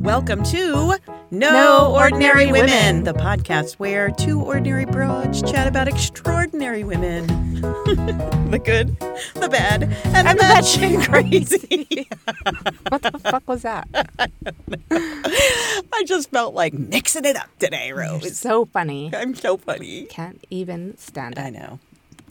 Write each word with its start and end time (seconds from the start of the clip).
Welcome 0.00 0.42
to 0.44 0.94
No, 1.30 1.50
No 1.52 1.92
Ordinary, 1.94 2.46
Ordinary 2.46 2.52
Women, 2.52 2.70
Women. 2.70 3.04
the 3.04 3.12
podcast 3.14 3.74
where 3.74 4.10
two 4.10 4.40
ordinary 4.40 4.84
broads 4.84 5.42
chat 5.42 5.66
about 5.66 5.88
extraordinary 5.88 6.84
women. 6.84 7.26
the 8.50 8.60
good, 8.64 8.96
the 9.34 9.48
bad, 9.48 9.82
and, 9.82 10.38
the 10.38 10.42
batshit 10.42 11.04
crazy. 11.08 12.08
What 12.88 13.02
the 13.02 13.18
fuck 13.18 13.46
was 13.48 13.62
that? 13.62 13.88
I 14.90 16.04
just 16.06 16.30
felt 16.30 16.54
like 16.54 16.72
mixing 16.72 17.24
it 17.24 17.36
up 17.36 17.48
today, 17.58 17.88
You're 17.88 18.20
so 18.20 18.66
funny. 18.66 19.10
I'm 19.14 19.34
so 19.34 19.56
funny. 19.56 20.04
Can't 20.06 20.44
even 20.48 20.96
stand 20.96 21.36
it. 21.38 21.40
I 21.40 21.50
know. 21.50 21.80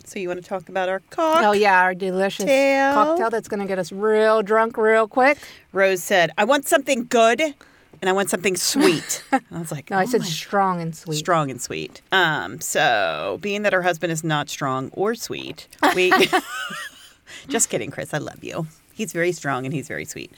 So 0.08 0.20
you 0.20 0.30
want 0.30 0.42
to 0.42 0.48
talk 0.48 0.70
about 0.70 0.88
our 0.88 1.02
cocktail? 1.10 1.50
Oh 1.50 1.52
yeah, 1.52 1.82
our 1.82 1.94
delicious 1.94 2.46
Cocktail. 2.46 3.30
that's 3.30 3.50
gonna 3.50 3.66
get 3.68 3.78
us 3.78 3.92
real 3.92 4.42
drunk 4.42 4.78
real 4.78 5.06
quick. 5.08 5.38
Rose 5.74 6.02
said, 6.02 6.32
"I 6.38 6.46
want 6.46 6.66
something 6.66 7.06
good, 7.10 7.42
and 7.42 8.10
I 8.10 8.14
want 8.14 8.30
something 8.30 8.56
sweet." 8.56 9.22
I 9.34 9.42
was 9.52 9.70
like, 9.72 9.90
No, 9.90 9.98
I 9.98 10.04
"Oh 10.04 10.06
said 10.06 10.22
my 10.22 10.28
strong 10.28 10.80
and 10.82 10.96
sweet. 10.96 11.18
strong 11.18 11.52
and 11.52 11.62
sweet. 11.62 12.02
Um, 12.14 12.62
so 12.62 13.38
being 13.42 13.64
that 13.64 13.74
her 13.74 13.82
husband 13.82 14.14
is 14.14 14.24
not 14.24 14.50
strong 14.50 14.92
or 14.94 15.14
sweet, 15.14 15.68
we 15.94 16.14
just 17.50 17.70
kidding, 17.70 17.92
Chris. 17.92 18.14
I 18.14 18.20
love 18.20 18.42
you. 18.44 18.66
He's 18.94 19.12
very 19.12 19.34
strong 19.34 19.66
and 19.66 19.74
he's 19.74 19.90
very 19.90 20.06
sweet. 20.06 20.32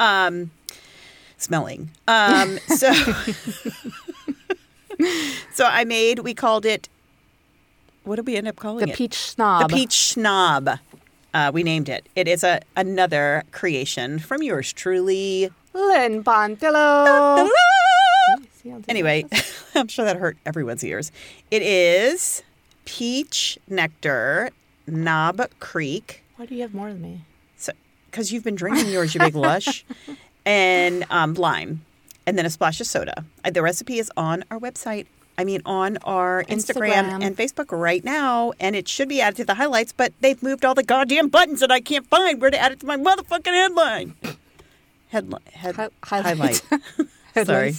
Um, 0.00 0.50
smelling. 1.38 1.90
Um, 2.08 2.58
so 2.66 2.92
so 5.52 5.64
I 5.64 5.84
made. 5.84 6.18
We 6.20 6.34
called 6.34 6.66
it. 6.66 6.88
What 8.04 8.16
did 8.16 8.26
we 8.26 8.36
end 8.36 8.48
up 8.48 8.56
calling 8.56 8.82
it? 8.82 8.86
The 8.86 8.92
it? 8.92 8.96
peach 8.96 9.14
snob. 9.16 9.68
The 9.68 9.74
peach 9.76 10.12
snob. 10.12 10.68
Uh, 11.34 11.50
we 11.54 11.62
named 11.62 11.88
it. 11.88 12.06
It 12.14 12.28
is 12.28 12.44
a 12.44 12.60
another 12.76 13.44
creation 13.52 14.18
from 14.18 14.42
yours 14.42 14.72
truly. 14.72 15.50
Lynn 15.72 16.22
Bontillo. 16.22 17.48
See 18.52 18.74
Anyway. 18.88 19.24
I'm 19.74 19.88
sure 19.88 20.04
that 20.04 20.16
hurt 20.16 20.36
everyone's 20.44 20.84
ears. 20.84 21.10
It 21.50 21.62
is 21.62 22.42
peach 22.84 23.58
nectar, 23.68 24.50
Knob 24.86 25.40
Creek, 25.60 26.22
why 26.36 26.46
do 26.46 26.54
you 26.54 26.62
have 26.62 26.74
more 26.74 26.88
than 26.92 27.00
me? 27.02 27.20
because 28.10 28.30
you've 28.30 28.44
been 28.44 28.56
drinking 28.56 28.88
yours, 28.92 29.14
you 29.14 29.20
big 29.20 29.34
lush, 29.34 29.86
and 30.44 31.06
um, 31.08 31.32
lime, 31.32 31.82
and 32.26 32.36
then 32.36 32.44
a 32.44 32.50
splash 32.50 32.78
of 32.78 32.86
soda. 32.86 33.24
Uh, 33.42 33.50
The 33.50 33.62
recipe 33.62 33.98
is 33.98 34.10
on 34.18 34.44
our 34.50 34.58
website. 34.58 35.06
I 35.38 35.44
mean, 35.44 35.62
on 35.64 35.96
our 36.04 36.44
Instagram, 36.44 36.92
Instagram. 37.08 37.24
and 37.24 37.36
Facebook 37.36 37.76
right 37.76 38.04
now, 38.04 38.52
and 38.60 38.76
it 38.76 38.86
should 38.88 39.08
be 39.08 39.20
added 39.20 39.36
to 39.38 39.44
the 39.44 39.54
highlights, 39.54 39.92
but 39.92 40.12
they've 40.20 40.40
moved 40.42 40.64
all 40.64 40.74
the 40.74 40.82
goddamn 40.82 41.28
buttons 41.28 41.60
that 41.60 41.70
I 41.72 41.80
can't 41.80 42.06
find 42.06 42.40
where 42.40 42.50
to 42.50 42.58
add 42.58 42.72
it 42.72 42.80
to 42.80 42.86
my 42.86 42.96
motherfucking 42.96 43.46
headline. 43.46 44.14
Headline. 45.08 45.42
Head, 45.52 45.76
Hi- 45.76 45.88
highlight. 46.04 46.62
highlight. 47.34 47.46
Sorry. 47.46 47.72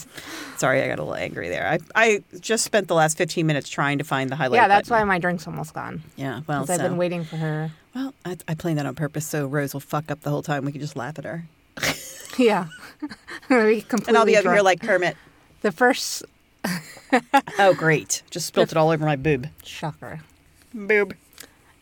Sorry, 0.58 0.82
I 0.82 0.88
got 0.88 0.98
a 0.98 1.04
little 1.04 1.16
angry 1.16 1.48
there. 1.50 1.68
I, 1.68 1.80
I 1.94 2.24
just 2.40 2.66
spent 2.66 2.88
the 2.88 2.96
last 2.96 3.18
15 3.18 3.46
minutes 3.46 3.70
trying 3.70 4.00
to 4.00 4.04
find 4.04 4.30
the 4.32 4.36
highlight. 4.36 4.62
Yeah, 4.62 4.68
that's 4.68 4.90
why 4.90 5.04
my 5.04 5.20
drink's 5.20 5.46
almost 5.46 5.76
gone. 5.76 6.02
Yeah, 6.16 6.42
well, 6.48 6.62
Because 6.62 6.80
I've 6.80 6.90
been 6.90 6.98
waiting 6.98 7.24
for 7.24 7.36
her. 7.36 7.72
well, 7.94 8.16
I, 8.26 8.36
I 8.48 8.56
planned 8.56 8.80
that 8.80 8.88
on 8.88 8.96
purpose 8.96 9.28
so 9.28 9.46
Rose 9.46 9.74
will 9.74 9.80
fuck 9.80 10.10
up 10.10 10.22
the 10.22 10.32
whole 10.32 10.42
time. 10.42 10.66
We 10.66 10.72
can 10.72 10.82
just 10.82 10.96
laugh 10.96 11.20
at 11.20 11.26
her. 11.26 11.46
Yeah. 12.40 12.66
We 13.50 13.82
completely 13.82 14.08
And 14.08 14.18
I'll 14.18 14.26
be 14.26 14.36
over 14.38 14.52
here 14.52 14.64
like 14.64 14.82
Kermit. 14.82 15.16
the 15.62 15.72
first 15.72 16.24
Oh, 17.60 17.74
great. 17.76 18.24
Just 18.32 18.48
spilt 18.48 18.72
it 18.72 18.78
all 18.78 18.90
over 18.90 19.06
my 19.06 19.16
boob. 19.16 19.48
shocker. 19.64 20.22
Boob. 20.74 21.16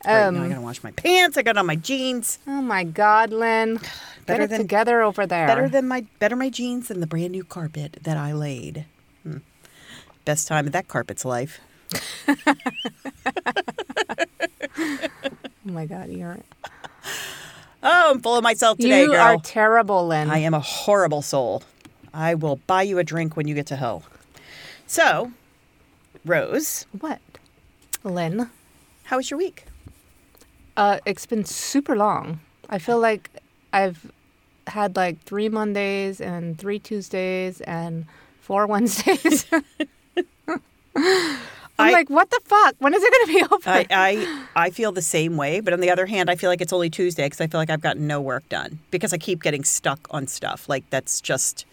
Right, 0.06 0.32
now 0.32 0.42
I 0.42 0.44
Um, 0.44 0.50
gotta 0.50 0.62
wash 0.62 0.84
my 0.84 0.92
pants. 0.92 1.38
I 1.38 1.42
got 1.44 1.56
on 1.58 1.66
my 1.68 1.76
jeans. 1.76 2.40
oh 2.48 2.62
my 2.62 2.84
God, 2.84 3.32
Lynn. 3.32 3.80
Better 4.26 4.48
than- 4.48 4.60
together 4.62 5.02
over 5.02 5.26
there. 5.28 5.48
Better 5.48 5.70
than 5.70 5.88
my 5.88 6.06
better 6.20 6.36
my 6.36 6.50
jeans 6.50 6.88
than 6.90 7.00
the 7.00 7.08
brand 7.08 7.32
new 7.32 7.44
carpet 7.44 7.98
that 8.04 8.18
I 8.18 8.34
laid. 8.34 8.86
Hmm. 9.24 9.38
Best 10.26 10.48
time 10.48 10.66
of 10.68 10.74
that 10.74 10.88
carpet's 10.88 11.24
life. 11.26 11.60
Oh 14.78 15.72
my 15.74 15.86
God, 15.86 16.10
you're 16.10 16.38
Oh, 17.84 18.12
I'm 18.12 18.20
full 18.22 18.36
of 18.36 18.44
myself 18.44 18.78
today, 18.78 19.02
you 19.02 19.08
girl. 19.08 19.16
You 19.16 19.38
are 19.38 19.42
terrible, 19.42 20.08
Lynn. 20.08 20.30
I 20.30 20.40
am 20.40 20.54
a 20.54 20.60
horrible 20.60 21.22
soul. 21.22 21.64
I 22.14 22.36
will 22.36 22.58
buy 22.68 22.82
you 22.84 22.98
a 23.00 23.04
drink 23.04 23.36
when 23.38 23.48
you 23.48 23.56
get 23.56 23.66
to 23.68 23.76
hell. 23.76 24.04
So, 24.96 25.32
Rose, 26.26 26.86
What? 27.00 27.22
Lynn? 28.04 28.50
how 29.06 29.16
was 29.16 29.32
your 29.32 29.38
week? 29.38 29.64
Uh, 30.76 30.98
it's 31.06 31.26
been 31.26 31.46
super 31.46 31.96
long. 31.96 32.42
I 32.70 32.78
feel 32.78 33.00
like 33.00 33.30
I've 33.72 34.12
had 34.68 34.98
like 34.98 35.24
three 35.24 35.48
Mondays 35.48 36.20
and 36.20 36.58
three 36.58 36.78
Tuesdays 36.78 37.62
and 37.62 38.06
four 38.42 38.68
Wednesdays. 38.74 39.46
I'm 39.50 40.60
I- 41.80 41.92
like, 41.94 42.10
what 42.10 42.30
the 42.30 42.42
fuck? 42.44 42.76
When 42.80 42.94
is 42.94 43.02
it 43.02 43.14
going 43.14 43.28
to 43.28 43.48
be 43.48 43.56
over? 43.56 43.70
I, 43.70 43.86
I 43.90 44.66
I 44.66 44.70
feel 44.72 44.92
the 44.92 45.02
same 45.02 45.38
way, 45.38 45.62
but 45.62 45.72
on 45.72 45.80
the 45.80 45.90
other 45.90 46.06
hand, 46.06 46.30
I 46.30 46.36
feel 46.36 46.50
like 46.50 46.60
it's 46.60 46.74
only 46.74 46.90
Tuesday 46.90 47.28
because 47.28 47.40
I 47.40 47.48
feel 47.48 47.62
like 47.62 47.70
I've 47.70 47.80
gotten 47.82 48.08
no 48.08 48.20
work 48.20 48.48
done 48.50 48.80
because 48.92 49.14
I 49.14 49.18
keep 49.18 49.42
getting 49.42 49.64
stuck 49.64 50.06
on 50.10 50.28
stuff. 50.28 50.68
Like 50.68 50.84
that's 50.90 51.22
just 51.22 51.66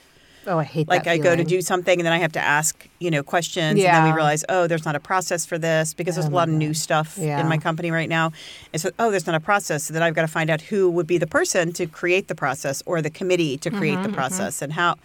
oh, 0.48 0.58
I 0.58 0.64
hate 0.64 0.88
like. 0.88 1.06
I 1.06 1.18
go 1.18 1.36
to 1.36 1.44
do 1.44 1.60
something 1.62 1.98
and 2.00 2.04
then 2.06 2.12
I 2.12 2.18
have 2.18 2.32
to 2.32 2.40
ask 2.40 2.86
you 2.98 3.10
know 3.10 3.22
questions, 3.22 3.78
and 3.78 3.94
then 3.96 4.04
we 4.04 4.12
realize 4.12 4.44
oh, 4.48 4.66
there's 4.66 4.84
not 4.84 4.96
a 4.96 5.00
process 5.00 5.46
for 5.46 5.58
this 5.58 5.94
because 5.94 6.14
there's 6.16 6.26
Oh 6.26 6.30
a 6.30 6.38
lot 6.40 6.48
of 6.48 6.54
new 6.54 6.74
stuff 6.74 7.16
Yeah. 7.16 7.40
in 7.40 7.48
my 7.48 7.58
company 7.58 7.90
right 7.90 8.08
now, 8.08 8.32
and 8.72 8.82
so 8.82 8.90
oh, 8.98 9.10
there's 9.10 9.26
not 9.26 9.36
a 9.36 9.40
process. 9.40 9.84
So 9.84 9.94
then 9.94 10.02
I've 10.02 10.14
got 10.14 10.22
to 10.22 10.28
find 10.28 10.50
out 10.50 10.60
who 10.62 10.90
would 10.90 11.06
be 11.06 11.18
the 11.18 11.26
person 11.26 11.72
to 11.74 11.86
create 11.86 12.28
the 12.28 12.34
process 12.34 12.82
or 12.86 13.00
the 13.02 13.10
committee 13.10 13.56
to 13.58 13.70
create 13.70 13.94
Mm-hmm, 13.98 14.10
the 14.10 14.12
process 14.16 14.62
and 14.62 14.72
how. 14.72 14.96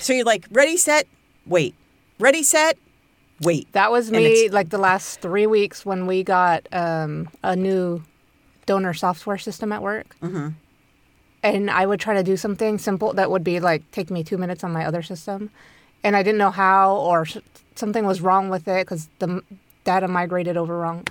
So 0.00 0.12
you're 0.12 0.24
like 0.24 0.46
ready, 0.50 0.76
set, 0.76 1.06
wait, 1.46 1.74
ready, 2.18 2.42
set, 2.42 2.76
wait. 3.40 3.70
That 3.72 3.90
was 3.90 4.10
me 4.10 4.48
like 4.48 4.70
the 4.70 4.78
last 4.78 5.20
three 5.20 5.46
weeks 5.46 5.86
when 5.86 6.06
we 6.06 6.22
got 6.24 6.66
um, 6.72 7.28
a 7.42 7.54
new 7.54 8.02
donor 8.66 8.92
software 8.94 9.38
system 9.38 9.72
at 9.72 9.82
work. 9.82 10.16
Mm-hmm. 10.22 10.48
And 11.42 11.70
I 11.70 11.86
would 11.86 12.00
try 12.00 12.14
to 12.14 12.22
do 12.22 12.36
something 12.36 12.78
simple 12.78 13.12
that 13.14 13.30
would 13.30 13.44
be 13.44 13.60
like 13.60 13.88
take 13.92 14.10
me 14.10 14.24
two 14.24 14.38
minutes 14.38 14.64
on 14.64 14.72
my 14.72 14.84
other 14.84 15.02
system. 15.02 15.50
And 16.02 16.16
I 16.16 16.22
didn't 16.22 16.38
know 16.38 16.50
how, 16.50 16.96
or 16.96 17.26
something 17.74 18.04
was 18.06 18.20
wrong 18.20 18.48
with 18.48 18.66
it 18.68 18.86
because 18.86 19.08
the 19.18 19.42
data 19.84 20.08
migrated 20.08 20.56
over 20.56 20.76
wrong. 20.78 21.06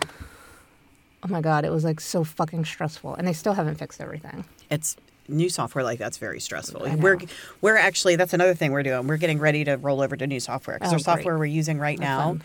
Oh 1.23 1.27
my 1.29 1.41
God, 1.41 1.65
it 1.65 1.71
was 1.71 1.83
like 1.83 1.99
so 1.99 2.23
fucking 2.23 2.65
stressful. 2.65 3.15
And 3.15 3.27
they 3.27 3.33
still 3.33 3.53
haven't 3.53 3.75
fixed 3.75 3.99
everything. 4.01 4.45
it's 4.69 4.95
new 5.29 5.49
software 5.49 5.83
like 5.83 5.99
that's 5.99 6.17
very 6.17 6.39
stressful. 6.39 6.87
We're 6.99 7.17
we're 7.59 7.75
actually 7.75 8.15
that's 8.15 8.33
another 8.33 8.53
thing 8.53 8.71
we're 8.71 8.83
doing. 8.83 9.07
We're 9.07 9.17
getting 9.17 9.39
ready 9.39 9.63
to 9.65 9.75
roll 9.75 10.01
over 10.01 10.15
to 10.15 10.25
new 10.27 10.39
software 10.39 10.77
because 10.77 10.91
Oh, 10.91 10.95
our 10.95 10.97
great. 10.99 11.03
software 11.05 11.37
we're 11.37 11.45
using 11.45 11.79
right 11.79 11.97
Oh, 11.99 12.03
now, 12.03 12.19
fun. 12.29 12.43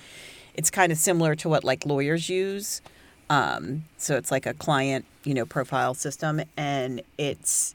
it's 0.55 0.71
kind 0.71 0.91
of 0.91 0.99
similar 0.99 1.35
to 1.37 1.49
what 1.49 1.63
like 1.65 1.87
lawyers 1.87 2.29
use. 2.29 2.81
Um, 3.33 3.85
so 3.97 4.17
it's 4.17 4.31
like 4.31 4.45
a 4.47 4.53
client, 4.55 5.05
you 5.25 5.33
know, 5.33 5.47
profile 5.47 5.95
system, 5.95 6.43
and 6.57 7.01
it's 7.19 7.75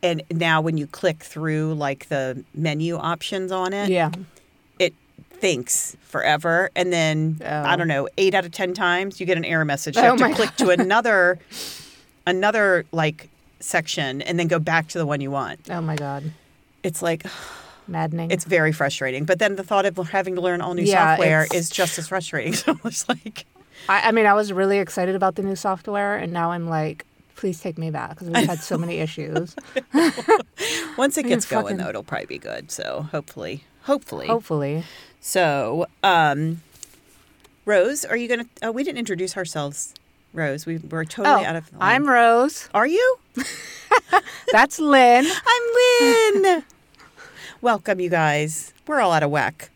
and 0.00 0.22
now 0.30 0.60
when 0.60 0.76
you 0.78 0.86
click 0.86 1.24
through 1.24 1.74
like 1.74 2.08
the 2.08 2.44
menu 2.54 2.96
options 2.96 3.50
on 3.50 3.72
it, 3.72 3.88
Yeah. 3.90 4.12
it 4.78 4.94
thinks 5.30 5.96
forever 6.02 6.68
and 6.76 6.92
then 6.92 7.40
i 7.44 7.72
Oh. 7.74 7.76
don't 7.76 7.86
know 7.88 8.08
eight 8.18 8.34
out 8.34 8.44
of 8.44 8.50
ten 8.52 8.74
times 8.74 9.20
you 9.20 9.26
get 9.26 9.36
an 9.36 9.44
error 9.44 9.64
message 9.64 9.94
you 9.96 10.02
Oh 10.02 10.16
have 10.16 10.18
to 10.18 10.34
click 10.34 10.54
to 10.56 10.70
another 10.80 11.38
another 12.26 12.84
like 12.92 13.28
section 13.60 14.20
and 14.22 14.38
then 14.38 14.46
go 14.48 14.58
back 14.58 14.88
to 14.88 14.98
the 14.98 15.06
one 15.06 15.20
you 15.20 15.30
want 15.30 15.60
Oh 15.70 15.80
my 15.80 15.94
God. 15.96 16.32
it's 16.82 17.02
like 17.02 17.24
Maddening. 17.86 18.30
it's 18.32 18.44
very 18.44 18.72
frustrating 18.72 19.24
but 19.24 19.38
then 19.38 19.54
the 19.56 19.62
thought 19.64 19.86
of 19.86 19.96
having 20.08 20.34
to 20.34 20.40
learn 20.40 20.60
all 20.60 20.74
new 20.74 20.82
Yeah, 20.82 21.12
software 21.16 21.46
is 21.54 21.70
just 21.70 21.98
as 21.98 22.08
frustrating 22.08 22.52
so 22.64 22.76
it's 22.84 23.08
like 23.08 23.46
I, 23.88 24.08
I 24.08 24.12
mean, 24.12 24.26
I 24.26 24.34
was 24.34 24.52
really 24.52 24.78
excited 24.78 25.14
about 25.14 25.34
the 25.34 25.42
new 25.42 25.56
software. 25.56 26.16
And 26.16 26.32
now 26.32 26.50
I'm 26.52 26.68
like, 26.68 27.04
please 27.36 27.60
take 27.60 27.78
me 27.78 27.90
back 27.90 28.10
because 28.10 28.28
we've 28.28 28.46
had 28.46 28.60
so 28.60 28.76
many 28.78 28.96
issues. 29.00 29.54
once 30.96 31.16
it 31.16 31.24
gets 31.26 31.46
going 31.46 31.64
fucking- 31.64 31.76
though 31.78 31.88
it'll 31.88 32.02
probably 32.02 32.26
be 32.26 32.38
good 32.38 32.70
so 32.72 33.06
hopefully 33.12 33.62
hopefully 33.82 34.26
Hopefully. 34.26 34.82
so 35.20 35.86
um 36.02 36.60
rose 37.64 38.04
are 38.04 38.16
you 38.16 38.26
gonna 38.28 38.46
oh 38.62 38.72
we 38.72 38.82
didn't 38.82 38.98
introduce 38.98 39.36
ourselves 39.36 39.94
rose 40.32 40.66
we 40.66 40.78
were 40.78 41.04
totally 41.04 41.44
out 41.44 41.54
of 41.54 41.72
line. 41.72 41.80
Oh, 41.80 41.84
I'm 41.84 42.08
Rose. 42.10 42.68
are 42.74 42.86
you 42.88 43.18
That's 44.52 44.78
Lynn. 44.80 45.24
I'm 45.26 46.42
Lynn. 46.42 46.64
Welcome, 47.60 48.00
you 48.00 48.08
guys. 48.10 48.72
We're 48.86 49.00
all 49.00 49.12
out 49.12 49.22
of 49.22 49.30
whack. 49.30 49.70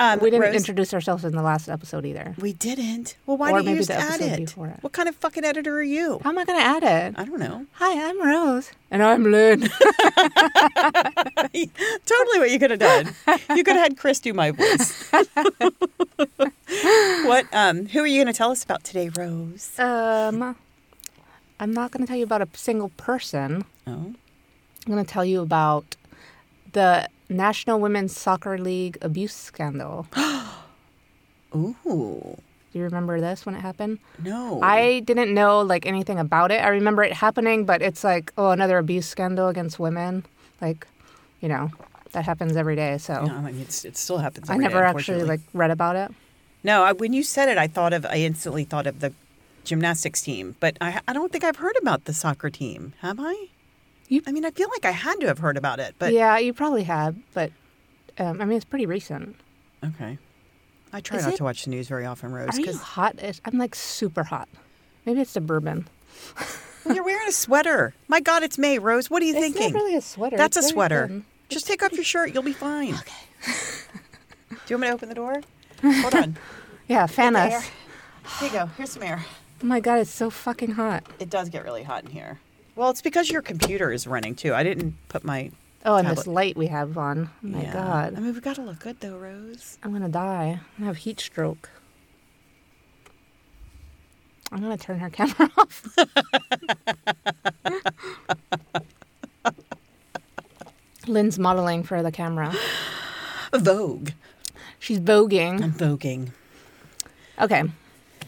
Um, 0.00 0.20
we 0.20 0.30
didn't 0.30 0.42
Rose- 0.42 0.54
introduce 0.54 0.94
ourselves 0.94 1.24
in 1.24 1.32
the 1.32 1.42
last 1.42 1.68
episode 1.68 2.06
either. 2.06 2.34
We 2.38 2.52
didn't. 2.52 3.16
Well, 3.26 3.36
why 3.36 3.50
Or 3.50 3.58
don't 3.62 3.66
you 3.70 3.76
just 3.78 3.90
add 3.90 4.20
it? 4.20 4.38
it. 4.38 4.50
What 4.56 4.92
kind 4.92 5.08
of 5.08 5.16
fucking 5.16 5.44
editor 5.44 5.76
are 5.76 5.82
you? 5.82 6.20
How 6.22 6.30
am 6.30 6.38
I 6.38 6.44
going 6.44 6.58
to 6.60 6.64
add 6.64 6.84
it? 6.84 7.14
I 7.18 7.24
don't 7.24 7.40
know. 7.40 7.66
Hi, 7.72 8.08
I'm 8.08 8.22
Rose. 8.24 8.70
And 8.92 9.02
I'm 9.02 9.24
Lynn. 9.24 9.60
totally 12.06 12.38
what 12.38 12.50
you 12.50 12.58
could 12.60 12.70
have 12.70 12.78
done. 12.80 13.12
You 13.56 13.64
could 13.64 13.74
have 13.74 13.82
had 13.82 13.96
Chris 13.98 14.20
do 14.20 14.32
my 14.32 14.52
voice. 14.52 15.10
what? 17.24 17.46
Um, 17.52 17.86
who 17.86 18.00
are 18.00 18.06
you 18.06 18.22
going 18.22 18.32
to 18.32 18.36
tell 18.36 18.50
us 18.52 18.62
about 18.62 18.84
today, 18.84 19.08
Rose? 19.08 19.78
um, 19.80 20.54
I'm 21.60 21.72
not 21.74 21.90
going 21.90 22.02
to 22.04 22.06
tell 22.06 22.16
you 22.16 22.24
about 22.24 22.42
a 22.42 22.48
single 22.54 22.90
person. 22.90 23.64
Oh, 23.86 23.90
I'm 23.92 24.14
going 24.86 25.04
to 25.04 25.10
tell 25.10 25.24
you 25.24 25.40
about 25.40 25.96
the 26.72 27.08
National 27.28 27.78
Women's 27.80 28.16
Soccer 28.16 28.58
League 28.58 28.98
abuse 29.02 29.34
scandal. 29.34 30.06
Ooh, 31.54 31.74
Do 31.84 32.78
you 32.78 32.84
remember 32.84 33.20
this 33.20 33.46
when 33.46 33.54
it 33.54 33.60
happened? 33.60 33.98
no. 34.22 34.60
I 34.62 35.00
didn't 35.00 35.32
know 35.32 35.60
like 35.62 35.86
anything 35.86 36.18
about 36.18 36.50
it. 36.50 36.62
I 36.62 36.68
remember 36.68 37.02
it 37.02 37.12
happening, 37.12 37.64
but 37.64 37.80
it's 37.82 38.04
like, 38.04 38.32
oh, 38.36 38.50
another 38.50 38.78
abuse 38.78 39.08
scandal 39.08 39.48
against 39.48 39.78
women. 39.78 40.24
Like, 40.60 40.86
you 41.40 41.48
know, 41.48 41.70
that 42.12 42.24
happens 42.24 42.56
every 42.56 42.76
day. 42.76 42.98
So 42.98 43.24
No, 43.24 43.34
I 43.34 43.40
mean, 43.52 43.60
it's, 43.60 43.84
it 43.84 43.96
still 43.96 44.18
happens. 44.18 44.50
I 44.50 44.54
every 44.54 44.64
day, 44.66 44.70
never 44.74 44.84
actually 44.84 45.22
like 45.24 45.40
read 45.54 45.70
about 45.70 45.96
it. 45.96 46.10
No, 46.64 46.82
I, 46.84 46.92
when 46.92 47.12
you 47.12 47.22
said 47.22 47.48
it, 47.48 47.56
I 47.56 47.66
thought 47.66 47.92
of. 47.92 48.04
I 48.04 48.16
instantly 48.16 48.64
thought 48.64 48.86
of 48.86 49.00
the 49.00 49.12
gymnastics 49.64 50.20
team, 50.22 50.56
but 50.60 50.76
I, 50.80 51.00
I 51.06 51.12
don't 51.12 51.30
think 51.30 51.44
I've 51.44 51.56
heard 51.56 51.76
about 51.80 52.04
the 52.04 52.12
soccer 52.12 52.50
team. 52.50 52.94
Have 53.00 53.18
I? 53.20 53.48
You- 54.08 54.22
I 54.26 54.32
mean, 54.32 54.44
I 54.44 54.50
feel 54.50 54.68
like 54.70 54.84
I 54.84 54.90
had 54.90 55.20
to 55.20 55.26
have 55.26 55.38
heard 55.38 55.56
about 55.56 55.80
it, 55.80 55.94
but 55.98 56.12
yeah, 56.12 56.38
you 56.38 56.52
probably 56.52 56.84
have, 56.84 57.14
but 57.34 57.52
um, 58.18 58.40
I 58.40 58.44
mean, 58.44 58.56
it's 58.56 58.64
pretty 58.64 58.86
recent. 58.86 59.36
okay. 59.84 60.18
I 60.92 61.00
try 61.02 61.18
Is 61.18 61.24
not 61.24 61.34
it- 61.34 61.36
to 61.38 61.44
watch 61.44 61.64
the 61.64 61.70
news 61.70 61.86
very 61.88 62.06
often, 62.06 62.32
Rose, 62.32 62.56
Are 62.58 62.60
you 62.62 62.76
hot? 62.76 63.16
I'm 63.44 63.58
like 63.58 63.74
super 63.74 64.22
hot. 64.24 64.48
Maybe 65.04 65.20
it's 65.20 65.34
the 65.34 65.40
bourbon. 65.42 65.86
you're 66.86 67.04
wearing 67.04 67.28
a 67.28 67.32
sweater. 67.32 67.94
My 68.08 68.20
God, 68.20 68.42
it's 68.42 68.56
May, 68.58 68.78
Rose. 68.78 69.10
What 69.10 69.22
are 69.22 69.26
you 69.26 69.32
It's 69.36 69.40
thinking? 69.54 69.72
not 69.74 69.82
really 69.82 69.96
a 69.96 70.00
sweater. 70.00 70.36
That's 70.38 70.56
It's 70.56 70.66
a 70.66 70.68
sweater. 70.70 71.06
thin. 71.08 71.24
Just 71.50 71.66
take 71.66 71.82
off 71.82 71.92
your 71.92 72.04
shirt. 72.04 72.32
You'll 72.32 72.42
be 72.42 72.52
fine. 72.54 72.94
Okay. 72.94 73.12
Do 74.50 74.56
you 74.68 74.76
want 74.76 74.80
me 74.80 74.86
to 74.88 74.94
open 74.94 75.08
the 75.10 75.14
door? 75.14 75.40
Hold 75.82 76.14
on. 76.14 76.36
Yeah, 76.88 77.06
fan 77.06 77.36
us. 77.36 77.68
Here 78.40 78.48
you 78.48 78.50
go. 78.50 78.66
Here's 78.78 78.92
some 78.92 79.02
air. 79.02 79.22
Oh 79.62 79.66
my 79.66 79.78
god, 79.78 79.98
it's 79.98 80.10
so 80.10 80.30
fucking 80.30 80.70
hot. 80.70 81.04
It 81.18 81.28
does 81.28 81.50
get 81.50 81.62
really 81.64 81.82
hot 81.82 82.04
in 82.04 82.10
here. 82.12 82.40
Well, 82.78 82.90
it's 82.90 83.02
because 83.02 83.28
your 83.28 83.42
computer 83.42 83.90
is 83.90 84.06
running 84.06 84.36
too. 84.36 84.54
I 84.54 84.62
didn't 84.62 84.94
put 85.08 85.24
my. 85.24 85.50
Oh, 85.84 85.96
and 85.96 86.06
this 86.06 86.28
light 86.28 86.56
we 86.56 86.68
have 86.68 86.96
on. 86.96 87.28
Oh 87.28 87.32
my 87.48 87.62
Yeah. 87.62 87.72
god. 87.72 88.14
I 88.16 88.20
mean, 88.20 88.32
we 88.32 88.40
gotta 88.40 88.62
look 88.62 88.78
good 88.78 89.00
though, 89.00 89.16
Rose. 89.18 89.78
I'm 89.82 89.92
gonna 89.92 90.08
die. 90.08 90.60
I 90.80 90.84
have 90.84 90.98
heat 90.98 91.18
stroke. 91.18 91.70
I'm 94.52 94.60
gonna 94.60 94.78
turn 94.78 95.00
her 95.00 95.10
camera 95.18 95.50
off. 95.58 95.96
Lynn's 101.08 101.38
modeling 101.38 101.82
for 101.82 102.00
the 102.02 102.12
camera. 102.12 102.54
Vogue. 103.52 104.10
She's 104.78 105.00
voguing. 105.00 105.62
I'm 105.64 105.72
voguing. 105.72 106.30
Okay. 107.40 107.64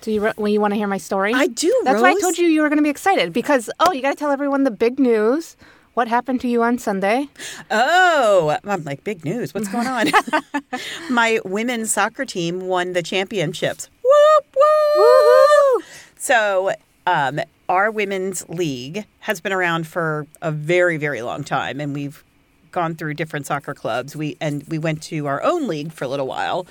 So 0.02 0.10
you 0.10 0.32
well, 0.36 0.48
you 0.48 0.60
want 0.60 0.72
to 0.72 0.76
hear 0.76 0.86
my 0.86 0.98
story? 0.98 1.32
I 1.34 1.46
do. 1.46 1.80
That's 1.84 2.00
why 2.00 2.10
I 2.10 2.20
told 2.20 2.38
you 2.38 2.46
you 2.46 2.62
were 2.62 2.68
going 2.68 2.78
to 2.78 2.82
be 2.82 2.90
excited 2.90 3.32
because 3.32 3.68
oh, 3.80 3.92
you 3.92 4.02
got 4.02 4.10
to 4.10 4.16
tell 4.16 4.30
everyone 4.30 4.64
the 4.64 4.70
big 4.70 4.98
news. 4.98 5.56
What 5.94 6.08
happened 6.08 6.40
to 6.42 6.48
you 6.48 6.62
on 6.62 6.78
Sunday? 6.78 7.28
Oh, 7.70 8.56
I'm 8.64 8.84
like 8.84 9.04
big 9.04 9.24
news. 9.24 9.52
What's 9.52 9.68
going 9.68 9.86
on? 9.86 10.06
my 11.10 11.40
women's 11.44 11.92
soccer 11.92 12.24
team 12.24 12.68
won 12.68 12.92
the 12.92 13.02
championships. 13.02 13.90
Whoop 14.02 14.56
whoop. 14.56 14.96
Woohoo! 14.96 15.82
So, 16.16 16.72
um, 17.06 17.40
our 17.68 17.90
women's 17.90 18.48
league 18.48 19.04
has 19.20 19.40
been 19.40 19.52
around 19.52 19.86
for 19.86 20.26
a 20.42 20.50
very, 20.50 20.96
very 20.96 21.22
long 21.22 21.44
time, 21.44 21.80
and 21.80 21.94
we've 21.94 22.24
gone 22.72 22.94
through 22.94 23.14
different 23.14 23.46
soccer 23.46 23.74
clubs. 23.74 24.16
We 24.16 24.36
and 24.40 24.64
we 24.68 24.78
went 24.78 25.02
to 25.04 25.26
our 25.26 25.42
own 25.42 25.66
league 25.66 25.92
for 25.92 26.04
a 26.04 26.08
little 26.08 26.26
while. 26.26 26.66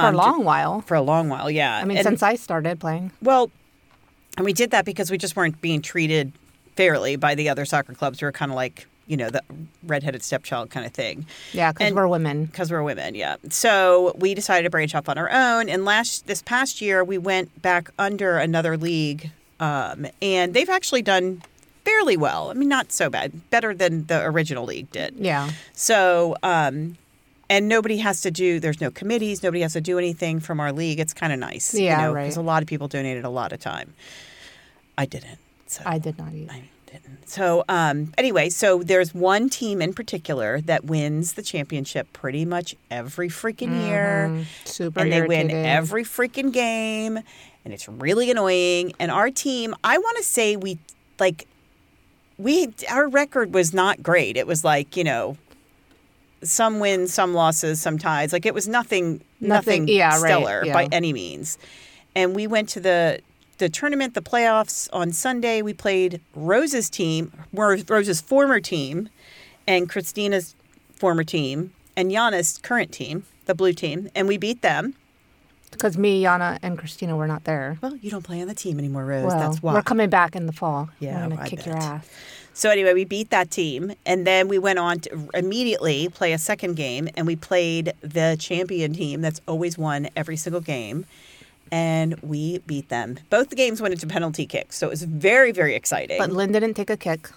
For 0.00 0.06
a 0.06 0.10
Um, 0.10 0.14
long 0.14 0.44
while. 0.44 0.80
For 0.82 0.94
a 0.94 1.02
long 1.02 1.28
while, 1.28 1.50
yeah. 1.50 1.76
I 1.76 1.84
mean, 1.84 1.96
And- 1.98 2.04
since 2.04 2.22
I 2.22 2.34
started 2.36 2.80
playing. 2.80 3.10
Well, 3.22 3.50
and 4.36 4.44
we 4.44 4.52
did 4.52 4.70
that 4.72 4.84
because 4.84 5.10
we 5.10 5.18
just 5.18 5.36
weren't 5.36 5.60
being 5.60 5.80
treated 5.82 6.32
fairly 6.76 7.16
by 7.16 7.34
the 7.34 7.48
other 7.48 7.64
soccer 7.64 7.94
clubs. 7.94 8.20
We 8.20 8.26
were 8.26 8.32
kind 8.32 8.50
of 8.50 8.56
like, 8.56 8.86
you 9.06 9.16
know, 9.16 9.30
the 9.30 9.42
redheaded 9.86 10.22
stepchild 10.24 10.70
kind 10.70 10.84
of 10.86 10.92
thing 10.92 11.26
Yeah, 11.52 11.70
because 11.72 11.92
we're 11.92 12.08
women. 12.08 12.46
because 12.46 12.70
we're 12.70 12.82
women. 12.82 13.14
Yeah. 13.14 13.36
So 13.50 14.14
we 14.18 14.34
decided 14.34 14.64
to 14.64 14.70
branch 14.70 14.94
off 14.94 15.08
on 15.08 15.18
our 15.18 15.30
own. 15.30 15.68
And 15.68 15.84
last 15.84 16.26
this 16.26 16.42
past 16.42 16.80
year, 16.80 17.04
we 17.04 17.18
went 17.18 17.62
back 17.62 17.90
under 17.98 18.38
another 18.38 18.76
league, 18.76 19.30
um, 19.60 20.06
and 20.20 20.52
they've 20.54 20.70
actually 20.70 21.02
done 21.02 21.42
fairly 21.84 22.16
well. 22.16 22.50
I 22.50 22.54
mean, 22.54 22.68
not 22.68 22.90
so 22.92 23.10
bad, 23.10 23.48
better 23.50 23.74
than 23.74 24.06
the 24.06 24.22
original 24.24 24.64
league 24.64 24.90
did. 24.90 25.14
Yeah. 25.18 25.50
So, 25.74 26.34
um, 26.42 26.96
and 27.50 27.68
nobody 27.68 27.98
has 27.98 28.20
to 28.22 28.30
do. 28.30 28.60
There's 28.60 28.80
no 28.80 28.90
committees. 28.90 29.42
Nobody 29.42 29.60
has 29.62 29.72
to 29.74 29.80
do 29.80 29.98
anything 29.98 30.40
from 30.40 30.60
our 30.60 30.72
league. 30.72 30.98
It's 31.00 31.12
kind 31.14 31.32
of 31.32 31.38
nice, 31.38 31.74
Yeah, 31.74 32.00
you 32.00 32.06
know, 32.06 32.12
right. 32.14 32.22
Because 32.24 32.36
a 32.36 32.42
lot 32.42 32.62
of 32.62 32.68
people 32.68 32.88
donated 32.88 33.24
a 33.24 33.30
lot 33.30 33.52
of 33.52 33.60
time. 33.60 33.94
I 34.96 35.06
didn't. 35.06 35.38
So 35.66 35.82
I 35.84 35.98
did 35.98 36.18
not 36.18 36.32
either. 36.32 36.52
I 36.52 36.62
didn't. 36.86 37.28
So 37.28 37.64
um, 37.68 38.12
anyway, 38.16 38.48
so 38.50 38.82
there's 38.82 39.12
one 39.14 39.48
team 39.48 39.82
in 39.82 39.92
particular 39.92 40.60
that 40.62 40.84
wins 40.84 41.32
the 41.32 41.42
championship 41.42 42.12
pretty 42.12 42.44
much 42.44 42.76
every 42.90 43.28
freaking 43.28 43.86
year, 43.86 44.28
Mhm. 44.30 44.44
Super 44.64 45.00
and 45.00 45.12
they 45.12 45.22
win 45.22 45.50
every 45.50 46.04
freaking 46.04 46.52
game, 46.52 47.18
and 47.64 47.74
it's 47.74 47.88
really 47.88 48.30
annoying. 48.30 48.92
And 49.00 49.10
our 49.10 49.30
team, 49.30 49.74
I 49.82 49.98
want 49.98 50.16
to 50.18 50.22
say 50.22 50.54
we 50.56 50.78
like 51.18 51.48
we 52.38 52.68
our 52.90 53.08
record 53.08 53.52
was 53.54 53.74
not 53.74 54.02
great. 54.02 54.36
It 54.36 54.46
was 54.46 54.64
like 54.64 54.96
you 54.96 55.02
know. 55.04 55.36
Some 56.44 56.78
wins, 56.80 57.12
some 57.12 57.34
losses, 57.34 57.80
some 57.80 57.98
ties. 57.98 58.32
Like 58.32 58.46
it 58.46 58.54
was 58.54 58.68
nothing, 58.68 59.20
Nothing- 59.40 59.82
nothing, 59.84 59.88
yeah, 59.88 60.10
right, 60.10 60.18
stellar 60.18 60.62
yeah. 60.64 60.72
by 60.72 60.88
any 60.92 61.12
means. 61.12 61.58
And 62.14 62.34
we 62.34 62.46
went 62.46 62.68
to 62.70 62.80
the 62.80 63.20
the 63.58 63.68
tournament, 63.68 64.14
the 64.14 64.20
playoffs 64.22 64.88
on 64.92 65.12
Sunday. 65.12 65.62
We 65.62 65.72
played 65.74 66.20
Rose's 66.34 66.90
team, 66.90 67.32
Ro- 67.52 67.76
Rose's 67.88 68.20
former 68.20 68.58
team, 68.60 69.08
and 69.66 69.88
Christina's 69.88 70.56
former 70.94 71.22
team, 71.24 71.72
and 71.96 72.10
Gianna's 72.10 72.58
current 72.58 72.90
team, 72.92 73.24
the 73.46 73.54
blue 73.54 73.72
team, 73.72 74.10
and 74.14 74.26
we 74.26 74.36
beat 74.38 74.60
them. 74.62 74.94
Because 75.70 75.96
me, 75.98 76.22
Yana, 76.22 76.58
and 76.62 76.78
Christina 76.78 77.16
were 77.16 77.26
not 77.26 77.44
there. 77.44 77.78
Well, 77.80 77.96
you 77.96 78.08
don't 78.10 78.22
play 78.22 78.40
on 78.40 78.46
the 78.48 78.54
team 78.54 78.78
anymore, 78.78 79.04
Rose. 79.04 79.24
Well, 79.26 79.38
That's 79.38 79.60
why. 79.62 79.74
we're 79.74 79.82
coming 79.82 80.08
back 80.08 80.36
in 80.36 80.46
the 80.46 80.52
fall. 80.52 80.88
Yeah, 81.00 81.22
we're 81.24 81.30
gonna 81.30 81.42
I 81.42 81.48
kick 81.48 81.66
your 81.66 81.74
bet. 81.74 81.82
ass. 81.84 82.08
So 82.56 82.70
anyway, 82.70 82.94
we 82.94 83.04
beat 83.04 83.30
that 83.30 83.50
team, 83.50 83.94
and 84.06 84.24
then 84.24 84.46
we 84.46 84.58
went 84.60 84.78
on 84.78 85.00
to 85.00 85.28
immediately 85.34 86.08
play 86.08 86.32
a 86.32 86.38
second 86.38 86.76
game, 86.76 87.08
and 87.16 87.26
we 87.26 87.34
played 87.34 87.92
the 88.00 88.36
champion 88.38 88.92
team 88.94 89.22
that's 89.22 89.40
always 89.48 89.76
won 89.76 90.08
every 90.14 90.36
single 90.36 90.60
game, 90.60 91.04
and 91.72 92.14
we 92.22 92.58
beat 92.58 92.90
them. 92.90 93.18
Both 93.28 93.50
the 93.50 93.56
games 93.56 93.82
went 93.82 93.92
into 93.92 94.06
penalty 94.06 94.46
kicks, 94.46 94.76
so 94.78 94.86
it 94.86 94.90
was 94.90 95.02
very, 95.02 95.50
very 95.50 95.74
exciting. 95.74 96.16
But 96.16 96.30
Lynn 96.30 96.52
didn't 96.52 96.74
take 96.74 96.90
a 96.90 96.96
kick. 96.96 97.28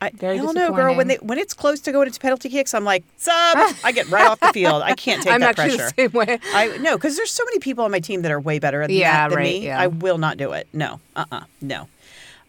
I 0.00 0.10
very 0.10 0.36
hell 0.36 0.52
no, 0.52 0.72
girl. 0.72 0.94
When 0.94 1.08
they 1.08 1.16
when 1.16 1.38
it's 1.38 1.54
close 1.54 1.80
to 1.80 1.90
going 1.90 2.06
into 2.06 2.20
penalty 2.20 2.48
kicks, 2.50 2.74
I'm 2.74 2.84
like 2.84 3.02
sub. 3.16 3.56
I 3.82 3.92
get 3.92 4.08
right 4.10 4.26
off 4.26 4.38
the 4.40 4.52
field. 4.52 4.82
I 4.82 4.94
can't 4.94 5.22
take 5.22 5.32
I'm 5.34 5.40
that 5.40 5.58
actually 5.58 5.78
pressure. 5.78 5.94
the 5.96 6.02
same 6.02 6.12
way. 6.12 6.38
I 6.52 6.76
no, 6.78 6.96
because 6.96 7.16
there's 7.16 7.32
so 7.32 7.44
many 7.46 7.58
people 7.60 7.82
on 7.84 7.90
my 7.90 8.00
team 8.00 8.22
that 8.22 8.30
are 8.30 8.38
way 8.38 8.58
better 8.58 8.82
than 8.86 8.94
Yeah, 8.94 9.10
that 9.10 9.30
than 9.30 9.38
right, 9.38 9.44
me. 9.44 9.64
yeah. 9.66 9.80
I 9.80 9.86
will 9.86 10.18
not 10.18 10.36
do 10.36 10.52
it. 10.52 10.68
No, 10.72 11.00
uh, 11.16 11.24
uh 11.32 11.40
no. 11.62 11.88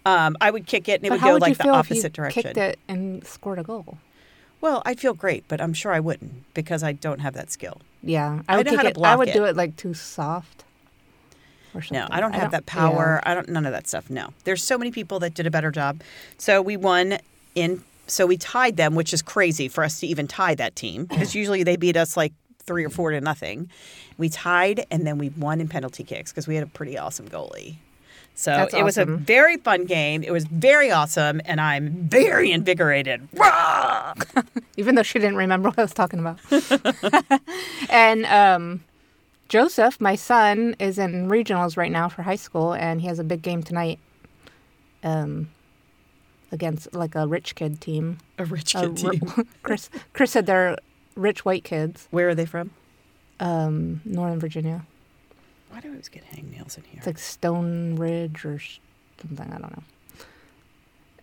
Um, 0.08 0.38
I 0.40 0.52
would 0.52 0.66
kick 0.66 0.88
it 0.88 1.02
and 1.02 1.06
it 1.06 1.10
But 1.10 1.16
would 1.22 1.22
go 1.28 1.34
would 1.34 1.42
like 1.42 1.58
the 1.58 1.70
opposite 1.70 2.04
you 2.18 2.24
direction. 2.24 2.44
kicked 2.44 2.58
it 2.58 2.80
and 2.88 3.26
scored 3.26 3.60
a 3.60 3.64
goal? 3.64 3.98
Well, 4.62 4.82
I'd 4.86 5.00
feel 5.00 5.14
great, 5.14 5.44
but 5.48 5.62
I'm 5.62 5.74
sure 5.74 5.92
I 5.94 6.00
wouldn't 6.00 6.52
because 6.54 6.82
I 6.82 6.94
don't 6.94 7.20
have 7.20 7.34
that 7.34 7.52
skill. 7.52 7.82
Yeah, 8.02 8.42
I 8.48 8.54
I 8.54 8.58
would 8.58 8.66
know 8.66 8.72
kick 8.72 8.78
how 8.78 8.84
to 8.84 8.90
it. 8.90 8.98
I 9.04 9.16
would 9.16 9.28
it. 9.30 9.34
do 9.34 9.44
it 9.46 9.56
like 9.56 9.76
too 9.76 9.94
soft. 9.94 10.64
Or 11.74 11.82
something. 11.82 12.00
No, 12.00 12.08
I 12.10 12.22
don't 12.22 12.34
have 12.34 12.52
that 12.52 12.66
power. 12.66 13.22
I 13.24 13.34
don't 13.36 13.50
none 13.50 13.66
of 13.66 13.72
that 13.74 13.88
stuff. 13.88 14.10
No. 14.10 14.34
There's 14.46 14.64
so 14.64 14.78
many 14.78 14.90
people 14.92 15.20
that 15.20 15.34
did 15.34 15.46
a 15.46 15.52
better 15.52 15.70
job. 15.70 16.02
So 16.38 16.62
we 16.62 16.78
won 16.78 17.20
in 17.54 17.84
so 18.08 18.26
we 18.26 18.38
tied 18.38 18.78
them, 18.78 18.96
which 18.96 19.14
is 19.14 19.22
crazy 19.22 19.68
for 19.68 19.84
us 19.84 20.00
to 20.00 20.08
even 20.08 20.28
tie 20.28 20.56
that 20.56 20.76
team 20.76 21.06
because 21.06 21.36
usually 21.42 21.64
they 21.64 21.76
beat 21.76 21.98
us 21.98 22.16
like 22.16 22.34
3 22.64 22.86
or 22.86 22.90
4 22.90 23.12
to 23.12 23.22
nothing. 23.22 23.70
We 24.18 24.30
tied 24.30 24.86
and 24.90 25.06
then 25.06 25.18
we 25.18 25.30
won 25.30 25.60
in 25.62 25.68
penalty 25.68 26.04
kicks 26.04 26.32
because 26.32 26.48
we 26.48 26.56
had 26.56 26.64
a 26.64 26.68
pretty 26.68 26.98
awesome 26.98 27.28
goalie. 27.30 27.76
So 28.38 28.52
That's 28.52 28.76
it 28.76 28.84
was 28.84 29.00
a 29.00 29.06
very 29.06 29.58
fun 29.58 29.86
game. 29.86 30.22
It 30.22 30.30
was 30.30 30.46
very 30.46 30.92
awesome 30.92 31.42
and 31.46 31.60
I'm 31.60 32.08
very 32.08 32.52
invigorated. 32.52 33.28
Even 34.78 34.94
though 34.94 35.02
she 35.02 35.18
didn't 35.18 35.38
remember 35.38 35.70
what 35.70 35.80
I 35.80 35.82
was 35.82 35.94
talking 35.94 36.20
about. 36.20 36.40
and 37.90 38.28
um, 38.28 38.84
Joseph, 39.50 40.00
my 40.00 40.14
son, 40.14 40.76
is 40.78 41.00
in 41.00 41.30
regionals 41.30 41.78
right 41.78 41.92
now 41.92 42.10
for 42.10 42.22
high 42.22 42.36
school, 42.36 42.74
and 42.74 43.02
he 43.02 43.08
has 43.08 43.18
a 43.18 43.24
big 43.24 43.42
game 43.42 43.64
tonight. 43.64 43.98
Um, 45.04 45.50
against 46.52 46.94
like 46.94 47.16
a 47.16 47.26
rich 47.26 47.56
kid 47.56 47.82
team. 47.82 48.20
A 48.38 48.46
rich 48.46 48.76
kid 48.76 48.98
team. 48.98 49.20
Chris 49.64 49.90
Chris 50.14 50.32
said 50.32 50.46
they're 50.46 50.78
rich 51.16 51.44
white 51.44 51.64
kids. 51.64 52.08
Where 52.12 52.30
are 52.30 52.36
they 52.36 52.46
from? 52.46 52.70
Um, 53.40 54.02
Northern 54.06 54.40
Virginia. 54.40 54.86
Why 55.70 55.80
do 55.82 55.90
I 55.90 55.92
always 55.92 56.10
get 56.10 56.24
hangnails 56.26 56.78
in 56.78 56.84
here? 56.84 56.98
It's 56.98 57.08
like 57.08 57.18
Stone 57.18 57.96
Ridge 57.96 58.46
or 58.46 58.60
something. 59.20 59.54
I 59.54 59.58
don't 59.58 59.78
know. 59.78 59.84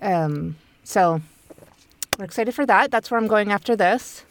Um, 0.00 0.56
so 0.84 1.20
we're 2.18 2.26
excited 2.26 2.54
for 2.54 2.66
that. 2.66 2.90
That's 2.90 3.10
where 3.10 3.18
I'm 3.18 3.26
going 3.26 3.50
after 3.50 3.74
this. 3.74 4.24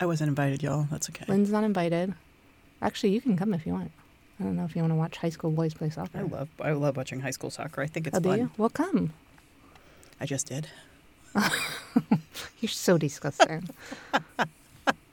I 0.00 0.06
wasn't 0.06 0.28
invited, 0.28 0.62
y'all. 0.62 0.86
That's 0.90 1.08
okay. 1.10 1.24
Lynn's 1.26 1.50
not 1.50 1.64
invited. 1.64 2.14
Actually, 2.80 3.10
you 3.10 3.20
can 3.20 3.36
come 3.36 3.52
if 3.54 3.66
you 3.66 3.72
want. 3.72 3.90
I 4.38 4.44
don't 4.44 4.56
know 4.56 4.64
if 4.64 4.76
you 4.76 4.82
want 4.82 4.92
to 4.92 4.96
watch 4.96 5.16
high 5.16 5.30
school 5.30 5.50
boys 5.50 5.74
play 5.74 5.90
soccer. 5.90 6.18
I 6.18 6.22
love 6.22 6.48
I 6.60 6.70
love 6.72 6.96
watching 6.96 7.20
high 7.20 7.32
school 7.32 7.50
soccer. 7.50 7.80
I 7.80 7.86
think 7.86 8.06
it's 8.06 8.16
oh, 8.16 8.20
fun. 8.20 8.38
you? 8.38 8.50
Well, 8.56 8.68
come. 8.68 9.12
I 10.20 10.26
just 10.26 10.46
did. 10.46 10.68
You're 12.60 12.68
so 12.68 12.98
disgusting. 12.98 13.68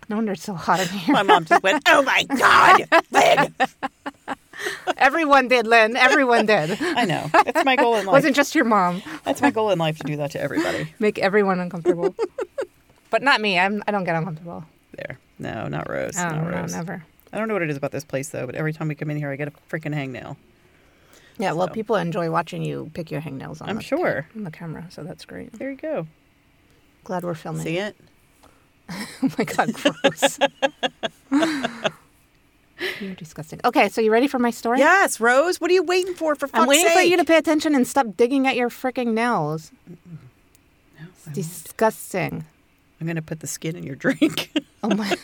no 0.10 0.16
wonder 0.18 0.32
it's 0.34 0.44
so 0.44 0.54
hot 0.54 0.80
in 0.80 0.88
here. 0.88 1.14
My 1.14 1.24
mom 1.24 1.46
just 1.46 1.64
went, 1.64 1.84
"Oh 1.88 2.02
my 2.04 2.24
god, 2.24 2.88
Lynn!" 3.12 3.56
Everyone 4.98 5.48
did, 5.48 5.68
Lynn. 5.68 5.96
Everyone 5.98 6.46
did. 6.46 6.78
I 6.82 7.04
know. 7.06 7.30
It's 7.46 7.66
my 7.66 7.76
goal 7.76 7.96
in 7.98 8.06
life. 8.06 8.14
Wasn't 8.14 8.36
just 8.36 8.56
your 8.56 8.64
mom. 8.66 9.02
That's 9.24 9.42
my 9.42 9.52
goal 9.52 9.70
in 9.72 9.80
life 9.80 9.98
to 9.98 10.04
do 10.04 10.16
that 10.18 10.32
to 10.32 10.42
everybody. 10.42 10.94
Make 11.00 11.20
everyone 11.20 11.60
uncomfortable. 11.60 12.16
but 13.10 13.22
not 13.22 13.42
me. 13.42 13.60
I'm, 13.60 13.84
I 13.88 13.92
don't 13.92 14.06
get 14.06 14.16
uncomfortable. 14.16 14.64
There. 14.96 15.20
No, 15.40 15.68
not 15.68 15.90
Rose. 15.90 16.14
Oh, 16.18 16.24
not 16.30 16.44
no, 16.44 16.50
Rose. 16.62 16.74
never. 16.74 17.04
I 17.34 17.38
don't 17.38 17.50
know 17.50 17.54
what 17.56 17.64
it 17.64 17.70
is 17.70 17.76
about 17.78 17.92
this 17.92 18.06
place 18.06 18.30
though, 18.30 18.46
but 18.46 18.56
every 18.56 18.72
time 18.72 18.88
we 18.88 18.96
come 18.96 19.10
in 19.10 19.18
here, 19.18 19.30
I 19.30 19.36
get 19.36 19.50
a 19.50 19.52
freaking 19.70 19.94
hangnail. 19.94 20.38
Yeah, 21.38 21.52
well, 21.52 21.68
people 21.68 21.98
enjoy 21.98 22.32
watching 22.32 22.64
you 22.64 22.90
pick 22.94 23.12
your 23.12 23.20
hangnails 23.20 23.62
on 23.62 23.68
I'm 23.68 23.76
the, 23.76 23.84
sure. 23.84 24.26
on 24.38 24.46
the 24.46 24.52
camera, 24.52 24.86
so 24.90 25.04
that's 25.04 25.26
great. 25.26 25.52
There 25.60 25.70
you 25.70 25.76
go. 25.76 26.08
Glad 27.04 27.26
we're 27.26 27.34
filming. 27.34 27.62
See 27.64 27.78
it? 27.78 27.98
Oh 29.24 29.30
my 29.38 29.44
god, 29.46 29.74
gross. 29.74 30.38
You're 33.00 33.16
disgusting. 33.16 33.60
Okay, 33.66 33.88
so 33.90 34.02
you 34.02 34.12
ready 34.12 34.28
for 34.28 34.38
my 34.38 34.52
story? 34.52 34.80
Yes, 34.80 35.20
Rose. 35.20 35.60
What 35.62 35.72
are 35.72 35.74
you 35.74 35.82
waiting 35.84 36.14
for? 36.14 36.36
For 36.36 36.48
fuck's 36.48 36.62
I'm 36.62 36.68
waiting 36.68 36.86
sake? 36.86 36.94
for 36.96 37.02
you 37.02 37.18
to 37.18 37.24
pay 37.24 37.38
attention 37.38 37.74
and 37.74 37.88
stop 37.88 38.16
digging 38.18 38.46
at 38.48 38.56
your 38.56 38.70
freaking 38.70 39.14
nails. 39.14 39.72
No, 39.88 39.96
It's 41.08 41.26
won't. 41.26 41.34
disgusting. 41.36 42.46
I'm 43.02 43.08
gonna 43.08 43.22
put 43.22 43.40
the 43.40 43.48
skin 43.48 43.76
in 43.76 43.84
your 43.84 43.96
drink. 43.96 44.52
Oh 44.84 44.94
my. 44.96 45.16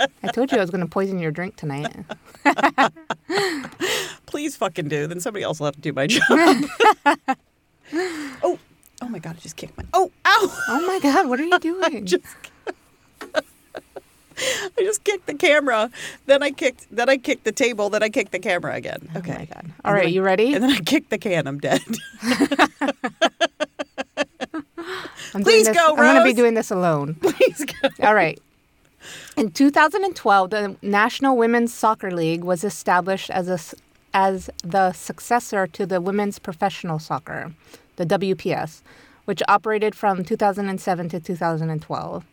I 0.00 0.28
told 0.32 0.50
you 0.50 0.58
I 0.58 0.60
was 0.60 0.70
going 0.70 0.80
to 0.80 0.90
poison 0.90 1.20
your 1.20 1.30
drink 1.30 1.54
tonight. 1.54 1.94
Please 4.26 4.56
fucking 4.56 4.88
do. 4.88 5.06
Then 5.06 5.20
somebody 5.20 5.44
else 5.44 5.60
will 5.60 5.66
have 5.66 5.76
to 5.76 5.80
do 5.80 5.92
my 5.92 6.08
job. 6.08 6.24
oh, 8.42 8.58
oh 9.00 9.08
my 9.08 9.20
god! 9.20 9.36
I 9.36 9.40
just 9.40 9.54
kicked 9.54 9.76
my. 9.78 9.84
Oh, 9.94 10.10
ow! 10.26 10.64
Oh 10.70 10.84
my 10.88 10.98
god, 11.00 11.28
what 11.28 11.38
are 11.38 11.44
you 11.44 11.56
doing? 11.60 12.04
just 12.06 12.24
I 14.36 14.80
just 14.80 15.04
kicked 15.04 15.26
the 15.26 15.34
camera. 15.34 15.90
Then 16.26 16.42
I 16.42 16.50
kicked. 16.50 16.86
Then 16.90 17.08
I 17.08 17.16
kicked 17.16 17.44
the 17.44 17.52
table. 17.52 17.88
Then 17.90 18.02
I 18.02 18.08
kicked 18.08 18.32
the 18.32 18.40
camera 18.40 18.74
again. 18.74 19.08
Oh 19.14 19.18
Okay. 19.18 19.36
my 19.38 19.44
god. 19.44 19.70
All 19.84 19.92
right, 19.94 20.06
I- 20.06 20.08
you 20.08 20.22
ready? 20.22 20.54
And 20.54 20.62
then 20.62 20.70
I 20.70 20.78
kicked 20.80 21.10
the 21.10 21.18
can. 21.18 21.46
I'm 21.46 21.58
dead. 21.58 21.82
I'm 25.34 25.42
Please 25.42 25.66
this, 25.66 25.76
go, 25.76 25.90
I'm 25.90 25.96
going 25.96 26.16
to 26.16 26.24
be 26.24 26.32
doing 26.32 26.54
this 26.54 26.70
alone. 26.70 27.14
Please 27.20 27.64
go. 27.64 27.88
All 28.06 28.14
right. 28.14 28.40
In 29.36 29.50
2012, 29.50 30.50
the 30.50 30.76
National 30.80 31.36
Women's 31.36 31.74
Soccer 31.74 32.10
League 32.10 32.44
was 32.44 32.64
established 32.64 33.30
as 33.30 33.48
a 33.48 33.58
as 34.16 34.48
the 34.62 34.92
successor 34.92 35.66
to 35.66 35.84
the 35.84 36.00
Women's 36.00 36.38
Professional 36.38 37.00
Soccer, 37.00 37.52
the 37.96 38.06
WPS, 38.06 38.80
which 39.24 39.42
operated 39.48 39.96
from 39.96 40.22
2007 40.24 41.08
to 41.08 41.18
2012. 41.18 42.24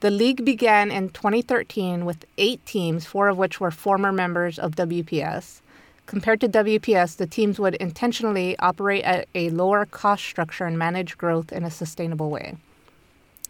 The 0.00 0.10
league 0.10 0.46
began 0.46 0.90
in 0.90 1.10
2013 1.10 2.06
with 2.06 2.24
eight 2.38 2.64
teams, 2.64 3.04
four 3.04 3.28
of 3.28 3.36
which 3.36 3.60
were 3.60 3.70
former 3.70 4.12
members 4.12 4.58
of 4.58 4.74
WPS. 4.74 5.60
Compared 6.06 6.40
to 6.40 6.48
WPS, 6.48 7.18
the 7.18 7.26
teams 7.26 7.60
would 7.60 7.74
intentionally 7.74 8.58
operate 8.60 9.04
at 9.04 9.28
a 9.34 9.50
lower 9.50 9.84
cost 9.84 10.24
structure 10.24 10.64
and 10.64 10.78
manage 10.78 11.18
growth 11.18 11.52
in 11.52 11.64
a 11.64 11.70
sustainable 11.70 12.30
way. 12.30 12.56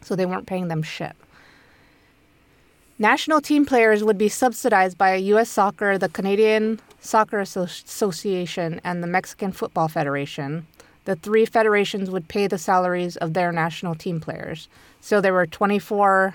So 0.03 0.17
they 0.17 0.27
weren't 0.27 0.49
paying 0.49 0.67
them 0.67 0.83
shit. 0.83 1.15
National 2.99 3.41
team 3.41 3.65
players 3.65 4.03
would 4.03 4.19
be 4.19 4.29
subsidized 4.29 4.99
by 4.99 5.15
U.S. 5.15 5.49
Soccer, 5.49 5.99
the 5.99 6.09
Canadian 6.09 6.81
Soccer 7.01 7.39
Association, 7.39 8.81
and 8.83 9.03
the 9.03 9.07
Mexican 9.07 9.53
Football 9.53 9.87
Federation. 9.87 10.67
The 11.05 11.17
three 11.17 11.47
federations 11.47 12.11
would 12.11 12.29
pay 12.29 12.47
the 12.47 12.59
salaries 12.59 13.17
of 13.17 13.35
their 13.35 13.53
national 13.53 13.95
team 13.95 14.21
players. 14.21 14.69
So 15.01 15.21
there 15.21 15.33
were 15.33 15.47
24 15.47 16.35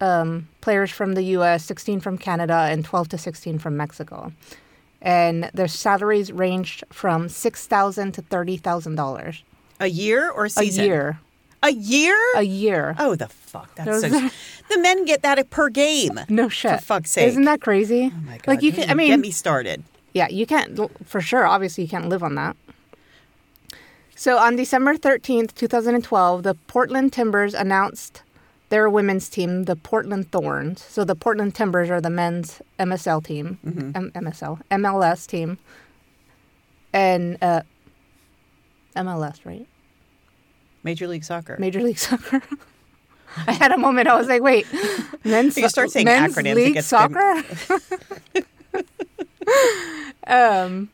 um, 0.00 0.48
players 0.60 0.90
from 0.90 1.14
the 1.14 1.22
U.S., 1.22 1.64
16 1.64 2.00
from 2.00 2.18
Canada, 2.18 2.66
and 2.70 2.84
12 2.84 3.08
to 3.10 3.18
16 3.18 3.58
from 3.58 3.76
Mexico. 3.76 4.32
And 5.00 5.50
their 5.54 5.68
salaries 5.68 6.32
ranged 6.32 6.84
from 6.90 7.28
6,000 7.28 8.12
to 8.12 8.22
$30,000 8.22 9.42
A 9.80 9.86
year 9.86 10.30
or 10.30 10.46
a 10.46 10.50
a 10.56 10.64
year. 10.64 11.20
A 11.62 11.70
year? 11.70 12.16
A 12.36 12.42
year. 12.42 12.94
oh, 12.98 13.14
the 13.14 13.28
fuck! 13.28 13.74
That's 13.74 14.02
so. 14.02 14.08
the 14.08 14.78
men 14.78 15.06
get 15.06 15.22
that 15.22 15.48
per 15.48 15.70
game. 15.70 16.20
No 16.28 16.50
shit. 16.50 16.78
For 16.80 16.84
fuck's 16.86 17.10
sake! 17.12 17.28
Isn't 17.28 17.44
that 17.44 17.62
crazy? 17.62 18.12
Oh 18.14 18.20
my 18.26 18.36
god! 18.36 18.46
Like 18.46 18.62
you 18.62 18.70
can, 18.70 18.90
I 18.90 18.94
mean, 18.94 19.08
get 19.08 19.20
me 19.20 19.30
started. 19.30 19.82
Yeah, 20.12 20.28
you 20.28 20.46
can't, 20.46 20.78
for 21.08 21.20
sure, 21.22 21.46
obviously, 21.46 21.84
you 21.84 21.90
can't 21.90 22.08
live 22.08 22.22
on 22.22 22.34
that. 22.36 22.56
So 24.16 24.38
on 24.38 24.56
December 24.56 24.96
13th, 24.96 25.54
2012, 25.54 26.42
the 26.44 26.54
Portland 26.66 27.12
Timbers 27.12 27.52
announced 27.54 28.22
their 28.68 28.88
women's 28.88 29.28
team, 29.28 29.64
the 29.64 29.76
Portland 29.76 30.30
Thorns. 30.32 30.82
So 30.82 31.04
the 31.04 31.14
Portland 31.14 31.54
Timbers 31.54 31.90
are 31.90 32.00
the 32.00 32.10
men's 32.10 32.62
MSL 32.78 33.24
team, 33.24 33.58
Mm-hmm. 33.64 33.90
M- 33.96 34.12
MSL, 34.14 34.60
MLS 34.70 35.26
team. 35.26 35.58
And 36.92 37.36
uh, 37.42 37.62
MLS, 38.96 39.44
right? 39.44 39.66
Major 40.84 41.08
League 41.08 41.24
Soccer. 41.24 41.56
Major 41.58 41.82
League 41.82 41.98
Soccer. 41.98 42.40
I 43.48 43.52
had 43.52 43.72
a 43.72 43.78
moment. 43.78 44.06
I 44.06 44.16
was 44.16 44.28
like, 44.28 44.42
"Wait, 44.42 44.64
men's 45.24 45.56
You 45.56 45.68
start 45.68 45.90
saying 45.90 46.04
men's 46.04 46.36
acronyms, 46.36 46.50
it 46.50 46.54
league 46.54 46.74
gets 46.74 46.86
soccer." 46.86 47.42
um, 50.28 50.88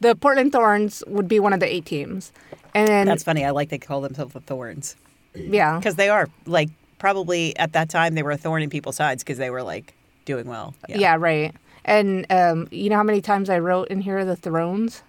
the 0.00 0.14
Portland 0.14 0.52
Thorns 0.52 1.02
would 1.06 1.28
be 1.28 1.40
one 1.40 1.52
of 1.52 1.60
the 1.60 1.66
eight 1.72 1.84
teams, 1.86 2.32
and 2.74 3.08
That's 3.08 3.22
funny. 3.24 3.44
I 3.44 3.50
like 3.50 3.68
they 3.70 3.78
call 3.78 4.00
themselves 4.00 4.32
the 4.32 4.40
Thorns 4.40 4.96
yeah, 5.34 5.76
because 5.78 5.96
they 5.96 6.08
are 6.08 6.28
like 6.46 6.70
probably 6.98 7.56
at 7.58 7.72
that 7.72 7.88
time 7.88 8.14
they 8.14 8.22
were 8.22 8.32
a 8.32 8.36
thorn 8.36 8.62
in 8.62 8.70
people's 8.70 8.96
sides 8.96 9.22
because 9.22 9.38
they 9.38 9.50
were 9.50 9.62
like 9.62 9.94
doing 10.24 10.46
well. 10.46 10.74
yeah, 10.88 11.16
right. 11.18 11.54
And 11.84 12.26
um, 12.30 12.68
you 12.70 12.90
know 12.90 12.96
how 12.96 13.02
many 13.02 13.20
times 13.20 13.48
I 13.48 13.58
wrote 13.60 13.88
in 13.88 14.00
here 14.00 14.24
the 14.24 14.36
Thrones, 14.36 15.02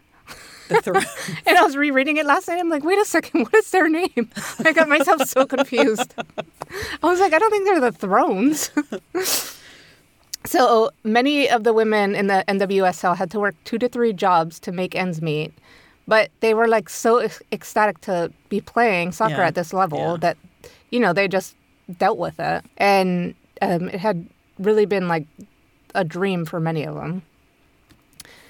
The 0.70 1.08
and 1.46 1.58
I 1.58 1.64
was 1.64 1.76
rereading 1.76 2.18
it 2.18 2.26
last 2.26 2.48
night. 2.48 2.60
I'm 2.60 2.70
like, 2.70 2.84
wait 2.84 3.00
a 3.00 3.06
second, 3.06 3.42
what 3.42 3.54
is 3.56 3.70
their 3.72 3.90
name? 3.90 4.30
I 4.64 4.72
got 4.72 4.88
myself 4.88 5.28
so 5.28 5.46
confused. 5.58 6.14
I 6.18 7.08
was 7.08 7.20
like, 7.20 7.34
I 7.34 7.40
don't 7.40 7.52
think 7.52 7.66
they're 7.66 7.82
the 7.82 7.92
Thrones. 7.92 8.72
so 10.46 10.90
many 11.04 11.50
of 11.50 11.64
the 11.64 11.74
women 11.74 12.16
in 12.16 12.28
the 12.28 12.44
NWSL 12.48 13.16
had 13.18 13.30
to 13.32 13.40
work 13.40 13.56
two 13.66 13.78
to 13.80 13.90
three 13.90 14.14
jobs 14.14 14.60
to 14.62 14.72
make 14.72 14.96
ends 14.96 15.22
meet, 15.22 15.54
but 16.08 16.30
they 16.40 16.54
were 16.54 16.68
like 16.68 16.90
so 16.90 17.18
ec- 17.18 17.42
ecstatic 17.52 18.00
to 18.02 18.32
be 18.50 18.62
playing 18.62 19.12
soccer 19.12 19.36
Yeah. 19.36 19.48
at 19.48 19.56
this 19.56 19.74
level 19.74 20.00
Yeah. 20.00 20.18
that, 20.22 20.38
you 20.92 21.00
know, 21.00 21.14
they 21.14 21.28
just 21.28 21.56
dealt 21.98 22.18
with 22.18 22.40
it, 22.40 22.64
and 22.78 23.36
um, 23.62 23.90
it 23.90 24.00
had 24.00 24.26
really 24.58 24.86
been 24.86 25.08
like 25.08 25.26
a 25.96 26.04
dream 26.04 26.46
for 26.46 26.60
many 26.60 26.84
of 26.84 26.96
them. 26.96 27.22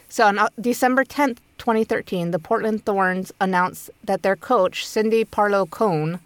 So 0.09 0.25
on 0.25 0.39
uh, 0.39 0.49
December 0.59 1.03
10th, 1.03 1.37
2013, 1.59 2.31
the 2.31 2.39
Portland 2.39 2.85
Thorns 2.85 3.31
announced 3.39 3.89
that 4.03 4.23
their 4.23 4.35
coach, 4.35 4.85
Cindy 4.85 5.23
Parlow 5.23 5.69
Cone, 5.69 6.19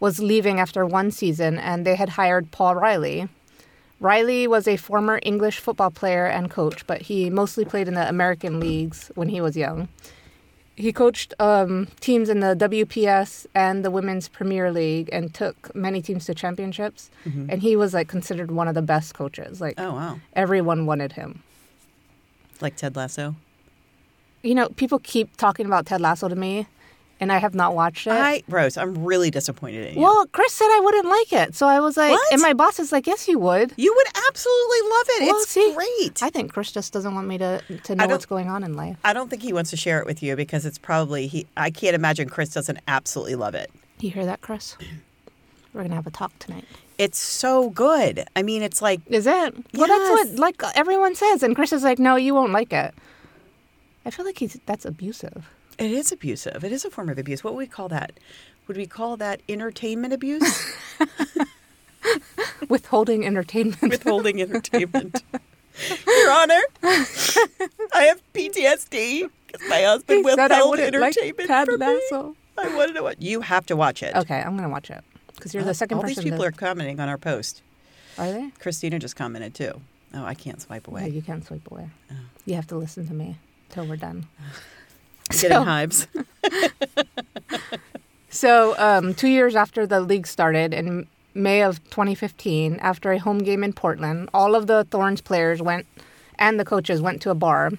was 0.00 0.18
leaving 0.20 0.58
after 0.58 0.84
one 0.86 1.10
season 1.10 1.58
and 1.58 1.86
they 1.86 1.94
had 1.94 2.10
hired 2.10 2.50
Paul 2.50 2.74
Riley. 2.74 3.28
Riley 4.00 4.46
was 4.46 4.66
a 4.66 4.76
former 4.76 5.20
English 5.22 5.58
football 5.58 5.90
player 5.90 6.26
and 6.26 6.50
coach, 6.50 6.86
but 6.86 7.02
he 7.02 7.28
mostly 7.28 7.64
played 7.66 7.86
in 7.86 7.94
the 7.94 8.08
American 8.08 8.58
leagues 8.58 9.10
when 9.14 9.28
he 9.28 9.40
was 9.42 9.56
young. 9.56 9.88
He 10.76 10.90
coached 10.92 11.34
um, 11.38 11.88
teams 12.00 12.30
in 12.30 12.40
the 12.40 12.56
WPS 12.56 13.44
and 13.54 13.84
the 13.84 13.90
Women's 13.90 14.28
Premier 14.28 14.72
League 14.72 15.10
and 15.12 15.34
took 15.34 15.74
many 15.74 16.00
teams 16.00 16.24
to 16.24 16.34
championships. 16.34 17.10
And 17.50 17.60
he 17.60 17.76
was 17.76 17.92
like 17.92 18.08
considered 18.08 18.50
one 18.50 18.66
of 18.66 18.74
the 18.74 18.80
best 18.80 19.12
coaches. 19.14 19.60
Like 19.60 19.74
oh 19.78 19.92
wow! 19.92 20.20
everyone 20.32 20.86
wanted 20.86 21.12
him. 21.12 21.42
Like 22.62 22.76
Ted 22.76 22.96
Lasso. 22.96 23.36
you 24.42 24.54
know, 24.54 24.70
people 24.70 24.98
keep 25.00 25.36
talking 25.36 25.66
about 25.66 25.84
Ted 25.84 26.00
Lasso 26.00 26.28
to 26.28 26.36
me, 26.36 26.66
and 27.20 27.30
I 27.30 27.38
have 27.38 27.54
not 27.54 27.74
watched 27.74 28.06
it. 28.06 28.12
I 28.12 28.42
Rose, 28.48 28.76
I'm 28.76 29.04
really 29.04 29.30
disappointed 29.30 29.88
in 29.88 29.94
you. 29.94 30.00
well, 30.00 30.26
Chris 30.32 30.52
said 30.54 30.64
I 30.66 30.80
wouldn't 30.82 31.06
like 31.06 31.32
it, 31.32 31.54
so 31.54 31.66
I 31.66 31.80
was 31.80 31.96
like, 31.96 32.12
What? 32.12 32.32
and 32.32 32.40
my 32.42 32.54
boss 32.54 32.80
is 32.80 32.90
like, 32.90 33.06
yes, 33.06 33.28
you 33.28 33.38
would. 33.38 33.72
you 33.76 33.94
would 33.94 34.06
absolutely 34.28 34.80
love 34.90 35.06
it. 35.08 35.26
Well, 35.26 35.42
it's 35.42 35.50
see, 35.50 35.74
great. 35.74 36.22
I 36.22 36.30
think 36.30 36.52
Chris 36.52 36.72
just 36.72 36.92
doesn't 36.92 37.14
want 37.14 37.28
me 37.28 37.38
to 37.38 37.62
to 37.84 37.94
know 37.94 38.06
what's 38.08 38.26
going 38.26 38.48
on 38.48 38.64
in 38.64 38.74
life. 38.74 38.96
I 39.04 39.12
don't 39.12 39.28
think 39.28 39.42
he 39.42 39.52
wants 39.52 39.70
to 39.70 39.76
share 39.76 40.00
it 40.00 40.06
with 40.06 40.22
you 40.22 40.34
because 40.34 40.66
it's 40.66 40.78
probably 40.78 41.26
he. 41.26 41.46
I 41.56 41.70
can't 41.70 41.94
imagine 41.94 42.28
Chris 42.28 42.50
doesn't 42.50 42.78
absolutely 42.88 43.34
love 43.34 43.54
it. 43.54 43.70
You 44.00 44.10
hear 44.10 44.24
that, 44.24 44.40
Chris? 44.40 44.76
We're 45.74 45.82
gonna 45.82 45.94
have 45.94 46.06
a 46.06 46.10
talk 46.10 46.36
tonight. 46.38 46.64
It's 46.98 47.18
so 47.18 47.70
good. 47.70 48.26
I 48.34 48.42
mean, 48.42 48.62
it's 48.62 48.82
like 48.82 49.00
Is 49.06 49.26
it? 49.26 49.54
Well, 49.74 49.86
that's 49.86 50.10
what 50.10 50.38
like 50.38 50.62
everyone 50.74 51.14
says, 51.14 51.42
and 51.42 51.54
Chris 51.54 51.72
is 51.72 51.82
like, 51.84 51.98
no, 51.98 52.16
you 52.16 52.34
won't 52.34 52.52
like 52.52 52.72
it. 52.72 52.94
I 54.04 54.10
feel 54.10 54.24
like 54.24 54.38
he's 54.38 54.58
that's 54.66 54.84
abusive. 54.84 55.48
It 55.80 55.90
is 55.90 56.12
abusive. 56.12 56.62
It 56.62 56.72
is 56.72 56.84
a 56.84 56.90
form 56.90 57.08
of 57.08 57.18
abuse. 57.18 57.42
What 57.42 57.54
would 57.54 57.60
we 57.60 57.66
call 57.66 57.88
that? 57.88 58.12
Would 58.68 58.76
we 58.76 58.86
call 58.86 59.16
that 59.16 59.40
entertainment 59.48 60.12
abuse? 60.12 60.76
Withholding 62.68 63.26
entertainment. 63.26 63.80
Withholding 63.82 64.40
entertainment. 64.40 65.22
Your 66.06 66.30
Honor, 66.32 66.60
I 66.82 68.02
have 68.08 68.22
PTSD 68.34 69.28
because 69.46 69.68
my 69.68 69.82
husband 69.82 70.18
He 70.18 70.22
withheld 70.24 70.70
like 70.78 70.80
entertainment 70.80 71.48
Ted 71.48 71.66
from 71.66 71.80
me. 71.80 72.00
I 72.58 72.76
wanted 72.76 72.94
to 72.94 73.02
watch. 73.02 73.16
You 73.18 73.40
have 73.40 73.66
to 73.66 73.76
watch 73.76 74.02
it. 74.02 74.14
Okay, 74.14 74.40
I'm 74.40 74.56
gonna 74.56 74.68
watch 74.68 74.90
it 74.90 75.02
because 75.34 75.54
you're 75.54 75.62
the 75.64 75.70
uh, 75.70 75.74
second 75.74 75.96
All 75.96 76.02
person. 76.02 76.16
these 76.16 76.24
people 76.24 76.40
to, 76.40 76.48
are 76.48 76.52
commenting 76.52 77.00
on 77.00 77.08
our 77.08 77.16
post. 77.18 77.62
are 78.18 78.30
they? 78.30 78.50
Christina 78.58 78.98
just 78.98 79.16
commented 79.16 79.54
too. 79.54 79.80
Oh, 80.12 80.24
I 80.24 80.34
can't 80.34 80.60
swipe 80.60 80.86
No, 80.86 80.92
away. 80.98 81.08
you 81.08 81.22
can't 81.22 81.46
swipe 81.46 81.70
away. 81.70 81.88
Oh. 82.10 82.14
You 82.44 82.54
have 82.56 82.66
to 82.68 82.76
listen 82.76 83.06
to 83.08 83.14
me 83.14 83.38
till 83.70 83.86
we're 83.86 83.96
done. 83.96 84.26
Getting 85.30 85.50
So- 85.50 85.62
hives. 85.64 86.06
So, 88.32 88.78
um, 88.78 89.12
two 89.12 89.26
years 89.28 89.56
after 89.56 89.88
the 89.88 90.00
league 90.00 90.24
started 90.24 90.72
in 90.72 91.08
May 91.34 91.62
of 91.62 91.82
2015, 91.90 92.76
after 92.80 93.10
a 93.10 93.18
home 93.18 93.38
game 93.38 93.64
in 93.64 93.72
Portland, 93.72 94.30
all 94.32 94.54
of 94.54 94.68
the 94.68 94.84
Thorns 94.84 95.20
players 95.20 95.60
went 95.60 95.84
and 96.38 96.58
the 96.58 96.64
coaches 96.64 97.02
went 97.02 97.20
to 97.22 97.30
a 97.30 97.34
bar. 97.34 97.72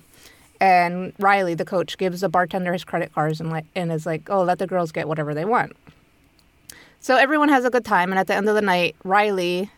And 0.60 1.14
Riley, 1.20 1.54
the 1.54 1.64
coach, 1.64 1.98
gives 1.98 2.20
the 2.20 2.28
bartender 2.28 2.74
his 2.74 2.84
credit 2.84 3.14
cards 3.14 3.40
and, 3.40 3.50
like, 3.50 3.66
and 3.76 3.94
is 3.94 4.06
like, 4.06 4.30
oh, 4.30 4.44
let 4.44 4.60
the 4.60 4.68
girls 4.68 4.92
get 4.92 5.08
whatever 5.08 5.34
they 5.34 5.46
want. 5.46 5.72
So 7.00 7.16
everyone 7.16 7.48
has 7.48 7.64
a 7.64 7.70
good 7.70 7.86
time. 7.86 8.12
And 8.12 8.20
at 8.20 8.28
the 8.28 8.36
end 8.36 8.50
of 8.50 8.54
the 8.56 8.62
night, 8.62 8.98
Riley, 9.06 9.72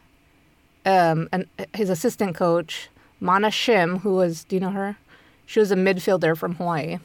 um, 0.88 1.30
and 1.32 1.46
his 1.76 1.92
assistant 1.92 2.36
coach, 2.36 2.90
Mana 3.20 3.50
Shim, 3.50 4.02
who 4.02 4.16
was, 4.16 4.44
do 4.44 4.56
you 4.56 4.60
know 4.60 4.72
her? 4.72 4.98
She 5.46 5.60
was 5.60 5.72
a 5.72 5.76
midfielder 5.76 6.36
from 6.36 6.56
Hawaii. 6.56 6.98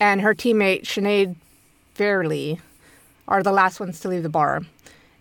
And 0.00 0.20
her 0.22 0.34
teammate, 0.34 0.82
Sinead 0.82 1.36
Farrelly 1.94 2.58
are 3.28 3.42
the 3.42 3.52
last 3.52 3.78
ones 3.78 4.00
to 4.00 4.08
leave 4.08 4.22
the 4.22 4.28
bar. 4.28 4.62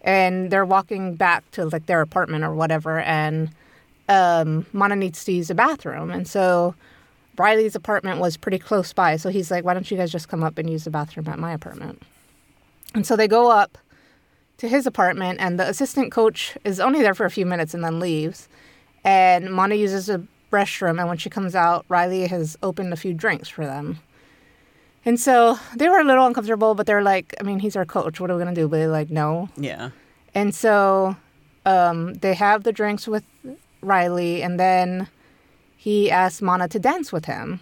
And 0.02 0.50
they're 0.50 0.66
walking 0.66 1.16
back 1.16 1.50
to 1.52 1.66
like 1.66 1.86
their 1.86 2.02
apartment 2.02 2.44
or 2.44 2.56
whatever 2.56 3.00
and 3.02 3.52
um 4.08 4.66
Mana 4.74 4.96
needs 4.96 5.24
to 5.26 5.32
use 5.32 5.50
the 5.50 5.56
bathroom. 5.56 6.10
And 6.10 6.28
so 6.28 6.74
Riley's 7.38 7.76
apartment 7.76 8.20
was 8.20 8.36
pretty 8.36 8.60
close 8.60 8.92
by, 8.92 9.16
so 9.18 9.30
he's 9.30 9.52
like, 9.52 9.64
Why 9.64 9.74
don't 9.74 9.90
you 9.92 9.98
guys 9.98 10.12
just 10.12 10.30
come 10.30 10.44
up 10.44 10.58
and 10.58 10.70
use 10.70 10.86
the 10.86 10.90
bathroom 10.90 11.28
at 11.28 11.38
my 11.38 11.54
apartment? 11.54 12.02
And 12.96 13.06
so 13.06 13.16
they 13.16 13.28
go 13.28 13.52
up 13.52 13.78
to 14.58 14.68
his 14.68 14.88
apartment 14.88 15.40
and 15.40 15.60
the 15.60 15.68
assistant 15.68 16.12
coach 16.12 16.58
is 16.66 16.80
only 16.80 17.02
there 17.02 17.14
for 17.14 17.26
a 17.26 17.32
few 17.32 17.46
minutes 17.46 17.74
and 17.74 17.84
then 17.84 18.00
leaves. 18.00 18.50
And 19.04 19.52
Mana 19.52 19.76
uses 19.76 20.10
a 20.10 20.26
restroom 20.52 21.00
and 21.00 21.08
when 21.08 21.18
she 21.18 21.30
comes 21.30 21.56
out, 21.56 21.86
Riley 21.88 22.28
has 22.28 22.58
opened 22.64 22.92
a 22.92 22.98
few 22.98 23.14
drinks 23.14 23.48
for 23.48 23.66
them. 23.66 24.00
And 25.10 25.20
so 25.20 25.58
they 25.76 25.90
were 25.90 25.98
a 26.00 26.04
little 26.04 26.28
uncomfortable, 26.28 26.76
but 26.76 26.86
they're 26.86 27.02
like, 27.02 27.34
I 27.40 27.44
mean, 27.44 27.58
he's 27.60 27.76
our 27.76 27.86
coach. 27.86 28.20
What 28.20 28.30
are 28.30 28.36
we 28.38 28.44
going 28.44 28.54
to 28.54 28.62
do? 28.62 28.68
But 28.68 28.78
they're 28.78 28.88
like, 29.02 29.10
no. 29.10 29.50
Yeah. 29.58 29.90
And 30.36 30.54
so 30.54 31.16
um, 31.66 32.14
they 32.16 32.36
have 32.36 32.62
the 32.64 32.72
drinks 32.72 33.08
with 33.08 33.24
Riley, 33.82 34.44
and 34.44 34.60
then 34.60 35.08
he 35.76 36.12
asks 36.12 36.42
Mana 36.44 36.68
to 36.68 36.78
dance 36.80 37.12
with 37.12 37.26
him. 37.26 37.60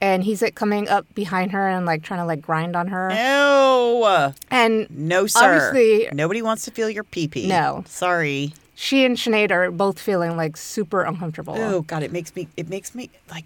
And 0.00 0.24
he's 0.24 0.40
like 0.40 0.54
coming 0.54 0.88
up 0.88 1.04
behind 1.14 1.52
her 1.52 1.68
and 1.68 1.84
like 1.84 2.02
trying 2.02 2.20
to 2.20 2.26
like 2.26 2.40
grind 2.40 2.74
on 2.74 2.88
her. 2.88 3.10
No. 3.10 4.32
And 4.50 4.86
No, 4.90 5.26
sir. 5.26 5.54
Obviously- 5.72 6.08
Nobody 6.12 6.40
wants 6.42 6.64
to 6.66 6.70
feel 6.70 6.88
your 6.88 7.04
pee 7.04 7.28
pee. 7.28 7.46
No. 7.48 7.82
Sorry. 7.86 8.52
she 8.74 9.04
and 9.04 9.16
Sinead 9.16 9.50
are 9.50 9.70
both 9.70 9.98
feeling 9.98 10.36
like 10.38 10.56
super 10.56 11.02
uncomfortable. 11.02 11.54
Oh 11.58 11.80
God, 11.82 12.02
it 12.02 12.12
makes 12.12 12.34
me. 12.36 12.46
It 12.56 12.68
makes 12.68 12.94
me 12.94 13.08
like 13.30 13.44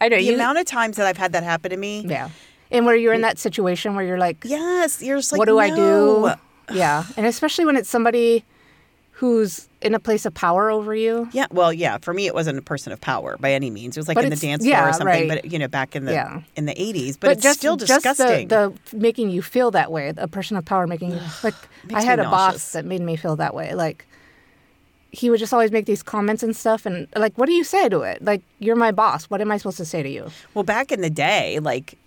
I 0.00 0.08
know 0.08 0.16
the 0.16 0.22
you. 0.24 0.34
amount 0.34 0.58
of 0.58 0.66
times 0.66 0.96
that 0.96 1.06
I've 1.06 1.16
had 1.16 1.32
that 1.34 1.44
happen 1.44 1.70
to 1.70 1.76
me. 1.76 2.04
yeah. 2.06 2.30
And 2.72 2.86
where 2.86 2.96
you're 2.96 3.12
in 3.12 3.20
that 3.20 3.38
situation 3.38 3.94
where 3.94 4.04
you're 4.04 4.18
like, 4.18 4.38
Yes, 4.44 5.02
you're 5.02 5.18
just 5.18 5.30
like. 5.32 5.38
what 5.38 5.46
do 5.48 5.58
I 5.58 5.70
do? 5.70 6.32
Yeah. 6.72 7.04
And 7.16 7.26
especially 7.26 7.64
when 7.66 7.76
it's 7.76 7.88
somebody 7.90 8.44
who's 9.12 9.68
in 9.82 9.94
a 9.94 10.00
place 10.00 10.24
of 10.26 10.34
power 10.34 10.70
over 10.70 10.94
you. 10.94 11.28
Yeah, 11.32 11.46
well, 11.50 11.72
yeah. 11.72 11.98
For 11.98 12.12
me, 12.14 12.26
it 12.26 12.34
wasn't 12.34 12.58
a 12.58 12.62
person 12.62 12.92
of 12.92 13.00
power 13.00 13.36
by 13.38 13.52
any 13.52 13.70
means. 13.70 13.96
It 13.96 14.00
was 14.00 14.08
like 14.08 14.14
But 14.16 14.24
in 14.24 14.30
the 14.30 14.34
it's- 14.36 14.40
dance 14.40 14.62
floor 14.64 14.72
yeah, 14.72 14.88
or 14.88 14.92
something. 14.92 15.06
right. 15.28 15.42
But 15.42 15.52
you 15.52 15.58
know, 15.58 15.68
back 15.68 15.94
in 15.94 16.06
the 16.06 16.12
Yeah. 16.12 16.40
in 16.56 16.64
the 16.66 16.80
eighties. 16.80 17.16
But, 17.16 17.32
it's 17.32 17.48
still 17.50 17.76
just 17.76 17.92
disgusting. 17.92 18.48
the, 18.48 18.72
the 18.90 18.96
making 18.96 19.30
you 19.30 19.42
feel 19.42 19.70
that 19.72 19.92
way, 19.92 20.12
a 20.16 20.26
person 20.28 20.56
of 20.56 20.64
power 20.64 20.86
making 20.86 21.10
you 21.12 21.20
like. 21.44 21.54
I 21.94 22.02
had 22.02 22.18
a 22.20 22.24
boss 22.24 22.72
that 22.72 22.84
made 22.84 23.00
me 23.02 23.16
feel 23.16 23.36
that 23.36 23.54
way. 23.54 23.74
Like 23.74 24.06
he 25.10 25.28
would 25.28 25.38
just 25.40 25.52
always 25.52 25.70
make 25.70 25.84
these 25.84 26.02
comments 26.02 26.42
and 26.42 26.56
stuff, 26.56 26.86
and 26.86 27.06
like, 27.14 27.36
what 27.36 27.44
do 27.46 27.52
you 27.52 27.64
say 27.64 27.86
to 27.90 28.00
it? 28.00 28.24
Like, 28.24 28.40
you're 28.60 28.76
my 28.76 28.92
boss. 28.92 29.24
What 29.26 29.42
am 29.42 29.52
I 29.52 29.58
supposed 29.58 29.76
to 29.76 29.84
say 29.84 30.02
to 30.02 30.08
you? 30.08 30.30
well, 30.54 30.64
back 30.64 30.90
in 30.90 31.02
the 31.02 31.10
day, 31.10 31.58
like 31.60 31.98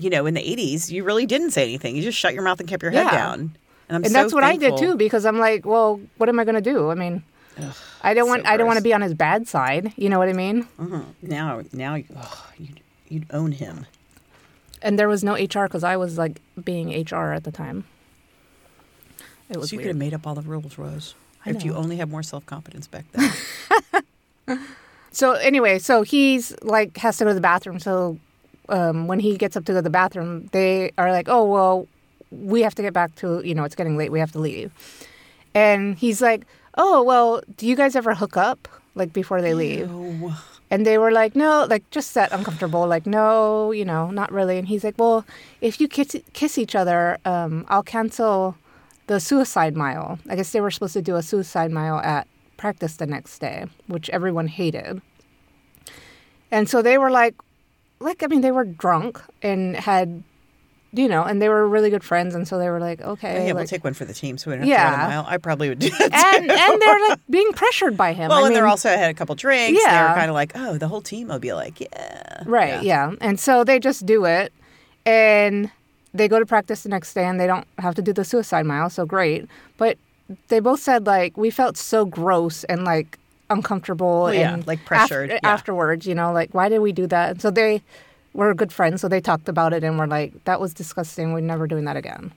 you 0.00 0.10
know, 0.10 0.26
in 0.26 0.34
the 0.34 0.40
eighties, 0.48 0.90
you 0.90 1.04
really 1.04 1.26
didn't 1.26 1.50
say 1.52 1.62
anything. 1.64 1.96
You 1.96 2.02
just 2.02 2.18
shut 2.18 2.34
your 2.34 2.42
mouth 2.42 2.60
and 2.60 2.68
kept 2.68 2.82
your 2.82 2.92
head 2.92 3.04
Yeah. 3.06 3.10
down. 3.10 3.40
And 3.88 3.96
I'm 3.96 4.02
and 4.04 4.06
so 4.06 4.12
that's 4.12 4.32
what 4.32 4.44
I 4.44 4.56
did 4.56 4.76
too, 4.76 4.96
because 4.96 5.26
I'm 5.26 5.38
like, 5.38 5.66
well, 5.66 6.00
what 6.16 6.28
am 6.28 6.38
I 6.38 6.44
going 6.44 6.54
to 6.54 6.60
do? 6.60 6.90
I 6.90 6.94
mean, 6.94 7.22
I 8.02 8.14
don't 8.14 8.26
so 8.26 8.30
want 8.30 8.46
I 8.46 8.56
don't 8.56 8.66
want 8.66 8.76
to 8.78 8.82
be 8.82 8.94
on 8.94 9.00
his 9.02 9.14
bad 9.14 9.48
side. 9.48 9.92
You 9.96 10.08
know 10.08 10.18
what 10.18 10.28
I 10.28 10.32
mean? 10.32 10.66
Mhm. 10.78 11.04
Now, 11.22 11.62
now, 11.72 11.96
oh, 12.16 12.46
you'd, 12.56 12.80
you'd 13.08 13.26
own 13.32 13.52
him. 13.52 13.86
And 14.82 14.98
there 14.98 15.08
was 15.08 15.22
no 15.24 15.34
HR 15.34 15.64
because 15.66 15.84
I 15.84 15.96
was 15.96 16.16
like 16.16 16.40
being 16.64 16.88
HR 17.04 17.32
at 17.32 17.44
the 17.44 17.50
time. 17.52 17.84
It 19.50 19.56
was 19.58 19.70
so 19.70 19.74
you 19.74 19.78
weird. 19.78 19.84
could 19.84 19.88
have 19.88 19.96
made 19.98 20.14
up 20.14 20.26
all 20.26 20.34
the 20.36 20.42
rules, 20.42 20.78
Rose. 20.78 21.14
If 21.44 21.64
you 21.64 21.74
only 21.74 21.96
had 21.96 22.08
more 22.10 22.22
self 22.22 22.46
confidence 22.46 22.86
back 22.86 23.04
then. 24.46 24.60
So 25.12 25.32
anyway, 25.32 25.78
so 25.80 26.02
he's 26.02 26.54
like 26.62 26.96
has 26.98 27.16
to 27.18 27.24
go 27.24 27.30
to 27.30 27.34
the 27.34 27.40
bathroom. 27.40 27.80
So 27.80 28.18
um, 28.70 29.06
when 29.06 29.20
he 29.20 29.36
gets 29.36 29.56
up 29.56 29.64
to 29.66 29.72
go 29.72 29.78
to 29.78 29.82
the 29.82 29.90
bathroom, 29.90 30.48
they 30.52 30.92
are 30.96 31.10
like, 31.10 31.28
"Oh 31.28 31.44
well, 31.44 31.86
we 32.30 32.62
have 32.62 32.74
to 32.76 32.82
get 32.82 32.92
back 32.92 33.14
to 33.16 33.42
you 33.44 33.54
know 33.54 33.64
it's 33.64 33.74
getting 33.74 33.96
late. 33.96 34.10
We 34.10 34.20
have 34.20 34.32
to 34.32 34.38
leave." 34.38 34.72
And 35.54 35.96
he's 35.98 36.22
like, 36.22 36.46
"Oh 36.76 37.02
well, 37.02 37.42
do 37.56 37.66
you 37.66 37.76
guys 37.76 37.96
ever 37.96 38.14
hook 38.14 38.36
up 38.36 38.68
like 38.94 39.12
before 39.12 39.42
they 39.42 39.54
leave?" 39.54 39.90
Ew. 39.90 40.32
And 40.70 40.86
they 40.86 40.98
were 40.98 41.10
like, 41.10 41.34
"No, 41.34 41.66
like 41.68 41.88
just 41.90 42.14
that 42.14 42.32
uncomfortable. 42.32 42.86
Like 42.86 43.06
no, 43.06 43.72
you 43.72 43.84
know, 43.84 44.10
not 44.10 44.32
really." 44.32 44.56
And 44.58 44.68
he's 44.68 44.84
like, 44.84 44.98
"Well, 44.98 45.24
if 45.60 45.80
you 45.80 45.88
kiss 45.88 46.16
kiss 46.32 46.56
each 46.58 46.74
other, 46.74 47.18
um, 47.24 47.66
I'll 47.68 47.82
cancel 47.82 48.56
the 49.08 49.18
suicide 49.18 49.76
mile. 49.76 50.20
I 50.28 50.36
guess 50.36 50.52
they 50.52 50.60
were 50.60 50.70
supposed 50.70 50.92
to 50.92 51.02
do 51.02 51.16
a 51.16 51.22
suicide 51.22 51.72
mile 51.72 51.98
at 51.98 52.28
practice 52.56 52.96
the 52.96 53.06
next 53.06 53.40
day, 53.40 53.66
which 53.88 54.08
everyone 54.10 54.46
hated. 54.46 55.02
And 56.52 56.68
so 56.68 56.82
they 56.82 56.98
were 56.98 57.10
like, 57.10 57.34
like 58.00 58.22
I 58.22 58.26
mean, 58.26 58.40
they 58.40 58.50
were 58.52 58.64
drunk 58.64 59.20
and 59.42 59.76
had, 59.76 60.22
you 60.92 61.06
know, 61.08 61.22
and 61.22 61.40
they 61.40 61.48
were 61.48 61.68
really 61.68 61.90
good 61.90 62.02
friends, 62.02 62.34
and 62.34 62.48
so 62.48 62.58
they 62.58 62.68
were 62.68 62.80
like, 62.80 63.00
okay, 63.00 63.46
yeah, 63.46 63.52
we'll 63.52 63.66
take 63.66 63.84
one 63.84 63.94
for 63.94 64.04
the 64.04 64.14
team 64.14 64.38
so 64.38 64.50
we 64.50 64.56
don't 64.56 64.66
have 64.66 64.76
to 64.76 64.82
run 64.82 64.92
Yeah. 64.92 65.04
a 65.06 65.08
mile. 65.08 65.24
I 65.28 65.36
probably 65.36 65.68
would 65.68 65.78
do 65.78 65.90
that. 65.90 66.12
and 66.36 66.50
and 66.50 66.82
they're 66.82 67.08
like 67.08 67.20
being 67.30 67.52
pressured 67.52 67.96
by 67.96 68.12
him. 68.12 68.28
well, 68.30 68.44
I 68.44 68.46
and 68.48 68.56
they're 68.56 68.66
also 68.66 68.88
had 68.88 69.10
a 69.10 69.14
couple 69.14 69.34
drinks. 69.34 69.78
Yeah, 69.82 69.88
They 69.90 69.94
Yeah. 69.94 70.08
were 70.08 70.18
kind 70.18 70.30
of 70.30 70.34
like, 70.34 70.52
oh, 70.54 70.78
the 70.78 70.88
whole 70.88 71.02
team 71.02 71.28
will 71.28 71.38
be 71.38 71.52
like, 71.52 71.80
yeah. 71.80 72.42
Right, 72.46 72.82
yeah. 72.82 73.12
And 73.20 73.38
so 73.38 73.64
they 73.64 73.78
just 73.78 74.06
do 74.06 74.24
it 74.24 74.52
and 75.06 75.70
they 76.12 76.26
go 76.26 76.38
to 76.40 76.46
practice 76.46 76.82
the 76.82 76.88
next 76.88 77.14
day 77.14 77.24
and 77.24 77.38
they 77.38 77.46
don't 77.46 77.66
have 77.78 77.94
to 77.94 78.02
do 78.02 78.12
the 78.12 78.24
suicide 78.24 78.66
mile, 78.66 78.90
so 78.90 79.06
great. 79.06 79.46
But 79.76 79.96
they 80.48 80.58
both 80.60 80.80
said 80.80 81.06
like 81.06 81.36
we 81.36 81.50
felt 81.50 81.76
so 81.76 82.04
gross 82.04 82.64
and 82.64 82.84
like 82.84 83.18
uncomfortable 83.50 84.22
Well, 84.24 84.34
yeah, 84.34 84.54
and 84.54 84.66
like 84.66 84.80
af- 84.80 84.86
pressured, 84.86 85.30
yeah. 85.30 85.40
afterwards, 85.42 86.06
you 86.06 86.14
know, 86.14 86.32
like 86.32 86.54
why 86.54 86.68
did 86.68 86.78
we 86.78 86.92
do 86.92 87.06
that? 87.08 87.30
And 87.32 87.42
so 87.42 87.50
they 87.50 87.82
were 88.32 88.54
good 88.54 88.72
friends, 88.72 89.00
so 89.00 89.08
they 89.08 89.20
talked 89.20 89.48
about 89.48 89.72
it 89.72 89.82
and 89.84 89.98
were 89.98 90.06
like, 90.06 90.44
That 90.44 90.60
was 90.60 90.72
disgusting, 90.72 91.32
we're 91.32 91.40
never 91.40 91.66
doing 91.66 91.84
that 91.84 91.96
again. 91.96 92.32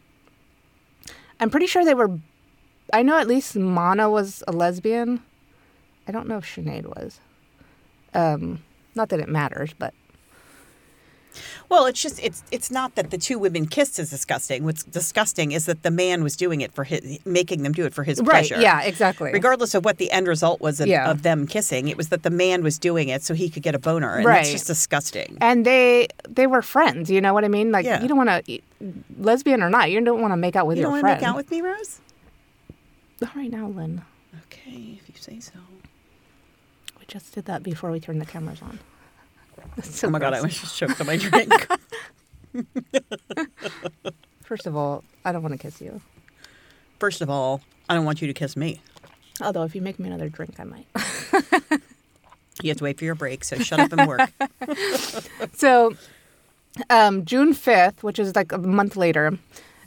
I'm 1.39 1.49
pretty 1.49 1.67
sure 1.67 1.85
they 1.85 1.93
were 1.93 2.11
I 2.91 3.01
know 3.01 3.17
at 3.17 3.27
least 3.27 3.55
Mana 3.55 4.09
was 4.09 4.43
a 4.47 4.51
lesbian. 4.51 5.23
I 6.07 6.11
don't 6.11 6.27
know 6.27 6.37
if 6.37 6.45
Sinead 6.45 6.85
was. 6.85 7.19
Um, 8.13 8.61
not 8.93 9.09
that 9.09 9.19
it 9.19 9.29
matters, 9.29 9.73
but 9.73 9.93
Well, 11.69 11.85
it's 11.85 12.01
just 12.01 12.21
it's 12.21 12.43
it's 12.51 12.69
not 12.71 12.95
that 12.95 13.09
the 13.11 13.17
two 13.17 13.39
women 13.39 13.65
kissed 13.67 13.97
is 13.99 14.09
disgusting. 14.09 14.63
What's 14.63 14.83
disgusting 14.83 15.51
is 15.51 15.65
that 15.65 15.83
the 15.83 15.91
man 15.91 16.23
was 16.23 16.35
doing 16.35 16.61
it 16.61 16.71
for 16.73 16.83
his 16.83 17.19
making 17.25 17.63
them 17.63 17.71
do 17.71 17.85
it 17.85 17.93
for 17.93 18.03
his 18.03 18.19
right, 18.19 18.29
pleasure. 18.47 18.59
yeah, 18.61 18.81
exactly. 18.83 19.31
Regardless 19.31 19.73
of 19.73 19.83
what 19.85 19.97
the 19.97 20.11
end 20.11 20.27
result 20.27 20.61
was 20.61 20.79
of, 20.79 20.87
Yeah. 20.87 21.09
of 21.09 21.23
them 21.23 21.47
kissing, 21.47 21.87
it 21.87 21.97
was 21.97 22.09
that 22.09 22.23
the 22.23 22.29
man 22.29 22.63
was 22.63 22.77
doing 22.77 23.09
it 23.09 23.23
so 23.23 23.33
he 23.33 23.49
could 23.49 23.63
get 23.63 23.73
a 23.75 23.79
boner, 23.79 24.15
and 24.17 24.25
Right. 24.25 24.37
that's 24.37 24.51
just 24.51 24.67
disgusting. 24.67 25.37
and 25.41 25.65
they 25.65 26.07
they 26.29 26.47
were 26.47 26.61
friends. 26.61 27.09
You 27.09 27.21
know 27.21 27.33
what 27.33 27.43
I 27.43 27.47
mean? 27.47 27.71
Like 27.71 27.85
Yeah. 27.85 28.01
you 28.01 28.07
don't 28.07 28.17
want 28.17 28.45
to, 28.45 28.59
lesbian 29.17 29.61
or 29.63 29.69
not, 29.69 29.89
you 29.91 29.99
don't 30.01 30.21
want 30.21 30.31
to 30.33 30.37
make 30.37 30.55
out 30.55 30.67
with 30.67 30.77
you 30.77 30.83
don't 30.83 30.93
your 30.93 31.01
want 31.01 31.19
to 31.19 31.19
friend. 31.19 31.21
make 31.21 31.27
out 31.29 31.35
with 31.35 31.49
me, 31.51 31.61
Rose? 31.61 31.99
All 33.21 33.29
right 33.35 33.51
now, 33.51 33.67
Lynn. 33.67 34.01
Okay, 34.47 34.99
if 35.01 35.07
you 35.09 35.15
say 35.15 35.39
so. 35.39 35.53
We 36.99 37.05
just 37.07 37.33
did 37.33 37.45
that 37.45 37.63
before 37.63 37.91
we 37.91 37.99
turned 37.99 38.19
the 38.21 38.25
cameras 38.25 38.61
on. 38.61 38.79
So 39.81 40.07
oh 40.07 40.11
my 40.11 40.19
god, 40.19 40.33
I 40.33 40.39
gross. 40.39 40.51
was 40.51 40.61
just 40.61 40.77
choked 40.77 41.01
on 41.01 41.07
my 41.07 41.17
drink. 41.17 41.51
First 44.43 44.67
of 44.67 44.75
all, 44.75 45.03
I 45.25 45.31
don't 45.31 45.41
want 45.41 45.53
to 45.53 45.57
kiss 45.57 45.81
you. 45.81 46.01
First 46.99 47.21
of 47.21 47.29
all, 47.29 47.61
I 47.89 47.95
don't 47.95 48.05
want 48.05 48.21
you 48.21 48.27
to 48.27 48.33
kiss 48.33 48.55
me. 48.55 48.81
Although 49.41 49.63
if 49.63 49.73
you 49.75 49.81
make 49.81 49.99
me 49.99 50.07
another 50.07 50.29
drink, 50.29 50.59
I 50.59 50.63
might. 50.63 50.87
You 52.61 52.69
have 52.69 52.77
to 52.77 52.83
wait 52.83 52.99
for 52.99 53.03
your 53.03 53.15
break, 53.15 53.43
so 53.43 53.57
shut 53.57 53.79
up 53.79 53.91
and 53.91 54.07
work. 54.07 54.31
So, 55.55 55.95
um, 56.89 57.25
June 57.25 57.53
5th, 57.53 58.03
which 58.03 58.19
is 58.19 58.35
like 58.35 58.51
a 58.51 58.57
month 58.57 58.95
later, 58.95 59.37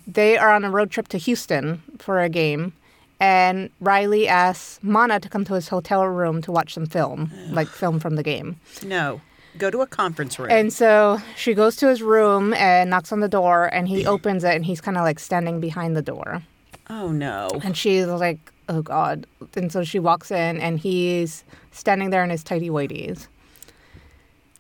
they 0.07 0.37
are 0.37 0.51
on 0.51 0.65
a 0.65 0.71
road 0.71 0.91
trip 0.91 1.09
to 1.09 1.19
Houston 1.19 1.81
for 1.99 2.21
a 2.21 2.29
game. 2.29 2.73
And 3.19 3.71
Riley 3.81 4.29
asks 4.29 4.79
Mana 4.83 5.21
to 5.21 5.29
come 5.29 5.45
to 5.47 5.55
his 5.55 5.69
hotel 5.69 6.05
room 6.07 6.43
to 6.43 6.53
watch 6.53 6.75
some 6.75 6.87
film, 6.87 7.31
like 7.51 7.69
film 7.69 7.99
from 8.01 8.17
the 8.17 8.23
game. 8.23 8.57
no, 8.85 9.21
Go 9.59 9.71
to 9.71 9.81
a 9.81 9.87
conference 9.87 10.39
room. 10.39 10.51
And 10.51 10.73
so 10.73 11.19
she 11.37 11.55
goes 11.55 11.77
to 11.77 11.89
his 11.89 12.03
room 12.03 12.53
and 12.55 12.91
knocks 12.91 13.13
on 13.13 13.21
the 13.21 13.29
door, 13.29 13.67
and 13.67 13.89
he 13.89 14.07
opens 14.07 14.45
it, 14.45 14.55
and 14.55 14.65
he's 14.65 14.81
kind 14.81 14.97
of 14.97 15.03
like 15.03 15.19
standing 15.19 15.61
behind 15.61 15.97
the 15.97 16.03
door. 16.03 16.43
oh 16.91 17.11
no. 17.11 17.49
And 17.65 17.77
she's 17.77 18.07
like, 18.07 18.39
oh 18.69 18.83
God. 18.83 19.27
And 19.55 19.73
so 19.73 19.83
she 19.85 19.99
walks 19.99 20.31
in, 20.31 20.61
and 20.61 20.79
he's 20.79 21.45
standing 21.73 22.11
there 22.11 22.23
in 22.25 22.31
his 22.31 22.43
tighty 22.45 22.69
whities. 22.71 23.29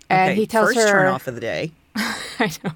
And 0.09 0.30
okay, 0.32 0.40
he 0.40 0.46
tells 0.46 0.68
first 0.74 0.88
her, 0.88 0.92
turn 0.92 1.06
off 1.09 1.26
of 1.26 1.35
the 1.35 1.40
day. 1.40 1.72
I 1.96 2.50
know. 2.64 2.72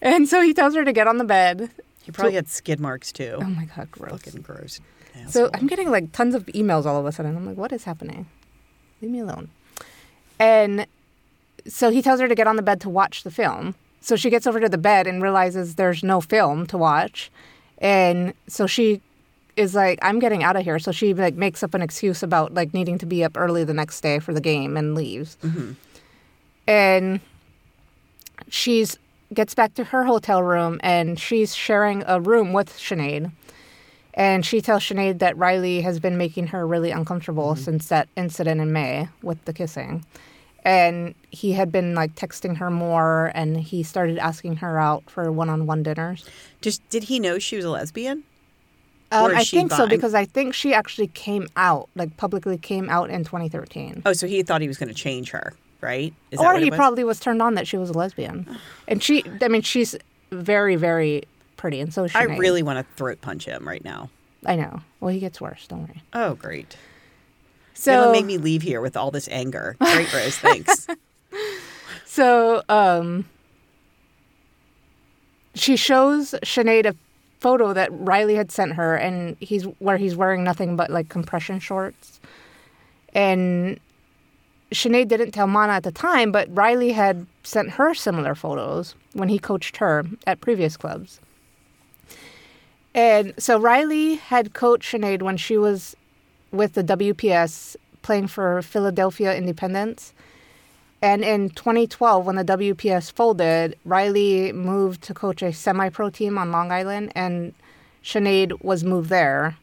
And 0.00 0.28
so 0.28 0.40
he 0.40 0.54
tells 0.54 0.74
her 0.74 0.84
to 0.84 0.92
get 0.92 1.06
on 1.06 1.18
the 1.18 1.24
bed. 1.24 1.70
He 2.02 2.10
probably 2.12 2.34
had 2.34 2.48
skid 2.48 2.80
marks 2.80 3.12
too. 3.12 3.38
Oh 3.40 3.44
my 3.44 3.66
God, 3.76 3.90
gross. 3.90 4.22
Fucking 4.22 4.42
gross. 4.42 4.80
So. 5.28 5.50
I'm 5.54 5.66
getting 5.66 5.90
like 5.90 6.12
tons 6.12 6.34
of 6.34 6.46
emails 6.46 6.86
all 6.86 6.98
of 6.98 7.06
a 7.06 7.12
sudden. 7.12 7.36
I'm 7.36 7.46
like, 7.46 7.56
what 7.56 7.72
is 7.72 7.84
happening? 7.84 8.26
Leave 9.00 9.10
me 9.10 9.20
alone. 9.20 9.50
And 10.42 10.86
so 11.68 11.90
he 11.90 12.02
tells 12.02 12.18
her 12.18 12.26
to 12.26 12.34
get 12.34 12.48
on 12.48 12.56
the 12.56 12.62
bed 12.62 12.80
to 12.80 12.88
watch 12.88 13.22
the 13.22 13.30
film. 13.30 13.76
So 14.00 14.16
she 14.16 14.28
gets 14.28 14.44
over 14.44 14.58
to 14.58 14.68
the 14.68 14.76
bed 14.76 15.06
and 15.06 15.22
realizes 15.22 15.76
there's 15.76 16.02
no 16.02 16.20
film 16.20 16.66
to 16.66 16.76
watch. 16.76 17.30
And 17.78 18.34
so 18.48 18.66
she 18.66 19.00
is 19.56 19.76
like, 19.76 20.00
I'm 20.02 20.18
getting 20.18 20.42
out 20.42 20.56
of 20.56 20.64
here. 20.64 20.80
So 20.80 20.90
she 20.90 21.14
like 21.14 21.34
makes 21.34 21.62
up 21.62 21.74
an 21.74 21.82
excuse 21.82 22.24
about 22.24 22.54
like 22.54 22.74
needing 22.74 22.98
to 22.98 23.06
be 23.06 23.22
up 23.22 23.36
early 23.36 23.62
the 23.62 23.72
next 23.72 24.00
day 24.00 24.18
for 24.18 24.34
the 24.34 24.40
game 24.40 24.76
and 24.76 24.96
leaves. 24.96 25.36
Mm-hmm. 25.44 25.72
And 26.66 27.20
she's 28.48 28.98
gets 29.32 29.54
back 29.54 29.74
to 29.74 29.84
her 29.84 30.04
hotel 30.04 30.42
room 30.42 30.80
and 30.82 31.18
she's 31.18 31.54
sharing 31.54 32.02
a 32.08 32.20
room 32.20 32.52
with 32.52 32.68
Sinead. 32.68 33.30
And 34.14 34.44
she 34.44 34.60
tells 34.60 34.82
Sinead 34.82 35.20
that 35.20 35.36
Riley 35.38 35.82
has 35.82 36.00
been 36.00 36.18
making 36.18 36.48
her 36.48 36.66
really 36.66 36.90
uncomfortable 36.90 37.54
mm-hmm. 37.54 37.62
since 37.62 37.86
that 37.88 38.08
incident 38.16 38.60
in 38.60 38.72
May 38.72 39.08
with 39.22 39.42
the 39.44 39.52
kissing. 39.52 40.04
And 40.64 41.14
he 41.30 41.52
had 41.52 41.72
been 41.72 41.94
like 41.94 42.14
texting 42.14 42.56
her 42.58 42.70
more 42.70 43.32
and 43.34 43.56
he 43.56 43.82
started 43.82 44.18
asking 44.18 44.56
her 44.56 44.78
out 44.78 45.10
for 45.10 45.30
one 45.32 45.50
on 45.50 45.66
one 45.66 45.82
dinners. 45.82 46.24
Just 46.60 46.88
did 46.88 47.04
he 47.04 47.18
know 47.18 47.38
she 47.38 47.56
was 47.56 47.64
a 47.64 47.70
lesbian? 47.70 48.22
Um, 49.10 49.32
I 49.34 49.44
think 49.44 49.72
so 49.72 49.86
because 49.86 50.14
I 50.14 50.24
think 50.24 50.54
she 50.54 50.72
actually 50.72 51.08
came 51.08 51.46
out, 51.56 51.88
like 51.94 52.16
publicly 52.16 52.56
came 52.56 52.88
out 52.88 53.10
in 53.10 53.24
2013. 53.24 54.02
Oh, 54.06 54.14
so 54.14 54.26
he 54.26 54.42
thought 54.42 54.62
he 54.62 54.68
was 54.68 54.78
going 54.78 54.88
to 54.88 54.94
change 54.94 55.30
her, 55.30 55.52
right? 55.82 56.14
Is 56.30 56.38
that 56.40 56.46
or 56.46 56.58
he 56.58 56.70
was? 56.70 56.76
probably 56.78 57.04
was 57.04 57.20
turned 57.20 57.42
on 57.42 57.54
that 57.54 57.66
she 57.66 57.76
was 57.76 57.90
a 57.90 57.92
lesbian. 57.92 58.58
And 58.88 59.02
she, 59.02 59.22
I 59.42 59.48
mean, 59.48 59.60
she's 59.60 59.96
very, 60.30 60.76
very 60.76 61.24
pretty. 61.58 61.80
And 61.80 61.92
so 61.92 62.06
I 62.14 62.24
really 62.24 62.62
want 62.62 62.78
to 62.78 62.94
throat 62.94 63.20
punch 63.20 63.44
him 63.44 63.68
right 63.68 63.84
now. 63.84 64.08
I 64.46 64.56
know. 64.56 64.80
Well, 65.00 65.12
he 65.12 65.20
gets 65.20 65.40
worse. 65.42 65.66
Don't 65.66 65.82
worry. 65.82 66.02
Oh, 66.14 66.34
great. 66.34 66.76
So 67.82 67.92
It'll 68.00 68.12
make 68.12 68.26
me 68.26 68.38
leave 68.38 68.62
here 68.62 68.80
with 68.80 68.96
all 68.96 69.10
this 69.10 69.26
anger. 69.28 69.74
Great, 69.80 70.12
Rose. 70.14 70.38
Thanks. 70.38 70.86
So 72.04 72.62
um, 72.68 73.24
she 75.54 75.76
shows 75.76 76.32
Sinead 76.44 76.84
a 76.84 76.94
photo 77.40 77.72
that 77.72 77.88
Riley 77.90 78.34
had 78.34 78.52
sent 78.52 78.74
her, 78.74 78.94
and 78.94 79.34
he's 79.40 79.64
where 79.78 79.96
he's 79.96 80.14
wearing 80.14 80.44
nothing 80.44 80.76
but 80.76 80.90
like 80.90 81.08
compression 81.08 81.58
shorts. 81.58 82.20
And 83.14 83.80
Sinead 84.72 85.08
didn't 85.08 85.30
tell 85.30 85.46
Mana 85.46 85.72
at 85.72 85.84
the 85.84 85.90
time, 85.90 86.32
but 86.32 86.54
Riley 86.54 86.92
had 86.92 87.26
sent 87.44 87.70
her 87.70 87.94
similar 87.94 88.34
photos 88.34 88.94
when 89.14 89.30
he 89.30 89.38
coached 89.38 89.78
her 89.78 90.04
at 90.26 90.42
previous 90.42 90.76
clubs. 90.76 91.18
And 92.94 93.32
so 93.38 93.58
Riley 93.58 94.16
had 94.16 94.52
coached 94.52 94.92
Sinead 94.92 95.22
when 95.22 95.38
she 95.38 95.56
was 95.56 95.96
with 96.52 96.74
the 96.74 96.84
WPS 96.84 97.76
playing 98.02 98.28
for 98.28 98.62
Philadelphia 98.62 99.34
Independence. 99.34 100.12
And 101.00 101.24
in 101.24 101.50
2012, 101.50 102.24
when 102.24 102.36
the 102.36 102.44
WPS 102.44 103.10
folded, 103.12 103.76
Riley 103.84 104.52
moved 104.52 105.02
to 105.02 105.14
coach 105.14 105.42
a 105.42 105.52
semi 105.52 105.88
pro 105.88 106.10
team 106.10 106.38
on 106.38 106.52
Long 106.52 106.70
Island, 106.70 107.10
and 107.16 107.54
Sinead 108.04 108.62
was 108.62 108.84
moved 108.84 109.08
there. 109.08 109.56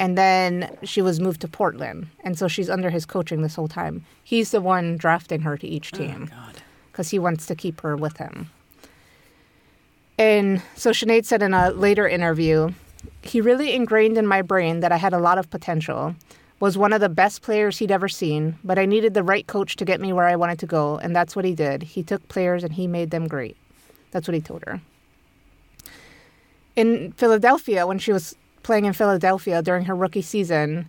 And 0.00 0.16
then 0.16 0.76
she 0.82 1.02
was 1.02 1.20
moved 1.20 1.42
to 1.42 1.48
Portland. 1.48 2.08
And 2.24 2.38
so 2.38 2.48
she's 2.48 2.70
under 2.70 2.88
his 2.88 3.04
coaching 3.04 3.42
this 3.42 3.54
whole 3.54 3.68
time. 3.68 4.04
He's 4.24 4.50
the 4.50 4.60
one 4.60 4.96
drafting 4.96 5.42
her 5.42 5.58
to 5.58 5.66
each 5.66 5.92
oh, 5.92 5.98
team 5.98 6.30
because 6.90 7.10
he 7.10 7.18
wants 7.18 7.44
to 7.46 7.54
keep 7.54 7.82
her 7.82 7.96
with 7.96 8.16
him. 8.16 8.50
And 10.18 10.62
so 10.74 10.90
Sinead 10.90 11.26
said 11.26 11.42
in 11.42 11.54
a 11.54 11.70
later 11.70 12.08
interview, 12.08 12.72
he 13.22 13.40
really 13.40 13.74
ingrained 13.74 14.18
in 14.18 14.26
my 14.26 14.42
brain 14.42 14.80
that 14.80 14.92
I 14.92 14.96
had 14.96 15.12
a 15.12 15.18
lot 15.18 15.38
of 15.38 15.50
potential, 15.50 16.14
was 16.58 16.76
one 16.76 16.92
of 16.92 17.00
the 17.00 17.08
best 17.08 17.40
players 17.40 17.78
he'd 17.78 17.90
ever 17.90 18.08
seen, 18.08 18.58
but 18.62 18.78
I 18.78 18.84
needed 18.84 19.14
the 19.14 19.22
right 19.22 19.46
coach 19.46 19.76
to 19.76 19.84
get 19.84 20.00
me 20.00 20.12
where 20.12 20.26
I 20.26 20.36
wanted 20.36 20.58
to 20.60 20.66
go, 20.66 20.98
and 20.98 21.16
that's 21.16 21.34
what 21.34 21.46
he 21.46 21.54
did. 21.54 21.82
He 21.82 22.02
took 22.02 22.26
players 22.28 22.62
and 22.62 22.74
he 22.74 22.86
made 22.86 23.10
them 23.10 23.26
great. 23.26 23.56
That's 24.10 24.28
what 24.28 24.34
he 24.34 24.40
told 24.40 24.64
her. 24.66 24.80
In 26.76 27.12
Philadelphia, 27.12 27.86
when 27.86 27.98
she 27.98 28.12
was 28.12 28.36
playing 28.62 28.84
in 28.84 28.92
Philadelphia 28.92 29.62
during 29.62 29.86
her 29.86 29.94
rookie 29.94 30.22
season, 30.22 30.88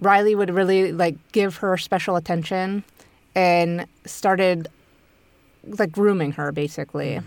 Riley 0.00 0.34
would 0.34 0.50
really 0.50 0.92
like 0.92 1.16
give 1.32 1.56
her 1.56 1.76
special 1.76 2.16
attention 2.16 2.84
and 3.34 3.86
started 4.04 4.68
like 5.64 5.92
grooming 5.92 6.32
her 6.32 6.52
basically. 6.52 7.20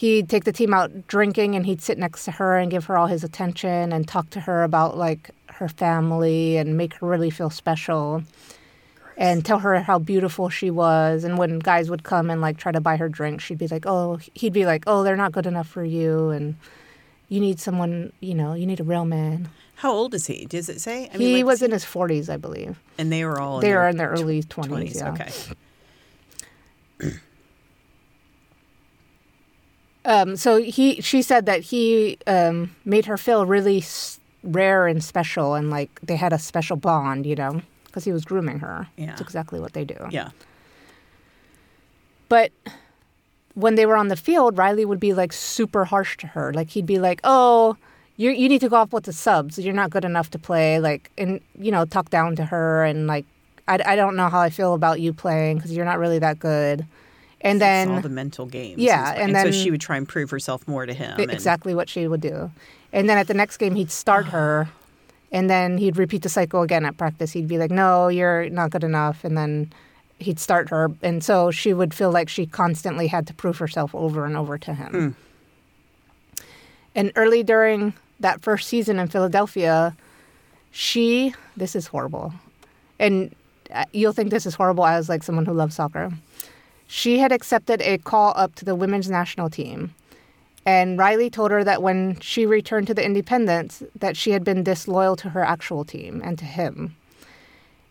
He'd 0.00 0.30
take 0.30 0.44
the 0.44 0.52
team 0.52 0.72
out 0.72 1.08
drinking 1.08 1.56
and 1.56 1.66
he'd 1.66 1.82
sit 1.82 1.98
next 1.98 2.24
to 2.24 2.30
her 2.30 2.56
and 2.56 2.70
give 2.70 2.86
her 2.86 2.96
all 2.96 3.06
his 3.06 3.22
attention 3.22 3.92
and 3.92 4.08
talk 4.08 4.30
to 4.30 4.40
her 4.40 4.62
about 4.62 4.96
like 4.96 5.30
her 5.48 5.68
family 5.68 6.56
and 6.56 6.78
make 6.78 6.94
her 6.94 7.06
really 7.06 7.28
feel 7.28 7.50
special 7.50 8.22
and 9.18 9.44
tell 9.44 9.58
her 9.58 9.78
how 9.80 9.98
beautiful 9.98 10.48
she 10.48 10.70
was 10.70 11.22
and 11.22 11.36
when 11.36 11.58
guys 11.58 11.90
would 11.90 12.02
come 12.02 12.30
and 12.30 12.40
like 12.40 12.56
try 12.56 12.72
to 12.72 12.80
buy 12.80 12.96
her 12.96 13.10
drinks 13.10 13.44
she'd 13.44 13.58
be 13.58 13.68
like 13.68 13.84
oh 13.84 14.18
he'd 14.32 14.54
be 14.54 14.64
like 14.64 14.84
oh 14.86 15.02
they're 15.04 15.16
not 15.16 15.32
good 15.32 15.46
enough 15.46 15.68
for 15.68 15.84
you 15.84 16.30
and 16.30 16.56
you 17.28 17.38
need 17.38 17.60
someone 17.60 18.10
you 18.20 18.32
know 18.34 18.54
you 18.54 18.64
need 18.66 18.80
a 18.80 18.84
real 18.84 19.04
man 19.04 19.50
How 19.74 19.92
old 19.92 20.14
is 20.14 20.26
he? 20.26 20.46
Does 20.46 20.70
it 20.70 20.80
say? 20.80 21.10
I 21.12 21.18
he 21.18 21.36
like, 21.36 21.44
was 21.44 21.60
in 21.60 21.72
his 21.72 21.84
40s 21.84 22.30
i 22.30 22.38
believe 22.38 22.80
and 22.96 23.12
they 23.12 23.26
were 23.26 23.38
all 23.38 23.60
they 23.60 23.68
their 23.68 23.80
were 23.80 23.88
in 23.88 23.98
their 23.98 24.08
early 24.08 24.42
20s, 24.44 24.68
20s. 24.68 24.94
yeah. 24.94 25.12
Okay. 25.12 25.30
Um, 30.04 30.36
so 30.36 30.60
he, 30.62 31.00
she 31.02 31.20
said 31.22 31.46
that 31.46 31.60
he 31.60 32.16
um, 32.26 32.74
made 32.84 33.04
her 33.06 33.16
feel 33.18 33.44
really 33.46 33.78
s- 33.78 34.18
rare 34.42 34.86
and 34.86 35.04
special, 35.04 35.54
and 35.54 35.70
like 35.70 35.90
they 36.02 36.16
had 36.16 36.32
a 36.32 36.38
special 36.38 36.76
bond, 36.76 37.26
you 37.26 37.34
know, 37.36 37.60
because 37.86 38.04
he 38.04 38.12
was 38.12 38.24
grooming 38.24 38.60
her. 38.60 38.88
Yeah. 38.96 39.06
That's 39.06 39.20
exactly 39.20 39.60
what 39.60 39.74
they 39.74 39.84
do. 39.84 39.96
Yeah. 40.10 40.30
But 42.28 42.52
when 43.54 43.74
they 43.74 43.86
were 43.86 43.96
on 43.96 44.08
the 44.08 44.16
field, 44.16 44.56
Riley 44.56 44.84
would 44.84 45.00
be 45.00 45.12
like 45.12 45.32
super 45.32 45.84
harsh 45.84 46.16
to 46.18 46.28
her. 46.28 46.52
Like 46.54 46.70
he'd 46.70 46.86
be 46.86 46.98
like, 46.98 47.20
"Oh, 47.24 47.76
you 48.16 48.30
you 48.30 48.48
need 48.48 48.60
to 48.60 48.68
go 48.68 48.76
off 48.76 48.92
with 48.92 49.04
the 49.04 49.12
subs. 49.12 49.58
You're 49.58 49.74
not 49.74 49.90
good 49.90 50.04
enough 50.04 50.30
to 50.30 50.38
play." 50.38 50.78
Like 50.78 51.10
and 51.18 51.40
you 51.58 51.70
know 51.72 51.84
talk 51.84 52.08
down 52.10 52.36
to 52.36 52.44
her 52.46 52.84
and 52.84 53.06
like, 53.06 53.26
I, 53.68 53.80
I 53.84 53.96
don't 53.96 54.16
know 54.16 54.28
how 54.28 54.40
I 54.40 54.50
feel 54.50 54.74
about 54.74 55.00
you 55.00 55.12
playing 55.12 55.56
because 55.56 55.72
you're 55.72 55.84
not 55.84 55.98
really 55.98 56.20
that 56.20 56.38
good. 56.38 56.86
And 57.42 57.60
then 57.60 57.90
all 57.90 58.00
the 58.02 58.08
mental 58.08 58.46
games. 58.46 58.78
Yeah, 58.80 59.14
is- 59.14 59.20
and 59.20 59.36
so 59.36 59.50
she 59.50 59.70
would 59.70 59.80
try 59.80 59.96
and 59.96 60.06
prove 60.08 60.30
herself 60.30 60.66
more 60.68 60.84
to 60.86 60.92
him. 60.92 61.14
I- 61.18 61.22
and- 61.22 61.30
exactly 61.32 61.74
what 61.74 61.88
she 61.88 62.06
would 62.06 62.20
do. 62.20 62.50
And 62.92 63.08
then 63.08 63.16
at 63.18 63.28
the 63.28 63.34
next 63.34 63.56
game, 63.56 63.74
he'd 63.76 63.90
start 63.90 64.26
her, 64.36 64.68
and 65.32 65.48
then 65.48 65.78
he'd 65.78 65.96
repeat 65.96 66.22
the 66.22 66.28
cycle 66.28 66.62
again 66.62 66.84
at 66.84 66.96
practice. 66.96 67.32
He'd 67.32 67.48
be 67.48 67.56
like, 67.58 67.70
"No, 67.70 68.08
you're 68.08 68.50
not 68.50 68.70
good 68.70 68.84
enough," 68.84 69.24
and 69.24 69.38
then 69.38 69.72
he'd 70.18 70.38
start 70.38 70.68
her, 70.68 70.90
and 71.02 71.24
so 71.24 71.50
she 71.50 71.72
would 71.72 71.94
feel 71.94 72.10
like 72.10 72.28
she 72.28 72.44
constantly 72.46 73.06
had 73.06 73.26
to 73.28 73.32
prove 73.34 73.56
herself 73.58 73.94
over 73.94 74.26
and 74.26 74.36
over 74.36 74.58
to 74.58 74.74
him. 74.74 75.16
And 76.94 77.12
early 77.16 77.42
during 77.42 77.94
that 78.18 78.42
first 78.42 78.68
season 78.68 78.98
in 78.98 79.08
Philadelphia, 79.08 79.96
she 80.70 81.34
this 81.56 81.74
is 81.76 81.86
horrible, 81.86 82.34
and 82.98 83.34
uh, 83.72 83.84
you'll 83.92 84.12
think 84.12 84.30
this 84.30 84.44
is 84.46 84.54
horrible 84.56 84.84
as 84.84 85.08
like 85.08 85.22
someone 85.22 85.46
who 85.46 85.52
loves 85.54 85.74
soccer. 85.76 86.10
She 86.92 87.20
had 87.20 87.30
accepted 87.30 87.80
a 87.82 87.98
call 87.98 88.32
up 88.34 88.56
to 88.56 88.64
the 88.64 88.74
women's 88.74 89.08
national 89.08 89.48
team. 89.48 89.94
And 90.66 90.98
Riley 90.98 91.30
told 91.30 91.52
her 91.52 91.62
that 91.62 91.82
when 91.82 92.18
she 92.18 92.46
returned 92.46 92.88
to 92.88 92.94
the 92.94 93.04
Independence, 93.04 93.84
that 93.94 94.16
she 94.16 94.32
had 94.32 94.42
been 94.42 94.64
disloyal 94.64 95.14
to 95.16 95.28
her 95.30 95.44
actual 95.44 95.84
team 95.84 96.20
and 96.24 96.36
to 96.36 96.44
him. 96.44 96.96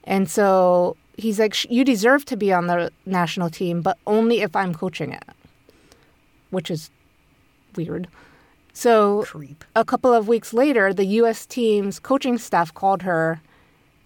And 0.03 0.29
so 0.29 0.97
he's 1.15 1.39
like, 1.39 1.55
"You 1.71 1.85
deserve 1.85 2.25
to 2.25 2.35
be 2.35 2.51
on 2.51 2.67
the 2.67 2.91
national 3.05 3.49
team, 3.49 3.81
but 3.81 3.97
only 4.05 4.41
if 4.41 4.53
I'm 4.53 4.75
coaching 4.75 5.13
it," 5.13 5.23
which 6.49 6.69
is 6.69 6.91
weird. 7.77 8.09
So 8.73 9.23
creep. 9.23 9.63
a 9.77 9.85
couple 9.85 10.13
of 10.13 10.27
weeks 10.27 10.51
later, 10.53 10.93
the 10.93 11.05
U.S. 11.21 11.45
team's 11.45 11.99
coaching 11.99 12.37
staff 12.37 12.73
called 12.73 13.03
her 13.03 13.39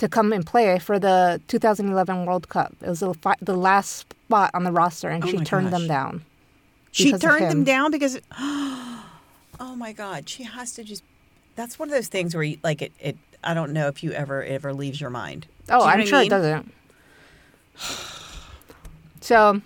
to 0.03 0.09
come 0.09 0.33
and 0.33 0.45
play 0.45 0.77
for 0.79 0.99
the 0.99 1.39
2011 1.47 2.25
World 2.25 2.49
Cup. 2.49 2.75
It 2.81 2.89
was 2.89 2.99
the, 2.99 3.13
fi- 3.13 3.37
the 3.41 3.55
last 3.55 3.99
spot 3.99 4.51
on 4.53 4.65
the 4.65 4.71
roster, 4.71 5.07
and 5.07 5.23
Oh 5.23 5.27
she 5.27 5.37
turned 5.37 5.71
them 5.71 5.87
down. 5.87 6.25
She 6.91 7.13
turned 7.17 7.49
them 7.49 7.63
down 7.63 7.91
because. 7.91 8.19
Oh 9.59 9.75
my 9.75 9.93
God! 9.93 10.27
She 10.27 10.43
has 10.43 10.73
to 10.73 10.83
just. 10.83 11.03
That's 11.55 11.77
one 11.77 11.87
of 11.87 11.93
those 11.93 12.07
things 12.07 12.33
where, 12.33 12.43
you, 12.43 12.57
like, 12.63 12.81
it, 12.81 12.91
it. 12.99 13.17
I 13.43 13.53
don't 13.53 13.71
know 13.71 13.87
if 13.87 14.03
you 14.03 14.11
ever 14.11 14.41
it 14.41 14.51
ever 14.51 14.73
leaves 14.73 14.99
your 14.99 15.11
mind. 15.11 15.45
Oh, 15.69 15.73
you 15.73 15.79
know 15.79 15.85
I'm 15.85 15.99
what 15.99 15.99
I 15.99 16.05
sure 16.05 16.19
mean? 16.19 16.27
it 16.27 16.29
doesn't. 16.31 16.73
So, 19.21 19.61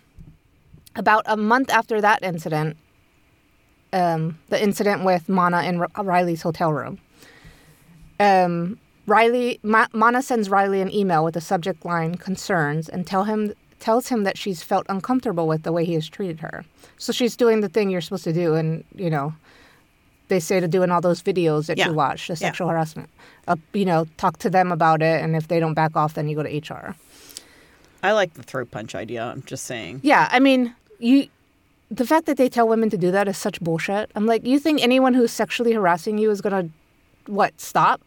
about 0.95 1.23
a 1.25 1.37
month 1.37 1.71
after 1.71 2.01
that 2.01 2.21
incident, 2.21 2.75
um, 3.93 4.37
the 4.49 4.61
incident 4.61 5.05
with 5.05 5.29
Mana 5.29 5.63
in 5.63 5.79
R- 5.79 6.03
Riley's 6.03 6.41
hotel 6.41 6.73
room, 6.73 6.99
um, 8.19 8.77
Riley 9.07 9.59
Ma- 9.63 9.87
Mana 9.93 10.21
sends 10.21 10.49
Riley 10.49 10.81
an 10.81 10.93
email 10.93 11.23
with 11.23 11.33
the 11.33 11.41
subject 11.41 11.85
line 11.85 12.15
"concerns" 12.15 12.87
and 12.89 13.07
tell 13.07 13.23
him 13.23 13.53
tells 13.79 14.07
him 14.09 14.23
that 14.23 14.37
she's 14.37 14.61
felt 14.63 14.85
uncomfortable 14.89 15.47
with 15.47 15.63
the 15.63 15.71
way 15.71 15.85
he 15.85 15.93
has 15.93 16.07
treated 16.09 16.39
her. 16.41 16.65
So 16.97 17.13
she's 17.13 17.35
doing 17.35 17.61
the 17.61 17.69
thing 17.69 17.89
you're 17.89 18.01
supposed 18.01 18.25
to 18.25 18.33
do, 18.33 18.53
and 18.55 18.83
you 18.95 19.09
know, 19.09 19.33
they 20.27 20.39
say 20.41 20.59
to 20.59 20.67
do 20.67 20.83
in 20.83 20.91
all 20.91 20.99
those 21.01 21.21
videos 21.23 21.67
that 21.67 21.77
Yeah. 21.77 21.87
you 21.87 21.93
watch, 21.93 22.27
the 22.27 22.33
Yeah. 22.33 22.37
sexual 22.49 22.67
harassment. 22.67 23.09
Uh, 23.47 23.55
you 23.73 23.85
know, 23.85 24.05
talk 24.17 24.39
to 24.39 24.49
them 24.49 24.71
about 24.71 25.01
it, 25.01 25.23
and 25.23 25.35
if 25.35 25.47
they 25.47 25.59
don't 25.59 25.73
back 25.73 25.95
off, 25.95 26.15
then 26.15 26.27
you 26.27 26.35
go 26.35 26.43
to 26.43 26.49
HR. 26.53 26.95
I 28.03 28.11
like 28.11 28.33
the 28.33 28.43
throat 28.43 28.71
punch 28.71 28.93
idea. 28.93 29.23
I'm 29.23 29.43
just 29.45 29.65
saying. 29.65 30.01
Yeah, 30.03 30.27
I 30.31 30.39
mean, 30.39 30.75
you. 30.99 31.27
The 31.89 32.05
fact 32.05 32.25
that 32.25 32.35
they 32.35 32.49
tell 32.49 32.67
women 32.67 32.89
to 32.89 32.97
do 32.97 33.11
that 33.11 33.29
is 33.29 33.37
such 33.37 33.61
bullshit. 33.61 34.11
I'm 34.13 34.25
like, 34.25 34.45
you 34.45 34.59
think 34.59 34.81
anyone 34.83 35.13
who's 35.13 35.31
sexually 35.31 35.71
harassing 35.71 36.17
you 36.17 36.29
is 36.29 36.41
gonna, 36.41 36.67
what, 37.27 37.53
stop? 37.61 38.01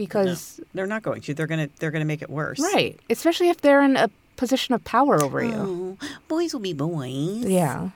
No, 0.00 0.06
Because 0.06 0.60
they're 0.74 0.86
not 0.86 1.02
going 1.02 1.20
to. 1.22 1.34
They're 1.34 1.46
gonna. 1.46 1.68
They're 1.78 1.90
gonna 1.90 2.04
make 2.04 2.22
it 2.22 2.30
worse. 2.30 2.58
right, 2.60 2.98
especially 3.10 3.48
if 3.48 3.60
they're 3.60 3.82
in 3.82 3.96
a 3.96 4.10
position 4.36 4.74
of 4.74 4.82
power 4.84 5.22
over 5.22 5.42
you. 5.44 5.98
Oh, 6.00 6.08
boys 6.28 6.52
will 6.52 6.60
be 6.60 6.72
boys. 6.72 7.44
Yeah. 7.44 7.90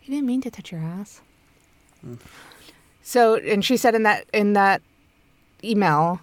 He 0.00 0.12
didn't 0.12 0.26
mean 0.26 0.40
to 0.42 0.50
touch 0.50 0.72
your 0.72 0.80
ass. 0.80 1.20
So, 3.02 3.34
and 3.36 3.64
she 3.64 3.76
said 3.76 3.94
in 3.94 4.02
that 4.04 4.24
in 4.32 4.52
that 4.54 4.82
email 5.62 6.20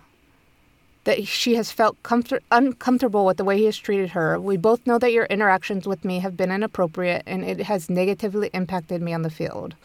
that 1.04 1.26
she 1.26 1.56
has 1.56 1.72
felt 1.72 2.02
comfort- 2.04 2.44
uncomfortable 2.52 3.26
with 3.26 3.38
the 3.38 3.44
way 3.46 3.58
he 3.58 3.66
has 3.66 3.78
treated 3.78 4.10
her. 4.10 4.38
We 4.40 4.58
both 4.58 4.86
know 4.86 4.98
that 5.00 5.14
your 5.14 5.26
interactions 5.26 5.88
with 5.88 6.04
me 6.04 6.20
have 6.20 6.36
been 6.36 6.52
inappropriate 6.52 7.24
and 7.26 7.46
it 7.46 7.62
has 7.62 7.90
negatively 7.90 8.50
impacted 8.54 9.02
me 9.02 9.14
on 9.14 9.22
the 9.22 9.30
field. 9.30 9.76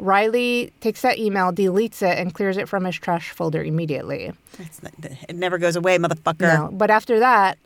Riley 0.00 0.72
takes 0.80 1.02
that 1.02 1.18
email, 1.18 1.52
deletes 1.52 2.02
it, 2.02 2.18
and 2.18 2.34
clears 2.34 2.56
it 2.56 2.68
from 2.68 2.84
his 2.84 2.96
trash 2.96 3.30
folder 3.30 3.62
immediately. 3.62 4.32
It's 4.58 4.82
not, 4.82 4.92
it 5.28 5.36
never 5.36 5.58
goes 5.58 5.76
away, 5.76 5.98
motherfucker. 5.98 6.40
No, 6.40 6.70
but 6.72 6.90
after 6.90 7.18
that, 7.20 7.58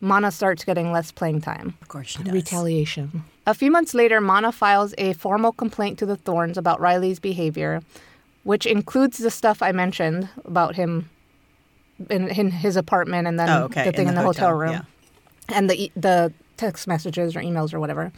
Mana 0.00 0.30
starts 0.30 0.64
getting 0.64 0.92
less 0.92 1.10
playing 1.10 1.40
time. 1.40 1.74
Of 1.82 1.88
course 1.88 2.08
she 2.08 2.22
does. 2.22 2.32
Retaliation. 2.32 3.24
A 3.46 3.54
few 3.54 3.70
months 3.70 3.94
later, 3.94 4.20
Mana 4.20 4.52
files 4.52 4.94
a 4.98 5.14
formal 5.14 5.52
complaint 5.52 5.98
to 5.98 6.06
the 6.06 6.16
Thorns 6.16 6.56
about 6.58 6.80
Riley's 6.80 7.18
behavior, 7.18 7.80
which 8.44 8.66
includes 8.66 9.18
the 9.18 9.30
stuff 9.30 9.62
I 9.62 9.72
mentioned 9.72 10.28
about 10.44 10.76
him 10.76 11.08
in, 12.08 12.28
in 12.28 12.50
his 12.50 12.76
apartment 12.76 13.26
and 13.26 13.38
then 13.40 13.48
Oh, 13.48 13.64
okay. 13.64 13.84
the 13.84 13.92
thing 13.92 14.08
in 14.08 14.14
the, 14.14 14.22
hotel, 14.22 14.52
room 14.52 14.72
Yeah. 14.72 14.82
and 15.48 15.68
the 15.68 15.84
e- 15.84 15.92
the 15.96 16.32
text 16.56 16.86
messages 16.86 17.34
or 17.36 17.40
emails 17.40 17.72
or 17.74 17.80
whatever. 17.80 18.12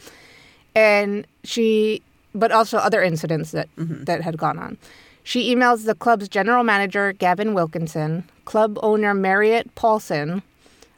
And 0.75 1.25
she, 1.43 2.01
but 2.35 2.51
also 2.51 2.77
other 2.77 3.01
incidents 3.03 3.51
that 3.51 3.67
Mm-hmm. 3.77 4.03
that 4.05 4.21
had 4.21 4.37
gone 4.37 4.59
on. 4.59 4.77
She 5.23 5.53
emails 5.55 5.85
the 5.85 5.95
club's 5.95 6.27
general 6.27 6.63
manager 6.63 7.13
Gavin 7.13 7.53
Wilkinson, 7.53 8.23
club 8.45 8.77
owner 8.83 9.13
Merritt 9.13 9.73
Paulson, 9.75 10.41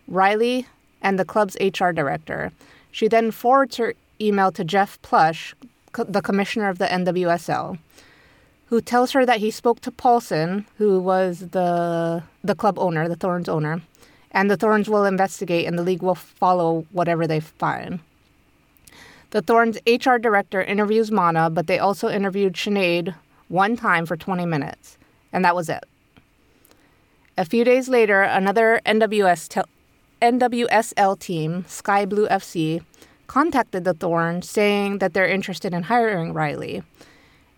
Riley, 0.08 0.65
and 1.02 1.19
the 1.19 1.26
club's 1.26 1.56
HR 1.62 1.91
director. 1.91 2.52
She 2.91 3.08
then 3.08 3.30
forwards 3.32 3.78
her 3.78 3.93
email 4.19 4.52
to 4.54 4.63
Jeff 4.63 5.00
Plush, 5.04 5.54
co- 5.91 6.06
the 6.06 6.21
commissioner 6.21 6.69
of 6.69 6.78
the 6.80 6.86
NWSL, 6.88 7.78
who 8.67 8.82
tells 8.82 9.12
her 9.12 9.26
that 9.26 9.39
he 9.39 9.52
spoke 9.52 9.80
to 9.82 9.91
Paulson, 9.91 10.65
who 10.78 11.00
was 11.00 11.39
the 11.52 12.24
the 12.43 12.56
club 12.56 12.80
owner, 12.80 13.08
the 13.08 13.15
Thorns 13.15 13.48
owner, 13.50 13.82
and 14.32 14.50
the 14.50 14.58
Thorns 14.58 14.89
will 14.89 15.06
investigate 15.06 15.65
and 15.67 15.78
the 15.78 15.84
league 15.84 16.02
will 16.02 16.15
follow 16.15 16.86
whatever 16.91 17.28
they 17.28 17.39
find. 17.41 18.00
The 19.36 19.41
Thorns 19.41 19.78
HR 19.86 20.15
director 20.15 20.63
interviews 20.63 21.12
Mana, 21.12 21.50
but 21.50 21.67
they 21.67 21.78
also 21.78 22.08
interviewed 22.08 22.54
Sinead 22.54 23.15
one 23.50 23.76
time 23.76 24.06
for 24.06 24.15
20 24.15 24.45
minutes, 24.45 24.98
and 25.34 25.43
that 25.43 25.54
was 25.54 25.67
it. 25.67 25.84
A 27.38 27.43
few 27.43 27.65
days 27.65 27.89
later, 27.89 28.21
another 28.21 28.80
NWS 28.86 29.50
tel- 29.50 29.67
NWSL 30.21 31.19
team, 31.19 31.65
Sky 31.67 32.06
Blue 32.06 32.30
FC, 32.30 32.82
contacted 33.28 33.84
the 33.84 33.93
Thorns 33.93 34.50
saying 34.50 35.00
that 35.00 35.13
they're 35.13 35.28
interested 35.28 35.74
in 35.74 35.84
hiring 35.84 36.32
Riley. 36.32 36.82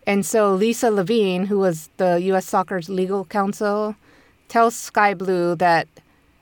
And 0.08 0.26
so 0.26 0.56
Lisa 0.56 0.90
Levine, 0.90 1.46
who 1.46 1.60
was 1.60 1.92
the 1.98 2.20
U.S. 2.32 2.48
Soccer's 2.48 2.90
legal 2.90 3.24
counsel, 3.24 3.96
tells 4.48 4.76
Sky 4.76 5.14
Blue 5.14 5.56
that 5.58 5.88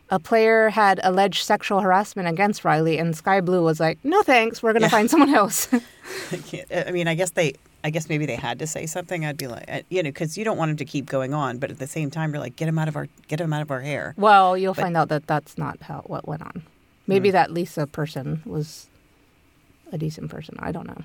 a 0.10 0.20
player 0.20 0.70
had 0.70 1.00
alleged 1.04 1.44
sexual 1.44 1.80
harassment 1.82 2.28
against 2.28 2.64
Riley, 2.64 2.98
and 2.98 3.16
Sky 3.16 3.42
Blue 3.42 3.64
was 3.64 3.80
like, 3.80 3.98
"No 4.04 4.22
thanks, 4.22 4.62
we're 4.62 4.74
going 4.74 4.82
to 4.82 4.88
Yeah. 4.88 4.92
find 4.92 5.10
someone 5.10 5.34
else." 5.34 5.68
I 6.32 6.84
I 6.88 6.92
mean, 6.92 7.08
I 7.08 7.16
guess 7.16 7.32
they. 7.32 7.54
I 7.84 7.92
guess 7.92 8.10
maybe 8.10 8.26
they 8.26 8.36
had 8.36 8.58
to 8.60 8.66
say 8.68 8.88
something. 8.88 9.26
I'd 9.26 9.38
be 9.38 9.46
like, 9.46 9.86
you 9.90 10.02
know, 10.02 10.10
because 10.10 10.40
you 10.40 10.44
don't 10.44 10.58
want 10.58 10.72
him 10.72 10.78
to 10.78 10.86
keep 10.86 11.06
going 11.06 11.36
on, 11.36 11.60
but 11.60 11.70
at 11.70 11.78
the 11.78 11.86
same 11.86 12.10
time, 12.10 12.32
you're 12.34 12.40
like, 12.40 12.56
get 12.56 12.68
him 12.68 12.80
out 12.80 12.88
of 12.88 12.96
our, 12.96 13.08
get 13.28 13.40
him 13.40 13.54
out 13.54 13.62
of 13.62 13.70
our 13.70 13.82
hair. 13.82 14.16
well, 14.18 14.58
you'll 14.58 14.74
But- 14.74 14.82
find 14.82 14.98
out 14.98 15.10
that 15.10 15.28
that's 15.28 15.56
not 15.56 15.78
how 15.84 16.02
what 16.08 16.28
went 16.28 16.42
on. 16.42 16.64
Maybe 17.06 17.30
hmm. 17.30 17.34
that 17.34 17.52
Lisa 17.52 17.86
person 17.86 18.42
was 18.44 18.88
a 19.92 20.00
decent 20.00 20.32
person. 20.32 20.56
I 20.58 20.72
don't 20.72 20.88
know. 20.88 21.04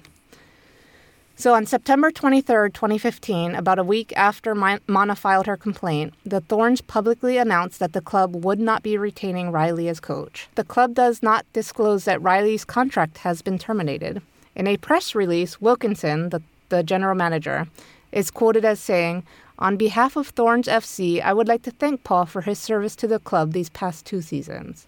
So 1.41 1.55
on 1.55 1.65
September 1.65 2.11
23rd, 2.11 2.75
2015, 2.75 3.55
about 3.55 3.79
a 3.79 3.83
week 3.83 4.13
after 4.15 4.55
Mana 4.55 5.17
filed 5.17 5.47
her 5.47 5.57
complaint, 5.57 6.13
the 6.27 6.43
Thorns 6.43 6.83
publicly 6.83 7.39
announced 7.39 7.79
that 7.79 7.95
the 7.95 8.03
club 8.03 8.45
would 8.45 8.61
not 8.61 8.83
be 8.83 8.99
retaining 8.99 9.51
Riley 9.51 9.89
as 9.89 10.01
coach. 10.01 10.49
The 10.57 10.65
club 10.65 10.93
does 10.93 11.23
not 11.23 11.47
disclose 11.55 12.05
that 12.05 12.21
Riley's 12.21 12.67
contract 12.67 13.17
has 13.17 13.41
been 13.41 13.59
terminated. 13.59 14.21
In 14.55 14.67
a 14.67 14.77
press 14.77 15.15
release, 15.15 15.63
Wilkinson, 15.63 16.29
the, 16.29 16.43
the 16.69 16.83
general 16.83 17.15
manager, 17.15 17.67
is 18.13 18.31
quoted 18.31 18.67
as 18.67 18.79
saying, 18.79 19.23
On 19.61 19.79
behalf 19.79 20.17
of 20.17 20.29
Thorns 20.29 20.69
FC, 20.69 21.23
I 21.23 21.33
would 21.33 21.49
like 21.49 21.63
to 21.63 21.71
thank 21.71 22.05
Paul 22.05 22.27
for 22.27 22.43
his 22.43 22.59
service 22.59 22.95
to 22.97 23.07
the 23.09 23.19
club 23.19 23.53
these 23.55 23.71
past 23.71 24.05
two 24.05 24.21
seasons. 24.21 24.87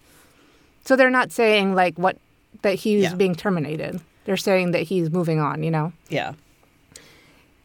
So 0.85 0.95
they're 0.95 1.09
not 1.09 1.31
saying 1.31 1.73
like 1.73 1.97
what 1.97 2.17
that 2.61 2.75
he's 2.75 3.01
Yeah. 3.01 3.15
being 3.15 3.33
terminated. 3.33 3.99
They're 4.25 4.37
saying 4.37 4.71
that 4.71 4.83
he's 4.83 5.11
moving 5.11 5.39
on, 5.39 5.63
you 5.63 5.71
know. 5.71 5.93
Yeah. 6.09 6.33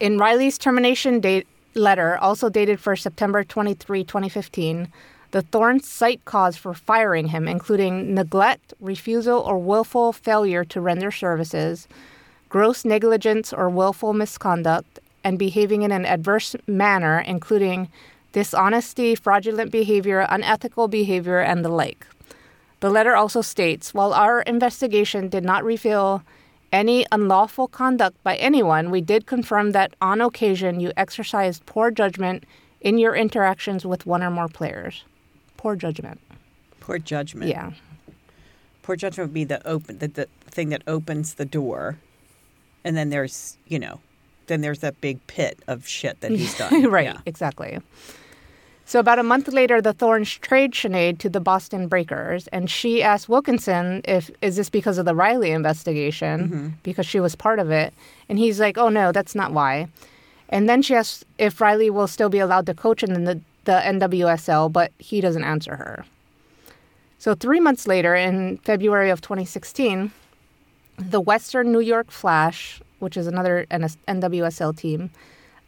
In 0.00 0.18
Riley's 0.18 0.58
termination 0.58 1.20
date 1.20 1.46
letter, 1.74 2.16
also 2.18 2.48
dated 2.48 2.80
for 2.80 2.96
September 2.96 3.44
23, 3.44 4.04
2015, 4.04 4.88
the 5.30 5.42
Thorns 5.42 5.86
cite 5.86 6.24
cause 6.24 6.56
for 6.56 6.72
firing 6.72 7.28
him, 7.28 7.46
including 7.46 8.14
neglect, 8.14 8.72
refusal, 8.80 9.40
or 9.40 9.58
willful 9.58 10.12
failure 10.12 10.64
to 10.64 10.80
render 10.80 11.10
services, 11.10 11.86
gross 12.48 12.84
negligence 12.84 13.52
or 13.52 13.68
willful 13.68 14.14
misconduct, 14.14 14.98
and 15.22 15.38
behaving 15.38 15.82
in 15.82 15.92
an 15.92 16.06
adverse 16.06 16.56
manner, 16.66 17.20
including 17.20 17.88
dishonesty, 18.32 19.14
fraudulent 19.14 19.70
behavior, 19.70 20.26
unethical 20.30 20.88
behavior, 20.88 21.40
and 21.40 21.64
the 21.64 21.68
like. 21.68 22.06
The 22.80 22.90
letter 22.90 23.14
also 23.16 23.42
states 23.42 23.92
While 23.92 24.14
our 24.14 24.42
investigation 24.42 25.28
did 25.28 25.44
not 25.44 25.64
reveal 25.64 26.22
any 26.72 27.06
unlawful 27.12 27.68
conduct 27.68 28.22
by 28.22 28.36
anyone, 28.36 28.90
we 28.90 29.00
did 29.00 29.26
confirm 29.26 29.72
that 29.72 29.94
on 30.00 30.20
occasion 30.20 30.80
you 30.80 30.92
exercised 30.96 31.64
poor 31.66 31.90
judgment 31.90 32.44
in 32.80 32.98
your 32.98 33.14
interactions 33.16 33.84
with 33.86 34.06
one 34.06 34.22
or 34.22 34.30
more 34.30 34.48
players. 34.48 35.04
Poor 35.56 35.74
judgment. 35.76 36.20
Poor 36.80 36.98
judgment. 36.98 37.50
Yeah. 37.50 37.72
Poor 38.82 38.96
judgment 38.96 39.28
would 39.30 39.34
be 39.34 39.44
the 39.44 39.66
open, 39.66 39.98
the, 39.98 40.08
the 40.08 40.28
thing 40.46 40.68
that 40.70 40.82
opens 40.86 41.34
the 41.34 41.44
door, 41.44 41.98
and 42.84 42.96
then 42.96 43.10
there's, 43.10 43.58
you 43.66 43.78
know, 43.78 44.00
then 44.46 44.62
there's 44.62 44.78
that 44.78 44.98
big 45.00 45.24
pit 45.26 45.58
of 45.66 45.86
shit 45.86 46.20
that 46.22 46.30
he's 46.30 46.56
done. 46.56 46.84
right, 46.90 47.04
Yeah. 47.06 47.18
exactly. 47.26 47.78
So 48.88 48.98
about 48.98 49.18
a 49.18 49.22
month 49.22 49.48
later, 49.48 49.82
the 49.82 49.92
Thorns 49.92 50.32
trade 50.32 50.72
Sinead 50.72 51.18
to 51.18 51.28
the 51.28 51.40
Boston 51.40 51.88
Breakers, 51.88 52.46
and 52.46 52.70
she 52.70 53.02
asked 53.02 53.28
Wilkinson 53.28 54.00
if 54.04 54.30
is 54.40 54.56
this 54.56 54.70
because 54.70 54.96
of 54.96 55.04
the 55.04 55.14
Riley 55.14 55.50
investigation, 55.50 56.40
mm-hmm. 56.40 56.68
because 56.82 57.04
she 57.04 57.20
was 57.20 57.34
part 57.34 57.58
of 57.58 57.70
it, 57.70 57.92
and 58.30 58.38
he's 58.38 58.58
like, 58.58 58.78
"Oh 58.78 58.88
no, 58.88 59.12
that's 59.12 59.34
not 59.34 59.52
why." 59.52 59.88
And 60.48 60.70
then 60.70 60.80
she 60.80 60.94
asks 60.94 61.22
if 61.36 61.60
Riley 61.60 61.90
will 61.90 62.06
still 62.06 62.30
be 62.30 62.38
allowed 62.38 62.64
to 62.64 62.72
coach 62.72 63.02
in 63.02 63.24
the, 63.24 63.42
the 63.64 63.72
NWSL, 63.72 64.72
but 64.72 64.90
he 64.96 65.20
doesn't 65.20 65.44
answer 65.44 65.76
her. 65.76 66.06
So 67.18 67.34
three 67.34 67.60
months 67.60 67.86
later, 67.86 68.14
in 68.14 68.56
February 68.64 69.10
of 69.10 69.20
2016, 69.20 70.12
the 70.96 71.20
Western 71.20 71.72
New 71.72 71.80
York 71.80 72.10
Flash, 72.10 72.80
which 73.00 73.18
is 73.18 73.26
another 73.26 73.66
NWSL 73.70 74.74
team, 74.74 75.10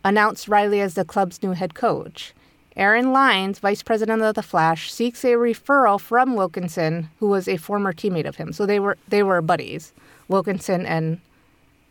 announced 0.06 0.48
Riley 0.48 0.80
as 0.80 0.94
the 0.94 1.04
club's 1.04 1.42
new 1.42 1.52
head 1.52 1.74
coach. 1.74 2.32
Aaron 2.76 3.12
Lines, 3.12 3.58
vice 3.58 3.82
president 3.82 4.22
of 4.22 4.34
the 4.34 4.42
Flash, 4.42 4.92
seeks 4.92 5.24
a 5.24 5.32
referral 5.32 6.00
from 6.00 6.34
Wilkinson, 6.34 7.10
who 7.18 7.26
was 7.26 7.48
a 7.48 7.56
former 7.56 7.92
teammate 7.92 8.26
of 8.26 8.36
him. 8.36 8.52
So 8.52 8.64
they 8.66 8.78
were 8.78 8.96
they 9.08 9.22
were 9.22 9.42
buddies. 9.42 9.92
Wilkinson 10.28 10.86
and 10.86 11.20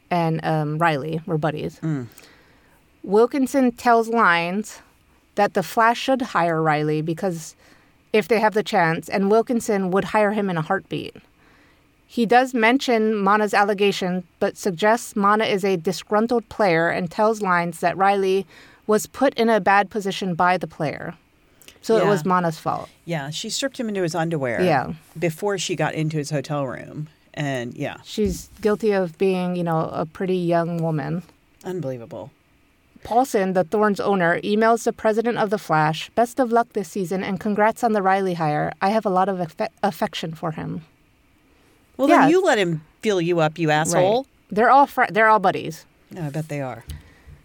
and 0.09 0.43
um, 0.43 0.77
Riley 0.77 1.21
were 1.25 1.37
buddies. 1.37 1.79
Wilkinson 3.03 3.71
tells 3.71 4.09
Lyons 4.09 4.81
that 5.35 5.53
the 5.53 5.63
Flash 5.63 5.99
should 5.99 6.21
hire 6.21 6.61
Riley 6.61 7.01
because 7.01 7.55
if 8.11 8.27
they 8.27 8.39
have 8.39 8.53
the 8.53 8.63
chance, 8.63 9.07
and 9.07 9.29
Wilkinson 9.29 9.91
would 9.91 10.05
hire 10.05 10.31
him 10.31 10.49
in 10.49 10.57
a 10.57 10.61
heartbeat. 10.61 11.15
He 12.07 12.25
does 12.25 12.55
mention 12.55 13.15
Mana's 13.15 13.53
allegation, 13.53 14.23
but 14.39 14.57
suggests 14.57 15.15
Mana 15.15 15.43
is 15.43 15.63
a 15.63 15.77
disgruntled 15.77 16.49
player 16.49 16.89
and 16.89 17.11
tells 17.11 17.43
Lines 17.43 17.81
that 17.81 17.95
Riley 17.95 18.47
was 18.89 19.05
put 19.21 19.31
in 19.35 19.47
a 19.49 19.59
bad 19.59 19.89
position 19.91 20.33
by 20.33 20.57
the 20.57 20.67
player. 20.67 21.13
So 21.81 21.95
it 21.97 22.05
was 22.13 22.25
Mana's 22.25 22.57
fault. 22.65 22.89
Yeah, 23.05 23.29
she 23.29 23.49
stripped 23.49 23.79
him 23.79 23.87
into 23.87 24.01
his 24.01 24.15
underwear. 24.15 24.61
Yeah. 24.61 24.93
Before 25.17 25.57
she 25.57 25.75
got 25.83 25.93
into 25.93 26.17
his 26.17 26.29
hotel 26.31 26.65
room, 26.67 27.07
and 27.33 27.73
yeah, 27.75 27.97
She's 28.03 28.49
guilty 28.61 28.91
of 28.91 29.17
being, 29.17 29.55
you 29.55 29.63
know, 29.63 29.81
a 29.93 30.05
pretty 30.05 30.35
young 30.55 30.71
woman. 30.87 31.23
unbelievable. 31.63 32.31
Paulson, 33.03 33.53
the 33.53 33.63
Thorns 33.63 33.99
owner, 34.01 34.41
emails 34.41 34.83
the 34.83 34.91
president 34.91 35.37
of 35.37 35.49
the 35.51 35.57
Flash, 35.57 36.09
"Best 36.15 36.37
of 36.39 36.51
luck 36.51 36.67
this 36.73 36.89
season 36.89 37.23
and 37.23 37.39
congrats 37.39 37.81
on 37.83 37.93
the 37.93 38.01
Riley 38.01 38.33
hire. 38.33 38.73
I 38.81 38.89
have 38.89 39.05
a 39.05 39.09
lot 39.19 39.29
of 39.29 39.37
affe- 39.37 39.69
affection 39.81 40.33
for 40.33 40.51
him." 40.51 40.81
Well, 41.95 42.09
Yeah. 42.09 42.21
then 42.21 42.29
you 42.31 42.41
let 42.41 42.57
him 42.57 42.81
fill 43.01 43.21
you 43.21 43.39
up, 43.39 43.57
you 43.57 43.69
asshole. 43.71 44.25
They're 44.51 44.69
all 44.75 44.85
fr- 44.87 45.11
they're 45.13 45.29
all 45.29 45.39
buddies. 45.39 45.85
No, 46.11 46.25
I 46.25 46.29
bet 46.29 46.49
they 46.49 46.59
are. 46.61 46.83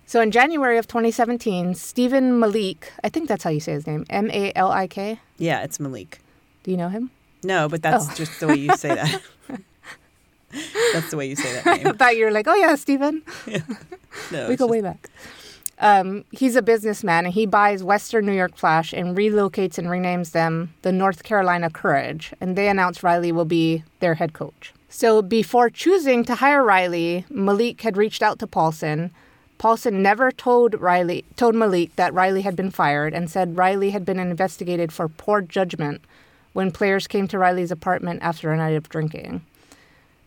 So 0.07 0.21
in 0.21 0.31
January 0.31 0.79
of 0.79 0.87
2017, 0.87 1.75
Stephen 1.75 2.38
Malik, 2.38 2.93
I 3.03 3.09
think 3.09 3.29
that's 3.29 3.43
how 3.45 3.51
you 3.51 3.61
say 3.61 3.73
his 3.73 3.87
name, 3.87 4.05
M 4.11 4.31
A 4.31 4.53
L 4.55 4.71
I 4.71 4.87
K. 4.87 5.19
Yeah, 5.38 5.62
it's 5.62 5.81
Malik. 5.81 6.21
Do 6.62 6.71
you 6.71 6.77
know 6.77 6.88
him? 6.88 7.11
No, 7.43 7.69
but 7.69 7.83
that's 7.83 8.09
Oh. 8.11 8.14
just 8.14 8.40
the 8.40 8.47
way 8.49 8.57
you 8.57 8.75
say 8.77 8.95
that. 8.95 9.21
that's 10.93 11.11
the 11.11 11.17
way 11.17 11.29
you 11.29 11.37
say 11.37 11.53
that 11.53 11.67
I 11.81 11.83
name. 11.83 11.95
thought 11.97 12.17
you 12.17 12.25
were 12.25 12.31
like, 12.31 12.47
oh 12.47 12.55
yeah, 12.55 12.75
Stephen. 12.75 13.23
Yeah. 13.47 13.61
No, 14.31 14.49
we 14.49 14.57
go 14.57 14.64
just- 14.67 14.71
way 14.71 14.81
back. 14.81 15.11
Um, 15.81 16.25
he's 16.31 16.55
a 16.55 16.62
businessman 16.62 17.25
and 17.25 17.35
he 17.35 17.47
buys 17.47 17.83
Western 17.83 18.27
New 18.27 18.33
York 18.33 18.57
Flash 18.57 18.93
and 18.93 19.17
relocates 19.17 19.77
and 19.77 19.88
renames 19.88 20.31
them 20.31 20.73
the 20.83 20.93
North 20.93 21.25
Carolina 21.25 21.69
Courage. 21.69 22.33
And 22.40 22.55
they 22.57 22.69
announce 22.69 23.03
Riley 23.03 23.33
will 23.33 23.45
be 23.45 23.83
their 23.99 24.14
head 24.14 24.35
coach. 24.35 24.73
So 24.88 25.21
before 25.21 25.69
choosing 25.71 26.25
to 26.27 26.37
hire 26.37 26.62
Riley, 26.62 27.27
Malik 27.29 27.81
had 27.81 27.97
reached 27.97 28.23
out 28.23 28.38
to 28.38 28.47
Paulson. 28.47 29.11
Paulson 29.59 30.03
never 30.03 30.31
told 30.31 30.81
Riley 30.81 31.25
told 31.37 31.55
Malik 31.55 31.95
that 31.97 32.12
Riley 32.12 32.43
had 32.43 32.57
been 32.57 32.71
fired 32.71 33.14
and 33.14 33.31
said 33.31 33.57
Riley 33.57 33.90
had 33.90 34.05
been 34.05 34.19
investigated 34.19 34.93
for 34.93 35.09
poor 35.09 35.40
judgment 35.40 36.03
when 36.53 36.71
players 36.71 37.07
came 37.07 37.29
to 37.29 37.38
Riley's 37.38 37.71
apartment 37.71 38.23
after 38.23 38.53
a 38.53 38.57
night 38.57 38.77
of 38.77 38.88
drinking. 38.88 39.45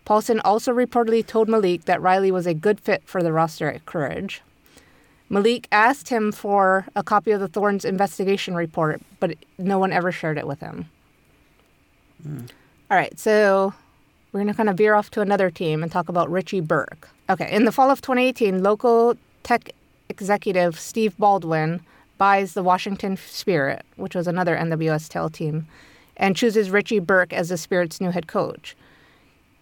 Paulson 0.06 0.40
also 0.42 0.72
reportedly 0.72 1.26
told 1.26 1.50
Malik 1.50 1.86
that 1.86 2.02
Riley 2.02 2.32
was 2.32 2.48
a 2.48 2.54
good 2.54 2.80
fit 2.80 3.04
for 3.06 3.22
the 3.22 3.34
roster 3.34 3.70
at 3.70 3.86
Courage. 3.86 4.42
Malik 5.30 5.68
asked 5.72 6.08
him 6.08 6.32
for 6.32 6.88
a 6.96 7.04
copy 7.04 7.32
of 7.32 7.42
the 7.42 7.50
Thorns 7.50 7.84
investigation 7.84 8.56
report, 8.56 9.02
but 9.20 9.36
no 9.58 9.78
one 9.78 9.92
ever 9.92 10.12
shared 10.12 10.38
it 10.38 10.48
with 10.48 10.62
him. 10.62 10.90
Hmm. 12.24 12.46
All 12.90 12.98
right, 12.98 13.20
so 13.20 13.74
we're 14.32 14.40
going 14.40 14.48
to 14.48 14.54
kind 14.54 14.70
of 14.70 14.78
veer 14.78 14.96
off 14.96 15.12
to 15.12 15.22
another 15.22 15.52
team 15.52 15.84
and 15.84 15.92
talk 15.92 16.08
about 16.08 16.32
Richie 16.32 16.62
Burke. 16.62 17.10
Okay, 17.30 17.52
in 17.52 17.66
the 17.66 17.74
fall 17.74 17.92
of 17.92 18.02
2018, 18.02 18.64
local 18.64 19.16
tech 19.44 19.72
executive 20.08 20.80
Steve 20.80 21.18
Baldwin 21.18 21.82
buys 22.18 22.54
the 22.54 22.64
Washington 22.64 23.18
Spirit, 23.18 23.86
which 23.98 24.16
was 24.16 24.28
another 24.28 24.56
NWSL 24.56 25.32
team, 25.32 25.68
and 26.16 26.38
chooses 26.38 26.70
Richie 26.70 27.00
Burke 27.00 27.34
as 27.34 27.50
the 27.50 27.58
Spirit's 27.58 28.00
new 28.00 28.12
head 28.12 28.28
coach. 28.28 28.78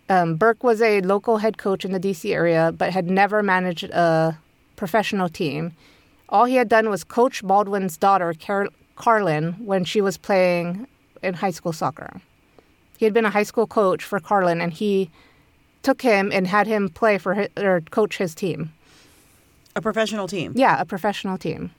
Um, 0.09 0.35
Burke 0.35 0.63
was 0.63 0.81
a 0.81 1.01
local 1.01 1.37
head 1.37 1.57
coach 1.57 1.83
in 1.83 1.91
the 1.91 1.99
DC 1.99 2.31
area, 2.31 2.71
but 2.77 2.93
had 2.93 3.09
never 3.09 3.41
managed 3.41 3.85
a 3.85 4.37
professional 4.75 5.27
team. 5.27 5.73
All 6.29 6.45
he 6.45 6.55
had 6.55 6.69
done 6.69 6.89
was 6.89 7.03
coach 7.03 7.43
Baldwin's 7.43 7.97
daughter, 7.97 8.33
Car- 8.33 8.69
Carlin, 8.95 9.53
when 9.53 9.83
she 9.83 10.01
was 10.01 10.17
playing 10.17 10.87
in 11.23 11.33
high 11.33 11.51
school 11.51 11.73
soccer. 11.73 12.21
He 12.97 13.05
had 13.05 13.13
been 13.13 13.25
a 13.25 13.31
high 13.31 13.43
school 13.43 13.65
coach 13.65 14.03
for 14.03 14.19
Carlin, 14.19 14.61
and 14.61 14.71
he 14.71 15.09
took 15.85 16.01
him 16.01 16.31
and 16.33 16.47
had 16.47 16.65
him 16.65 16.89
play 16.89 17.19
for 17.19 17.35
his, 17.35 17.47
or 17.57 17.81
coach 17.91 18.17
his 18.17 18.33
team. 18.33 18.73
A 19.75 19.81
professional 19.81 20.27
team. 20.27 20.53
Yeah, 20.55 20.81
a 20.81 20.85
professional 20.85 21.37
team. 21.37 21.69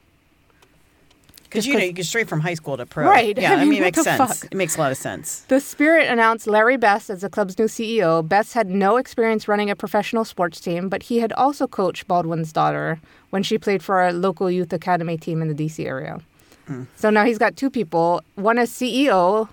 Because 1.43 1.67
you 1.67 1.75
know 1.75 1.85
you 1.85 1.93
go 1.93 2.03
straight 2.03 2.29
from 2.29 2.41
high 2.41 2.55
school 2.55 2.77
to 2.77 2.87
pro. 2.87 3.05
Right. 3.05 3.37
Yeah, 3.37 3.53
I 3.53 3.63
I 3.63 3.65
mean, 3.65 3.79
it 3.79 3.81
makes 3.81 4.03
sense. 4.03 4.19
fuck? 4.19 4.53
It 4.53 4.57
makes 4.57 4.77
a 4.77 4.81
lot 4.81 4.93
of 4.93 4.99
sense. 4.99 5.41
The 5.49 5.61
Spirit 5.61 6.07
announced 6.09 6.47
Larry 6.47 6.77
Best 6.77 7.11
as 7.11 7.23
the 7.23 7.31
club's 7.31 7.59
new 7.59 7.67
CEO. 7.67 8.27
Best 8.27 8.53
had 8.55 8.69
no 8.69 8.97
experience 8.97 9.49
running 9.49 9.71
a 9.71 9.77
professional 9.77 10.25
sports 10.25 10.61
team, 10.61 10.89
but 10.89 11.05
he 11.05 11.19
had 11.19 11.33
also 11.33 11.67
coached 11.67 12.07
Baldwin's 12.07 12.53
daughter 12.53 13.01
when 13.31 13.43
she 13.43 13.59
played 13.59 13.83
for 13.83 14.07
a 14.07 14.13
local 14.13 14.51
youth 14.51 14.73
academy 14.73 15.17
team 15.17 15.43
in 15.43 15.49
the 15.49 15.55
DC 15.55 15.85
area. 15.85 16.21
Hmm. 16.67 16.85
So 16.97 17.11
now 17.11 17.25
he's 17.25 17.39
got 17.39 17.57
two 17.57 17.71
people. 17.71 18.23
One 18.35 18.59
as 18.59 18.71
CEO, 18.71 19.49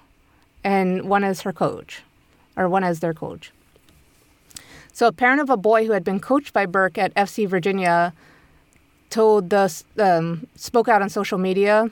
and 0.64 1.10
one 1.10 1.24
as 1.24 1.42
her 1.42 1.54
coach, 1.54 2.04
or 2.56 2.68
one 2.70 2.84
as 2.84 3.00
their 3.00 3.14
coach. 3.14 3.52
So 4.94 5.08
a 5.08 5.12
parent 5.12 5.42
of 5.42 5.50
a 5.50 5.58
boy 5.58 5.86
who 5.86 5.92
had 5.92 6.04
been 6.04 6.20
coached 6.20 6.54
by 6.54 6.66
Burke 6.66 6.98
at 6.98 7.14
FC 7.16 7.48
Virginia 7.48 8.14
told 9.10 9.50
the 9.50 9.84
um, 10.00 10.48
spoke 10.56 10.88
out 10.88 11.02
on 11.02 11.10
social 11.10 11.38
media 11.38 11.90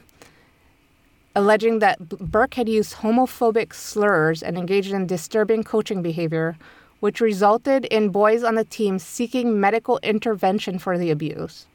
alleging 1.35 1.79
that 1.79 1.97
Burke 2.09 2.55
had 2.55 2.67
used 2.67 2.95
homophobic 2.95 3.73
slurs 3.73 4.43
and 4.43 4.57
engaged 4.57 4.91
in 4.91 5.07
disturbing 5.07 5.63
coaching 5.63 6.01
behavior, 6.01 6.57
which 6.99 7.21
resulted 7.21 7.85
in 7.85 8.09
boys 8.09 8.43
on 8.43 8.55
the 8.55 8.65
team 8.65 8.99
seeking 8.99 9.59
medical 9.59 9.99
intervention 10.03 10.77
for 10.77 10.97
the 10.97 11.09
abuse. 11.09 11.67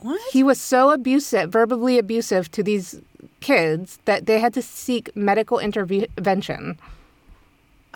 What? 0.00 0.20
He 0.32 0.42
was 0.42 0.60
so 0.60 0.90
abusive, 0.90 1.50
verbally 1.50 1.98
abusive 1.98 2.50
to 2.52 2.62
these 2.62 3.00
kids 3.40 3.98
that 4.04 4.26
they 4.26 4.40
had 4.40 4.54
to 4.54 4.62
seek 4.62 5.14
medical 5.16 5.58
intervention, 5.58 6.78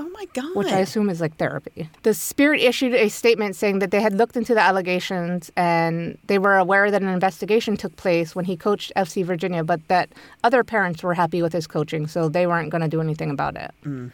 oh 0.00 0.08
my 0.10 0.24
god. 0.32 0.54
which 0.56 0.68
I 0.68 0.78
assume 0.80 1.10
is 1.10 1.20
like 1.20 1.36
therapy. 1.36 1.88
The 2.02 2.14
Spirit 2.14 2.60
issued 2.60 2.94
a 2.94 3.08
statement 3.08 3.54
saying 3.56 3.78
that 3.80 3.90
they 3.90 4.00
had 4.00 4.14
looked 4.14 4.36
into 4.36 4.54
the 4.54 4.60
allegations 4.60 5.50
and 5.56 6.18
they 6.26 6.38
were 6.38 6.56
aware 6.56 6.90
that 6.90 7.02
an 7.02 7.08
investigation 7.08 7.76
took 7.76 7.94
place 7.96 8.34
when 8.34 8.44
he 8.46 8.56
coached 8.56 8.92
FC 8.96 9.24
Virginia, 9.24 9.62
but 9.62 9.86
that 9.88 10.08
other 10.42 10.64
parents 10.64 11.02
were 11.02 11.14
happy 11.14 11.42
with 11.42 11.52
his 11.52 11.66
coaching, 11.66 12.06
so 12.06 12.28
they 12.28 12.46
weren't 12.46 12.70
going 12.70 12.82
to 12.82 12.88
do 12.88 13.00
anything 13.00 13.30
about 13.30 13.56
it. 13.56 13.70
Mm. 13.84 14.12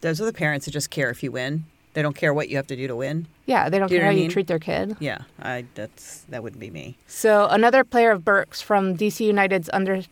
Those 0.00 0.20
are 0.20 0.24
the 0.24 0.32
parents 0.32 0.66
that 0.66 0.72
just 0.72 0.90
care 0.90 1.10
if 1.10 1.22
you 1.22 1.32
win. 1.32 1.64
They 1.94 2.02
don't 2.02 2.14
care 2.14 2.34
what 2.34 2.50
you 2.50 2.56
have 2.56 2.66
to 2.66 2.76
do 2.76 2.86
to 2.86 2.94
win. 2.94 3.26
Yeah, 3.46 3.70
they 3.70 3.78
don't 3.78 3.88
Do 3.88 3.94
you 3.94 4.00
care 4.00 4.06
how 4.06 4.10
I 4.12 4.14
you 4.14 4.22
mean? 4.22 4.30
treat 4.30 4.46
their 4.48 4.58
kid. 4.58 4.96
Yeah, 5.00 5.18
I 5.40 5.64
that's 5.74 6.20
that 6.28 6.42
wouldn't 6.42 6.60
be 6.60 6.68
me. 6.70 6.98
So 7.06 7.46
another 7.48 7.84
player 7.84 8.10
of 8.10 8.22
Burke's 8.22 8.60
from 8.60 8.96
DC 8.98 9.20
United's 9.20 9.70
under 9.72 10.02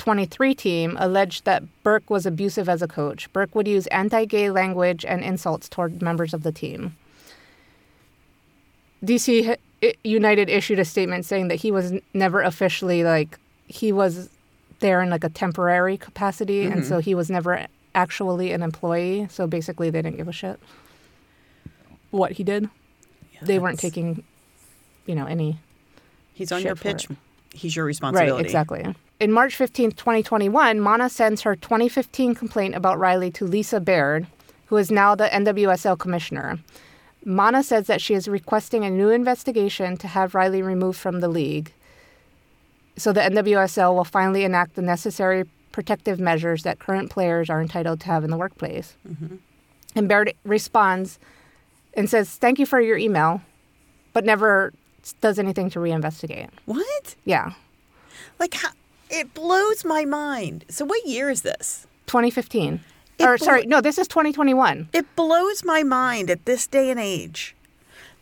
23 0.00 0.54
team 0.54 0.96
alleged 0.98 1.44
that 1.44 1.62
Burke 1.82 2.08
was 2.08 2.24
abusive 2.24 2.70
as 2.70 2.80
a 2.80 2.88
coach. 2.88 3.30
Burke 3.34 3.54
would 3.54 3.68
use 3.68 3.86
anti-gay 3.88 4.50
language 4.50 5.04
and 5.04 5.22
insults 5.22 5.68
toward 5.68 6.00
members 6.00 6.32
of 6.32 6.42
the 6.42 6.50
team. 6.50 6.96
DC 9.04 9.56
United 10.02 10.48
issued 10.48 10.78
a 10.78 10.86
statement 10.86 11.26
saying 11.26 11.48
that 11.48 11.56
he 11.56 11.70
was 11.70 11.92
never 12.14 12.40
officially 12.40 13.04
like 13.04 13.38
he 13.66 13.92
was 13.92 14.30
there 14.78 15.02
in 15.02 15.10
like 15.10 15.22
a 15.22 15.28
temporary 15.28 15.98
capacity 15.98 16.62
and 16.62 16.76
mm-hmm. 16.76 16.88
so 16.88 16.98
he 16.98 17.14
was 17.14 17.28
never 17.28 17.66
actually 17.94 18.52
an 18.52 18.62
employee. 18.62 19.26
So 19.30 19.46
basically 19.46 19.90
they 19.90 20.00
didn't 20.00 20.16
give 20.16 20.28
a 20.28 20.32
shit 20.32 20.58
what 22.10 22.32
he 22.32 22.42
did. 22.42 22.70
Yeah, 23.34 23.40
They 23.42 23.58
weren't 23.58 23.78
taking 23.78 24.24
you 25.04 25.14
know 25.14 25.26
any 25.26 25.58
He's 26.32 26.52
on 26.52 26.60
shit 26.60 26.68
your 26.68 26.76
for 26.76 26.84
pitch. 26.84 27.06
He's 27.52 27.76
your 27.76 27.84
responsibility. 27.84 28.32
Right, 28.32 28.44
exactly. 28.46 28.94
In 29.20 29.32
March 29.32 29.54
15, 29.54 29.92
2021, 29.92 30.80
Mana 30.80 31.10
sends 31.10 31.42
her 31.42 31.54
2015 31.54 32.34
complaint 32.34 32.74
about 32.74 32.98
Riley 32.98 33.30
to 33.32 33.44
Lisa 33.44 33.78
Baird, 33.78 34.26
who 34.66 34.78
is 34.78 34.90
now 34.90 35.14
the 35.14 35.26
NWSL 35.26 35.98
commissioner. 35.98 36.58
Mana 37.24 37.62
says 37.62 37.86
that 37.86 38.00
she 38.00 38.14
is 38.14 38.26
requesting 38.26 38.82
a 38.82 38.90
new 38.90 39.10
investigation 39.10 39.98
to 39.98 40.08
have 40.08 40.34
Riley 40.34 40.62
removed 40.62 40.98
from 40.98 41.20
the 41.20 41.28
league 41.28 41.72
so 43.00 43.12
the 43.12 43.20
NWSL 43.20 43.94
will 43.94 44.04
finally 44.04 44.44
enact 44.44 44.74
the 44.74 44.82
necessary 44.82 45.44
protective 45.72 46.20
measures 46.20 46.62
that 46.64 46.78
current 46.78 47.10
players 47.10 47.48
are 47.48 47.60
entitled 47.60 48.00
to 48.00 48.06
have 48.06 48.24
in 48.24 48.30
the 48.30 48.36
workplace. 48.36 48.96
Mm-hmm. 49.08 49.36
And 49.96 50.08
Baird 50.08 50.34
responds 50.44 51.18
and 51.94 52.08
says, 52.10 52.36
Thank 52.36 52.58
you 52.58 52.66
for 52.66 52.80
your 52.80 52.98
email, 52.98 53.40
but 54.12 54.24
never 54.24 54.72
does 55.20 55.38
anything 55.38 55.70
to 55.70 55.78
reinvestigate. 55.78 56.50
What? 56.66 57.14
Yeah. 57.24 57.52
Like 58.38 58.54
how, 58.54 58.70
it 59.10 59.34
blows 59.34 59.84
my 59.84 60.04
mind. 60.04 60.64
So 60.68 60.84
what 60.84 61.06
year 61.06 61.30
is 61.30 61.42
this? 61.42 61.86
2015. 62.06 62.80
It 63.18 63.24
or 63.24 63.36
blo- 63.36 63.44
sorry, 63.44 63.66
no, 63.66 63.80
this 63.80 63.98
is 63.98 64.08
2021. 64.08 64.88
It 64.92 65.04
blows 65.16 65.64
my 65.64 65.82
mind 65.82 66.30
at 66.30 66.44
this 66.46 66.66
day 66.66 66.90
and 66.90 66.98
age 66.98 67.54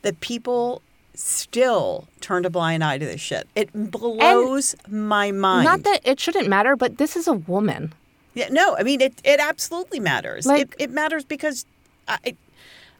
that 0.03 0.20
people 0.20 0.82
still 1.14 2.07
turn 2.20 2.45
a 2.45 2.51
blind 2.51 2.82
eye 2.84 2.99
to 2.99 3.05
this 3.05 3.20
shit. 3.20 3.49
It 3.55 3.70
blows 3.72 4.74
my 4.89 5.30
mind. 5.32 5.64
Not 5.64 5.82
that 5.84 6.01
it 6.05 6.20
shouldn't 6.20 6.49
matter, 6.49 6.76
but 6.76 6.99
this 6.99 7.16
is 7.16 7.26
a 7.28 7.32
woman. 7.32 7.93
Yeah, 8.34 8.49
no, 8.51 8.76
I 8.76 8.82
mean 8.82 9.01
it. 9.01 9.14
It 9.24 9.41
absolutely 9.41 10.01
matters. 10.01 10.47
Like- 10.47 10.62
it, 10.62 10.74
it 10.78 10.91
matters 10.91 11.24
because 11.24 11.64
uh, 12.07 12.16
I, 12.24 12.36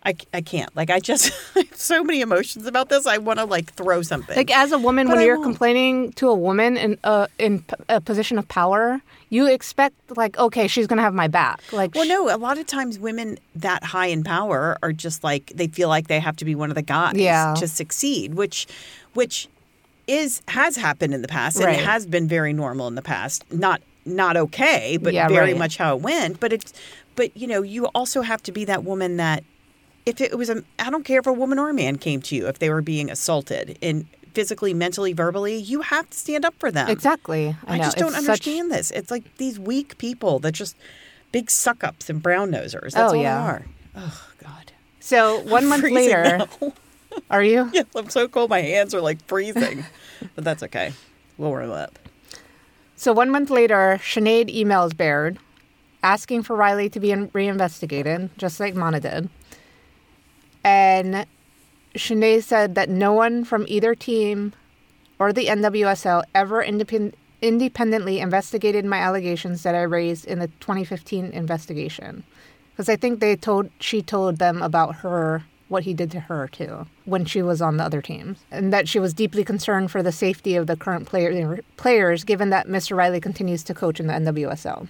I, 0.05 0.15
I 0.33 0.41
can't. 0.41 0.75
Like 0.77 0.91
I 0.91 1.01
just 1.01 1.33
I 1.57 1.61
have 1.61 1.77
so 1.77 2.03
many 2.05 2.21
emotions 2.21 2.67
about 2.67 2.89
this. 2.89 3.07
I 3.07 3.19
want 3.19 3.39
to 3.41 3.45
like 3.45 3.73
throw 3.75 4.03
something. 4.03 4.37
Like 4.37 4.51
as 4.57 4.73
a 4.73 4.79
woman, 4.79 5.07
But 5.07 5.15
when 5.15 5.23
I 5.23 5.27
you're 5.27 5.37
won't. 5.37 5.45
complaining 5.47 6.13
to 6.15 6.29
a 6.29 6.35
woman 6.35 6.77
in 6.77 6.99
a 7.05 7.29
in 7.39 7.63
p- 7.63 7.75
a 7.89 8.01
position 8.01 8.39
of 8.39 8.47
power, 8.49 9.01
you 9.29 9.47
expect 9.47 9.95
like, 10.17 10.39
okay, 10.39 10.67
she's 10.69 10.87
gonna 10.87 11.03
have 11.03 11.15
my 11.15 11.29
back. 11.29 11.61
Like, 11.73 11.95
well, 11.95 12.07
no. 12.07 12.35
A 12.35 12.39
lot 12.39 12.59
of 12.59 12.67
times, 12.67 12.99
women 12.99 13.39
that 13.57 13.83
high 13.85 14.07
in 14.07 14.23
power 14.25 14.79
are 14.83 14.93
just 14.93 15.25
like 15.25 15.53
they 15.55 15.67
feel 15.69 15.89
like 15.89 16.07
they 16.09 16.21
have 16.21 16.37
to 16.37 16.45
be 16.45 16.55
one 16.55 16.71
of 16.71 16.75
the 16.77 16.83
guys 16.83 17.15
Yeah. 17.17 17.55
to 17.59 17.67
succeed, 17.69 18.35
which, 18.35 18.67
which 19.15 19.49
is 20.07 20.41
has 20.49 20.77
happened 20.77 21.13
in 21.13 21.23
the 21.23 21.29
past 21.29 21.57
and 21.57 21.67
Right. 21.67 21.81
has 21.81 22.07
been 22.07 22.29
very 22.29 22.53
normal 22.53 22.87
in 22.89 22.95
the 22.95 23.03
past. 23.03 23.45
Not 23.53 23.83
not 24.07 24.37
okay, 24.39 24.97
but 24.97 25.13
Yeah, 25.13 25.29
very 25.29 25.51
right. 25.53 25.59
much 25.59 25.77
how 25.77 25.97
it 25.97 26.01
went. 26.03 26.41
But 26.41 26.53
it's 26.53 26.73
but 27.17 27.37
you 27.37 27.47
know 27.47 27.63
you 27.63 27.87
also 27.89 28.23
have 28.23 28.43
to 28.45 28.53
be 28.53 28.65
that 28.65 28.85
woman 28.85 29.19
that 29.19 29.45
if 30.09 30.21
it 30.21 30.37
was 30.39 30.49
a 30.51 30.63
I 30.79 30.91
don't 30.91 31.05
care 31.05 31.21
if 31.21 31.27
a 31.27 31.33
woman 31.33 31.59
or 31.59 31.69
a 31.71 31.75
man 31.75 31.97
came 31.99 32.21
to 32.23 32.35
you 32.37 32.47
if 32.49 32.59
they 32.59 32.71
were 32.71 32.83
being 32.83 33.11
assaulted 33.11 33.77
in 33.81 34.07
physically, 34.35 34.73
mentally, 34.75 35.13
verbally, 35.13 35.57
you 35.57 35.81
have 35.83 36.09
to 36.11 36.17
stand 36.17 36.45
up 36.45 36.55
for 36.59 36.71
them. 36.71 36.89
exactly. 36.89 37.57
I, 37.67 37.75
I, 37.75 37.79
just 37.79 37.97
don't 37.97 38.09
it's 38.09 38.17
such- 38.19 38.25
understand 38.29 38.71
this. 38.71 38.91
It's 38.93 39.11
like 39.11 39.37
these 39.39 39.59
weak 39.59 39.99
people 39.99 40.39
that 40.41 40.53
just 40.53 40.77
big 41.33 41.51
suck 41.51 41.83
ups 41.83 42.09
and 42.09 42.23
brown 42.23 42.51
nosers. 42.53 42.93
That's 42.93 43.13
Oh, 43.13 43.17
all 43.17 43.17
yeah. 43.17 43.43
they 43.43 43.49
are. 43.51 43.65
Oh 43.97 44.29
God. 44.43 44.73
So 45.01 45.41
one 45.41 45.67
month 45.67 45.85
later, 45.91 46.47
are 47.31 47.43
you? 47.43 47.71
yes, 47.73 47.87
I'm 47.97 48.11
so 48.11 48.29
cold. 48.29 48.51
My 48.51 48.61
hands 48.61 48.95
are 48.95 49.01
like 49.01 49.21
freezing, 49.27 49.85
but 50.35 50.45
that's 50.45 50.63
okay. 50.65 50.93
We'll 51.37 51.51
warm 51.51 51.71
up. 51.73 51.99
So 52.97 53.13
one 53.13 53.31
month 53.31 53.51
later, 53.51 53.99
Sinead 54.03 54.55
emails 54.55 54.97
Baird 54.97 55.39
asking 56.03 56.43
for 56.45 56.55
Riley 56.55 56.89
to 56.91 57.01
be 57.01 57.11
in- 57.11 57.31
reinvestigated, 57.33 58.31
just 58.39 58.61
like 58.61 58.75
Mana 58.75 59.01
did. 59.01 59.29
And 60.65 61.27
Sinead 61.95 62.43
said 62.43 62.75
that 62.75 62.89
no 62.89 63.13
one 63.13 63.45
from 63.45 63.65
either 63.69 63.95
team 63.95 64.53
or 65.19 65.33
the 65.33 65.47
NWSL 65.47 66.23
ever 66.35 66.65
independ- 66.65 67.15
independently 67.43 68.21
investigated 68.21 68.85
my 68.85 68.99
allegations 68.99 69.63
that 69.63 69.75
I 69.75 69.83
raised 69.83 70.27
in 70.27 70.39
the 70.39 70.49
2015 70.61 71.27
investigation. 71.33 72.25
Because 72.73 72.89
I 72.89 72.97
think 72.97 73.21
they 73.21 73.35
told 73.35 73.71
she 73.81 74.03
told 74.03 74.39
them 74.39 74.63
about 74.63 74.97
her 74.97 75.45
what 75.69 75.83
he 75.83 75.93
did 75.93 76.11
to 76.11 76.21
her 76.21 76.49
too 76.49 76.87
when 77.05 77.25
she 77.25 77.43
was 77.43 77.61
on 77.61 77.77
the 77.77 77.85
other 77.85 78.01
teams, 78.01 78.39
and 78.51 78.73
that 78.73 78.89
she 78.89 78.99
was 78.99 79.13
deeply 79.13 79.45
concerned 79.45 79.91
for 79.91 80.03
the 80.03 80.13
safety 80.13 80.57
of 80.57 80.67
the 80.67 80.77
current 80.77 81.07
player, 81.07 81.61
players, 81.77 82.25
given 82.25 82.51
that 82.51 82.67
Mr. 82.67 82.97
Riley 82.97 83.21
continues 83.21 83.63
to 83.65 83.75
coach 83.75 84.01
in 84.01 84.07
the 84.07 84.13
NWSL. 84.15 84.89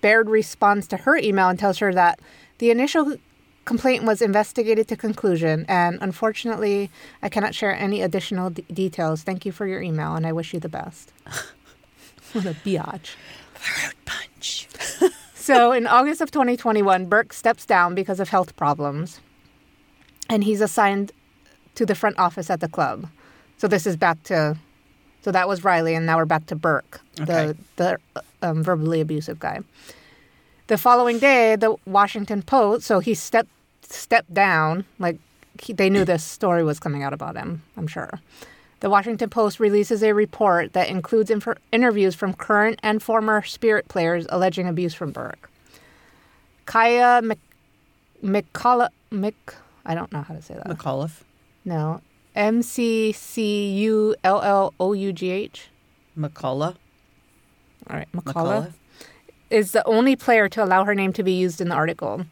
Baird 0.00 0.28
responds 0.28 0.86
to 0.88 0.98
her 0.98 1.16
email 1.16 1.48
and 1.48 1.58
tells 1.58 1.78
her 1.78 1.92
that 1.92 2.20
the 2.58 2.70
initial 2.70 3.16
complaint 3.64 4.04
was 4.04 4.20
investigated 4.22 4.88
to 4.88 4.96
conclusion, 4.96 5.64
and 5.68 5.98
unfortunately, 6.00 6.90
I 7.22 7.28
cannot 7.28 7.54
share 7.54 7.74
any 7.74 8.02
additional 8.02 8.50
d- 8.50 8.64
details. 8.72 9.22
Thank 9.22 9.44
you 9.46 9.52
for 9.52 9.66
your 9.66 9.80
email, 9.82 10.14
and 10.14 10.26
I 10.26 10.32
wish 10.32 10.52
you 10.54 10.60
the 10.60 10.68
best. 10.68 11.12
what 12.32 12.44
a 12.46 12.54
biatch. 12.64 13.14
Throat 13.54 13.94
punch. 14.04 14.68
So 15.34 15.72
in 15.72 15.88
August 15.88 16.20
of 16.20 16.30
2021, 16.30 17.06
Burke 17.06 17.32
steps 17.32 17.66
down 17.66 17.96
because 17.96 18.20
of 18.20 18.28
health 18.28 18.54
problems, 18.54 19.18
and 20.30 20.44
he's 20.44 20.60
assigned 20.60 21.10
to 21.74 21.84
the 21.84 21.96
front 21.96 22.16
office 22.16 22.48
at 22.48 22.60
the 22.60 22.68
club. 22.68 23.08
So 23.58 23.66
this 23.66 23.84
is 23.84 23.96
back 23.96 24.22
to, 24.24 24.56
so 25.22 25.32
that 25.32 25.48
was 25.48 25.64
Riley, 25.64 25.96
and 25.96 26.06
now 26.06 26.16
we're 26.16 26.26
back 26.26 26.46
to 26.46 26.54
Burke, 26.54 27.00
Okay. 27.20 27.24
the 27.24 27.56
the 27.74 28.22
um, 28.40 28.62
verbally 28.62 29.00
abusive 29.00 29.40
guy. 29.40 29.58
The 30.72 30.78
following 30.78 31.18
day, 31.18 31.54
the 31.56 31.76
Washington 31.84 32.40
Post. 32.40 32.86
So 32.86 32.98
he 32.98 33.12
stepped 33.12 33.50
stepped 33.82 34.32
down. 34.32 34.86
Like 34.98 35.18
he, 35.60 35.74
they 35.74 35.90
knew 35.90 36.02
this 36.06 36.24
story 36.24 36.64
was 36.64 36.80
coming 36.80 37.02
out 37.02 37.12
about 37.12 37.36
him. 37.36 37.62
I'm 37.76 37.86
sure. 37.86 38.08
The 38.80 38.88
Washington 38.88 39.28
Post 39.28 39.60
releases 39.60 40.02
a 40.02 40.14
report 40.14 40.72
that 40.72 40.88
includes 40.88 41.28
infor- 41.30 41.58
interviews 41.72 42.14
from 42.14 42.32
current 42.32 42.80
and 42.82 43.02
former 43.02 43.42
Spirit 43.42 43.86
players 43.88 44.26
alleging 44.30 44.66
abuse 44.66 44.94
from 44.94 45.10
Burke. 45.10 45.50
Kaiya 46.66 47.22
Mc, 47.22 47.38
McCullough, 48.24 48.88
Mc, 49.10 49.34
I 49.84 49.94
don't 49.94 50.10
know 50.10 50.22
how 50.22 50.32
to 50.34 50.40
say 50.40 50.54
that. 50.54 50.68
McAuliffe. 50.68 51.20
no, 51.66 52.00
M 52.34 52.62
C 52.62 53.12
C 53.12 53.72
U 53.72 54.16
L 54.24 54.40
L 54.40 54.72
O 54.80 54.94
U 54.94 55.12
G 55.12 55.28
H. 55.28 55.68
McCullough. 56.18 56.76
All 57.90 57.96
right, 57.98 58.08
McCullough 58.14 58.32
McCullough. 58.32 58.72
Is 59.52 59.72
the 59.72 59.86
only 59.86 60.16
player 60.16 60.48
to 60.48 60.64
allow 60.64 60.84
her 60.84 60.94
name 60.94 61.12
to 61.14 61.22
be 61.22 61.32
used 61.32 61.60
in 61.60 61.68
the 61.68 61.74
article, 61.74 62.24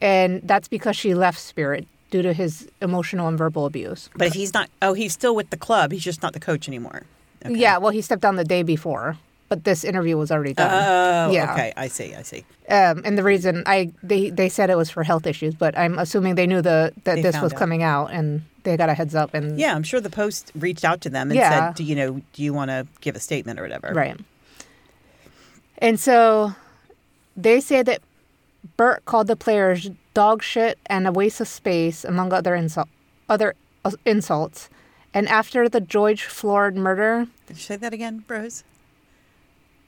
and 0.00 0.40
that's 0.44 0.68
because 0.68 0.96
she 0.96 1.14
left 1.14 1.38
Spirit 1.38 1.86
due 2.10 2.22
to 2.22 2.32
his 2.32 2.68
emotional 2.80 3.28
and 3.28 3.36
verbal 3.38 3.66
abuse. 3.66 4.08
But 4.16 4.34
he's 4.34 4.52
not. 4.54 4.68
Oh, 4.82 4.94
he's 4.94 5.12
still 5.12 5.34
with 5.34 5.50
the 5.50 5.56
club. 5.56 5.92
He's 5.92 6.04
just 6.04 6.22
not 6.22 6.32
the 6.32 6.40
coach 6.40 6.68
anymore. 6.68 7.02
Okay. 7.44 7.54
Yeah, 7.58 7.78
well, 7.78 7.90
he 7.90 8.00
stepped 8.02 8.22
down 8.22 8.36
the 8.36 8.44
day 8.44 8.62
before, 8.62 9.16
but 9.48 9.64
this 9.64 9.84
interview 9.84 10.16
was 10.16 10.30
already 10.32 10.54
done. 10.54 10.70
Oh, 10.72 11.30
Yeah. 11.32 11.52
okay. 11.52 11.72
I 11.76 11.88
see. 11.88 12.14
I 12.14 12.22
see. 12.22 12.44
Um, 12.68 13.02
and 13.04 13.16
the 13.16 13.22
reason 13.22 13.62
I 13.66 13.92
they 14.02 14.30
they 14.30 14.48
said 14.48 14.70
it 14.70 14.76
was 14.76 14.90
for 14.90 15.02
health 15.04 15.26
issues, 15.26 15.54
but 15.54 15.76
I'm 15.78 15.98
assuming 15.98 16.34
they 16.34 16.46
knew 16.46 16.62
the 16.62 16.92
that 17.04 17.16
They 17.16 17.22
this 17.22 17.40
was 17.40 17.52
out. 17.52 17.58
coming 17.58 17.82
out 17.82 18.06
and 18.12 18.42
they 18.64 18.76
got 18.76 18.88
a 18.88 18.94
heads 18.94 19.14
up 19.14 19.34
and 19.34 19.58
Yeah, 19.58 19.74
I'm 19.76 19.84
sure 19.84 20.00
the 20.00 20.10
Post 20.10 20.50
reached 20.56 20.84
out 20.84 21.00
to 21.02 21.10
them 21.10 21.30
and 21.30 21.36
Yeah. 21.38 21.50
said, 21.68 21.76
"Do 21.76 21.84
you 21.84 21.94
know? 21.94 22.20
Do 22.32 22.42
you 22.42 22.52
want 22.52 22.70
to 22.70 22.86
give 23.00 23.14
a 23.14 23.20
statement 23.20 23.60
or 23.60 23.62
whatever?" 23.62 23.92
right. 23.94 24.18
And 25.78 26.00
so 26.00 26.54
they 27.36 27.60
say 27.60 27.82
that 27.82 28.00
Burt 28.76 29.04
called 29.04 29.26
the 29.26 29.36
players 29.36 29.90
dog 30.14 30.42
shit 30.42 30.78
and 30.86 31.06
a 31.06 31.12
waste 31.12 31.40
of 31.40 31.48
space, 31.48 32.04
among 32.04 32.32
other 32.32 32.54
insult 32.54 32.88
other 33.28 33.54
uh, 33.84 33.92
insults. 34.04 34.68
And 35.12 35.28
after 35.28 35.68
the 35.68 35.80
George 35.80 36.24
Floyd 36.24 36.74
murder, 36.74 37.26
Did 37.46 37.56
you 37.56 37.62
say 37.62 37.76
that 37.76 37.92
again, 37.92 38.24
Rose? 38.28 38.64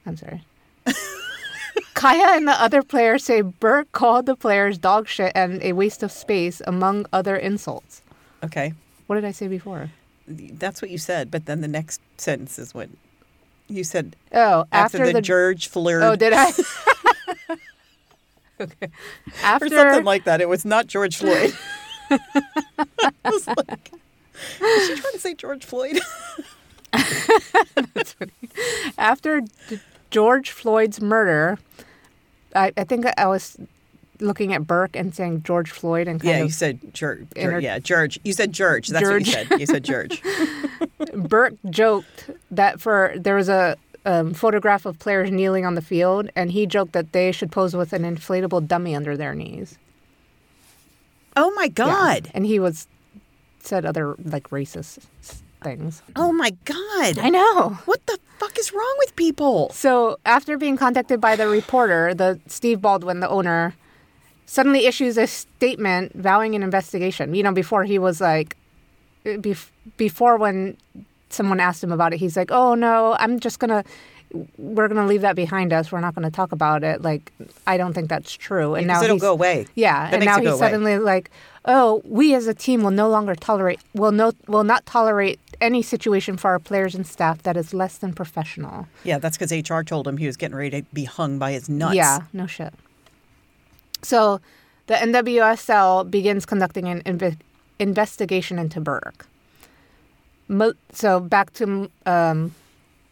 I'm 0.05 0.17
sorry. 0.17 0.43
Kaiya 1.95 2.37
and 2.37 2.47
the 2.47 2.51
other 2.61 2.81
players 2.81 3.25
say 3.25 3.41
Burt 3.41 3.91
called 3.91 4.25
the 4.25 4.35
players 4.35 4.77
dog 4.77 5.07
shit 5.07 5.31
and 5.35 5.61
a 5.61 5.73
waste 5.73 6.01
of 6.03 6.11
space, 6.11 6.61
among 6.65 7.05
other 7.11 7.35
insults. 7.35 8.01
Okay, 8.43 8.73
What 9.07 9.15
did 9.15 9.25
I 9.25 9.31
say 9.31 9.47
before? 9.47 9.91
that's 10.27 10.81
what 10.81 10.91
you 10.91 10.97
said. 10.99 11.29
But 11.31 11.45
then 11.47 11.61
the 11.61 11.67
next 11.67 12.01
sentence 12.17 12.57
is 12.59 12.73
what 12.73 12.87
you 13.69 13.83
said 13.83 14.15
Oh, 14.33 14.65
after, 14.71 14.97
after, 14.97 15.13
the, 15.13 15.21
George 15.21 15.67
Floyd 15.67 16.01
Oh, 16.01 16.15
did 16.15 16.33
I? 16.33 16.49
okay. 18.61 18.85
or 18.85 18.89
After 19.43 19.69
something 19.69 20.03
like 20.03 20.25
that. 20.25 20.41
It 20.41 20.49
was 20.49 20.65
not 20.65 20.87
George 20.87 21.17
Floyd. 21.17 21.53
I 22.11 22.19
was 23.25 23.47
like, 23.47 23.91
is 24.61 24.87
she 24.87 24.95
trying 24.95 25.13
to 25.13 25.19
say 25.19 25.33
George 25.35 25.63
Floyd? 25.63 25.99
after 28.97 29.41
D- 29.41 29.79
George 30.09 30.49
Floyd's 30.51 30.99
murder, 31.01 31.59
I, 32.55 32.73
I 32.75 32.83
think 32.83 33.05
I 33.17 33.27
was 33.27 33.57
looking 34.19 34.53
at 34.53 34.67
Burke 34.67 34.95
and 34.95 35.13
saying 35.13 35.43
George 35.43 35.71
Floyd 35.71 36.07
and 36.07 36.19
kind 36.21 36.31
of 36.31 36.37
yeah, 36.37 36.43
you 36.43 36.49
said 36.51 36.93
George. 36.93 37.25
Inter- 37.35 37.59
yeah, 37.59 37.79
George. 37.79 38.19
You 38.23 38.33
said 38.33 38.51
George. 38.53 38.87
That's 38.89 39.07
what 39.07 39.25
you 39.25 39.31
said. 39.31 39.47
You 39.59 39.65
said 39.65 39.83
George. 39.83 40.21
Burke 41.15 41.55
joked 41.69 42.29
that 42.51 42.79
for 42.81 43.13
there 43.17 43.35
was 43.35 43.49
a 43.49 43.77
um, 44.05 44.33
photograph 44.33 44.85
of 44.85 44.97
players 44.99 45.29
kneeling 45.31 45.65
on 45.65 45.75
the 45.75 45.81
field, 45.81 46.29
and 46.35 46.51
he 46.51 46.65
joked 46.65 46.93
that 46.93 47.11
they 47.11 47.31
should 47.31 47.51
pose 47.51 47.75
with 47.75 47.93
an 47.93 48.03
inflatable 48.03 48.67
dummy 48.67 48.95
under 48.95 49.15
their 49.17 49.35
knees. 49.35 49.77
Oh 51.35 51.51
my 51.55 51.65
Yeah. 51.65 51.69
God. 51.69 52.31
And 52.33 52.45
he 52.45 52.59
was 52.59 52.87
said 53.61 53.85
other 53.85 54.15
like 54.23 54.49
racist 54.49 54.99
things. 55.63 56.01
Oh 56.15 56.31
my 56.31 56.51
God. 56.65 57.17
I 57.19 57.29
know. 57.29 57.77
What 57.85 58.05
the 58.07 58.17
fuck 58.39 58.57
is 58.57 58.71
wrong 58.73 58.95
with 58.99 59.15
people? 59.15 59.69
So 59.73 60.17
after 60.25 60.57
being 60.57 60.77
contacted 60.77 61.19
by 61.21 61.35
the 61.35 61.47
reporter, 61.47 62.13
the 62.13 62.39
Steve 62.47 62.81
Baldwin, 62.81 63.19
the 63.19 63.29
owner, 63.29 63.75
suddenly 64.49 64.87
issues 64.87 65.15
a 65.17 65.27
statement 65.27 66.11
vowing 66.15 66.55
an 66.55 66.63
investigation. 66.63 67.35
You 67.35 67.43
know, 67.43 67.51
before 67.53 67.83
he 67.83 67.99
was 67.99 68.19
like, 68.19 68.57
bef- 69.23 69.69
before 69.97 70.37
when 70.37 70.75
someone 71.29 71.59
asked 71.59 71.83
him 71.83 71.91
about 71.91 72.13
it, 72.13 72.17
he's 72.17 72.35
like, 72.35 72.51
"Oh 72.51 72.73
no, 72.75 73.15
I'm 73.19 73.39
just 73.39 73.59
gonna." 73.59 73.83
We're 74.59 74.87
gonna 74.87 75.07
leave 75.07 75.21
that 75.21 75.35
behind 75.35 75.73
us. 75.73 75.91
We're 75.91 76.01
not 76.01 76.13
gonna 76.13 76.29
talk 76.29 76.51
about 76.51 76.83
it. 76.83 77.01
Like, 77.01 77.31
I 77.65 77.77
don't 77.77 77.93
think 77.93 78.09
that's 78.09 78.31
true. 78.31 78.75
And 78.75 78.85
now 78.85 79.01
it'll 79.01 79.17
go 79.17 79.31
away. 79.31 79.65
yeah, 79.73 80.05
That 80.11 80.17
and 80.17 80.25
now 80.25 80.37
he's 80.39 80.49
away. 80.49 80.59
suddenly 80.59 80.99
like, 80.99 81.31
"Oh, 81.65 82.03
we 82.05 82.35
as 82.35 82.45
a 82.45 82.53
team 82.53 82.83
will 82.83 82.91
no 82.91 83.09
longer 83.09 83.33
tolerate 83.33 83.79
will 83.95 84.11
no 84.11 84.33
will 84.47 84.63
not 84.63 84.85
tolerate 84.85 85.39
any 85.59 85.81
situation 85.81 86.37
for 86.37 86.49
our 86.51 86.59
players 86.59 86.93
and 86.93 87.07
staff 87.07 87.41
that 87.41 87.57
is 87.57 87.73
less 87.73 87.97
than 87.97 88.13
professional." 88.13 88.87
Yeah, 89.03 89.17
that's 89.17 89.35
because 89.35 89.51
HR 89.51 89.81
told 89.81 90.07
him 90.07 90.17
he 90.17 90.27
was 90.27 90.37
getting 90.37 90.55
ready 90.55 90.81
to 90.81 90.87
be 90.93 91.05
hung 91.05 91.39
by 91.39 91.51
his 91.53 91.67
nuts. 91.67 91.95
Yeah, 91.95 92.19
no 92.31 92.45
shit. 92.45 92.71
So 94.01 94.41
the 94.87 94.95
NWSL 94.95 96.09
begins 96.09 96.45
conducting 96.45 96.87
an 96.87 97.01
inve- 97.03 97.37
investigation 97.79 98.57
into 98.59 98.81
Burke. 98.81 99.25
So 100.93 101.19
back 101.19 101.53
to 101.53 101.91
um, 102.05 102.55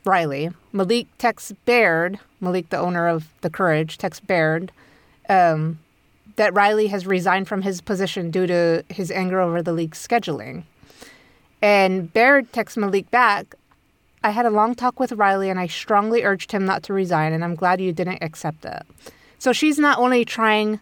Riley. 0.06 0.50
Malik 0.74 1.08
texts 1.18 1.54
Baird, 1.66 2.20
Malik, 2.42 2.70
the 2.70 2.80
owner 2.80 3.08
of 3.08 3.28
the 3.42 3.50
Courage, 3.50 3.98
texts 3.98 4.26
Baird 4.26 4.72
um, 5.30 5.80
that 6.36 6.54
Riley 6.54 6.88
has 6.88 7.06
resigned 7.06 7.48
from 7.48 7.62
his 7.62 7.82
position 7.82 8.32
due 8.32 8.48
to 8.48 8.84
his 8.90 9.12
anger 9.12 9.40
over 9.40 9.62
the 9.62 9.74
league's 9.74 10.06
scheduling. 10.06 10.64
And 11.62 12.12
Baird 12.12 12.52
texts 12.54 12.78
Malik 12.78 13.10
back, 13.12 13.56
I 14.24 14.32
had 14.32 14.46
a 14.46 14.52
long 14.52 14.76
talk 14.76 15.00
with 15.00 15.12
Riley 15.14 15.50
and 15.50 15.60
I 15.60 15.68
strongly 15.68 16.24
urged 16.24 16.52
him 16.52 16.66
not 16.66 16.84
to 16.84 16.94
resign, 16.94 17.34
and 17.34 17.44
I'm 17.44 17.56
glad 17.56 17.82
you 17.82 17.94
didn't 17.94 18.24
accept 18.24 18.66
it. 18.66 18.84
So 19.40 19.54
she's 19.54 19.78
not 19.78 19.98
only 20.00 20.26
trying, 20.26 20.80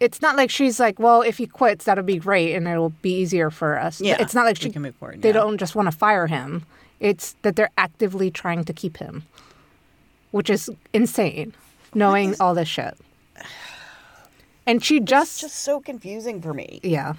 it's 0.00 0.20
not 0.20 0.36
like 0.36 0.50
she's 0.50 0.78
like, 0.80 0.98
well, 0.98 1.22
if 1.22 1.38
he 1.38 1.46
quits, 1.46 1.84
that'll 1.84 2.04
be 2.04 2.18
great 2.18 2.54
and 2.54 2.66
it'll 2.66 2.90
be 2.90 3.14
easier 3.20 3.50
for 3.50 3.78
us. 3.78 4.00
Yeah, 4.00 4.16
It's 4.20 4.34
not 4.34 4.44
like 4.44 4.56
she, 4.56 4.70
can 4.70 4.82
move 4.82 4.96
forward, 4.96 5.22
they 5.22 5.28
yeah. 5.28 5.34
don't 5.34 5.58
just 5.58 5.74
want 5.74 5.90
to 5.90 5.96
fire 5.96 6.26
him. 6.26 6.64
It's 7.00 7.36
that 7.42 7.56
they're 7.56 7.70
actively 7.78 8.30
trying 8.30 8.64
to 8.64 8.72
keep 8.72 8.96
him, 8.96 9.24
which 10.30 10.48
is 10.50 10.70
insane, 10.92 11.52
knowing 11.94 12.34
all 12.40 12.54
this 12.54 12.68
shit. 12.68 12.96
And 14.66 14.82
she 14.84 14.98
just 15.00 15.34
It's 15.34 15.40
just, 15.42 15.54
just 15.54 15.64
so 15.64 15.80
confusing 15.80 16.40
for 16.42 16.52
me. 16.52 16.80
yeah. 16.82 17.14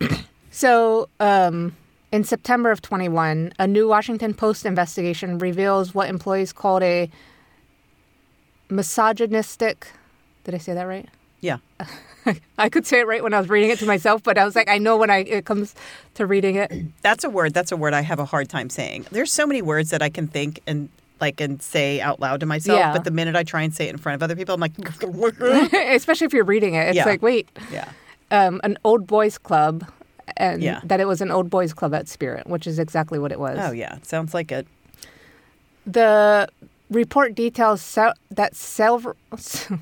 so, 0.50 1.08
um, 1.20 1.76
in 2.12 2.24
September 2.24 2.70
of 2.72 2.82
21, 2.82 3.52
a 3.60 3.66
new 3.68 3.86
Washington 3.86 4.34
Post 4.34 4.66
investigation 4.66 5.38
reveals 5.38 5.94
what 5.94 6.08
employees 6.08 6.52
called 6.52 6.82
a 6.82 7.08
misogynistic. 8.70 9.88
Did 10.44 10.54
I 10.54 10.58
say 10.58 10.74
that 10.74 10.84
right? 10.84 11.08
Yeah. 11.40 11.58
I 12.58 12.68
could 12.68 12.86
say 12.86 13.00
it 13.00 13.06
right 13.06 13.22
when 13.22 13.32
I 13.32 13.38
was 13.40 13.48
reading 13.48 13.70
it 13.70 13.78
to 13.78 13.86
myself, 13.86 14.22
but 14.22 14.36
I 14.36 14.44
was 14.44 14.54
like, 14.54 14.68
I 14.68 14.76
know 14.78 14.96
when 14.98 15.08
I 15.10 15.18
it 15.18 15.46
comes 15.46 15.74
to 16.14 16.26
reading 16.26 16.56
it. 16.56 16.70
That's 17.02 17.24
a 17.24 17.30
word. 17.30 17.54
That's 17.54 17.72
a 17.72 17.76
word 17.76 17.94
I 17.94 18.02
have 18.02 18.18
a 18.18 18.24
hard 18.26 18.48
time 18.50 18.68
saying. 18.68 19.06
There's 19.10 19.32
so 19.32 19.46
many 19.46 19.62
words 19.62 19.90
that 19.90 20.02
I 20.02 20.10
can 20.10 20.28
think 20.28 20.60
and 20.66 20.88
like 21.20 21.40
and 21.40 21.62
say 21.62 22.00
out 22.00 22.20
loud 22.20 22.40
to 22.40 22.46
myself, 22.46 22.78
Yeah. 22.78 22.92
but 22.92 23.04
the 23.04 23.10
minute 23.10 23.36
I 23.36 23.42
try 23.42 23.62
and 23.62 23.74
say 23.74 23.86
it 23.86 23.90
in 23.90 23.98
front 23.98 24.14
of 24.16 24.22
other 24.22 24.36
people, 24.36 24.54
I'm 24.54 24.60
like, 24.60 24.72
Especially 25.72 26.26
if 26.26 26.32
you're 26.32 26.44
reading 26.44 26.74
it, 26.74 26.88
it's 26.88 26.96
Yeah. 26.96 27.04
like, 27.06 27.20
wait, 27.22 27.48
yeah, 27.70 27.90
um, 28.30 28.60
an 28.64 28.78
old 28.84 29.06
boys 29.06 29.36
club, 29.38 29.84
and 30.38 30.62
Yeah. 30.62 30.80
that 30.84 30.98
it 31.00 31.06
was 31.06 31.20
an 31.20 31.30
old 31.30 31.50
boys 31.50 31.72
club 31.74 31.92
at 31.94 32.08
Spirit, 32.08 32.46
which 32.46 32.66
is 32.66 32.78
exactly 32.78 33.18
what 33.18 33.32
it 33.32 33.40
was. 33.40 33.58
oh 33.60 33.70
yeah, 33.72 33.98
sounds 34.02 34.32
like 34.34 34.50
it. 34.52 34.66
The 35.86 36.48
report 36.90 37.34
details 37.34 37.80
se- 37.80 38.12
that 38.30 38.54
several. 38.56 39.16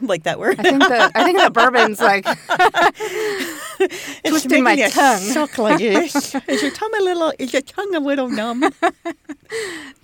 Like 0.00 0.24
that 0.24 0.40
word. 0.40 0.58
I 0.58 0.62
think 0.62 0.78
the 0.80 1.12
I 1.14 1.22
think 1.24 1.38
the 1.38 1.50
bourbon's 1.50 2.00
like 2.00 2.24
It's 3.80 4.28
twisting 4.28 4.64
my 4.64 4.76
tongue. 4.88 5.18
Suck 5.20 5.56
like 5.58 5.78
this. 5.78 6.34
is 6.48 6.62
your 6.62 6.70
tongue 6.72 6.92
a 6.98 7.02
little? 7.02 7.32
Is 7.38 7.52
your 7.52 7.62
tongue 7.62 7.94
a 7.94 8.00
little 8.00 8.28
numb? 8.28 8.64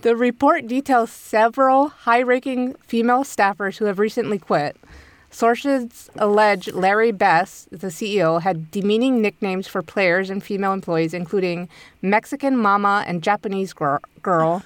the 0.03 0.15
report 0.15 0.67
details 0.69 1.11
several 1.11 1.89
high-ranking 1.89 2.75
female 2.87 3.25
staffers 3.25 3.79
who 3.79 3.87
have 3.87 3.99
recently 3.99 4.39
quit. 4.39 4.77
Sources 5.31 6.09
allege 6.17 6.69
Larry 6.73 7.11
Best, 7.11 7.69
the 7.71 7.89
CEO, 7.89 8.41
had 8.41 8.71
demeaning 8.71 9.21
nicknames 9.21 9.67
for 9.67 9.83
players 9.83 10.31
and 10.31 10.45
female 10.45 10.73
employees, 10.73 11.13
including 11.13 11.69
Mexican 12.03 12.57
Mama 12.57 13.03
and 13.09 13.23
Japanese 13.23 13.73
gir- 13.73 14.01
Girl. 14.23 14.63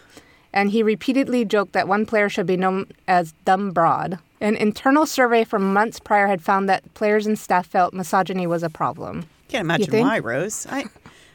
And 0.52 0.70
he 0.70 0.82
repeatedly 0.82 1.44
joked 1.44 1.72
that 1.72 1.88
one 1.88 2.06
player 2.06 2.28
should 2.28 2.46
be 2.46 2.56
known 2.56 2.86
as 3.06 3.32
Dumb 3.44 3.70
Broad. 3.70 4.18
An 4.40 4.56
internal 4.56 5.04
survey 5.04 5.44
from 5.44 5.72
months 5.72 6.00
prior 6.00 6.26
had 6.26 6.40
found 6.40 6.68
that 6.68 6.94
players 6.94 7.26
and 7.26 7.38
staff 7.38 7.66
felt 7.66 7.92
misogyny 7.92 8.46
was 8.46 8.62
a 8.62 8.70
problem. 8.70 9.26
Can't 9.48 9.62
imagine 9.62 10.00
why, 10.00 10.18
Rose. 10.20 10.66
I, 10.70 10.84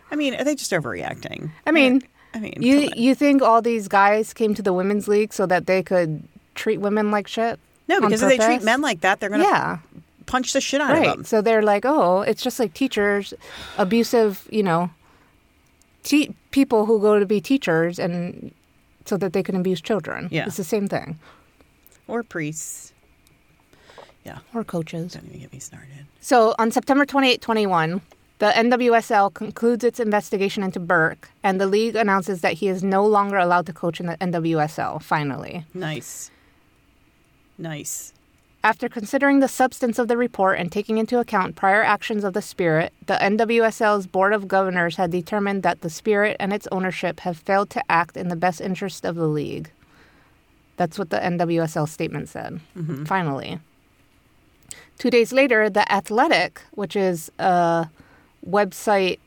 I 0.09 0.15
mean, 0.15 0.33
are 0.35 0.43
they 0.43 0.55
just 0.55 0.71
overreacting? 0.71 1.51
I 1.67 1.71
mean, 1.71 2.01
I 2.33 2.39
mean, 2.39 2.53
you 2.61 2.89
you 2.95 3.13
think 3.13 3.41
all 3.41 3.61
these 3.61 3.87
guys 3.87 4.33
came 4.33 4.53
to 4.55 4.61
the 4.61 4.73
women's 4.73 5.07
league 5.07 5.33
so 5.33 5.45
that 5.45 5.65
they 5.67 5.83
could 5.83 6.23
treat 6.55 6.79
women 6.79 7.11
like 7.11 7.27
shit? 7.27 7.59
no, 7.87 7.99
because 8.01 8.21
if 8.23 8.29
they 8.29 8.37
treat 8.37 8.63
men 8.63 8.81
like 8.81 9.01
that, 9.01 9.19
they're 9.19 9.29
gonna 9.29 9.43
Yeah, 9.43 9.79
punch 10.25 10.53
the 10.53 10.61
shit 10.61 10.79
out 10.81 10.91
of 10.91 10.97
right. 10.97 11.07
them. 11.15 11.23
So 11.25 11.41
they're 11.41 11.61
like, 11.61 11.85
oh, 11.85 12.21
it's 12.21 12.41
just 12.41 12.57
like 12.59 12.73
teachers, 12.73 13.33
abusive, 13.77 14.47
you 14.51 14.63
know, 14.63 14.89
te- 16.03 16.33
people 16.51 16.85
who 16.85 16.99
go 17.01 17.19
to 17.19 17.25
be 17.25 17.41
teachers 17.41 17.99
and 17.99 18.53
so 19.05 19.17
that 19.17 19.33
they 19.33 19.43
can 19.43 19.55
abuse 19.55 19.81
children. 19.81 20.27
Yeah. 20.31 20.45
it's 20.45 20.57
the 20.57 20.63
same 20.63 20.87
thing. 20.87 21.19
Or 22.07 22.23
priests. 22.23 22.93
Yeah, 24.25 24.39
Or 24.53 24.63
coaches. 24.63 25.13
don't 25.13 25.25
even 25.25 25.39
get 25.41 25.51
me 25.51 25.59
started. 25.59 26.05
So 26.21 26.55
on 26.57 26.71
September 26.71 27.05
28, 27.05 27.41
21, 27.41 28.01
the 28.39 28.45
NWSL 28.51 29.33
concludes 29.33 29.83
its 29.83 29.99
investigation 29.99 30.63
into 30.63 30.79
Burke, 30.79 31.29
and 31.43 31.59
the 31.59 31.67
league 31.67 31.95
announces 31.97 32.39
that 32.41 32.53
he 32.53 32.67
is 32.69 32.83
no 32.83 33.05
longer 33.05 33.37
allowed 33.37 33.65
to 33.65 33.73
coach 33.73 33.99
in 33.99 34.05
the 34.05 34.15
NWSL, 34.17 35.01
finally. 35.03 35.65
Nice. 35.73 36.31
Nice. 37.57 38.13
After 38.65 38.87
considering 38.87 39.39
the 39.39 39.49
substance 39.49 39.99
of 39.99 40.07
the 40.07 40.15
report 40.15 40.57
and 40.57 40.71
taking 40.71 40.97
into 40.97 41.19
account 41.19 41.57
prior 41.57 41.83
actions 41.83 42.23
of 42.23 42.33
the 42.33 42.41
Spirit, 42.41 42.93
the 43.07 43.15
NWSL's 43.15 44.07
Board 44.07 44.31
of 44.31 44.47
Governors 44.47 44.95
had 44.95 45.11
determined 45.11 45.63
that 45.63 45.81
the 45.81 45.89
Spirit 45.89 46.37
and 46.39 46.53
its 46.53 46.65
ownership 46.71 47.19
have 47.21 47.37
failed 47.37 47.69
to 47.71 47.83
act 47.91 48.15
in 48.15 48.29
the 48.29 48.37
best 48.37 48.61
interest 48.61 49.03
of 49.03 49.15
the 49.15 49.27
league. 49.27 49.69
That's 50.77 50.97
what 50.97 51.09
the 51.09 51.17
NWSL 51.17 51.89
statement 51.89 52.29
said. 52.29 52.61
Mm-hmm. 52.77 53.03
Finally. 53.03 53.59
Two 54.97 55.09
days 55.09 55.33
later, 55.33 55.69
The 55.69 55.91
Athletic, 55.91 56.61
which 56.71 56.95
is 56.95 57.29
a 57.39 57.89
website, 58.49 59.19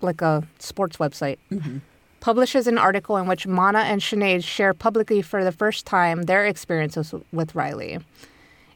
like 0.00 0.20
a 0.20 0.42
sports 0.58 0.96
website, 0.96 1.38
mm-hmm. 1.52 1.78
publishes 2.18 2.66
an 2.66 2.78
article 2.78 3.16
in 3.18 3.28
which 3.28 3.46
Mana 3.46 3.80
and 3.80 4.00
Sinead 4.00 4.42
share 4.42 4.74
publicly 4.74 5.22
for 5.22 5.44
the 5.44 5.52
first 5.52 5.86
time 5.86 6.22
their 6.22 6.44
experiences 6.44 7.14
with 7.32 7.54
Riley, 7.54 8.00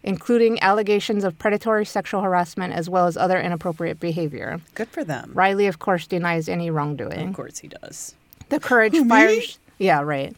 including 0.03 0.61
allegations 0.63 1.25
of 1.25 1.39
predatory 1.39 1.85
sexual 1.85 2.23
harassment 2.23 2.73
as 2.73 2.89
well 2.89 3.07
as 3.07 3.17
other 3.17 3.41
inappropriate 3.41 4.01
behavior. 4.01 4.61
Good 4.75 4.89
for 4.89 5.05
them. 5.05 5.31
Riley, 5.35 5.67
of 5.67 5.79
course, 5.79 6.07
denies 6.07 6.49
any 6.49 6.71
wrongdoing. 6.71 7.29
Of 7.29 7.35
course 7.35 7.59
he 7.59 7.69
does. 7.69 8.15
The 8.49 8.61
courage 8.61 8.93
Who, 8.93 9.05
me? 9.05 9.09
fires. 9.11 9.59
Yeah, 9.79 10.01
right. 10.03 10.35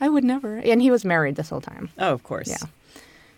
I 0.00 0.08
would 0.08 0.24
never. 0.24 0.56
And 0.56 0.82
he 0.82 0.90
was 0.90 1.04
married 1.04 1.36
this 1.36 1.50
whole 1.50 1.60
time. 1.60 1.90
Oh, 1.98 2.12
of 2.12 2.24
course. 2.24 2.48
Yeah. 2.48 2.68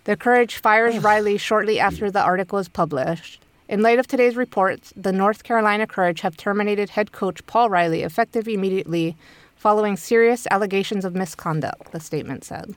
The 0.04 0.16
Courage 0.16 0.56
fires 0.56 0.98
Riley 0.98 1.38
shortly 1.38 1.80
after 1.80 2.10
the 2.10 2.20
article 2.20 2.58
is 2.58 2.68
published. 2.68 3.40
In 3.68 3.80
light 3.80 3.98
of 3.98 4.06
today's 4.06 4.36
reports, 4.36 4.92
the 4.94 5.12
North 5.12 5.44
Carolina 5.44 5.86
Courage 5.86 6.20
have 6.20 6.36
terminated 6.36 6.90
head 6.90 7.12
coach 7.12 7.44
Paul 7.46 7.70
Riley 7.70 8.02
effective 8.02 8.46
immediately 8.46 9.16
following 9.56 9.96
serious 9.96 10.46
allegations 10.50 11.06
of 11.06 11.14
misconduct, 11.14 11.90
the 11.92 12.00
statement 12.00 12.44
said. 12.44 12.74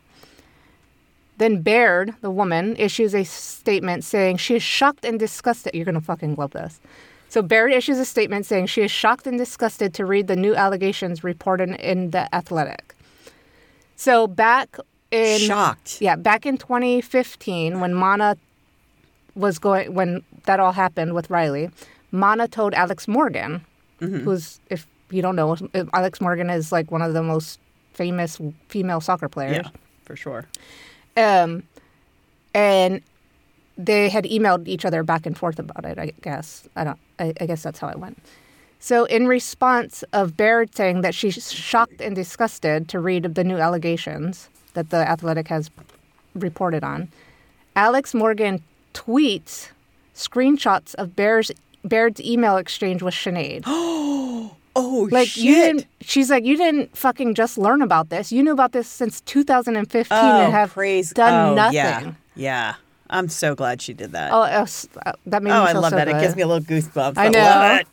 Then 1.38 1.62
Baird, 1.62 2.16
the 2.22 2.32
woman, 2.32 2.76
issues 2.78 3.14
a 3.14 3.24
statement 3.24 4.04
saying 4.04 4.38
she 4.38 4.56
is 4.56 4.64
shocked 4.64 5.06
and 5.06 5.20
disgusted. 5.20 5.76
You're 5.76 5.86
going 5.86 5.96
to 5.96 6.02
fucking 6.02 6.36
love 6.36 6.52
this. 6.52 6.80
So 7.30 7.42
Baird 7.42 7.72
issues 7.74 8.00
a 8.00 8.06
statement 8.06 8.46
saying 8.46 8.68
she 8.68 8.82
is 8.82 8.90
shocked 8.92 9.28
and 9.28 9.38
disgusted 9.38 9.94
to 9.96 10.06
read 10.06 10.28
the 10.28 10.36
new 10.36 10.56
allegations 10.56 11.24
reported 11.24 11.70
in 11.80 12.12
The 12.12 12.34
Athletic. 12.34 12.96
So 13.96 14.28
back 14.28 14.78
in 15.12 15.40
Shocked. 15.40 16.02
yeah, 16.02 16.16
back 16.16 16.46
in 16.46 16.58
2015, 16.58 17.80
when 17.80 17.94
Mana 17.94 18.38
was 19.36 19.60
going, 19.60 19.94
when 19.94 20.24
that 20.46 20.60
all 20.60 20.72
happened 20.72 21.14
with 21.14 21.30
Riley, 21.30 21.70
Mana 22.12 22.48
told 22.48 22.74
Alex 22.74 23.08
Morgan, 23.08 23.62
Mm-hmm. 24.00 24.20
who's, 24.20 24.60
if 24.70 24.86
you 25.10 25.24
don't 25.24 25.36
know, 25.36 25.58
Alex 25.92 26.22
Morgan 26.22 26.52
is 26.52 26.72
like 26.72 26.92
one 26.92 27.02
of 27.02 27.14
the 27.14 27.24
most 27.24 27.60
famous 27.94 28.40
female 28.70 29.02
soccer 29.02 29.28
players. 29.28 29.56
Yeah, 29.66 29.70
for 30.06 30.16
sure. 30.16 30.46
Um, 31.18 31.64
and 32.54 33.02
they 33.78 34.10
had 34.10 34.24
emailed 34.26 34.68
each 34.68 34.86
other 34.86 35.04
back 35.04 35.26
and 35.26 35.38
forth 35.38 35.60
about 35.60 35.86
it. 35.86 36.00
I 36.00 36.14
guess 36.22 36.68
I 36.76 36.84
don't. 36.84 37.00
I, 37.20 37.34
I 37.42 37.46
guess 37.46 37.64
that's 37.64 37.80
how 37.80 37.90
it 37.90 38.00
went. 38.00 38.18
So, 38.80 39.06
in 39.06 39.28
response 39.28 40.04
of 40.14 40.38
Baird 40.38 40.76
saying 40.76 41.02
that 41.02 41.16
she's 41.16 41.52
shocked 41.52 42.00
and 42.00 42.16
disgusted 42.16 42.88
to 42.90 43.00
read 43.00 43.26
of 43.26 43.34
the 43.34 43.44
new 43.44 43.58
allegations 43.58 44.50
that 44.74 44.92
the 44.92 44.98
Athletic 44.98 45.48
has 45.48 45.72
reported 46.36 46.84
on, 46.84 47.10
Alex 47.76 48.14
Morgan 48.14 48.64
tweets 48.94 49.70
screenshots 50.16 50.96
of 50.96 51.16
Baird's, 51.16 51.52
Baird's 51.84 52.22
email 52.22 52.58
exchange 52.58 53.02
with 53.02 53.14
Sinead. 53.14 53.64
Oh, 54.78 55.10
Like 55.12 55.30
shit. 55.30 55.44
you 55.44 55.56
didn't. 55.56 55.88
She's 56.02 56.30
like, 56.30 56.46
you 56.46 56.56
didn't 56.56 56.96
fucking 56.96 57.34
just 57.34 57.58
learn 57.58 57.82
about 57.82 58.10
this. 58.10 58.32
You 58.32 58.44
knew 58.44 58.54
about 58.54 58.72
this 58.72 58.88
since 58.88 59.22
2015 59.22 60.18
oh, 60.18 60.42
and 60.42 60.54
have 60.54 60.72
praise 60.72 61.12
done 61.12 61.52
oh, 61.52 61.56
nothing. 61.56 61.76
Yeah. 61.76 62.14
yeah. 62.36 62.76
I'm 63.10 63.30
so 63.30 63.56
glad 63.56 63.82
she 63.82 63.94
did 63.94 64.12
that. 64.12 64.32
Oh, 64.32 64.42
uh, 64.42 64.66
that 65.26 65.42
made 65.42 65.52
Oh, 65.52 65.64
I 65.64 65.72
love 65.72 65.92
so 65.92 65.96
that. 65.96 66.08
It 66.08 66.20
gives 66.20 66.36
me 66.36 66.42
a 66.44 66.48
little 66.48 66.64
goosebumps. 66.64 67.18
I 67.18 67.30
love 67.30 67.34
know. 67.34 67.76
it. 67.82 67.88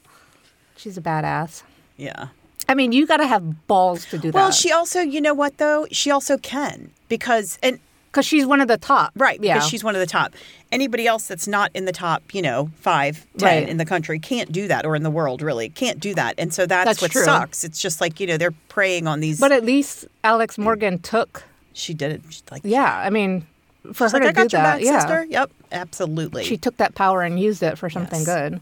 She's 0.76 0.99
a 0.99 1.03
badass. 1.03 1.62
Yeah. 1.97 2.28
I 2.68 2.74
mean, 2.74 2.93
you 2.93 3.07
got 3.07 3.18
to 3.18 3.26
have 3.26 3.66
balls 3.66 4.07
to 4.07 4.18
do 4.18 4.30
that. 4.32 4.35
Well, 4.35 4.51
she 4.51 4.72
also, 4.72 5.01
you 5.01 5.20
know 5.20 5.35
what 5.35 5.59
though? 5.59 5.87
She 5.91 6.11
also 6.11 6.37
can 6.39 6.91
because 7.09 7.59
and 7.62 7.78
because 8.15 8.25
she's 8.27 8.47
one 8.47 8.61
of 8.61 8.69
the 8.69 8.79
top. 8.79 9.12
right 9.17 9.41
Yeah. 9.43 9.55
because 9.55 9.69
she's 9.69 9.83
one 9.83 9.97
of 9.97 10.01
the 10.01 10.07
top. 10.07 10.33
Anybody 10.71 11.07
else 11.09 11.27
that's 11.27 11.49
not 11.49 11.73
in 11.75 11.85
the 11.85 11.93
top, 11.93 12.23
you 12.33 12.43
know, 12.43 12.71
five, 12.81 13.27
ten 13.39 13.62
Right. 13.62 13.69
in 13.69 13.77
the 13.77 13.85
country 13.85 14.21
can't 14.21 14.53
do 14.53 14.69
that, 14.69 14.87
or 14.87 14.95
in 14.95 15.03
the 15.03 15.11
world 15.11 15.43
really 15.43 15.69
can't 15.69 15.99
do 15.99 16.15
that. 16.15 16.37
And 16.39 16.55
so 16.55 16.65
that's, 16.65 16.87
That's 16.87 17.03
what 17.03 17.11
true. 17.11 17.25
sucks. 17.25 17.65
It's 17.65 17.81
just 17.81 18.01
like 18.01 18.21
you 18.21 18.27
know 18.29 18.37
they're 18.37 18.55
preying 18.69 19.09
on 19.09 19.19
these. 19.21 19.41
But 19.41 19.51
at 19.53 19.65
least 19.65 20.07
Alex 20.23 20.57
Morgan 20.59 21.01
took. 21.01 21.43
she 21.73 21.93
did 21.93 22.12
it. 22.12 22.23
She's 22.31 22.45
like 22.53 22.62
Yeah, 22.65 22.97
I 22.97 23.11
mean, 23.11 23.45
for 23.93 24.09
her 24.09 24.12
like, 24.12 24.23
to 24.23 24.29
I 24.29 24.33
got 24.33 24.49
do 24.49 24.57
your 24.57 24.62
that, 24.62 24.77
back, 24.77 24.83
yeah. 24.85 24.99
sister. 25.01 25.27
Yep, 25.29 25.51
absolutely. 25.73 26.45
She 26.45 26.57
took 26.57 26.77
that 26.77 26.95
power 26.95 27.23
and 27.23 27.39
used 27.41 27.62
it 27.65 27.77
for 27.79 27.91
something 27.91 28.21
Yes. 28.21 28.27
good. 28.27 28.61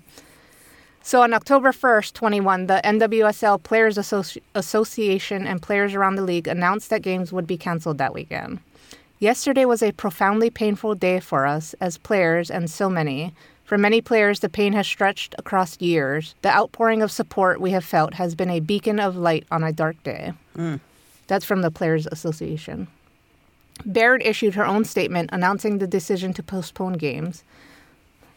So 1.04 1.20
on 1.22 1.34
October 1.34 1.72
1st, 1.72 2.12
21, 2.14 2.68
the 2.68 2.80
NWSL 2.84 3.58
Players 3.62 3.98
Associ- 3.98 4.40
Association 4.54 5.46
and 5.46 5.60
players 5.60 5.94
around 5.94 6.14
the 6.14 6.22
league 6.22 6.46
announced 6.48 6.90
that 6.90 7.02
games 7.02 7.32
would 7.32 7.46
be 7.46 7.56
canceled 7.58 7.98
that 7.98 8.14
weekend. 8.14 8.60
Yesterday 9.22 9.64
was 9.64 9.84
a 9.84 9.92
profoundly 9.92 10.50
painful 10.50 10.96
day 10.96 11.20
for 11.20 11.46
us 11.46 11.74
as 11.74 11.96
players 11.96 12.50
and 12.50 12.68
so 12.68 12.90
many. 12.90 13.32
For 13.62 13.78
many 13.78 14.00
players, 14.00 14.40
the 14.40 14.48
pain 14.48 14.72
has 14.72 14.84
stretched 14.84 15.36
across 15.38 15.80
years. 15.80 16.34
The 16.42 16.48
outpouring 16.48 17.02
of 17.02 17.12
support 17.12 17.60
we 17.60 17.70
have 17.70 17.84
felt 17.84 18.14
has 18.14 18.34
been 18.34 18.50
a 18.50 18.58
beacon 18.58 18.98
of 18.98 19.14
light 19.14 19.46
on 19.48 19.62
a 19.62 19.72
dark 19.72 20.02
day. 20.02 20.32
Mm. 20.56 20.80
That's 21.28 21.44
from 21.44 21.62
the 21.62 21.70
Players 21.70 22.08
Association. 22.08 22.88
Baird 23.86 24.22
issued 24.24 24.56
her 24.56 24.66
own 24.66 24.84
statement 24.84 25.30
announcing 25.32 25.78
the 25.78 25.86
decision 25.86 26.32
to 26.32 26.42
postpone 26.42 26.94
games. 26.94 27.44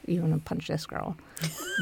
You 0.08 0.22
want 0.22 0.34
to 0.34 0.40
punch 0.40 0.68
this 0.68 0.86
girl. 0.86 1.18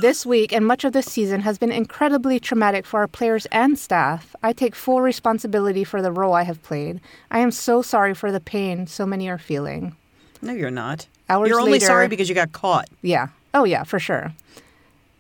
this 0.02 0.26
week 0.26 0.54
and 0.54 0.66
much 0.66 0.84
of 0.84 0.94
this 0.94 1.06
season 1.06 1.42
has 1.42 1.58
been 1.58 1.72
incredibly 1.72 2.40
traumatic 2.40 2.86
for 2.86 3.02
our 3.02 3.08
players 3.08 3.46
and 3.48 3.78
staff. 3.78 4.36
I 4.42 4.54
take 4.54 4.76
full 4.76 5.02
responsibility 5.02 5.84
for 5.84 6.02
the 6.02 6.12
role 6.12 6.34
I 6.34 6.44
have 6.44 6.62
played. 6.64 7.02
I 7.32 7.40
am 7.40 7.52
so 7.52 7.82
sorry 7.82 8.14
for 8.14 8.32
the 8.32 8.40
pain 8.40 8.88
so 8.88 9.06
many 9.06 9.28
are 9.30 9.38
feeling. 9.38 9.96
no, 10.42 10.54
you're 10.54 10.72
not. 10.72 11.08
Hours 11.30 11.50
you're 11.50 11.60
only 11.60 11.74
later- 11.74 11.86
sorry 11.86 12.08
because 12.08 12.30
you 12.30 12.36
got 12.36 12.52
caught. 12.54 12.90
Yeah. 13.02 13.28
Oh, 13.54 13.64
yeah, 13.66 13.84
for 13.84 14.00
sure. 14.00 14.34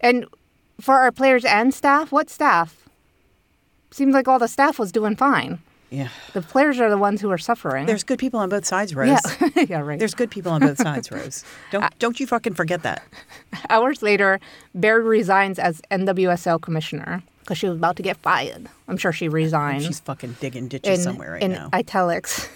And 0.02 0.26
for 0.82 0.96
our 0.96 1.12
players 1.12 1.46
and 1.46 1.74
staff, 1.74 2.12
what 2.12 2.30
staff? 2.30 2.88
Seems 3.92 4.14
like 4.14 4.28
all 4.28 4.40
the 4.40 4.48
staff 4.48 4.80
was 4.80 4.92
doing 4.92 5.16
fine. 5.16 5.60
Yeah. 5.94 6.10
The 6.34 6.42
players 6.42 6.80
are 6.80 6.90
the 6.90 6.98
ones 6.98 7.22
who 7.22 7.30
are 7.30 7.38
suffering. 7.38 7.86
There's 7.86 8.04
good 8.04 8.18
people 8.18 8.40
on 8.40 8.50
both 8.50 8.66
sides, 8.66 8.96
Rose. 8.96 9.20
yeah, 9.40 9.50
yeah, 9.70 9.80
right. 9.80 10.00
There's 10.00 10.16
good 10.16 10.32
people 10.32 10.52
on 10.52 10.62
both 10.62 10.80
sides, 10.80 11.12
Rose. 11.12 11.44
Don't 11.72 11.84
uh, 11.84 11.90
don't 12.00 12.20
you 12.20 12.26
fucking 12.26 12.56
forget 12.56 12.82
that. 12.82 13.04
Hours 13.70 14.02
later, 14.02 14.40
Baird 14.74 15.06
resigns 15.06 15.60
as 15.60 15.82
NWSL 15.92 16.60
commissioner 16.62 17.22
because 17.42 17.60
she 17.60 17.68
was 17.68 17.78
about 17.78 17.96
to 17.98 18.04
get 18.04 18.18
fired. 18.18 18.68
I'm 18.88 18.98
sure 18.98 19.12
she 19.12 19.30
resigned. 19.30 19.84
She's 19.84 20.00
fucking 20.00 20.38
digging 20.40 20.68
ditches 20.68 20.98
in, 20.98 21.04
somewhere 21.04 21.34
right 21.34 21.44
in 21.44 21.52
now. 21.52 21.70
italics. 21.74 22.50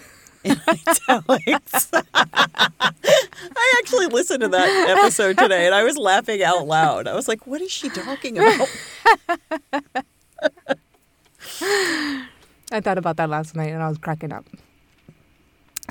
italics. 0.44 1.90
I 1.92 3.74
actually 3.78 4.06
listened 4.06 4.40
to 4.40 4.48
that 4.48 4.96
episode 4.98 5.38
today 5.38 5.66
and 5.66 5.74
I 5.76 5.84
was 5.84 5.96
laughing 5.96 6.42
out 6.42 6.66
loud. 6.66 7.06
I 7.06 7.14
was 7.14 7.28
like, 7.28 7.46
what 7.46 7.60
is 7.60 7.70
she 7.70 7.88
talking 7.88 8.38
about? 8.38 8.68
I 12.70 12.80
thought 12.80 12.98
about 12.98 13.16
that 13.16 13.30
last 13.30 13.56
night 13.56 13.70
and 13.70 13.82
I 13.82 13.88
was 13.88 13.98
cracking 13.98 14.32
up. 14.32 14.44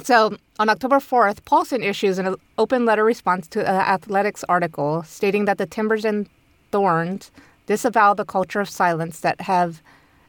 So 0.03 0.37
on 0.59 0.69
October 0.69 0.97
4th, 0.97 1.43
Paulson 1.45 1.81
issues 1.81 2.19
an 2.19 2.35
open 2.57 2.85
letter 2.85 3.03
response 3.03 3.47
to 3.49 3.61
an 3.61 3.75
athletics 3.75 4.43
article 4.47 5.03
stating 5.03 5.45
that 5.45 5.57
the 5.57 5.65
Timbers 5.65 6.05
and 6.05 6.29
Thorns 6.71 7.31
disavow 7.65 8.13
the 8.13 8.25
culture 8.25 8.59
of 8.59 8.69
silence 8.69 9.21
that 9.21 9.41
have 9.41 9.81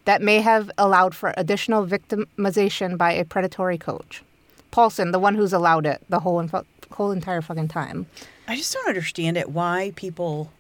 that 0.05 0.23
may 0.23 0.41
have 0.41 0.71
allowed 0.79 1.15
for 1.15 1.35
additional 1.37 1.87
victimization 1.87 2.97
by 2.97 3.13
a 3.13 3.27
predatory 3.27 3.77
coach. 3.77 4.23
Paulson, 4.71 5.11
the 5.11 5.19
one 5.19 5.35
who's 5.35 5.53
allowed 5.53 5.85
it 5.85 6.03
the 6.09 6.21
whole 6.21 6.41
inf- 6.41 6.65
whole 6.91 7.11
entire 7.11 7.43
fucking 7.43 7.69
time. 7.69 8.07
I 8.47 8.57
just 8.57 8.73
don't 8.73 8.89
understand 8.89 9.37
it 9.37 9.51
why 9.51 9.93
people 9.97 10.51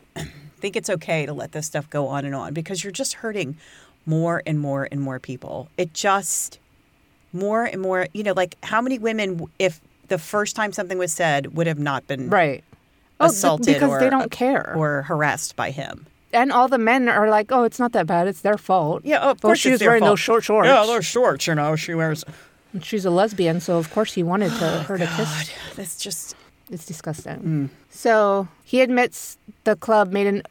think 0.58 0.76
it's 0.76 0.88
okay 0.88 1.26
to 1.26 1.32
let 1.32 1.50
this 1.50 1.66
stuff 1.66 1.90
go 1.90 2.06
on 2.06 2.24
and 2.24 2.36
on 2.36 2.54
because 2.54 2.84
you're 2.84 2.92
just 2.92 3.14
hurting 3.14 3.56
more 4.06 4.42
and 4.46 4.58
more 4.60 4.88
and 4.90 5.00
more 5.00 5.18
people. 5.18 5.68
It 5.76 5.94
just 5.94 6.58
more 7.32 7.64
and 7.64 7.80
more, 7.80 8.06
you 8.12 8.22
know, 8.22 8.32
like 8.32 8.56
how 8.62 8.80
many 8.80 8.98
women 8.98 9.46
if 9.58 9.80
the 10.08 10.18
first 10.18 10.54
time 10.56 10.72
something 10.72 10.98
was 10.98 11.12
said 11.12 11.54
would 11.56 11.66
have 11.66 11.78
not 11.78 12.06
been 12.06 12.28
Right. 12.30 12.62
Oh, 13.20 13.26
assaulted 13.26 13.74
because 13.74 13.90
or 13.90 14.00
they 14.00 14.10
don't 14.10 14.30
care. 14.30 14.74
or 14.76 15.02
harassed 15.02 15.56
by 15.56 15.70
him. 15.70 16.06
and 16.32 16.50
all 16.50 16.66
the 16.66 16.78
men 16.78 17.08
are 17.08 17.30
like, 17.30 17.52
"Oh, 17.52 17.62
it's 17.62 17.78
not 17.78 17.92
that 17.92 18.06
bad. 18.08 18.26
It's 18.26 18.40
their 18.40 18.58
fault." 18.58 19.02
Yeah, 19.04 19.18
of 19.18 19.24
Well, 19.42 19.50
course 19.50 19.60
she 19.60 19.70
was 19.70 19.80
wearing 19.80 20.00
fault. 20.00 20.10
those 20.10 20.20
short 20.20 20.42
shorts. 20.42 20.66
Yeah, 20.66 20.84
those 20.84 21.06
shorts, 21.06 21.46
you 21.46 21.54
know, 21.54 21.76
she 21.76 21.94
wears 21.94 22.24
And 22.72 22.84
She's 22.84 23.04
a 23.04 23.10
lesbian, 23.10 23.60
so 23.60 23.78
of 23.78 23.92
course 23.94 24.14
he 24.14 24.24
wanted 24.24 24.50
to 24.50 24.74
oh, 24.80 24.82
her 24.88 24.98
to 24.98 25.06
kiss. 25.06 25.50
That's 25.76 25.96
just 25.96 26.34
It's 26.70 26.84
disgusting. 26.84 27.38
Mm. 27.40 27.68
So 27.88 28.48
he 28.64 28.80
admits 28.80 29.38
the 29.62 29.76
club 29.76 30.10
made 30.10 30.26
an 30.26 30.42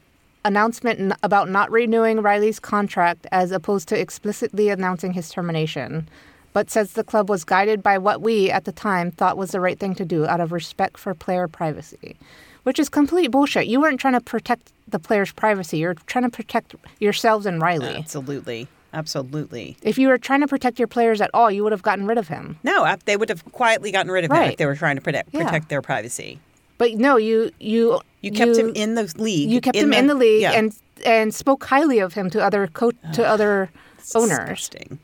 announcement 0.44 1.12
about 1.22 1.48
not 1.48 1.70
renewing 1.70 2.20
Riley's 2.20 2.60
contract 2.60 3.26
as 3.32 3.50
opposed 3.50 3.88
to 3.88 3.98
explicitly 4.00 4.68
announcing 4.68 5.12
his 5.12 5.30
termination, 5.30 6.08
but 6.52 6.70
says 6.70 6.92
the 6.92 7.04
club 7.04 7.28
was 7.28 7.44
guided 7.44 7.82
by 7.82 7.98
what 7.98 8.20
we 8.20 8.50
at 8.50 8.64
the 8.64 8.72
time 8.72 9.10
thought 9.10 9.36
was 9.36 9.50
the 9.52 9.60
right 9.60 9.78
thing 9.78 9.94
to 9.96 10.04
do 10.04 10.26
out 10.26 10.40
of 10.40 10.52
respect 10.52 10.98
for 10.98 11.14
player 11.14 11.48
privacy, 11.48 12.16
which 12.62 12.78
is 12.78 12.88
complete 12.88 13.28
bullshit. 13.30 13.66
You 13.66 13.80
weren't 13.80 13.98
trying 14.00 14.14
to 14.14 14.20
protect 14.20 14.72
the 14.86 14.98
player's 14.98 15.32
privacy, 15.32 15.78
you're 15.78 15.94
trying 15.94 16.24
to 16.24 16.30
protect 16.30 16.74
yourselves 17.00 17.46
and 17.46 17.60
Riley. 17.60 17.96
absolutely, 17.96 18.68
absolutely. 18.92 19.76
If 19.82 19.98
you 19.98 20.08
were 20.08 20.18
trying 20.18 20.40
to 20.42 20.46
protect 20.46 20.78
your 20.78 20.86
players 20.88 21.20
at 21.20 21.30
all, 21.34 21.50
you 21.50 21.62
would 21.64 21.72
have 21.72 21.82
gotten 21.82 22.06
rid 22.06 22.18
of 22.18 22.28
him. 22.28 22.58
No, 22.62 22.94
they 23.06 23.16
would 23.16 23.30
have 23.30 23.44
quietly 23.52 23.90
gotten 23.90 24.12
rid 24.12 24.24
of 24.24 24.30
him 24.30 24.36
Right. 24.38 24.52
if 24.52 24.58
they 24.58 24.66
were 24.66 24.76
trying 24.76 24.96
to 24.96 25.02
protect 25.02 25.30
Yeah. 25.32 25.44
protect 25.44 25.68
their 25.70 25.82
privacy. 25.82 26.38
But 26.78 26.94
no, 26.94 27.16
you 27.16 27.50
you 27.60 28.00
You 28.20 28.32
kept 28.32 28.56
him 28.56 28.72
in 28.74 28.94
the 28.94 29.12
league. 29.16 29.50
you 29.50 29.60
kept 29.60 29.76
him 29.76 29.92
in 29.92 30.06
the 30.06 30.14
league 30.14 30.42
yeah. 30.42 30.52
and 30.52 30.74
and 31.04 31.34
spoke 31.34 31.64
highly 31.64 31.98
of 31.98 32.14
him 32.14 32.30
to 32.30 32.42
other 32.42 32.66
co- 32.68 32.92
to 33.12 33.26
other 33.26 33.70
owners. 34.14 34.38
Disgusting. 34.38 34.98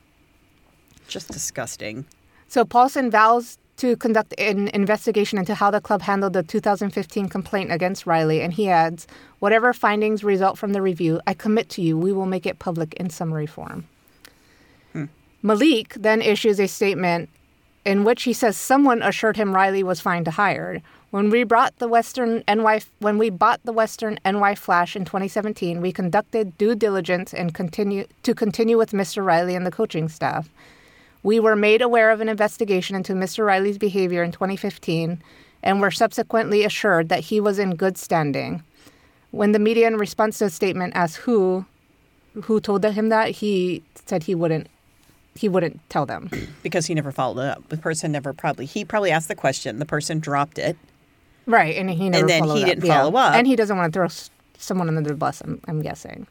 Just 1.09 1.29
disgusting. 1.29 2.05
So 2.49 2.65
Paulson 2.65 3.11
vows 3.11 3.59
to 3.77 3.97
conduct 3.97 4.35
an 4.39 4.69
investigation 4.69 5.39
into 5.39 5.55
how 5.55 5.71
the 5.71 5.81
club 5.81 6.03
handled 6.03 6.35
the 6.35 6.43
2015 6.43 7.29
complaint 7.29 7.73
against 7.73 8.07
Riley, 8.07 8.43
and 8.43 8.53
he 8.53 8.69
adds, 8.69 9.07
"Whatever 9.39 9.73
findings 9.73 10.23
result 10.23 10.59
from 10.59 10.73
the 10.73 10.83
review, 10.83 11.21
I 11.27 11.35
commit 11.35 11.69
to 11.71 11.83
you, 11.83 11.97
we 11.97 12.13
will 12.13 12.27
make 12.27 12.47
it 12.47 12.59
public 12.59 12.95
in 12.95 13.09
summary 13.11 13.47
form." 13.47 13.87
Hmm. 14.93 15.07
Malik 15.43 15.95
then 15.95 16.21
issues 16.21 16.61
a 16.61 16.67
statement 16.69 17.31
in 17.85 18.05
which 18.05 18.25
he 18.25 18.33
says 18.33 18.57
someone 18.57 19.03
assured 19.03 19.37
him 19.37 19.55
Riley 19.55 19.83
was 19.83 20.01
fine 20.01 20.25
to 20.25 20.31
hire. 20.31 20.83
When 21.11 21.29
we 21.29 21.43
brought 21.43 21.77
the 21.79 21.89
Western 21.89 22.45
NY 22.47 22.83
when 23.01 23.19
we 23.19 23.31
bought 23.31 23.61
the 23.65 23.73
Western 23.73 24.19
NY 24.25 24.55
Flash 24.55 24.95
in 24.95 25.05
2017, 25.05 25.81
we 25.81 25.91
conducted 25.91 26.57
due 26.57 26.77
diligence 26.77 27.35
and 27.35 27.53
continue 27.53 28.07
to 28.23 28.33
continue 28.33 28.79
with 28.79 28.93
Mr. 28.93 29.25
Riley 29.25 29.57
and 29.57 29.67
the 29.67 29.73
coaching 29.73 30.09
staff. 30.09 30.49
We 31.25 31.41
were 31.41 31.57
made 31.57 31.83
aware 31.83 32.13
of 32.13 32.21
an 32.21 32.29
investigation 32.29 32.95
into 32.95 33.15
Mr. 33.15 33.45
Riley's 33.45 33.77
behavior 33.77 34.23
in 34.23 34.31
2015 34.31 35.21
and 35.65 35.81
were 35.81 35.91
subsequently 35.91 36.65
assured 36.65 37.09
that 37.09 37.25
he 37.25 37.41
was 37.41 37.59
in 37.59 37.75
good 37.75 37.99
standing. 37.99 38.63
When 39.33 39.51
the 39.51 39.59
media 39.59 39.89
in 39.89 39.97
response 39.97 40.39
to 40.39 40.45
a 40.45 40.51
statement 40.51 40.95
asked 40.95 41.17
who 41.17 41.67
who 42.45 42.61
told 42.61 42.85
him 42.85 43.09
that, 43.09 43.33
he 43.33 43.83
said 44.07 44.23
he 44.23 44.37
wouldn't 44.37 44.69
he 45.35 45.49
wouldn't 45.49 45.81
tell 45.91 46.07
them. 46.07 46.31
Because 46.63 46.87
he 46.87 46.95
never 46.95 47.11
followed 47.11 47.43
up. 47.43 47.69
The 47.69 47.77
person 47.77 48.13
never 48.13 48.33
probably 48.33 48.67
he 48.67 48.85
probably 48.85 49.11
asked 49.11 49.27
the 49.27 49.35
question. 49.35 49.81
The 49.81 49.87
person 49.87 50.21
dropped 50.21 50.57
it. 50.57 50.77
Right, 51.51 51.77
and 51.77 51.91
he 51.91 52.09
never 52.09 52.23
and 52.23 52.29
then 52.31 52.45
he 52.45 52.63
up. 52.63 52.69
didn't 52.69 52.85
Yeah. 52.85 52.99
follow 53.03 53.17
up. 53.19 53.35
And 53.35 53.47
he 53.47 53.57
doesn't 53.57 53.77
want 53.77 53.93
to 53.93 53.97
throw 53.97 54.07
s- 54.07 54.31
someone 54.59 54.89
under 54.89 55.11
the 55.11 55.17
bus, 55.17 55.41
I'm, 55.41 55.61
I'm 55.69 55.83
guessing. 55.83 56.27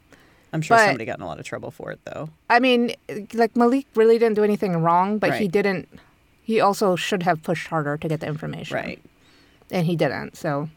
I'm 0.54 0.62
sure 0.62 0.78
But- 0.78 0.86
somebody 0.86 1.06
got 1.06 1.18
in 1.18 1.24
a 1.24 1.28
lot 1.28 1.40
of 1.40 1.46
trouble 1.46 1.72
for 1.72 1.92
it 1.92 2.00
though. 2.06 2.30
I 2.50 2.60
mean, 2.60 2.94
like 3.34 3.56
Malik 3.56 3.86
really 3.96 4.18
didn't 4.18 4.36
do 4.36 4.44
anything 4.44 4.78
wrong, 4.82 5.18
but 5.20 5.36
he 5.36 5.48
didn't. 5.48 5.88
He 6.44 6.60
also 6.60 6.96
should 6.96 7.24
have 7.24 7.44
pushed 7.44 7.68
harder 7.68 7.98
to 7.98 8.08
get 8.08 8.22
the 8.22 8.28
information. 8.28 8.76
Right. 8.76 9.00
and 9.72 9.86
he 9.86 9.96
didn't. 9.96 10.36
So 10.36 10.68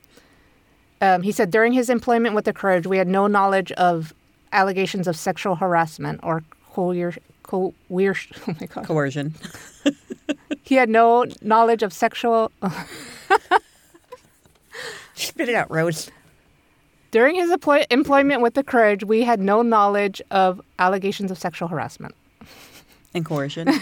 um, 1.00 1.22
he 1.22 1.32
said 1.32 1.50
during 1.50 1.72
his 1.72 1.88
employment 1.88 2.34
with 2.34 2.44
the 2.44 2.52
Courage, 2.52 2.86
we 2.86 2.98
had 2.98 3.08
no 3.08 3.26
knowledge 3.26 3.72
of 3.72 4.12
allegations 4.52 5.08
of 5.08 5.16
sexual 5.16 5.56
harassment 5.56 6.20
or 6.22 6.42
coer- 6.74 7.14
co- 7.42 7.72
weir- 7.88 8.14
oh 8.48 8.54
my 8.60 8.66
god. 8.66 8.84
Coercion. 8.84 9.34
He 10.64 10.74
had 10.76 10.90
no 10.90 11.24
knowledge 11.40 11.82
of 11.82 11.92
sexual 11.94 12.52
Spit 15.14 15.48
it 15.48 15.54
out, 15.54 15.70
Rose. 15.70 16.10
during 17.10 17.34
his 17.36 17.50
employ- 17.50 17.84
employment 17.90 18.42
with 18.42 18.54
the 18.54 18.62
Courage. 18.64 19.04
We 19.04 19.22
had 19.24 19.40
no 19.40 19.62
knowledge 19.62 20.20
of 20.30 20.60
allegations 20.78 21.30
of 21.30 21.38
sexual 21.38 21.68
harassment. 21.68 22.14
And 23.14 23.24
coercion. 23.24 23.68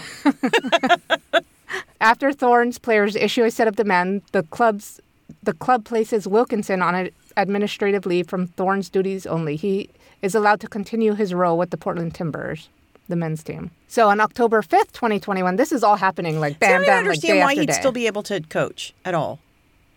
After 2.01 2.33
Thorns 2.33 2.79
players 2.79 3.15
issue 3.15 3.43
a 3.43 3.51
set 3.51 3.67
of 3.67 3.75
demand, 3.75 4.23
the 4.31 4.43
club's 4.43 4.99
the 5.43 5.53
club 5.53 5.85
places 5.85 6.27
Wilkinson 6.27 6.81
on 6.81 6.93
an 6.93 7.09
administrative 7.37 8.05
leave 8.05 8.27
from 8.27 8.47
Thorns 8.47 8.89
duties 8.89 9.25
only. 9.25 9.55
He 9.55 9.89
is 10.21 10.35
allowed 10.35 10.59
to 10.61 10.67
continue 10.67 11.13
his 11.13 11.33
role 11.33 11.57
with 11.57 11.69
the 11.69 11.77
Portland 11.77 12.13
Timbers, 12.13 12.67
the 13.07 13.15
men's 13.15 13.41
team. 13.43 13.71
So 13.87 14.09
on 14.09 14.19
October 14.19 14.61
5th, 14.61 14.91
2021, 14.91 15.55
this 15.55 15.71
is 15.71 15.83
all 15.83 15.95
happening 15.95 16.39
like 16.39 16.53
See, 16.53 16.57
I 16.65 16.69
bam, 16.69 16.71
don't 16.81 16.85
bam, 16.87 16.95
like 16.97 17.05
understand 17.05 17.33
day 17.35 17.39
why 17.39 17.51
after 17.51 17.61
he'd 17.61 17.67
day. 17.67 17.73
still 17.73 17.91
be 17.93 18.07
able 18.07 18.23
to 18.23 18.41
coach 18.41 18.93
at 19.05 19.13
all. 19.15 19.39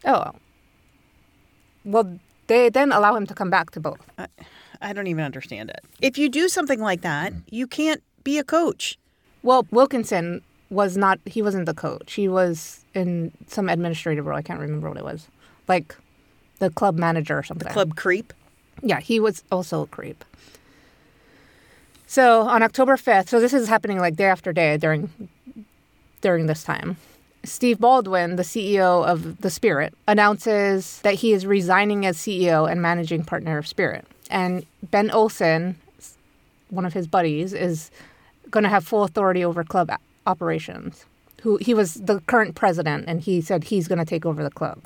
oh. 0.05 0.33
Well, 1.85 2.19
they 2.47 2.69
then 2.69 2.93
allow 2.93 3.15
him 3.15 3.27
to 3.27 3.35
come 3.35 3.51
back 3.51 3.71
to 3.73 3.81
both. 3.81 4.01
I 4.81 4.93
don't 4.93 5.07
even 5.07 5.25
understand 5.25 5.71
it. 5.71 5.81
If 6.01 6.19
you 6.19 6.29
do 6.29 6.49
something 6.49 6.81
like 6.81 7.03
that, 7.03 7.33
you 7.51 7.67
can't 7.67 8.03
be 8.23 8.39
a 8.39 8.45
coach. 8.45 8.99
Well, 9.43 9.67
Wilkinson 9.71 10.43
was 10.71 10.97
not 10.97 11.21
he 11.27 11.43
wasn't 11.43 11.67
the 11.67 11.75
coach. 11.75 12.15
He 12.15 12.29
was 12.29 12.85
in 12.95 13.33
some 13.47 13.69
administrative 13.69 14.27
role. 14.27 14.39
I 14.39 14.43
can't 14.43 14.61
remember 14.61 14.89
what 14.89 14.99
it 14.99 15.05
was. 15.05 15.29
Like 15.69 15.95
the 16.59 16.71
club 16.71 16.99
manager 16.99 17.39
or 17.39 17.43
something. 17.43 17.69
The 17.69 17.73
club 17.73 17.97
creep. 17.97 18.33
Yeah, 18.83 19.01
he 19.01 19.21
was 19.21 19.43
also 19.53 19.83
a 19.83 19.87
creep. 19.87 20.25
So 22.07 22.43
on 22.43 22.63
October 22.63 22.97
5th, 22.97 23.29
so 23.29 23.41
this 23.41 23.53
is 23.53 23.69
happening 23.69 23.99
like 23.99 24.17
day 24.17 24.27
after 24.27 24.53
day 24.53 24.77
during 24.77 25.11
during 26.21 26.47
this 26.47 26.65
time. 26.65 26.97
Steve 27.45 27.79
Baldwin, 27.79 28.37
the 28.37 28.43
CEO 28.43 29.07
of 29.07 29.41
The 29.41 29.51
Spirit, 29.51 29.95
announces 30.09 31.01
that 31.03 31.15
he 31.15 31.33
is 31.33 31.47
resigning 31.47 32.07
as 32.07 32.17
CEO 32.17 32.71
and 32.71 32.81
managing 32.81 33.25
partner 33.25 33.59
of 33.59 33.67
Spirit. 33.67 34.07
And 34.31 34.65
Ben 34.83 35.11
Olsen, 35.11 35.77
one 36.71 36.87
of 36.87 36.95
his 36.95 37.07
buddies, 37.07 37.53
is 37.53 37.91
going 38.51 38.65
to 38.65 38.71
have 38.71 38.87
full 38.87 39.05
authority 39.05 39.45
over 39.45 39.63
club 39.65 39.91
operations. 40.27 41.05
Who 41.43 41.59
he 41.59 41.75
was 41.75 41.95
the 41.95 42.21
current 42.21 42.55
president, 42.55 43.05
and 43.07 43.21
he 43.21 43.43
said 43.43 43.65
he's 43.65 43.87
going 43.87 43.99
to 43.99 44.07
take 44.07 44.25
over 44.25 44.43
the 44.43 44.51
club. 44.51 44.79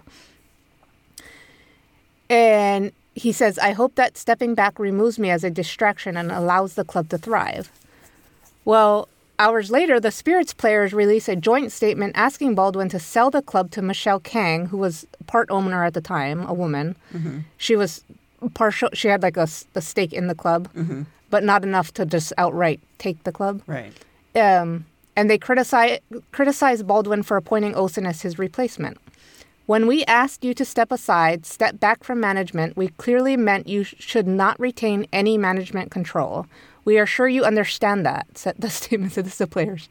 And 2.28 2.90
he 3.14 3.30
says, 3.30 3.58
"I 3.60 3.72
hope 3.72 3.94
that 3.94 4.16
stepping 4.16 4.54
back 4.54 4.78
removes 4.78 5.18
me 5.20 5.30
as 5.30 5.44
a 5.44 5.50
distraction 5.50 6.16
and 6.16 6.32
allows 6.32 6.74
the 6.74 6.84
club 6.84 7.10
to 7.10 7.18
thrive." 7.18 7.70
Well, 8.64 9.08
hours 9.38 9.70
later, 9.70 10.00
the 10.00 10.10
Spirits 10.10 10.52
players 10.52 10.92
release 10.92 11.28
a 11.28 11.36
joint 11.36 11.72
statement 11.72 12.12
asking 12.16 12.54
Baldwin 12.54 12.88
to 12.90 12.98
sell 12.98 13.30
the 13.30 13.42
club 13.42 13.70
to 13.72 13.82
Michelle 13.82 14.20
Kang, 14.20 14.66
who 14.66 14.76
was 14.76 15.06
part 15.26 15.50
owner 15.50 15.84
at 15.84 15.94
the 15.94 16.00
time, 16.00 16.46
a 16.46 16.54
woman. 16.54 16.96
Mm-hmm. 17.12 17.40
She 17.56 17.76
was 17.76 18.04
partial. 18.54 18.90
She 18.92 19.08
had 19.08 19.22
like 19.22 19.36
a, 19.36 19.48
a 19.74 19.80
stake 19.80 20.12
in 20.12 20.26
the 20.26 20.34
club, 20.34 20.68
mm-hmm. 20.74 21.02
but 21.30 21.44
not 21.44 21.62
enough 21.62 21.92
to 21.94 22.06
just 22.06 22.32
outright 22.38 22.80
take 22.98 23.22
the 23.24 23.32
club. 23.32 23.62
Right. 23.66 23.92
Um, 24.34 24.86
and 25.16 25.28
they 25.28 25.38
criticize 25.38 25.98
criticize 26.32 26.82
Baldwin 26.82 27.22
for 27.22 27.36
appointing 27.36 27.74
Olsen 27.74 28.06
as 28.06 28.22
his 28.22 28.38
replacement. 28.38 28.98
When 29.66 29.86
we 29.86 30.02
asked 30.06 30.44
you 30.44 30.54
to 30.54 30.64
step 30.64 30.90
aside, 30.90 31.44
step 31.44 31.78
back 31.78 32.02
from 32.02 32.20
management, 32.20 32.74
we 32.74 32.88
clearly 32.88 33.36
meant 33.36 33.68
you 33.68 33.84
should 33.84 34.26
not 34.26 34.58
retain 34.58 35.06
any 35.12 35.36
management 35.36 35.90
control. 35.90 36.46
We 36.88 36.98
are 36.98 37.04
sure 37.04 37.28
you 37.28 37.44
understand 37.44 38.06
that, 38.06 38.26
said 38.38 38.54
the 38.58 38.70
statement 38.80 39.12
to 39.12 39.22
the 39.22 39.46
players. 39.46 39.90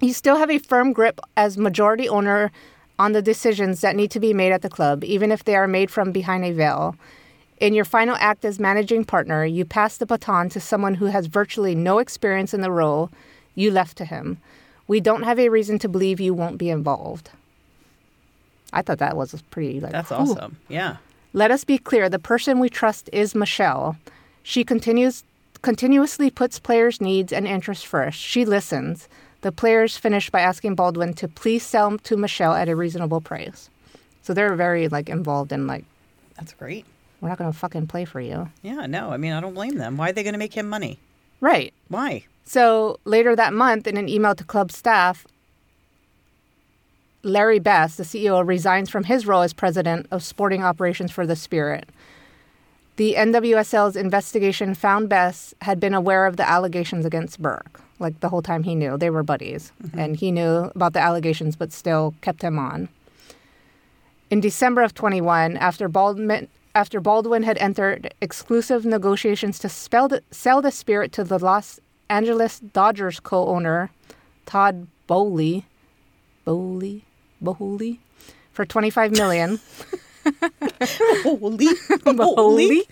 You 0.00 0.12
still 0.12 0.36
have 0.36 0.52
a 0.52 0.58
firm 0.58 0.92
grip 0.92 1.18
as 1.36 1.58
majority 1.58 2.08
owner 2.08 2.52
on 2.96 3.10
the 3.10 3.20
decisions 3.20 3.80
that 3.80 3.96
need 3.96 4.12
to 4.12 4.20
be 4.20 4.32
made 4.32 4.52
at 4.52 4.62
the 4.62 4.68
club, 4.68 5.02
even 5.02 5.32
if 5.32 5.42
they 5.42 5.56
are 5.56 5.66
made 5.66 5.90
from 5.90 6.12
behind 6.12 6.44
a 6.44 6.52
veil. 6.52 6.94
In 7.58 7.74
your 7.74 7.84
final 7.84 8.14
act 8.20 8.44
as 8.44 8.60
managing 8.60 9.04
partner, 9.04 9.44
you 9.44 9.64
pass 9.64 9.96
the 9.96 10.06
baton 10.06 10.48
to 10.50 10.60
someone 10.60 10.94
who 10.94 11.06
has 11.06 11.26
virtually 11.26 11.74
no 11.74 11.98
experience 11.98 12.54
in 12.54 12.60
the 12.60 12.70
role 12.70 13.10
you 13.56 13.72
left 13.72 13.98
to 13.98 14.04
him. 14.04 14.40
We 14.86 15.00
don't 15.00 15.24
have 15.24 15.40
a 15.40 15.48
reason 15.48 15.80
to 15.80 15.88
believe 15.88 16.20
you 16.20 16.34
won't 16.34 16.56
be 16.56 16.70
involved. 16.70 17.30
I 18.72 18.82
thought 18.82 18.98
that 18.98 19.16
was 19.16 19.42
pretty 19.50 19.80
like 19.80 19.90
That's 19.90 20.12
awesome. 20.12 20.58
Yeah. 20.68 20.98
Let 21.32 21.50
us 21.50 21.64
be 21.64 21.78
clear, 21.78 22.08
the 22.08 22.20
person 22.20 22.60
we 22.60 22.68
trust 22.68 23.10
is 23.12 23.34
Michelle. 23.34 23.96
She 24.44 24.62
continues 24.62 25.24
continuously 25.62 26.30
puts 26.30 26.58
players' 26.58 27.00
needs 27.00 27.32
and 27.32 27.46
interests 27.46 27.84
first. 27.84 28.18
She 28.18 28.44
listens. 28.44 29.08
The 29.42 29.52
players 29.52 29.96
finish 29.96 30.30
by 30.30 30.40
asking 30.40 30.74
Baldwin 30.74 31.14
to 31.14 31.28
please 31.28 31.62
sell 31.62 31.98
to 31.98 32.16
Michelle 32.16 32.54
at 32.54 32.68
a 32.68 32.76
reasonable 32.76 33.20
price. 33.20 33.70
So 34.22 34.34
they're 34.34 34.54
very 34.56 34.88
like 34.88 35.08
involved 35.08 35.52
in 35.52 35.66
like 35.66 35.84
That's 36.36 36.52
great. 36.52 36.84
We're 37.20 37.28
not 37.28 37.38
going 37.38 37.52
to 37.52 37.58
fucking 37.58 37.86
play 37.86 38.04
for 38.04 38.20
you. 38.20 38.50
Yeah, 38.62 38.86
no. 38.86 39.10
I 39.10 39.16
mean, 39.16 39.32
I 39.32 39.40
don't 39.40 39.54
blame 39.54 39.76
them. 39.76 39.96
Why 39.96 40.10
are 40.10 40.12
they 40.12 40.22
going 40.22 40.34
to 40.34 40.38
make 40.38 40.54
him 40.54 40.68
money? 40.68 40.98
Right. 41.40 41.72
Why? 41.88 42.24
So 42.44 42.98
later 43.04 43.34
that 43.34 43.52
month, 43.52 43.86
in 43.86 43.96
an 43.96 44.08
email 44.08 44.34
to 44.34 44.44
club 44.44 44.70
staff, 44.70 45.26
Larry 47.22 47.58
Best, 47.58 47.96
the 47.96 48.04
CEO, 48.04 48.46
resigns 48.46 48.88
from 48.90 49.04
his 49.04 49.26
role 49.26 49.42
as 49.42 49.52
president 49.52 50.06
of 50.10 50.22
sporting 50.22 50.62
operations 50.62 51.10
for 51.10 51.26
the 51.26 51.36
Spirit. 51.36 51.88
The 52.96 53.14
NWSL's 53.14 53.94
investigation 53.94 54.74
found 54.74 55.08
Best 55.08 55.54
had 55.60 55.78
been 55.78 55.92
aware 55.92 56.24
of 56.26 56.36
the 56.36 56.48
allegations 56.48 57.04
against 57.04 57.40
Burke. 57.40 57.80
Like 57.98 58.20
the 58.20 58.28
whole 58.28 58.42
time 58.42 58.62
he 58.62 58.74
knew. 58.74 58.96
They 58.96 59.10
were 59.10 59.22
buddies. 59.22 59.72
Mm-hmm. 59.82 59.98
And 59.98 60.16
he 60.16 60.30
knew 60.30 60.70
about 60.74 60.94
the 60.94 61.00
allegations, 61.00 61.56
but 61.56 61.72
still 61.72 62.14
kept 62.22 62.42
him 62.42 62.58
on. 62.58 62.88
In 64.30 64.40
December 64.40 64.82
of 64.82 64.94
21, 64.94 65.56
after 65.56 65.88
Baldwin, 65.88 66.48
after 66.74 67.00
Baldwin 67.00 67.42
had 67.42 67.58
entered 67.58 68.12
exclusive 68.20 68.84
negotiations 68.84 69.58
to 69.60 69.68
the, 69.68 70.22
sell 70.30 70.62
the 70.62 70.70
Spirit 70.70 71.12
to 71.12 71.24
the 71.24 71.38
Los 71.38 71.80
Angeles 72.08 72.60
Dodgers 72.60 73.20
co 73.20 73.46
owner, 73.46 73.90
Todd 74.46 74.86
Bowley, 75.06 75.64
Boehly, 76.44 77.04
Boehly, 77.40 78.00
for 78.52 78.64
25 78.64 79.12
million. 79.12 79.60
Holy, 81.22 81.68
holy. 82.06 82.82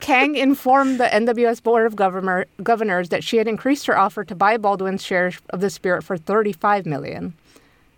Kang 0.00 0.34
informed 0.34 1.00
the 1.00 1.04
NWS 1.04 1.62
Board 1.62 1.86
of 1.86 1.96
Governor, 1.96 2.46
Governors 2.62 3.08
that 3.08 3.24
she 3.24 3.38
had 3.38 3.48
increased 3.48 3.86
her 3.86 3.96
offer 3.96 4.24
to 4.24 4.34
buy 4.34 4.56
Baldwin's 4.56 5.02
share 5.02 5.32
of 5.50 5.60
the 5.60 5.70
Spirit 5.70 6.02
for 6.04 6.16
35 6.16 6.84
million. 6.84 7.34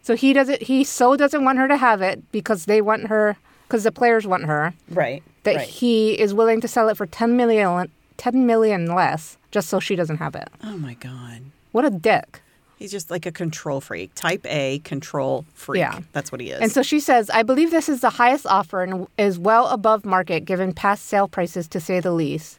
So 0.03 0.14
he 0.14 0.32
doesn't. 0.32 0.62
He 0.62 0.84
so 0.84 1.16
doesn't 1.16 1.44
want 1.44 1.59
her 1.59 1.66
to 1.66 1.76
have 1.76 2.01
it 2.03 2.30
because 2.30 2.66
they 2.66 2.80
want 2.80 3.09
her 3.09 3.36
because 3.66 3.82
the 3.82 3.90
players 3.90 4.26
want 4.26 4.44
her. 4.44 4.72
Right. 4.88 5.22
That 5.42 5.57
right. 5.57 5.68
he 5.68 6.12
is 6.12 6.32
willing 6.32 6.61
to 6.61 6.68
sell 6.68 6.88
it 6.88 6.97
for 6.97 7.07
10 7.07 7.36
million, 7.36 7.90
10 8.16 8.47
million 8.47 8.86
less 8.86 9.36
just 9.51 9.68
so 9.68 9.80
she 9.80 9.97
doesn't 9.97 10.18
have 10.18 10.36
it. 10.36 10.49
Oh 10.62 10.76
my 10.76 10.94
god. 10.94 11.42
What 11.72 11.84
a 11.84 11.90
dick. 11.90 12.40
He's 12.76 12.90
just 12.90 13.10
like 13.10 13.24
a 13.24 13.32
control 13.32 13.80
freak. 13.80 14.14
Type 14.14 14.44
A 14.46 14.80
control 14.80 15.46
freak. 15.54 15.80
Yeah. 15.80 16.00
That's 16.12 16.30
what 16.30 16.40
he 16.42 16.50
is. 16.50 16.60
And 16.60 16.70
so 16.70 16.82
she 16.82 17.00
says, 17.00 17.30
I 17.30 17.42
believe 17.42 17.70
this 17.70 17.88
is 17.88 18.02
the 18.02 18.10
highest 18.10 18.46
offer 18.46 18.82
and 18.82 19.06
is 19.16 19.38
well 19.38 19.68
above 19.68 20.04
market 20.04 20.44
given 20.44 20.74
past 20.74 21.06
sale 21.06 21.26
prices, 21.26 21.66
to 21.68 21.80
say 21.80 22.00
the 22.00 22.12
least. 22.12 22.58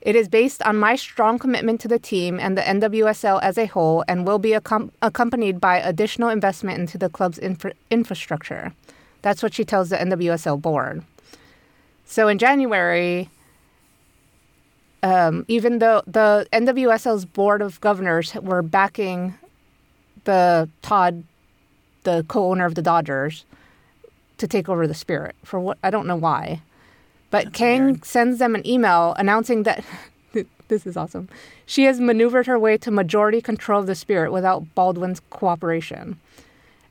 It 0.00 0.14
is 0.14 0.28
based 0.28 0.62
on 0.62 0.76
my 0.76 0.96
strong 0.96 1.38
commitment 1.38 1.80
to 1.80 1.88
the 1.88 1.98
team 1.98 2.38
and 2.38 2.56
the 2.56 2.62
NWSL 2.62 3.42
as 3.42 3.58
a 3.58 3.66
whole 3.66 4.04
and 4.06 4.26
will 4.26 4.38
be 4.38 4.50
accom- 4.50 4.90
accompanied 5.02 5.60
by 5.60 5.78
additional 5.78 6.28
investment 6.28 6.78
into 6.78 6.98
the 6.98 7.08
club's 7.08 7.38
infra- 7.38 7.72
infrastructure. 7.90 8.72
That's 9.22 9.42
what 9.42 9.54
she 9.54 9.64
tells 9.64 9.88
the 9.88 9.96
NWSL 9.96 10.60
board. 10.62 11.02
So 12.04 12.28
in 12.28 12.38
January, 12.38 13.28
um, 15.02 15.44
even 15.48 15.78
though 15.78 16.02
the 16.06 16.46
NWSL's 16.52 17.24
board 17.24 17.62
of 17.62 17.80
governors 17.80 18.34
were 18.34 18.62
backing 18.62 19.34
the 20.24 20.68
Todd, 20.82 21.24
the 22.04 22.24
co-owner 22.28 22.64
of 22.66 22.74
the 22.74 22.82
Dodgers, 22.82 23.44
to 24.38 24.46
take 24.46 24.68
over 24.68 24.86
the 24.86 24.94
Spirit 24.94 25.34
for 25.44 25.58
what 25.60 25.78
I 25.82 25.90
don't 25.90 26.06
know 26.06 26.16
why, 26.16 26.62
but 27.30 27.46
That's 27.46 27.56
Kang 27.58 27.84
weird. 27.84 28.04
sends 28.04 28.38
them 28.38 28.54
an 28.54 28.66
email 28.66 29.14
announcing 29.18 29.64
that 29.64 29.84
this 30.68 30.86
is 30.86 30.96
awesome. 30.96 31.28
She 31.66 31.84
has 31.84 32.00
maneuvered 32.00 32.46
her 32.46 32.58
way 32.58 32.78
to 32.78 32.90
majority 32.90 33.40
control 33.40 33.80
of 33.80 33.86
the 33.86 33.94
Spirit 33.94 34.32
without 34.32 34.74
Baldwin's 34.74 35.20
cooperation. 35.30 36.18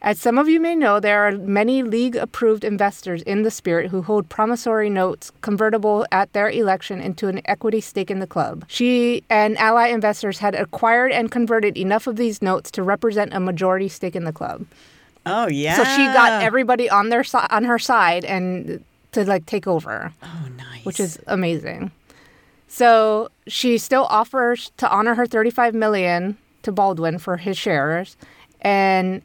As 0.02 0.20
some 0.20 0.38
of 0.38 0.48
you 0.48 0.60
may 0.60 0.76
know, 0.76 1.00
there 1.00 1.28
are 1.28 1.32
many 1.32 1.82
league 1.82 2.16
approved 2.16 2.64
investors 2.64 3.24
in 3.24 3.42
the 3.42 3.50
Spirit 3.50 3.90
who 3.90 4.04
hold 4.04 4.30
promissory 4.30 4.90
notes 4.92 5.32
convertible 5.42 6.06
at 6.12 6.32
their 6.34 6.50
election 6.52 7.02
into 7.02 7.28
an 7.28 7.42
equity 7.46 7.82
stake 7.82 8.12
in 8.12 8.20
the 8.20 8.28
club. 8.28 8.64
She 8.68 9.24
and 9.30 9.58
ally 9.58 9.88
investors 9.88 10.38
had 10.38 10.54
acquired 10.54 11.12
and 11.12 11.32
converted 11.32 11.78
enough 11.78 12.06
of 12.06 12.16
these 12.16 12.42
notes 12.44 12.70
to 12.72 12.84
represent 12.84 13.34
a 13.34 13.40
majority 13.40 13.90
stake 13.90 14.16
in 14.16 14.24
the 14.24 14.32
club. 14.32 14.66
Oh 15.26 15.48
yeah. 15.48 15.76
So 15.78 15.84
she 15.84 16.06
got 16.06 16.44
everybody 16.44 16.90
on 16.90 17.10
their 17.10 17.24
si- 17.24 17.38
on 17.50 17.64
her 17.64 17.80
side 17.80 18.24
and 18.24 18.84
to 19.14 19.26
like 19.26 19.46
take 19.48 19.66
over. 19.68 20.14
Oh 20.22 20.48
nice. 20.56 20.86
Which 20.86 21.00
is 21.00 21.20
amazing. 21.26 21.90
So 22.68 23.30
she 23.48 23.78
still 23.80 24.06
offers 24.06 24.72
to 24.78 24.90
honor 24.90 25.16
her 25.16 25.26
35 25.26 25.74
million 25.74 26.38
to 26.64 26.72
Baldwin 26.72 27.18
for 27.18 27.38
his 27.38 27.58
shares 27.58 28.16
and 28.62 29.22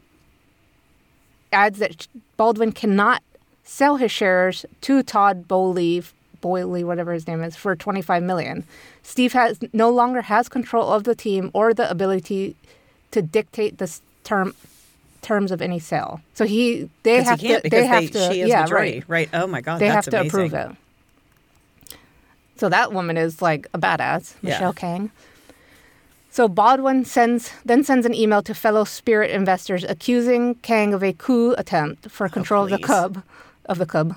adds 1.53 1.79
that 1.79 2.07
Baldwin 2.37 2.71
cannot 2.71 3.23
sell 3.63 3.97
his 3.97 4.11
shares 4.11 4.65
to 4.81 5.03
Todd 5.03 5.47
Boehly, 5.47 6.03
Boehly, 6.41 6.83
whatever 6.83 7.13
his 7.13 7.27
name 7.27 7.41
is, 7.41 7.55
for 7.55 7.75
25 7.75 8.21
million. 8.23 8.65
Steve 9.01 9.33
has 9.33 9.59
no 9.71 9.89
longer 9.89 10.21
has 10.21 10.49
control 10.49 10.89
of 10.89 11.05
the 11.05 11.15
team 11.15 11.49
or 11.53 11.73
the 11.73 11.89
ability 11.89 12.55
to 13.11 13.21
dictate 13.21 13.77
the 13.77 13.99
term 14.23 14.53
terms 15.21 15.51
of 15.51 15.61
any 15.61 15.79
sale. 15.79 16.21
So 16.33 16.45
he 16.45 16.89
they 17.03 17.23
have 17.23 17.39
to 17.39 17.61
they 17.63 17.85
have 17.85 18.11
they, 18.11 18.29
to 18.29 18.35
yeah 18.35 18.63
majority. 18.63 19.03
right 19.07 19.29
right 19.29 19.29
oh 19.33 19.47
my 19.47 19.61
god 19.61 19.79
they 19.79 19.87
have 19.87 20.03
to 20.05 20.19
amazing. 20.19 20.27
approve 20.27 20.53
it. 20.53 21.97
So 22.57 22.69
that 22.69 22.93
woman 22.93 23.17
is 23.17 23.41
like 23.41 23.67
a 23.73 23.79
badass, 23.79 24.35
Michelle 24.41 24.69
yeah. 24.69 24.79
Kang. 24.79 25.11
So 26.33 26.47
Baldwin 26.47 27.05
sends 27.05 27.51
then 27.63 27.83
sends 27.83 28.07
an 28.07 28.15
email 28.15 28.41
to 28.41 28.55
fellow 28.55 28.85
Spirit 28.85 29.29
investors 29.29 29.83
accusing 29.83 30.55
Kang 30.55 30.91
of 30.91 31.03
a 31.03 31.13
coup 31.13 31.53
attempt 31.59 32.09
for 32.09 32.25
oh, 32.25 32.29
control 32.29 32.63
oh, 32.63 32.65
of 32.65 32.71
the 32.71 32.79
Cub, 32.79 33.23
of 33.67 33.77
the 33.77 33.85
Cub, 33.85 34.15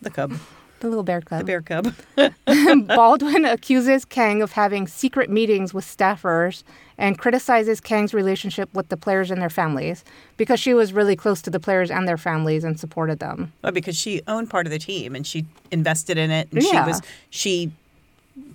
the 0.00 0.08
Cub, 0.08 0.32
The 0.80 0.88
little 0.88 1.04
bear 1.04 1.20
cub. 1.20 1.40
The 1.40 1.44
bear 1.44 1.60
cub. 1.60 1.94
Baldwin 2.86 3.44
accuses 3.44 4.06
Kang 4.06 4.40
of 4.40 4.52
having 4.52 4.88
secret 4.88 5.28
meetings 5.28 5.74
with 5.74 5.84
staffers 5.84 6.62
and 6.96 7.18
criticizes 7.18 7.82
Kang's 7.82 8.14
relationship 8.14 8.72
with 8.72 8.88
the 8.88 8.96
players 8.96 9.30
and 9.30 9.42
their 9.42 9.50
families 9.50 10.04
because 10.38 10.58
she 10.58 10.72
was 10.72 10.94
really 10.94 11.16
close 11.16 11.42
to 11.42 11.50
the 11.50 11.60
players 11.60 11.90
and 11.90 12.08
their 12.08 12.16
families 12.16 12.64
and 12.64 12.80
supported 12.80 13.18
them. 13.18 13.52
Well, 13.60 13.72
because 13.72 13.94
she 13.94 14.22
owned 14.26 14.48
part 14.48 14.66
of 14.66 14.72
the 14.72 14.78
team 14.78 15.14
and 15.14 15.26
she 15.26 15.44
invested 15.70 16.16
in 16.16 16.30
it 16.30 16.48
and 16.50 16.62
she 16.62 16.72
was 16.72 17.02
she 17.28 17.70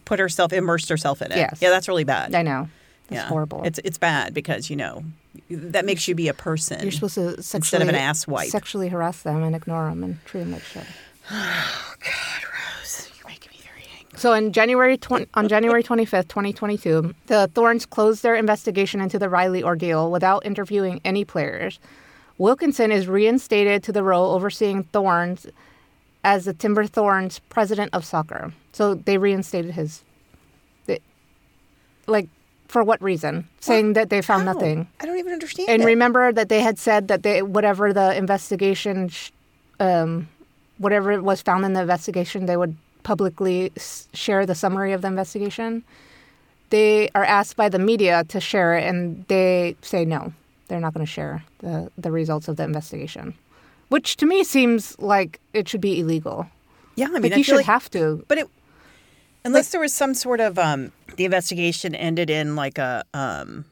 put 0.06 0.20
herself 0.20 0.52
immersed 0.52 0.90
herself 0.90 1.22
in 1.22 1.32
it. 1.32 1.38
Yes. 1.38 1.60
Yeah, 1.62 1.70
that's 1.70 1.88
really 1.88 2.04
bad. 2.04 2.34
I 2.34 2.42
know. 2.42 2.68
It's 3.10 3.16
yeah. 3.16 3.28
horrible. 3.28 3.64
It's 3.64 3.80
it's 3.84 3.98
bad 3.98 4.34
because, 4.34 4.70
you 4.70 4.76
know, 4.76 5.04
that 5.50 5.86
makes 5.86 6.08
you 6.08 6.16
be 6.16 6.28
a 6.28 6.34
person. 6.34 6.82
You're 6.82 6.92
supposed 6.92 7.16
to 7.16 7.42
sexually, 7.42 7.60
Instead 7.60 7.82
of 7.82 7.90
an 7.90 7.96
ass 7.96 8.28
wipe. 8.28 8.50
sexually 8.50 8.90
harass 8.90 9.22
them 9.22 9.44
and 9.44 9.56
ignore 9.56 9.90
them 9.90 10.04
and 10.04 10.24
treat 10.26 10.42
them 10.42 10.52
like 10.52 10.64
shit. 10.64 10.84
Oh 11.30 11.94
God, 12.00 12.44
Rose, 12.44 13.10
you're 13.18 13.28
making 13.28 13.52
me 13.52 13.60
very 13.62 13.86
angry. 14.00 14.18
So 14.18 14.32
in 14.34 14.54
January 14.54 14.98
20, 14.98 15.28
on 15.34 15.50
January 15.50 15.84
25th, 15.84 16.30
2022, 16.30 17.14
the 17.28 17.50
Thorns 17.54 17.86
closed 17.86 18.24
their 18.24 18.36
investigation 18.36 19.02
into 19.02 19.20
the 19.20 19.28
Riley 19.28 19.62
ordeal 19.62 20.10
without 20.10 20.46
interviewing 20.46 21.02
any 21.04 21.26
players. 21.26 21.80
Wilkinson 22.38 22.92
is 22.92 23.08
reinstated 23.08 23.84
to 23.84 23.92
the 23.92 24.04
role 24.04 24.34
overseeing 24.34 24.84
Thorns 24.84 25.48
as 26.24 26.46
the 26.46 26.54
Timber 26.54 26.86
Thorns 26.86 27.40
president 27.50 27.94
of 27.94 28.06
soccer. 28.06 28.54
So 28.74 28.96
they 28.96 29.18
reinstated 29.18 29.72
his 29.72 30.04
they, 30.86 31.00
like 32.06 32.30
for 32.68 32.84
what 32.84 33.02
reason? 33.02 33.48
Saying 33.60 33.94
that 33.94 34.10
they 34.10 34.22
found 34.22 34.46
How? 34.48 34.54
nothing. 34.54 34.88
I 35.00 35.06
don't 35.06 35.18
even 35.18 35.34
understand. 35.34 35.70
And 35.70 35.82
it. 35.82 35.86
remember 35.86 36.32
that 36.34 36.50
they 36.50 36.62
had 36.62 36.78
said 36.78 37.08
that 37.08 37.24
they 37.24 37.42
whatever 37.42 37.94
the 37.94 38.16
investigation, 38.16 39.10
sh- 39.10 39.32
um, 39.80 40.28
whatever 40.78 41.12
it 41.12 41.24
was 41.24 41.42
found 41.42 41.66
in 41.66 41.74
the 41.74 41.82
investigation, 41.82 42.46
they 42.46 42.58
would 42.58 42.76
publicly 43.04 43.72
s- 43.76 44.08
share 44.14 44.46
the 44.46 44.56
summary 44.56 44.92
of 44.94 45.02
the 45.02 45.08
investigation. 45.08 45.84
They 46.70 47.10
are 47.16 47.24
asked 47.24 47.56
by 47.56 47.70
the 47.70 47.80
media 47.80 48.26
to 48.26 48.40
share 48.42 48.76
it, 48.78 48.84
and 48.84 49.24
they 49.30 49.76
say 49.82 50.04
no, 50.04 50.34
they're 50.68 50.82
not 50.82 50.94
going 50.94 51.06
to 51.06 51.12
share 51.12 51.44
the 51.60 51.90
the 51.98 52.12
results 52.12 52.48
of 52.50 52.58
the 52.58 52.64
investigation, 52.64 53.34
which 53.90 54.18
to 54.18 54.26
me 54.26 54.44
seems 54.44 54.98
like 55.00 55.40
it 55.54 55.70
should 55.70 55.80
be 55.82 56.00
illegal. 56.02 56.48
yeah, 56.98 57.06
I 57.08 57.20
mean, 57.20 57.32
Like 57.32 57.38
you 57.38 57.44
should 57.44 57.56
like, 57.58 57.66
have 57.66 57.90
to. 57.92 58.26
but 58.28 58.38
it 58.38 58.48
unless 59.46 59.70
there 59.70 59.82
was 59.82 59.94
some 59.94 60.14
sort 60.14 60.40
of 60.40 60.58
um 60.60 60.92
the 61.16 61.26
investigation 61.26 61.96
ended 61.96 62.30
in 62.30 62.56
like 62.56 62.78
a 62.78 63.04
um 63.14 63.66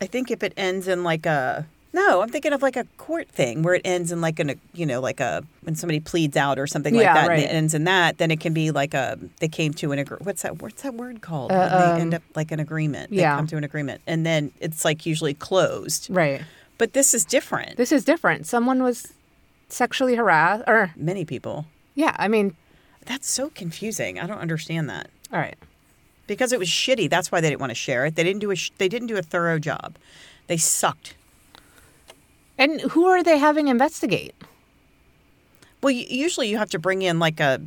I 0.00 0.06
think 0.06 0.30
if 0.30 0.42
it 0.42 0.52
ends 0.56 0.86
in 0.88 1.02
like 1.04 1.26
a 1.26 1.66
no, 1.94 2.20
I'm 2.20 2.28
thinking 2.28 2.52
of 2.52 2.60
like 2.62 2.76
a 2.76 2.84
court 2.98 3.28
thing 3.28 3.62
where 3.62 3.74
it 3.74 3.80
ends 3.84 4.12
in 4.12 4.20
like 4.20 4.38
an 4.38 4.60
you 4.74 4.86
know 4.86 5.00
like 5.00 5.20
a 5.20 5.42
when 5.62 5.74
somebody 5.74 6.00
pleads 6.00 6.36
out 6.36 6.58
or 6.58 6.66
something 6.66 6.94
like 6.94 7.02
Yeah, 7.02 7.14
that 7.14 7.30
and 7.30 7.40
it 7.42 7.46
ends 7.50 7.74
in 7.74 7.84
that 7.84 8.18
then 8.18 8.30
it 8.30 8.40
can 8.40 8.52
be 8.52 8.70
like 8.70 8.94
a 8.94 9.18
they 9.40 9.48
came 9.48 9.72
to 9.74 9.92
an 9.92 9.98
agree 9.98 10.18
what's 10.20 10.42
that 10.42 10.60
what's 10.62 10.82
that 10.82 10.94
word 10.94 11.20
called 11.22 11.50
Uh, 11.50 11.56
when 11.58 11.68
they 11.70 11.92
um, 11.94 12.00
end 12.00 12.14
up 12.14 12.22
like 12.36 12.52
an 12.52 12.60
agreement 12.60 13.10
they 13.10 13.16
yeah. 13.16 13.36
come 13.36 13.46
to 13.48 13.56
an 13.56 13.64
agreement 13.64 14.00
and 14.06 14.24
then 14.24 14.52
it's 14.60 14.84
like 14.84 15.06
usually 15.06 15.34
closed 15.34 16.06
Right. 16.10 16.42
but 16.76 16.92
this 16.92 17.14
is 17.14 17.24
different 17.24 17.76
This 17.76 17.90
is 17.90 18.04
different. 18.04 18.46
Someone 18.46 18.82
was 18.82 19.12
sexually 19.68 20.14
harassed, 20.14 20.64
or 20.66 20.92
many 20.96 21.24
people 21.24 21.66
yeah, 21.94 22.14
I 22.16 22.28
mean, 22.28 22.54
that's 23.08 23.28
so 23.28 23.50
confusing 23.50 24.20
I 24.20 24.26
don't 24.26 24.38
understand 24.38 24.88
that 24.90 25.08
all 25.32 25.38
right. 25.40 25.56
because 26.26 26.52
it 26.52 26.58
was 26.58 26.68
shitty. 26.68 27.08
That's 27.10 27.32
why 27.32 27.40
they 27.40 27.48
didn't 27.48 27.60
want 27.60 27.70
to 27.70 27.74
share 27.74 28.06
it. 28.06 28.14
They 28.14 28.22
didn't 28.24 28.40
do 28.40 28.50
a 28.50 28.56
sh- 28.56 28.70
they 28.78 28.88
didn't 28.88 29.08
do 29.08 29.16
a 29.16 29.22
thorough 29.22 29.58
job. 29.58 29.96
They 30.46 30.56
sucked. 30.58 31.14
And 32.56 32.80
who 32.92 33.06
are 33.06 33.22
they 33.22 33.38
having 33.38 33.68
investigate? 33.68 34.34
Well, 35.82 35.94
y- 35.94 36.06
usually 36.08 36.48
you 36.48 36.58
have 36.58 36.70
to 36.70 36.78
bring 36.78 37.02
in 37.02 37.18
like 37.18 37.40
a 37.40 37.60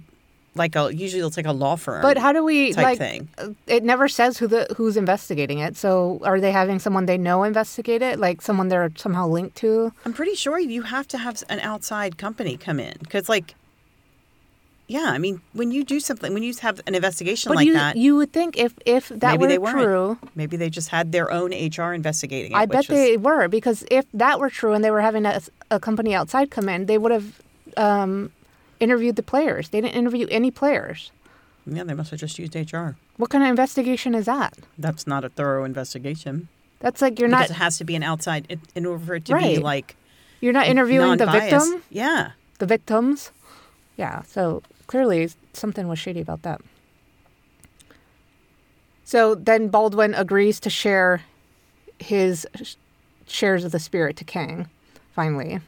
like 0.53 0.75
a 0.75 0.93
usually 0.93 1.25
it's 1.25 1.37
like 1.37 1.45
a 1.45 1.53
law 1.53 1.77
firm. 1.77 2.01
But 2.01 2.17
how 2.17 2.33
do 2.33 2.43
we 2.43 2.73
type 2.73 2.83
like? 2.83 2.97
thing. 2.97 3.29
uh, 3.37 3.49
It 3.67 3.83
never 3.83 4.09
says 4.09 4.37
who 4.37 4.47
the 4.47 4.67
who's 4.75 4.97
investigating 4.97 5.59
it. 5.59 5.77
So 5.77 6.19
are 6.23 6.39
they 6.41 6.51
having 6.51 6.79
someone 6.79 7.05
they 7.05 7.17
know 7.17 7.43
investigate 7.43 8.01
it, 8.01 8.19
like 8.19 8.41
someone 8.41 8.67
they're 8.67 8.91
somehow 8.97 9.27
linked 9.27 9.55
to? 9.57 9.93
I'm 10.05 10.11
pretty 10.13 10.35
sure 10.35 10.59
you 10.59 10.81
have 10.81 11.07
to 11.09 11.17
have 11.17 11.41
an 11.49 11.59
outside 11.61 12.17
company 12.17 12.57
come 12.57 12.79
in 12.79 12.95
because 12.99 13.29
like. 13.29 13.55
Yeah, 14.91 15.05
I 15.15 15.19
mean, 15.19 15.39
when 15.53 15.71
you 15.71 15.85
do 15.85 16.01
something, 16.01 16.33
when 16.33 16.43
you 16.43 16.53
have 16.61 16.81
an 16.85 16.95
investigation 16.95 17.49
But 17.49 17.55
like 17.55 17.67
you 17.67 17.73
that, 17.73 17.95
you 17.95 18.17
would 18.17 18.33
think 18.33 18.57
if 18.57 18.73
if 18.85 19.07
that 19.07 19.39
maybe 19.39 19.57
were 19.57 19.71
true, 19.71 20.17
maybe 20.35 20.57
they 20.57 20.69
just 20.69 20.89
had 20.89 21.13
their 21.13 21.31
own 21.31 21.51
HR 21.53 21.93
investigating 21.93 22.51
it. 22.51 22.55
I 22.55 22.65
bet 22.65 22.77
was- 22.79 22.87
they 22.87 23.15
were 23.15 23.47
because 23.47 23.85
if 23.89 24.05
that 24.13 24.37
were 24.41 24.49
true 24.49 24.73
and 24.73 24.83
they 24.83 24.91
were 24.91 24.99
having 25.09 25.25
a, 25.25 25.39
a 25.69 25.79
company 25.79 26.13
outside 26.13 26.51
come 26.51 26.67
in, 26.67 26.87
they 26.87 26.97
would 26.97 27.13
have 27.13 27.41
um, 27.77 28.31
interviewed 28.81 29.15
the 29.15 29.23
players. 29.23 29.69
They 29.69 29.79
didn't 29.79 29.95
interview 29.95 30.27
any 30.29 30.51
players. 30.51 31.11
Yeah, 31.65 31.85
they 31.85 31.93
must 31.93 32.11
have 32.11 32.19
just 32.19 32.37
used 32.37 32.53
HR. 32.55 32.97
What 33.15 33.29
kind 33.29 33.43
of 33.45 33.49
investigation 33.49 34.13
is 34.13 34.25
that? 34.25 34.57
That's 34.77 35.07
not 35.07 35.23
a 35.23 35.29
thorough 35.29 35.63
investigation. 35.63 36.49
That's 36.79 37.01
like 37.01 37.17
you're 37.17 37.29
because 37.29 37.49
not 37.49 37.57
it 37.57 37.61
has 37.61 37.77
to 37.77 37.85
be 37.85 37.95
an 37.95 38.03
outside 38.03 38.45
in, 38.49 38.59
in 38.75 38.85
order 38.85 39.05
for 39.05 39.15
it 39.15 39.25
to 39.25 39.33
be 39.37 39.41
Right. 39.55 39.61
like 39.63 39.95
you're 40.41 40.51
not 40.59 40.67
interviewing 40.67 41.15
the 41.17 41.25
non-biased. 41.27 41.65
victim. 41.69 41.83
Yeah. 41.89 42.31
the 42.59 42.65
victims. 42.65 43.31
Yeah, 43.97 44.23
so 44.23 44.63
clearly 44.91 45.29
something 45.53 45.87
was 45.87 45.97
shady 45.97 46.19
about 46.19 46.41
that. 46.41 46.59
So 49.05 49.35
then 49.35 49.69
Baldwin 49.69 50.13
agrees 50.13 50.59
to 50.59 50.69
share 50.69 51.21
his 51.97 52.45
sh- 52.61 52.75
shares 53.25 53.63
of 53.63 53.71
the 53.71 53.79
spirit 53.79 54.17
to 54.17 54.25
Kang, 54.25 54.69
finally. 55.15 55.61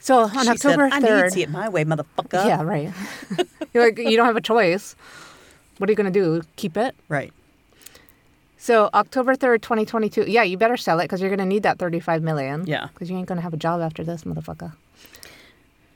So 0.00 0.22
on 0.22 0.30
She 0.30 0.48
October 0.48 0.90
said, 0.90 0.92
I 0.92 0.98
need 0.98 1.22
to 1.22 1.30
see 1.30 1.42
it 1.42 1.50
my 1.50 1.68
way, 1.68 1.84
motherfucker. 1.84 2.44
Yeah, 2.44 2.62
right. 2.62 2.92
You're 3.72 3.84
like, 3.84 3.98
you 3.98 4.16
don't 4.16 4.26
have 4.26 4.36
a 4.36 4.40
choice. 4.40 4.96
What 5.78 5.88
are 5.88 5.92
you 5.92 5.96
going 5.96 6.12
to 6.12 6.20
do? 6.20 6.42
Keep 6.56 6.76
it? 6.76 6.96
Right. 7.08 7.32
So 8.58 8.90
October 8.92 9.36
3rd, 9.36 9.62
2022. 9.62 10.24
Yeah, 10.28 10.42
you 10.42 10.56
better 10.56 10.76
sell 10.76 10.98
it 10.98 11.04
because 11.04 11.20
you're 11.20 11.30
going 11.30 11.38
to 11.38 11.46
need 11.46 11.62
that 11.62 11.78
35 11.78 12.22
million. 12.22 12.66
Yeah. 12.66 12.88
Because 12.92 13.08
you 13.08 13.16
ain't 13.16 13.28
going 13.28 13.36
to 13.36 13.42
have 13.42 13.54
a 13.54 13.56
job 13.56 13.80
after 13.80 14.02
this, 14.02 14.24
motherfucker. 14.24 14.72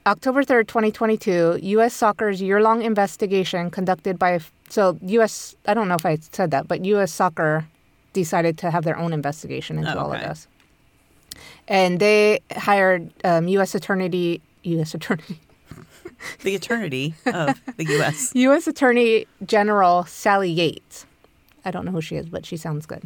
October 0.07 0.45
3rd, 0.45 0.69
2022, 0.69 1.59
U.S. 1.63 1.93
Soccer's 1.93 2.41
year 2.41 2.63
long 2.63 2.83
investigation 2.83 3.71
conducted 3.71 4.19
by. 4.19 4.39
So, 4.69 4.99
U.S. 5.03 5.57
I 5.67 5.75
don't 5.75 5.89
know 5.89 5.97
if 5.97 6.07
I 6.07 6.17
said 6.17 6.53
that, 6.53 6.69
but 6.69 6.85
U.S. 6.85 7.13
Soccer 7.13 7.67
decided 8.13 8.57
to 8.59 8.71
have 8.71 8.85
their 8.85 8.97
own 8.97 9.13
investigation 9.13 9.79
into 9.79 9.95
Oh, 9.97 10.05
all 10.05 10.13
of 10.13 10.21
this. 10.21 10.47
And 11.69 11.99
they 12.01 12.41
hired 12.53 13.11
um, 13.25 13.49
U.S. 13.49 13.75
Attorney. 13.75 14.41
U.S. 14.63 14.95
Attorney. 14.95 15.41
The 16.41 16.55
Attorney 16.55 17.15
of 17.27 17.61
the 17.77 17.85
U.S. 17.85 18.33
U.S. 18.35 18.67
Attorney 18.67 19.27
General 19.45 20.05
Sally 20.07 20.51
Yates. 20.51 21.05
I 21.65 21.71
don't 21.71 21.85
know 21.85 21.91
who 21.93 22.01
she 22.01 22.17
is, 22.17 22.27
but 22.27 22.47
she 22.47 22.57
sounds 22.57 22.87
good. 22.87 23.03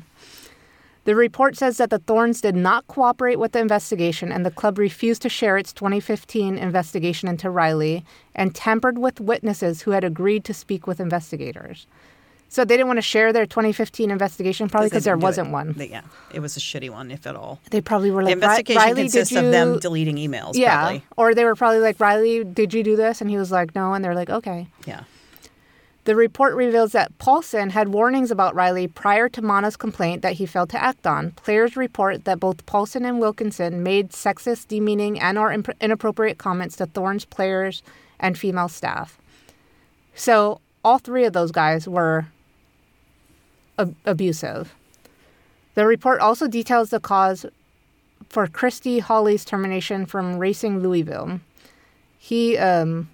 The 1.05 1.15
report 1.17 1.57
says 1.57 1.79
that 1.79 1.91
the 1.91 1.99
Thorns 1.99 2.41
did 2.41 2.55
not 2.55 2.87
cooperate 2.87 3.39
with 3.39 3.53
the 3.53 3.59
investigation 3.59 4.31
and 4.31 4.45
the 4.45 4.51
club 4.51 4.79
refused 4.79 5.23
to 5.23 5.29
share 5.29 5.57
its 5.57 5.73
2015 5.73 6.59
investigation 6.59 7.29
into 7.29 7.49
Riley 7.51 8.05
and 8.35 8.55
tampered 8.55 8.99
with 8.99 9.21
witnesses 9.21 9.83
who 9.83 9.93
had 9.93 10.05
agreed 10.05 10.45
to 10.45 10.55
speak 10.55 10.87
with 10.87 11.01
investigators. 11.01 11.87
So 12.53 12.65
they 12.65 12.75
didn't 12.77 12.89
want 12.89 12.97
to 12.99 13.03
share 13.03 13.33
their 13.33 13.47
2015 13.47 14.11
investigation, 14.11 14.69
probably 14.69 14.89
because 14.89 15.05
there 15.05 15.17
wasn't 15.17 15.49
it. 15.49 15.53
one. 15.53 15.73
They- 15.75 15.89
yeah, 15.89 16.01
it 16.35 16.41
was 16.41 16.57
a 16.57 16.61
shitty 16.61 16.91
one, 16.91 17.11
if 17.13 17.25
at 17.27 17.37
all. 17.37 17.61
They 17.71 17.81
probably 17.81 18.11
were 18.11 18.25
like, 18.25 18.31
"Ri- 18.35 18.43
investigation 18.43 18.83
Riley, 18.83 19.03
consists 19.03 19.33
did 19.33 19.41
you... 19.41 19.47
of 19.47 19.53
them 19.53 19.79
deleting 19.79 20.17
emails. 20.17 20.57
yeah, 20.57 20.81
Probably. 20.81 21.03
or 21.17 21.35
they 21.35 21.45
were 21.45 21.55
probably 21.55 21.79
like, 21.79 22.01
Riley, 22.01 22.43
did 22.45 22.75
you 22.75 22.83
do 22.83 22.97
this? 22.97 23.21
And 23.21 23.31
he 23.31 23.37
was 23.37 23.53
like, 23.53 23.75
no. 23.77 23.95
And 23.95 24.05
they're 24.05 24.17
like, 24.17 24.31
okay. 24.31 24.67
Yeah. 24.85 25.05
The 26.05 26.17
report 26.17 26.55
reveals 26.55 26.93
that 26.93 27.17
Paulson 27.19 27.71
had 27.71 27.91
warnings 27.91 28.31
about 28.31 28.55
Riley 28.55 28.89
prior 28.89 29.29
to 29.29 29.43
Mana's 29.43 29.77
complaint 29.77 30.23
that 30.23 30.35
he 30.35 30.47
failed 30.47 30.71
to 30.71 30.83
act 30.83 31.07
on. 31.07 31.33
Players 31.33 31.77
report 31.77 32.25
that 32.25 32.41
both 32.41 32.65
Paulson 32.65 33.05
and 33.05 33.21
Wilkinson 33.21 33.83
made 33.83 34.11
sexist, 34.11 34.69
demeaning, 34.69 35.21
and 35.21 35.37
or 35.37 35.53
imp- 35.53 35.77
inappropriate 35.81 36.39
comments 36.39 36.77
to 36.77 36.87
Thorns' 36.87 37.27
players 37.27 37.83
and 38.19 38.39
female 38.39 38.69
staff. 38.69 39.19
So 40.15 40.61
all 40.83 40.99
three 40.99 41.25
of 41.25 41.35
those 41.35 41.53
guys 41.53 41.87
were 41.87 42.27
ab- 43.79 43.95
abusive. 44.07 44.75
The 45.75 45.87
report 45.87 46.21
also 46.21 46.49
details 46.49 46.91
the 46.91 47.01
cause 47.01 47.45
for 48.29 48.47
Christy 48.47 49.01
Holly's 49.01 49.45
termination 49.45 50.07
from 50.07 50.39
Racing 50.39 50.81
Louisville. 50.81 51.41
He 52.19 52.57
um, 52.57 53.11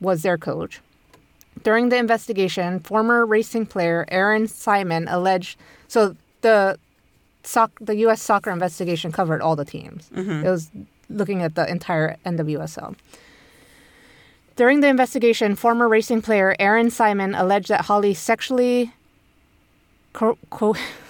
was 0.00 0.22
their 0.22 0.38
coach. 0.38 0.80
During 1.62 1.88
the 1.88 1.96
investigation, 1.96 2.80
former 2.80 3.24
racing 3.26 3.66
player 3.66 4.04
Erin 4.08 4.46
Simon 4.48 5.08
alleged 5.08 5.58
so 5.88 6.16
the 6.42 6.78
soc- 7.42 7.78
the 7.80 7.96
U.S. 7.96 8.20
soccer 8.22 8.50
investigation 8.50 9.12
covered 9.12 9.40
all 9.40 9.56
the 9.56 9.64
teams. 9.64 10.10
Mm-hmm. 10.14 10.46
It 10.46 10.50
was 10.50 10.70
looking 11.08 11.42
at 11.42 11.54
the 11.54 11.68
entire 11.70 12.16
NWSL. 12.26 12.94
During 14.56 14.80
the 14.80 14.88
investigation, 14.88 15.54
former 15.54 15.88
racing 15.88 16.22
player 16.22 16.54
Erin 16.58 16.90
Simon 16.90 17.34
alleged 17.34 17.68
that 17.68 17.82
Holly 17.82 18.12
sexually 18.12 18.92
co- 20.12 20.38
co- 20.50 20.74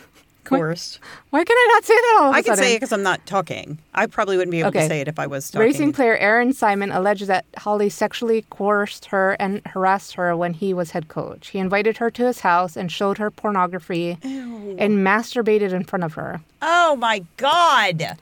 coerced. 0.48 0.98
Why 1.30 1.44
can 1.44 1.56
I 1.56 1.70
not 1.74 1.84
say 1.84 1.94
that 1.94 2.18
all 2.20 2.28
of 2.30 2.34
a 2.34 2.38
I 2.38 2.42
can 2.42 2.52
sudden? 2.56 2.64
say 2.64 2.72
it 2.72 2.76
because 2.76 2.92
I'm 2.92 3.02
not 3.02 3.24
talking. 3.26 3.78
I 3.94 4.06
probably 4.06 4.36
wouldn't 4.36 4.50
be 4.52 4.60
able 4.60 4.72
to 4.72 4.86
say 4.86 5.00
it 5.00 5.08
if 5.08 5.18
I 5.18 5.26
was 5.26 5.50
talking. 5.50 5.66
Racing 5.66 5.92
player 5.92 6.16
Erin 6.16 6.52
Simon 6.52 6.90
alleged 6.90 7.26
that 7.26 7.44
Holly 7.58 7.88
sexually 7.88 8.44
coerced 8.50 9.06
her 9.06 9.36
and 9.40 9.60
harassed 9.66 10.14
her 10.14 10.36
when 10.36 10.54
he 10.54 10.72
was 10.74 10.92
head 10.92 11.08
coach. 11.08 11.48
He 11.48 11.58
invited 11.58 11.98
her 11.98 12.10
to 12.10 12.26
his 12.26 12.40
house 12.40 12.76
and 12.76 12.90
showed 12.90 13.18
her 13.18 13.30
pornography 13.30 14.18
and 14.22 14.78
masturbated 15.06 15.72
in 15.72 15.84
front 15.84 16.04
of 16.04 16.14
her. 16.14 16.40
Oh 16.62 16.96
my 16.96 17.24
God. 17.36 18.16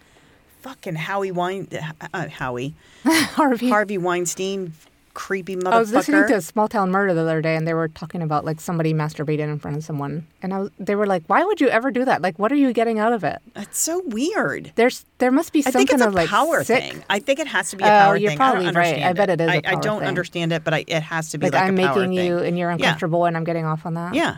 Fucking 0.63 0.97
Howie 0.97 1.31
Wein, 1.31 1.69
uh, 2.13 2.29
Howie 2.29 2.75
Harvey. 3.05 3.69
Harvey 3.69 3.99
Weinstein, 3.99 4.73
creepy 5.17 5.57
motherfucker. 5.57 5.73
I 5.73 5.79
was 5.81 5.93
listening 5.93 6.29
to 6.29 6.35
a 6.37 6.41
Small 6.41 6.69
Town 6.69 6.91
Murder 6.93 7.13
the 7.15 7.23
other 7.23 7.41
day, 7.43 7.57
and 7.57 7.67
they 7.67 7.75
were 7.75 7.89
talking 7.89 8.23
about 8.23 8.45
like 8.45 8.61
somebody 8.61 8.95
masturbated 8.95 9.41
in 9.41 9.59
front 9.59 9.77
of 9.77 9.83
someone, 9.83 10.27
and 10.43 10.55
I 10.55 10.59
was, 10.59 10.71
they 10.79 10.95
were 10.95 11.07
like, 11.07 11.25
"Why 11.27 11.43
would 11.45 11.61
you 11.61 11.69
ever 11.69 11.91
do 11.91 12.05
that? 12.05 12.23
Like, 12.23 12.39
what 12.39 12.53
are 12.53 12.57
you 12.57 12.73
getting 12.73 12.99
out 13.01 13.13
of 13.13 13.25
it?" 13.25 13.39
That's 13.55 13.79
so 13.81 14.03
weird. 14.07 14.71
There's 14.77 15.05
there 15.19 15.33
must 15.33 15.53
be 15.53 15.61
I 15.61 15.71
some 15.71 15.73
think 15.73 15.91
it's 15.91 16.01
kind 16.01 16.03
a 16.03 16.09
of 16.09 16.15
like 16.15 16.29
power 16.29 16.63
sick, 16.63 16.85
thing. 16.93 17.05
I 17.11 17.19
think 17.19 17.41
it 17.41 17.49
has 17.49 17.71
to 17.71 17.77
be 17.77 17.83
a 17.85 17.87
Oh, 17.87 17.91
power 17.91 18.17
you're 18.17 18.31
thing. 18.31 18.41
I 18.41 18.51
probably 18.53 18.71
right. 18.71 19.03
I 19.03 19.13
bet 19.15 19.31
it 19.31 19.41
is 19.41 19.49
a 19.49 19.53
I, 19.69 19.73
I 19.73 19.75
don't 19.81 20.01
thing. 20.01 20.09
understand 20.09 20.53
it, 20.53 20.63
but 20.63 20.75
I, 20.75 20.85
it 20.87 21.03
has 21.03 21.31
to 21.31 21.39
be 21.39 21.47
like, 21.47 21.55
like, 21.55 21.63
I'm 21.65 21.75
making 21.75 22.13
you 22.13 22.39
thing. 22.39 22.49
and 22.49 22.59
you're 22.59 22.71
Yeah. 22.71 22.75
uncomfortable, 22.77 23.25
and 23.25 23.37
I'm 23.37 23.45
getting 23.45 23.65
off 23.65 23.87
on 23.87 23.95
that. 23.95 24.15
Yeah, 24.15 24.37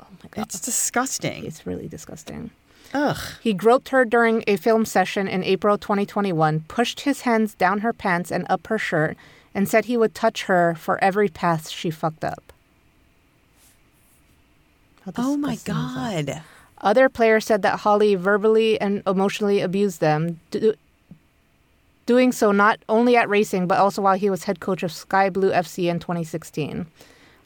Oh 0.00 0.06
my 0.22 0.28
god, 0.32 0.46
it's 0.46 0.60
disgusting. 0.60 1.44
it's 1.46 1.66
really 1.66 1.88
disgusting. 1.88 2.50
Ugh. 2.94 3.18
He 3.42 3.52
groped 3.52 3.90
her 3.90 4.06
during 4.06 4.42
a 4.46 4.56
film 4.56 4.86
session 4.86 5.28
in 5.28 5.44
April 5.44 5.76
2021, 5.76 6.60
pushed 6.68 7.00
his 7.00 7.20
hands 7.20 7.54
down 7.54 7.80
her 7.80 7.92
pants 7.92 8.32
and 8.32 8.46
up 8.48 8.66
her 8.68 8.78
shirt, 8.78 9.14
and 9.58 9.68
said 9.68 9.86
he 9.86 9.96
would 9.96 10.14
touch 10.14 10.44
her 10.44 10.76
for 10.76 11.02
every 11.02 11.28
pass 11.28 11.68
she 11.68 11.90
fucked 11.90 12.22
up. 12.22 12.52
Oh 15.16 15.36
my 15.36 15.54
disgusting 15.54 16.20
is 16.20 16.26
that? 16.26 16.36
God. 16.36 16.42
Other 16.80 17.08
players 17.08 17.46
said 17.46 17.62
that 17.62 17.80
Holly 17.80 18.14
verbally 18.14 18.80
and 18.80 19.02
emotionally 19.04 19.60
abused 19.60 19.98
them, 19.98 20.38
do, 20.52 20.74
doing 22.06 22.30
so 22.30 22.52
not 22.52 22.78
only 22.88 23.16
at 23.16 23.28
racing 23.28 23.66
but 23.66 23.78
also 23.78 24.00
while 24.00 24.16
he 24.16 24.30
was 24.30 24.44
head 24.44 24.60
coach 24.60 24.84
of 24.84 24.92
Sky 24.92 25.28
Blue 25.28 25.50
FC 25.50 25.90
in 25.90 25.98
2016. 25.98 26.86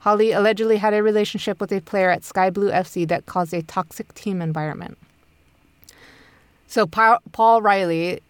Holly 0.00 0.32
allegedly 0.32 0.76
had 0.76 0.92
a 0.92 1.02
relationship 1.02 1.62
with 1.62 1.72
a 1.72 1.80
player 1.80 2.10
at 2.10 2.24
Sky 2.24 2.50
Blue 2.50 2.70
FC 2.70 3.08
that 3.08 3.24
caused 3.24 3.54
a 3.54 3.62
toxic 3.62 4.12
team 4.12 4.42
environment. 4.42 4.98
So 6.66 6.86
Pa- 6.86 7.20
Paul 7.32 7.62
Riley, 7.62 8.20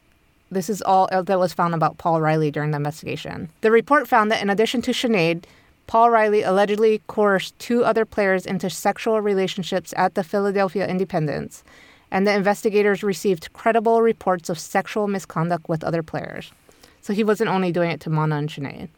this 0.53 0.71
is 0.71 0.83
all 0.83 1.09
that 1.11 1.39
was 1.39 1.53
found 1.53 1.75
about 1.75 1.99
Paul 1.99 2.21
Riley 2.21 2.51
during 2.51 2.71
the 2.71 2.77
investigation. 2.77 3.49
The 3.61 3.71
report 3.71 4.09
found 4.09 4.31
that 4.31 4.43
in 4.43 4.51
addition 4.51 4.83
to 4.83 4.93
Sinead, 4.93 5.45
Paul 5.87 6.11
Riley 6.11 6.43
allegedly 6.43 7.03
coerced 7.07 7.59
two 7.59 7.85
other 7.85 8.05
players 8.05 8.47
into 8.47 8.71
sexual 8.71 9.21
relationships 9.21 9.93
at 9.97 10.15
the 10.15 10.25
Philadelphia 10.25 10.87
Independence, 10.87 11.65
and 12.11 12.27
the 12.27 12.35
investigators 12.35 13.03
received 13.03 13.53
credible 13.53 14.03
reports 14.03 14.49
of 14.49 14.59
sexual 14.59 15.09
misconduct 15.09 15.69
with 15.69 15.83
other 15.83 16.03
players. 16.03 16.53
So 17.01 17.13
he 17.13 17.25
wasn't 17.25 17.51
only 17.51 17.73
doing 17.73 17.91
it 17.91 18.01
to 18.03 18.11
Mana 18.11 18.37
and 18.37 18.49
Sinead. 18.49 18.89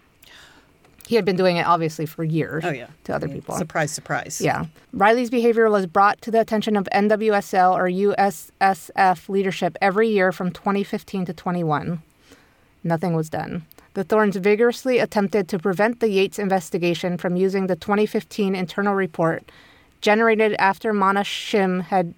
He 1.07 1.17
had 1.17 1.25
been 1.25 1.37
doing 1.37 1.57
it 1.57 1.67
obviously 1.67 2.07
for 2.07 2.25
years 2.25 2.65
Oh 2.65 2.71
yeah. 2.71 2.87
to 3.05 3.15
other 3.15 3.29
people. 3.29 3.57
Surprise, 3.57 3.91
surprise. 3.91 4.41
Yeah. 4.41 4.67
Riley's 4.93 5.31
behavior 5.31 5.69
was 5.71 5.87
brought 5.87 6.21
to 6.23 6.31
the 6.31 6.41
attention 6.41 6.77
of 6.77 6.89
NWSL 6.93 7.75
or 7.75 7.89
USSF 7.89 9.29
leadership 9.29 9.77
every 9.83 10.09
year 10.09 10.33
from 10.33 10.51
2015 10.51 11.27
to 11.27 11.33
21. 11.35 12.03
Nothing 12.83 13.15
was 13.15 13.29
done. 13.31 13.67
The 13.95 14.05
Thorns 14.05 14.37
vigorously 14.37 14.99
attempted 14.99 15.49
to 15.49 15.59
prevent 15.59 16.01
the 16.01 16.09
Yates 16.09 16.39
investigation 16.39 17.17
from 17.17 17.37
using 17.37 17.67
the 17.67 17.77
2015 17.77 18.55
internal 18.55 18.95
report 18.95 19.51
generated 20.01 20.55
after 20.59 20.93
Mana 20.93 21.21
Shim 21.21 21.83
had 21.83 22.15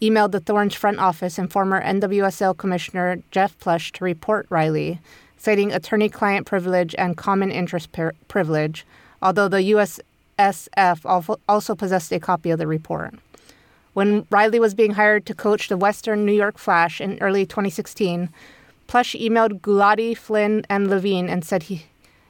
emailed 0.00 0.30
the 0.30 0.40
Thorns 0.40 0.74
front 0.74 0.98
office 0.98 1.38
and 1.38 1.50
former 1.50 1.82
NWSL 1.82 2.56
Commissioner 2.56 3.22
Jeff 3.32 3.58
Plush 3.58 3.90
to 3.92 4.04
report 4.04 4.46
Riley, 4.48 5.00
citing 5.38 5.72
attorney 5.72 6.08
client 6.08 6.46
privilege 6.46 6.94
and 6.98 7.16
common 7.16 7.50
interest 7.50 7.92
per- 7.92 8.12
privilege, 8.26 8.84
although 9.22 9.48
the 9.48 9.70
USSF 9.72 11.38
also 11.48 11.74
possessed 11.74 12.12
a 12.12 12.20
copy 12.20 12.50
of 12.50 12.58
the 12.58 12.66
report. 12.66 13.14
When 13.94 14.26
Riley 14.30 14.60
was 14.60 14.74
being 14.74 14.92
hired 14.92 15.26
to 15.26 15.34
coach 15.34 15.68
the 15.68 15.76
Western 15.76 16.26
New 16.26 16.32
York 16.32 16.58
Flash 16.58 17.00
in 17.00 17.18
early 17.20 17.46
2016, 17.46 18.28
Plush 18.86 19.14
emailed 19.14 19.60
Gulati, 19.60 20.16
Flynn, 20.16 20.64
and 20.68 20.88
Levine 20.88 21.28
and 21.28 21.44
said 21.44 21.64
he, 21.64 21.86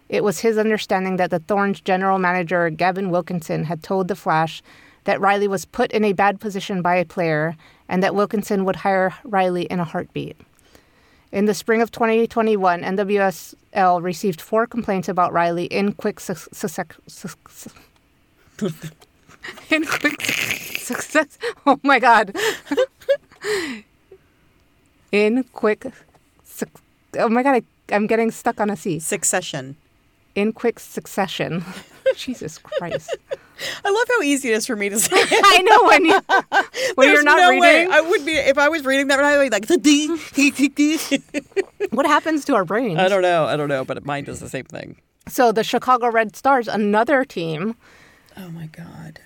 it 0.08 0.24
was 0.24 0.40
his 0.40 0.56
understanding 0.56 1.16
that 1.16 1.30
the 1.30 1.38
Thorns 1.38 1.80
general 1.80 2.18
manager, 2.18 2.70
Gavin 2.70 3.10
Wilkinson, 3.10 3.64
had 3.64 3.82
told 3.82 4.08
the 4.08 4.16
Flash 4.16 4.62
that 5.04 5.20
Riley 5.20 5.48
was 5.48 5.64
put 5.64 5.92
in 5.92 6.04
a 6.04 6.12
bad 6.12 6.40
position 6.40 6.82
by 6.82 6.96
a 6.96 7.04
player 7.04 7.56
and 7.88 8.02
that 8.02 8.14
Wilkinson 8.14 8.64
would 8.64 8.76
hire 8.76 9.14
Riley 9.24 9.64
in 9.64 9.80
a 9.80 9.84
heartbeat. 9.84 10.36
In 11.30 11.44
the 11.44 11.54
spring 11.54 11.82
of 11.82 11.90
2021, 11.90 12.82
NWSL 12.82 14.02
received 14.02 14.40
four 14.40 14.66
complaints 14.66 15.08
about 15.08 15.32
Riley 15.32 15.66
in 15.66 15.92
quick 15.92 16.20
suc- 16.20 16.48
suc- 16.52 16.96
suc- 17.06 17.48
suc- 17.48 17.76
in 19.70 19.84
quick 19.84 20.22
success. 20.22 21.38
Oh 21.66 21.78
my 21.82 21.98
God. 21.98 22.34
in 25.12 25.44
quick. 25.52 25.86
Oh 27.18 27.28
my 27.28 27.42
God, 27.42 27.62
I, 27.62 27.94
I'm 27.94 28.06
getting 28.06 28.30
stuck 28.30 28.60
on 28.60 28.70
a 28.70 28.76
C. 28.76 28.98
Succession. 28.98 29.76
In 30.34 30.52
quick 30.52 30.80
succession. 30.80 31.64
Jesus 32.16 32.58
Christ. 32.58 33.16
I 33.84 33.90
love 33.90 34.06
how 34.08 34.22
easy 34.22 34.50
it 34.50 34.54
is 34.54 34.66
for 34.66 34.76
me 34.76 34.88
to 34.88 34.98
say. 35.00 35.16
it. 35.16 35.42
I 35.44 35.62
know 35.62 35.84
when 35.88 36.04
you 36.04 36.20
when 36.94 37.08
There's 37.08 37.14
you're 37.16 37.22
not 37.24 37.38
no 37.38 37.48
reading. 37.50 37.60
way 37.62 37.86
I 37.90 38.00
would 38.00 38.24
be 38.24 38.32
if 38.34 38.56
I 38.58 38.68
was 38.68 38.84
reading 38.84 39.08
that. 39.08 39.18
I 39.20 39.36
would 39.38 39.44
be 39.44 39.50
like 39.50 39.66
the 39.66 39.76
D. 39.78 40.06
What 41.90 42.06
happens 42.06 42.44
to 42.46 42.54
our 42.54 42.64
brains? 42.64 42.98
I 42.98 43.08
don't 43.08 43.22
know. 43.22 43.44
I 43.46 43.56
don't 43.56 43.68
know, 43.68 43.84
but 43.84 44.04
mine 44.04 44.24
does 44.24 44.40
the 44.40 44.48
same 44.48 44.64
thing. 44.64 44.96
So 45.26 45.52
the 45.52 45.64
Chicago 45.64 46.10
Red 46.10 46.36
Stars, 46.36 46.68
another 46.68 47.24
team, 47.24 47.74
Oh 48.36 48.48
my 48.50 48.66
god. 48.66 49.20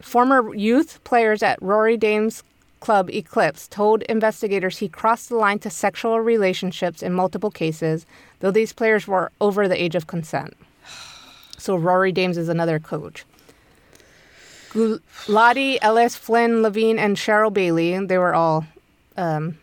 former 0.00 0.54
youth 0.54 1.02
players 1.04 1.42
at 1.42 1.60
Rory 1.60 1.96
Dames 1.96 2.42
club 2.80 3.10
Eclipse 3.10 3.66
told 3.68 4.02
investigators 4.02 4.78
he 4.78 4.88
crossed 4.88 5.28
the 5.30 5.34
line 5.36 5.58
to 5.60 5.70
sexual 5.70 6.20
relationships 6.20 7.02
in 7.02 7.12
multiple 7.12 7.50
cases, 7.50 8.06
though 8.40 8.50
these 8.52 8.72
players 8.72 9.06
were 9.08 9.32
over 9.40 9.66
the 9.66 9.82
age 9.82 9.94
of 9.96 10.06
consent. 10.06 10.54
So 11.66 11.74
Rory 11.74 12.12
Dames 12.12 12.38
is 12.38 12.48
another 12.48 12.78
coach. 12.78 13.24
Gulati, 14.70 15.78
Ellis, 15.82 16.14
Flynn, 16.14 16.62
Levine, 16.62 16.96
and 16.96 17.16
Cheryl 17.16 17.52
Bailey, 17.52 17.98
they 18.06 18.18
were 18.18 18.36
all 18.36 18.64
um, 19.16 19.58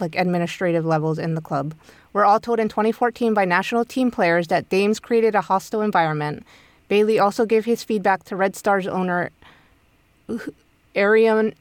like 0.00 0.16
administrative 0.16 0.86
levels 0.86 1.18
in 1.18 1.34
the 1.34 1.42
club, 1.42 1.74
were 2.14 2.24
all 2.24 2.40
told 2.40 2.58
in 2.58 2.70
2014 2.70 3.34
by 3.34 3.44
national 3.44 3.84
team 3.84 4.10
players 4.10 4.46
that 4.46 4.70
Dames 4.70 4.98
created 4.98 5.34
a 5.34 5.42
hostile 5.42 5.82
environment. 5.82 6.42
Bailey 6.88 7.18
also 7.18 7.44
gave 7.44 7.66
his 7.66 7.84
feedback 7.84 8.24
to 8.24 8.34
Red 8.34 8.56
Stars 8.56 8.86
owner 8.86 9.30
Arian 10.94 11.52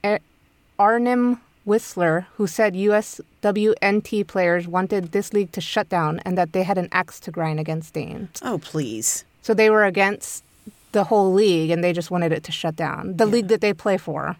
Arnim 0.79 1.41
Whisler, 1.67 2.27
who 2.35 2.47
said 2.47 2.75
USWNT 2.75 4.25
players 4.25 4.69
wanted 4.69 5.11
this 5.11 5.33
league 5.33 5.51
to 5.51 5.59
shut 5.59 5.89
down 5.89 6.21
and 6.23 6.37
that 6.37 6.53
they 6.53 6.63
had 6.63 6.77
an 6.77 6.87
axe 6.93 7.19
to 7.19 7.31
grind 7.31 7.59
against 7.59 7.93
Dames. 7.93 8.29
Oh 8.41 8.59
please. 8.59 9.25
So 9.43 9.53
they 9.53 9.69
were 9.69 9.85
against 9.85 10.43
the 10.93 11.03
whole 11.05 11.31
league 11.33 11.69
and 11.69 11.83
they 11.83 11.93
just 11.93 12.09
wanted 12.11 12.31
it 12.31 12.43
to 12.45 12.51
shut 12.51 12.75
down. 12.75 13.17
The 13.17 13.25
league 13.27 13.47
that 13.49 13.61
they 13.61 13.73
play 13.73 13.97
for. 13.97 14.35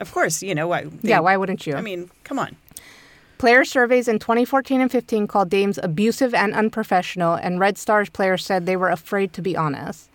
Of 0.00 0.12
course, 0.12 0.42
you 0.42 0.54
know 0.54 0.68
why. 0.68 0.84
they- 0.84 1.08
yeah, 1.10 1.20
why 1.20 1.36
wouldn't 1.36 1.66
you? 1.66 1.74
I 1.74 1.80
mean, 1.80 2.10
come 2.24 2.38
on. 2.38 2.56
Player 3.38 3.64
surveys 3.64 4.08
in 4.08 4.18
2014 4.18 4.80
and 4.80 4.90
15 4.90 5.26
called 5.26 5.50
Dames 5.50 5.78
abusive 5.82 6.32
and 6.34 6.54
unprofessional, 6.54 7.34
and 7.34 7.60
Red 7.60 7.76
Stars 7.78 8.08
players 8.08 8.44
said 8.44 8.64
they 8.64 8.76
were 8.76 8.88
afraid 8.90 9.32
to 9.34 9.42
be 9.42 9.56
honest. 9.56 10.08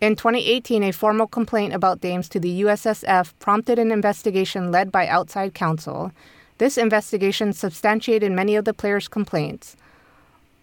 In 0.00 0.16
2018, 0.16 0.82
a 0.82 0.92
formal 0.92 1.26
complaint 1.26 1.74
about 1.74 2.00
Dames 2.00 2.28
to 2.30 2.40
the 2.40 2.62
USSF 2.62 3.32
prompted 3.38 3.78
an 3.78 3.92
investigation 3.92 4.70
led 4.70 4.90
by 4.90 5.06
outside 5.06 5.54
counsel. 5.54 6.12
This 6.58 6.76
investigation 6.78 7.52
substantiated 7.52 8.32
many 8.32 8.56
of 8.56 8.64
the 8.64 8.74
players' 8.74 9.08
complaints. 9.08 9.76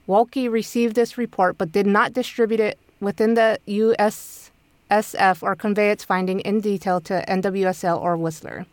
Walke 0.07 0.49
received 0.49 0.95
this 0.95 1.17
report 1.17 1.57
but 1.57 1.71
did 1.71 1.85
not 1.85 2.13
distribute 2.13 2.59
it 2.59 2.79
within 2.99 3.33
the 3.33 3.59
USSF 3.67 5.43
or 5.43 5.55
convey 5.55 5.91
its 5.91 6.03
finding 6.03 6.39
in 6.41 6.61
detail 6.61 7.01
to 7.01 7.23
NWSL 7.27 8.01
or 8.01 8.17
Whisler. 8.17 8.65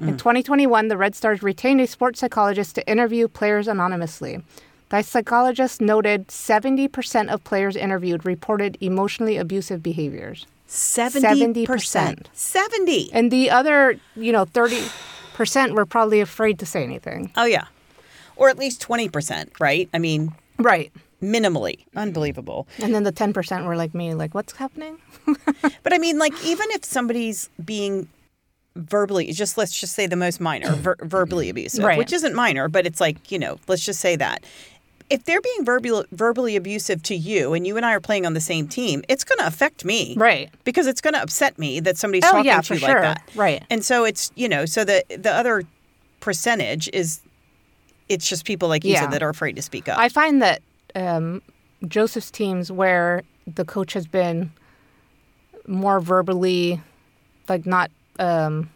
In 0.00 0.10
hmm. 0.10 0.16
2021, 0.16 0.88
the 0.88 0.96
Red 0.96 1.16
Stars 1.16 1.42
retained 1.42 1.80
a 1.80 1.86
sports 1.86 2.20
psychologist 2.20 2.76
to 2.76 2.88
interview 2.88 3.26
players 3.26 3.66
anonymously. 3.66 4.42
The 4.90 5.02
psychologist 5.02 5.80
noted 5.80 6.28
70% 6.28 7.28
of 7.28 7.44
players 7.44 7.76
interviewed 7.76 8.24
reported 8.24 8.78
emotionally 8.80 9.36
abusive 9.36 9.82
behaviors. 9.82 10.46
70%. 10.68 11.66
70%. 11.66 12.26
70. 12.32 13.12
And 13.12 13.30
the 13.30 13.50
other, 13.50 13.98
you 14.14 14.32
know, 14.32 14.46
30% 14.46 15.74
were 15.74 15.86
probably 15.86 16.20
afraid 16.20 16.58
to 16.60 16.66
say 16.66 16.82
anything. 16.84 17.32
Oh, 17.36 17.44
yeah. 17.44 17.66
Or 18.36 18.48
at 18.48 18.56
least 18.56 18.80
20%, 18.86 19.60
right? 19.60 19.88
I 19.92 19.98
mean, 19.98 20.32
Right. 20.58 20.92
minimally. 21.22 21.84
Unbelievable. 21.96 22.66
And 22.82 22.94
then 22.94 23.02
the 23.04 23.12
10% 23.12 23.66
were 23.66 23.76
like 23.76 23.94
me, 23.94 24.14
like, 24.14 24.34
what's 24.34 24.52
happening? 24.54 24.98
But 25.82 25.92
I 25.92 25.98
mean, 25.98 26.18
like, 26.18 26.32
even 26.44 26.66
if 26.72 26.84
somebody's 26.84 27.48
being 27.64 28.08
verbally 28.76 29.32
just 29.32 29.58
let's 29.58 29.78
just 29.80 29.92
say 29.94 30.06
the 30.06 30.14
most 30.14 30.40
minor 30.40 30.70
ver- 30.72 30.96
verbally 31.02 31.46
mm-hmm. 31.46 31.50
abusive 31.50 31.84
Right. 31.84 31.98
which 31.98 32.12
isn't 32.12 32.32
minor 32.32 32.68
but 32.68 32.86
it's 32.86 33.00
like 33.00 33.32
you 33.32 33.38
know 33.38 33.58
let's 33.66 33.84
just 33.84 33.98
say 33.98 34.14
that 34.14 34.44
if 35.10 35.24
they're 35.24 35.40
being 35.40 35.64
verbally 35.64 36.04
verbally 36.12 36.54
abusive 36.54 37.02
to 37.04 37.16
you 37.16 37.54
and 37.54 37.66
you 37.66 37.76
and 37.76 37.84
I 37.84 37.92
are 37.94 38.00
playing 38.00 38.24
on 38.24 38.34
the 38.34 38.40
same 38.40 38.68
team 38.68 39.02
it's 39.08 39.24
going 39.24 39.38
to 39.40 39.46
affect 39.48 39.84
me 39.84 40.14
Right. 40.16 40.50
because 40.62 40.86
it's 40.86 41.00
going 41.00 41.14
to 41.14 41.22
upset 41.22 41.58
me 41.58 41.80
that 41.80 41.96
somebody's 41.96 42.24
Oh, 42.26 42.30
talking 42.30 42.44
yeah, 42.44 42.60
to 42.60 42.66
for 42.68 42.74
you 42.74 42.80
sure. 42.80 42.88
like 42.90 43.02
that 43.02 43.22
Right. 43.34 43.64
and 43.68 43.84
so 43.84 44.04
it's 44.04 44.30
you 44.36 44.48
know 44.48 44.64
so 44.64 44.84
the 44.84 45.02
the 45.08 45.32
other 45.32 45.64
percentage 46.20 46.88
is 46.92 47.20
it's 48.08 48.28
just 48.28 48.44
people 48.44 48.68
like 48.68 48.84
you 48.84 48.92
Yeah. 48.92 49.02
said 49.02 49.10
that 49.12 49.22
are 49.22 49.28
afraid 49.28 49.56
to 49.56 49.62
speak 49.62 49.88
up 49.88 49.98
I 49.98 50.08
find 50.08 50.40
that 50.42 50.62
um, 50.94 51.42
Joseph's 51.86 52.30
teams 52.30 52.72
where 52.72 53.22
the 53.46 53.64
coach 53.64 53.92
has 53.92 54.06
been 54.06 54.50
more 55.66 56.00
verbally, 56.00 56.80
like 57.48 57.66
not 57.66 57.90
um, 58.18 58.70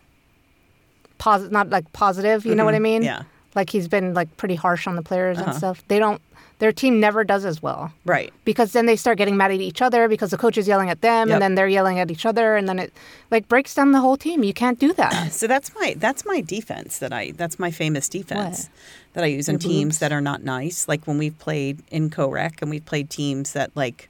pos- 1.18 1.50
not 1.50 1.70
like 1.70 1.90
positive. 1.92 2.44
You 2.46 2.54
know 2.54 2.64
what 2.64 2.74
I 2.74 2.78
mean? 2.78 3.00
Mm-hmm. 3.02 3.06
yeah 3.06 3.22
Like 3.54 3.70
he's 3.70 3.88
been 3.88 4.14
like 4.14 4.36
pretty 4.36 4.54
harsh 4.54 4.86
on 4.86 4.96
the 4.96 5.02
players 5.02 5.38
Uh-huh. 5.38 5.50
and 5.50 5.56
stuff. 5.58 5.82
They 5.88 5.98
don't. 5.98 6.20
Their 6.58 6.70
team 6.72 7.00
never 7.00 7.24
does 7.24 7.44
as 7.44 7.60
well 7.60 7.92
right 8.04 8.32
because 8.44 8.70
then 8.70 8.86
they 8.86 8.94
start 8.94 9.18
getting 9.18 9.36
mad 9.36 9.50
at 9.50 9.60
each 9.60 9.82
other 9.82 10.06
because 10.06 10.30
the 10.30 10.36
coach 10.36 10.56
is 10.56 10.68
yelling 10.68 10.90
at 10.90 11.00
them 11.00 11.26
Yep. 11.28 11.34
and 11.34 11.42
then 11.42 11.54
they're 11.56 11.66
yelling 11.66 11.98
at 11.98 12.08
each 12.08 12.24
other 12.24 12.54
and 12.54 12.68
then 12.68 12.78
it 12.78 12.92
like 13.32 13.48
breaks 13.48 13.74
down 13.74 13.90
the 13.90 13.98
whole 13.98 14.16
team. 14.16 14.44
You 14.44 14.52
can't 14.54 14.78
do 14.78 14.92
that. 14.92 15.32
So 15.32 15.48
that's 15.48 15.74
my 15.74 15.96
that's 15.98 16.24
my 16.24 16.40
defense 16.40 16.98
that 17.00 17.12
I 17.12 17.32
that's 17.32 17.58
my 17.58 17.72
famous 17.72 18.08
defense 18.08 18.68
What? 18.68 18.68
That 19.14 19.24
I 19.24 19.26
use 19.28 19.48
in 19.48 19.58
teams 19.58 19.98
that 19.98 20.12
are 20.12 20.20
not 20.20 20.42
nice. 20.42 20.88
Like 20.88 21.06
when 21.06 21.18
we've 21.18 21.38
played 21.38 21.82
in 21.90 22.10
co-rec 22.10 22.62
and 22.62 22.70
we've 22.70 22.84
played 22.84 23.10
teams 23.10 23.52
that 23.52 23.70
like 23.74 24.08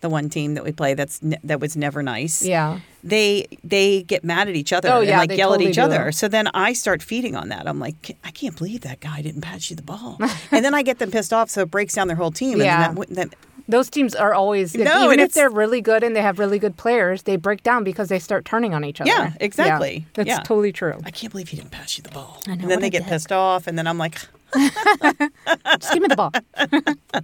the 0.00 0.08
one 0.08 0.30
team 0.30 0.54
that 0.54 0.64
we 0.64 0.72
play 0.72 0.94
that's 0.94 1.20
ne- 1.22 1.38
that 1.44 1.60
was 1.60 1.76
never 1.76 2.02
nice. 2.02 2.42
yeah. 2.42 2.80
They 3.04 3.46
they 3.64 4.02
get 4.02 4.24
mad 4.24 4.48
at 4.48 4.54
each 4.56 4.72
other 4.72 4.88
Oh, 4.90 4.98
and 5.00 5.08
yeah, 5.08 5.18
like 5.18 5.28
they 5.30 5.36
yell 5.36 5.50
totally 5.50 5.66
at 5.66 5.70
each 5.72 5.78
other. 5.78 6.10
So 6.12 6.28
then 6.28 6.48
I 6.54 6.72
start 6.74 7.02
feeding 7.02 7.34
on 7.36 7.48
that. 7.50 7.66
I'm 7.68 7.78
like, 7.78 8.16
I 8.24 8.30
can't 8.30 8.56
believe 8.56 8.80
that 8.82 9.00
guy 9.00 9.20
didn't 9.22 9.40
pass 9.42 9.68
you 9.70 9.76
the 9.76 9.82
ball. 9.82 10.18
and 10.50 10.64
then 10.64 10.74
I 10.74 10.82
get 10.82 10.98
them 10.98 11.10
pissed 11.10 11.32
off, 11.32 11.50
so 11.50 11.62
it 11.62 11.70
breaks 11.70 11.94
down 11.94 12.08
their 12.08 12.16
whole 12.16 12.30
team. 12.30 12.58
Yeah. 12.60 12.88
And 12.90 12.96
then 12.96 13.06
that, 13.14 13.30
that, 13.30 13.38
Those 13.68 13.90
teams 13.90 14.14
are 14.14 14.34
always 14.34 14.74
like, 14.76 14.84
No, 14.84 15.04
even 15.04 15.20
and 15.20 15.28
if 15.28 15.34
they're 15.34 15.50
really 15.50 15.80
good 15.80 16.02
and 16.02 16.14
they 16.16 16.22
have 16.22 16.38
really 16.38 16.58
good 16.58 16.76
players, 16.76 17.22
they 17.22 17.36
break 17.36 17.62
down 17.62 17.84
because 17.84 18.08
they 18.08 18.18
start 18.18 18.44
turning 18.44 18.74
on 18.74 18.84
each 18.84 19.00
other. 19.00 19.10
Yeah, 19.10 19.32
exactly. 19.40 20.06
that's 20.14 20.28
Yeah. 20.28 20.38
totally 20.40 20.72
true. 20.72 20.98
I 21.04 21.10
can't 21.10 21.32
believe 21.32 21.48
he 21.48 21.56
didn't 21.56 21.70
pass 21.72 21.96
you 21.98 22.02
the 22.02 22.10
ball. 22.10 22.40
I 22.46 22.54
know, 22.54 22.62
and 22.62 22.70
then 22.70 22.80
they 22.80 22.90
get 22.90 23.00
dick. 23.02 23.08
pissed 23.10 23.32
off, 23.32 23.66
and 23.66 23.78
then 23.78 23.86
I'm 23.86 23.98
like, 23.98 24.18
Just 24.54 25.92
give 25.92 26.02
me 26.02 26.08
the 26.08 26.16
ball. 26.16 26.32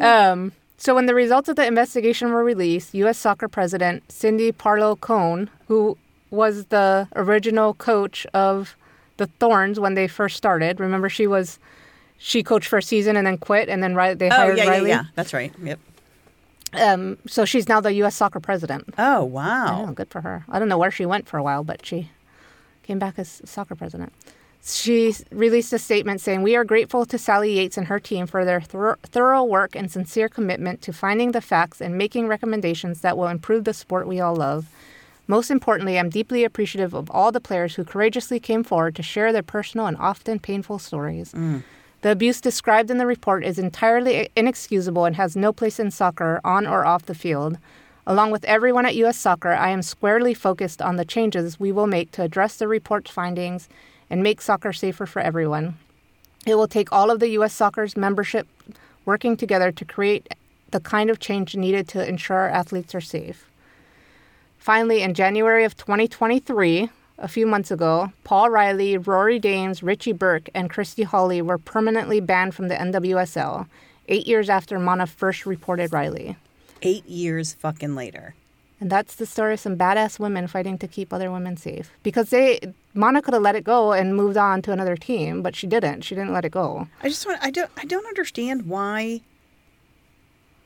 um, 0.00 0.52
so 0.76 0.94
when 0.94 1.06
the 1.06 1.14
results 1.14 1.48
of 1.48 1.56
the 1.56 1.66
investigation 1.66 2.32
were 2.32 2.44
released, 2.44 2.94
U.S. 2.94 3.18
Soccer 3.18 3.48
President 3.48 4.10
Cindy 4.10 4.52
Parlow 4.52 4.98
Cone, 5.00 5.50
who 5.68 5.96
was 6.30 6.66
the 6.66 7.08
original 7.16 7.74
coach 7.74 8.26
of 8.32 8.76
the 9.16 9.26
Thorns 9.26 9.78
when 9.80 9.94
they 9.94 10.08
first 10.08 10.36
started, 10.36 10.80
remember 10.80 11.08
she 11.08 11.26
was 11.26 11.58
she 12.22 12.42
coached 12.42 12.68
for 12.68 12.78
a 12.78 12.82
season 12.82 13.16
and 13.16 13.26
then 13.26 13.38
quit, 13.38 13.68
and 13.68 13.82
then 13.82 13.94
Ri- 13.96 14.14
they 14.14 14.28
oh 14.28 14.34
hired 14.34 14.58
yeah, 14.58 14.64
yeah, 14.64 14.70
Riley. 14.70 14.90
yeah, 14.90 15.04
that's 15.14 15.32
right. 15.32 15.52
Yep. 15.62 15.80
Um, 16.74 17.18
so 17.26 17.44
she's 17.44 17.66
now 17.68 17.80
the 17.80 17.92
U.S. 17.94 18.14
Soccer 18.14 18.38
President. 18.40 18.94
Oh 18.98 19.24
wow. 19.24 19.86
Oh, 19.88 19.92
good 19.92 20.10
for 20.10 20.20
her. 20.20 20.44
I 20.48 20.58
don't 20.58 20.68
know 20.68 20.78
where 20.78 20.90
she 20.90 21.06
went 21.06 21.26
for 21.26 21.38
a 21.38 21.42
while, 21.42 21.64
but 21.64 21.84
she 21.84 22.10
came 22.82 22.98
back 22.98 23.18
as 23.18 23.40
soccer 23.44 23.74
president. 23.74 24.12
She 24.62 25.14
released 25.32 25.72
a 25.72 25.78
statement 25.78 26.20
saying, 26.20 26.42
We 26.42 26.54
are 26.54 26.64
grateful 26.64 27.06
to 27.06 27.16
Sally 27.16 27.54
Yates 27.54 27.78
and 27.78 27.86
her 27.86 27.98
team 27.98 28.26
for 28.26 28.44
their 28.44 28.60
thor- 28.60 28.98
thorough 29.04 29.42
work 29.42 29.74
and 29.74 29.90
sincere 29.90 30.28
commitment 30.28 30.82
to 30.82 30.92
finding 30.92 31.32
the 31.32 31.40
facts 31.40 31.80
and 31.80 31.96
making 31.96 32.28
recommendations 32.28 33.00
that 33.00 33.16
will 33.16 33.28
improve 33.28 33.64
the 33.64 33.72
sport 33.72 34.06
we 34.06 34.20
all 34.20 34.36
love. 34.36 34.68
Most 35.26 35.50
importantly, 35.50 35.98
I'm 35.98 36.10
deeply 36.10 36.44
appreciative 36.44 36.92
of 36.92 37.10
all 37.10 37.32
the 37.32 37.40
players 37.40 37.76
who 37.76 37.84
courageously 37.84 38.38
came 38.40 38.62
forward 38.62 38.96
to 38.96 39.02
share 39.02 39.32
their 39.32 39.42
personal 39.42 39.86
and 39.86 39.96
often 39.96 40.38
painful 40.38 40.78
stories. 40.78 41.32
The 42.02 42.12
abuse 42.12 42.40
described 42.40 42.90
in 42.90 42.96
the 42.96 43.06
report 43.06 43.44
is 43.44 43.58
entirely 43.58 44.30
inexcusable 44.34 45.04
and 45.04 45.16
has 45.16 45.36
no 45.36 45.52
place 45.52 45.78
in 45.78 45.90
soccer, 45.90 46.40
on 46.42 46.66
or 46.66 46.86
off 46.86 47.04
the 47.04 47.14
field. 47.14 47.58
Along 48.06 48.30
with 48.30 48.44
everyone 48.46 48.86
at 48.86 48.96
U.S. 48.96 49.18
Soccer, 49.18 49.52
I 49.52 49.68
am 49.68 49.82
squarely 49.82 50.32
focused 50.32 50.80
on 50.80 50.96
the 50.96 51.04
changes 51.04 51.60
we 51.60 51.72
will 51.72 51.86
make 51.86 52.10
to 52.12 52.22
address 52.22 52.56
the 52.56 52.66
report's 52.66 53.10
findings 53.10 53.68
and 54.08 54.22
make 54.22 54.40
soccer 54.40 54.72
safer 54.72 55.04
for 55.04 55.20
everyone. 55.20 55.76
It 56.46 56.54
will 56.54 56.68
take 56.68 56.90
all 56.90 57.10
of 57.10 57.20
the 57.20 57.28
U.S. 57.30 57.52
Soccer's 57.52 57.96
membership 57.96 58.48
working 59.04 59.36
together 59.36 59.70
to 59.70 59.84
create 59.84 60.32
the 60.70 60.80
kind 60.80 61.10
of 61.10 61.18
change 61.18 61.54
needed 61.54 61.86
to 61.88 62.08
ensure 62.08 62.38
our 62.38 62.48
athletes 62.48 62.94
are 62.94 63.00
safe. 63.00 63.44
Finally, 64.56 65.02
in 65.02 65.12
January 65.12 65.64
of 65.64 65.76
2023, 65.76 66.88
a 67.20 67.28
few 67.28 67.46
months 67.46 67.70
ago, 67.70 68.12
Paul 68.24 68.50
Riley, 68.50 68.96
Rory 68.96 69.38
Dames, 69.38 69.82
Richie 69.82 70.12
Burke, 70.12 70.48
and 70.54 70.70
Christy 70.70 71.02
Holly 71.02 71.40
were 71.42 71.58
permanently 71.58 72.20
banned 72.20 72.54
from 72.54 72.68
the 72.68 72.74
NWSL, 72.74 73.66
eight 74.08 74.26
years 74.26 74.48
after 74.48 74.78
Mana 74.78 75.06
first 75.06 75.46
reported 75.46 75.92
Riley. 75.92 76.36
Eight 76.82 77.06
years 77.06 77.52
fucking 77.52 77.94
later. 77.94 78.34
And 78.80 78.90
that's 78.90 79.16
the 79.16 79.26
story 79.26 79.54
of 79.54 79.60
some 79.60 79.76
badass 79.76 80.18
women 80.18 80.46
fighting 80.46 80.78
to 80.78 80.88
keep 80.88 81.12
other 81.12 81.30
women 81.30 81.58
safe. 81.58 81.90
Because 82.02 82.30
they, 82.30 82.60
Mana 82.94 83.20
could 83.20 83.34
have 83.34 83.42
let 83.42 83.54
it 83.54 83.62
go 83.62 83.92
and 83.92 84.16
moved 84.16 84.38
on 84.38 84.62
to 84.62 84.72
another 84.72 84.96
team, 84.96 85.42
but 85.42 85.54
she 85.54 85.66
didn't. 85.66 86.00
She 86.00 86.14
didn't 86.14 86.32
let 86.32 86.46
it 86.46 86.52
go. 86.52 86.88
I 87.02 87.10
just 87.10 87.26
want 87.26 87.38
I 87.42 87.50
don't 87.50 87.70
I 87.76 87.84
don't 87.84 88.06
understand 88.06 88.66
why 88.66 89.20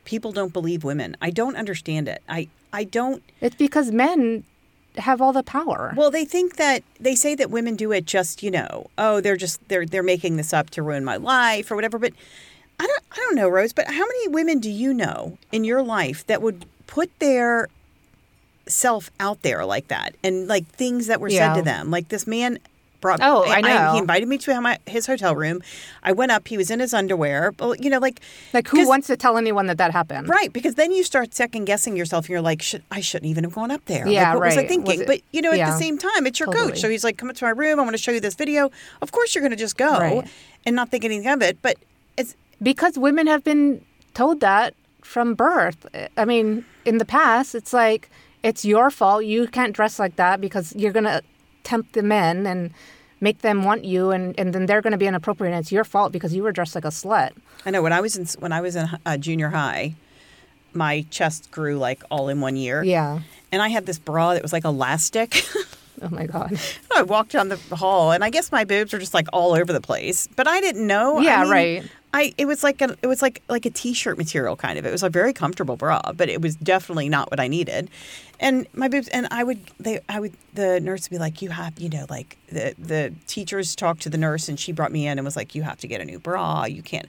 people 0.05 0.30
don't 0.30 0.52
believe 0.52 0.84
women. 0.84 1.16
I 1.20 1.30
don't 1.30 1.57
understand 1.57 2.07
it. 2.07 2.22
I 2.28 2.48
I 2.72 2.84
don't 2.84 3.20
It's 3.40 3.57
because 3.57 3.90
men 3.90 4.44
have 4.97 5.20
all 5.20 5.32
the 5.32 5.42
power. 5.42 5.92
well 5.97 6.11
they 6.11 6.24
think 6.24 6.57
that 6.57 6.82
they 7.01 7.14
say 7.14 7.34
that 7.34 7.51
women 7.51 7.76
do 7.76 7.92
it 7.92 8.07
just, 8.07 8.42
you 8.42 8.51
know, 8.51 8.90
oh 8.99 9.20
they're 9.20 9.36
just 9.36 9.66
they're 9.68 9.86
they're 9.86 10.03
making 10.03 10.36
this 10.36 10.53
up 10.53 10.70
to 10.70 10.82
ruin 10.82 11.05
my 11.05 11.16
life 11.16 11.70
or 11.70 11.74
whatever, 11.74 11.99
but 11.99 12.12
I 12.78 12.86
don't 12.86 13.05
I 13.12 13.16
don't 13.16 13.34
know, 13.34 13.49
Rose, 13.49 13.72
but 13.72 13.86
how 13.86 13.92
many 14.07 14.28
women 14.28 14.59
do 14.59 14.70
you 14.70 14.92
know 14.95 15.38
in 15.53 15.64
your 15.64 15.82
life 15.82 16.26
that 16.26 16.42
would 16.42 16.64
put 16.86 17.11
their 17.18 17.68
self 18.66 19.11
out 19.20 19.42
there 19.42 19.64
like 19.66 19.88
that 19.88 20.14
and 20.24 20.49
like 20.49 20.66
things 20.66 21.07
that 21.07 21.20
were 21.20 21.30
said 21.30 21.55
to 21.55 21.62
them? 21.62 21.90
Like 21.90 22.09
this 22.09 22.26
man 22.26 22.59
brought 23.05 23.20
Oh, 23.22 23.44
I 23.44 23.61
know. 23.61 23.92
he 23.92 23.98
invited 23.98 24.26
me 24.28 24.38
to 24.38 24.61
my, 24.61 24.78
his 24.86 25.07
hotel 25.07 25.36
room. 25.36 25.61
I 26.02 26.12
went 26.12 26.32
up, 26.32 26.48
he 26.48 26.57
was 26.57 26.70
in 26.70 26.80
his 26.80 26.92
underwear, 26.94 27.52
but 27.52 27.84
you 27.84 27.90
know 27.90 27.98
like 27.98 28.18
like, 28.55 28.66
who 28.68 28.88
wants 28.88 29.07
to 29.09 29.16
tell 29.16 29.36
anyone 29.36 29.66
that 29.66 29.76
that 29.78 29.90
happened? 29.92 30.28
Right, 30.28 30.50
because 30.52 30.74
then 30.76 30.90
you 30.90 31.05
start 31.05 31.34
second 31.34 31.66
guessing 31.66 31.96
yourself, 31.96 32.24
and 32.24 32.30
you're 32.30 32.40
like, 32.40 32.62
"Should 32.62 32.82
I 32.90 33.00
shouldn't 33.00 33.30
even 33.30 33.44
have 33.44 33.52
gone 33.55 33.70
up 33.70 33.84
there? 33.84 34.09
Yeah, 34.09 34.30
like, 34.32 34.40
what 34.40 34.46
was 34.48 34.57
I 34.57 34.66
thinking?" 34.66 34.98
Was 34.98 35.00
it- 35.02 35.07
but 35.07 35.20
you 35.32 35.42
know, 35.42 35.52
at 35.52 35.59
yeah, 35.59 35.70
the 35.70 35.78
same 35.78 35.98
time, 35.98 36.26
it's 36.26 36.40
your 36.40 36.46
totally. 36.46 36.72
coach, 36.72 36.80
so 36.80 36.88
he's 36.88 37.05
like, 37.05 37.18
"Come 37.18 37.28
up 37.30 37.36
to 37.36 37.44
my 37.44 37.50
room. 37.50 37.78
I 37.78 37.82
want 37.82 37.94
to 37.94 38.02
show 38.02 38.11
you 38.12 38.20
this 38.20 38.34
video." 38.34 38.70
Of 39.02 39.12
course, 39.12 39.34
you're 39.34 39.42
going 39.42 39.50
to 39.59 39.64
just 39.66 39.76
go 39.76 39.92
Right. 39.98 40.26
and 40.66 40.74
not 40.74 40.88
think 40.90 41.05
anything 41.05 41.28
of 41.28 41.42
it. 41.42 41.59
But 41.61 41.76
it's 42.16 42.34
Because 42.62 42.96
women 42.98 43.26
have 43.26 43.44
been 43.44 43.84
told 44.14 44.40
that 44.40 44.72
from 45.02 45.34
birth. 45.34 45.84
I 46.16 46.24
mean, 46.24 46.64
in 46.86 46.96
the 46.98 47.05
past, 47.05 47.55
it's 47.55 47.72
like, 47.74 48.09
it's 48.42 48.64
your 48.64 48.90
fault. 48.90 49.24
You 49.24 49.46
can't 49.48 49.74
dress 49.74 49.98
like 49.98 50.16
that 50.16 50.40
because 50.40 50.74
you're 50.76 50.92
going 50.92 51.05
to 51.14 51.20
tempt 51.64 51.94
the 51.94 52.02
men 52.02 52.46
and 52.46 52.72
make 53.20 53.40
them 53.40 53.64
want 53.64 53.84
you, 53.84 54.10
and, 54.10 54.38
and 54.38 54.54
then 54.54 54.66
they're 54.66 54.82
going 54.82 54.92
to 54.92 54.98
be 54.98 55.06
inappropriate. 55.06 55.52
And 55.52 55.60
it's 55.60 55.72
your 55.72 55.84
fault 55.84 56.12
because 56.12 56.34
you 56.34 56.42
were 56.42 56.52
dressed 56.52 56.74
like 56.74 56.84
a 56.84 56.88
slut. 56.88 57.32
I 57.66 57.70
know 57.70 57.82
when 57.82 57.92
I 57.92 58.00
was 58.00 58.16
in 58.16 58.26
when 58.40 58.52
I 58.52 58.60
was 58.60 58.76
in 58.76 58.88
uh, 59.04 59.16
junior 59.16 59.48
high, 59.48 59.94
my 60.72 61.04
chest 61.10 61.50
grew 61.50 61.78
like 61.78 62.02
all 62.10 62.28
in 62.28 62.40
one 62.40 62.56
year. 62.56 62.82
Yeah. 62.82 63.20
and 63.50 63.62
I 63.62 63.68
had 63.68 63.86
this 63.86 63.98
bra 63.98 64.34
that 64.34 64.42
was 64.42 64.52
like 64.52 64.64
elastic. 64.64 65.42
Oh 66.02 66.08
my 66.10 66.26
God. 66.26 66.58
I 66.96 67.02
walked 67.02 67.32
down 67.32 67.48
the 67.48 67.56
hall, 67.76 68.12
and 68.12 68.24
I 68.24 68.30
guess 68.30 68.50
my 68.52 68.64
boobs 68.64 68.92
were 68.92 68.98
just 68.98 69.14
like 69.14 69.28
all 69.32 69.54
over 69.54 69.72
the 69.72 69.80
place. 69.80 70.26
But 70.36 70.46
I 70.48 70.60
didn't 70.60 70.86
know. 70.86 71.18
I 71.18 71.22
Yeah, 71.22 71.42
mean, 71.42 71.50
right. 71.50 71.84
I 72.12 72.32
it 72.38 72.46
was 72.46 72.62
like 72.62 72.80
a 72.80 72.96
it 73.02 73.06
was 73.06 73.22
like 73.22 73.42
like 73.48 73.66
a 73.66 73.70
t-shirt 73.70 74.16
material 74.18 74.56
kind 74.56 74.78
of. 74.78 74.86
It 74.86 74.92
was 74.92 75.02
a 75.02 75.08
very 75.10 75.32
comfortable 75.32 75.76
bra, 75.76 76.00
but 76.14 76.28
it 76.28 76.40
was 76.40 76.56
definitely 76.56 77.08
not 77.08 77.30
what 77.30 77.40
I 77.40 77.48
needed. 77.48 77.90
And 78.40 78.66
my 78.74 78.88
boobs, 78.88 79.08
and 79.08 79.26
I 79.30 79.42
would 79.44 79.60
they 79.80 80.00
I 80.08 80.20
would 80.20 80.32
the 80.54 80.80
nurse 80.80 81.08
would 81.08 81.14
be 81.16 81.18
like, 81.18 81.42
you 81.42 81.50
have 81.50 81.78
you 81.78 81.88
know 81.88 82.06
like 82.10 82.36
the 82.50 82.74
the 82.78 83.12
teachers 83.26 83.74
talked 83.74 84.02
to 84.02 84.10
the 84.10 84.18
nurse, 84.18 84.48
and 84.48 84.58
she 84.60 84.72
brought 84.72 84.92
me 84.92 85.06
in 85.06 85.18
and 85.18 85.24
was 85.24 85.36
like, 85.36 85.54
you 85.54 85.62
have 85.62 85.78
to 85.78 85.88
get 85.88 86.00
a 86.00 86.04
new 86.04 86.18
bra. 86.18 86.64
You 86.64 86.82
can't. 86.82 87.08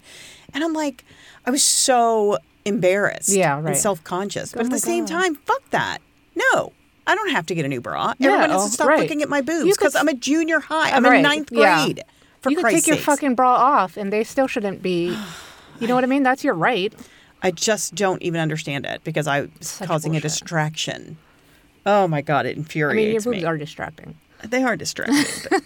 And 0.53 0.63
I'm 0.63 0.73
like, 0.73 1.03
I 1.45 1.51
was 1.51 1.63
so 1.63 2.37
embarrassed. 2.65 3.29
Yeah, 3.29 3.57
And 3.57 3.65
right. 3.65 3.77
self 3.77 4.03
conscious, 4.03 4.53
oh 4.53 4.57
but 4.57 4.61
Oh 4.61 4.65
at 4.65 4.71
my 4.71 4.75
the 4.77 4.79
same 4.81 5.05
time, 5.05 5.35
fuck 5.35 5.69
that. 5.71 5.99
No. 6.35 6.71
I 7.07 7.15
don't 7.15 7.29
have 7.31 7.45
to 7.47 7.55
get 7.55 7.65
a 7.65 7.67
new 7.67 7.81
bra. 7.81 8.13
Yeah, 8.17 8.29
Everyone 8.29 8.49
needs 8.51 8.63
oh, 8.63 8.67
to 8.67 8.73
stop 8.73 8.87
right. 8.87 8.99
looking 8.99 9.21
at 9.21 9.29
my 9.29 9.41
boobs 9.41 9.77
because 9.77 9.95
I'm 9.95 10.07
a 10.07 10.13
junior 10.13 10.59
high. 10.59 10.91
I'm 10.91 11.05
in 11.05 11.11
Right, 11.11 11.21
ninth 11.21 11.49
yeah. 11.51 11.83
grade. 11.85 12.03
For 12.41 12.49
you 12.49 12.57
could 12.57 12.63
Christ's 12.63 12.85
take 12.85 12.95
your 12.95 13.03
fucking 13.03 13.35
bra 13.35 13.53
off, 13.55 13.97
and 13.97 14.11
they 14.13 14.23
still 14.23 14.47
shouldn't 14.47 14.81
be. 14.81 15.17
You 15.77 15.87
know 15.89 15.95
what 15.95 16.05
I 16.05 16.07
mean? 16.07 16.23
That's 16.23 16.41
your 16.41 16.53
right. 16.53 16.93
I 17.43 17.51
just 17.51 17.95
don't 17.95 18.21
even 18.21 18.39
understand 18.39 18.85
it 18.85 19.03
because 19.03 19.27
I 19.27 19.49
was 19.59 19.81
causing 19.83 20.15
a 20.15 20.21
distraction. 20.21 21.17
Oh 21.85 22.07
my 22.07 22.21
god, 22.21 22.45
it 22.45 22.51
I 22.51 22.55
mean, 22.55 22.65
your 22.75 22.89
infuriates 22.91 23.25
boobs 23.25 23.37
me. 23.39 23.43
are 23.43 23.57
distracting. 23.57 24.15
They 24.47 24.63
are 24.63 24.77
distracting. 24.77 25.25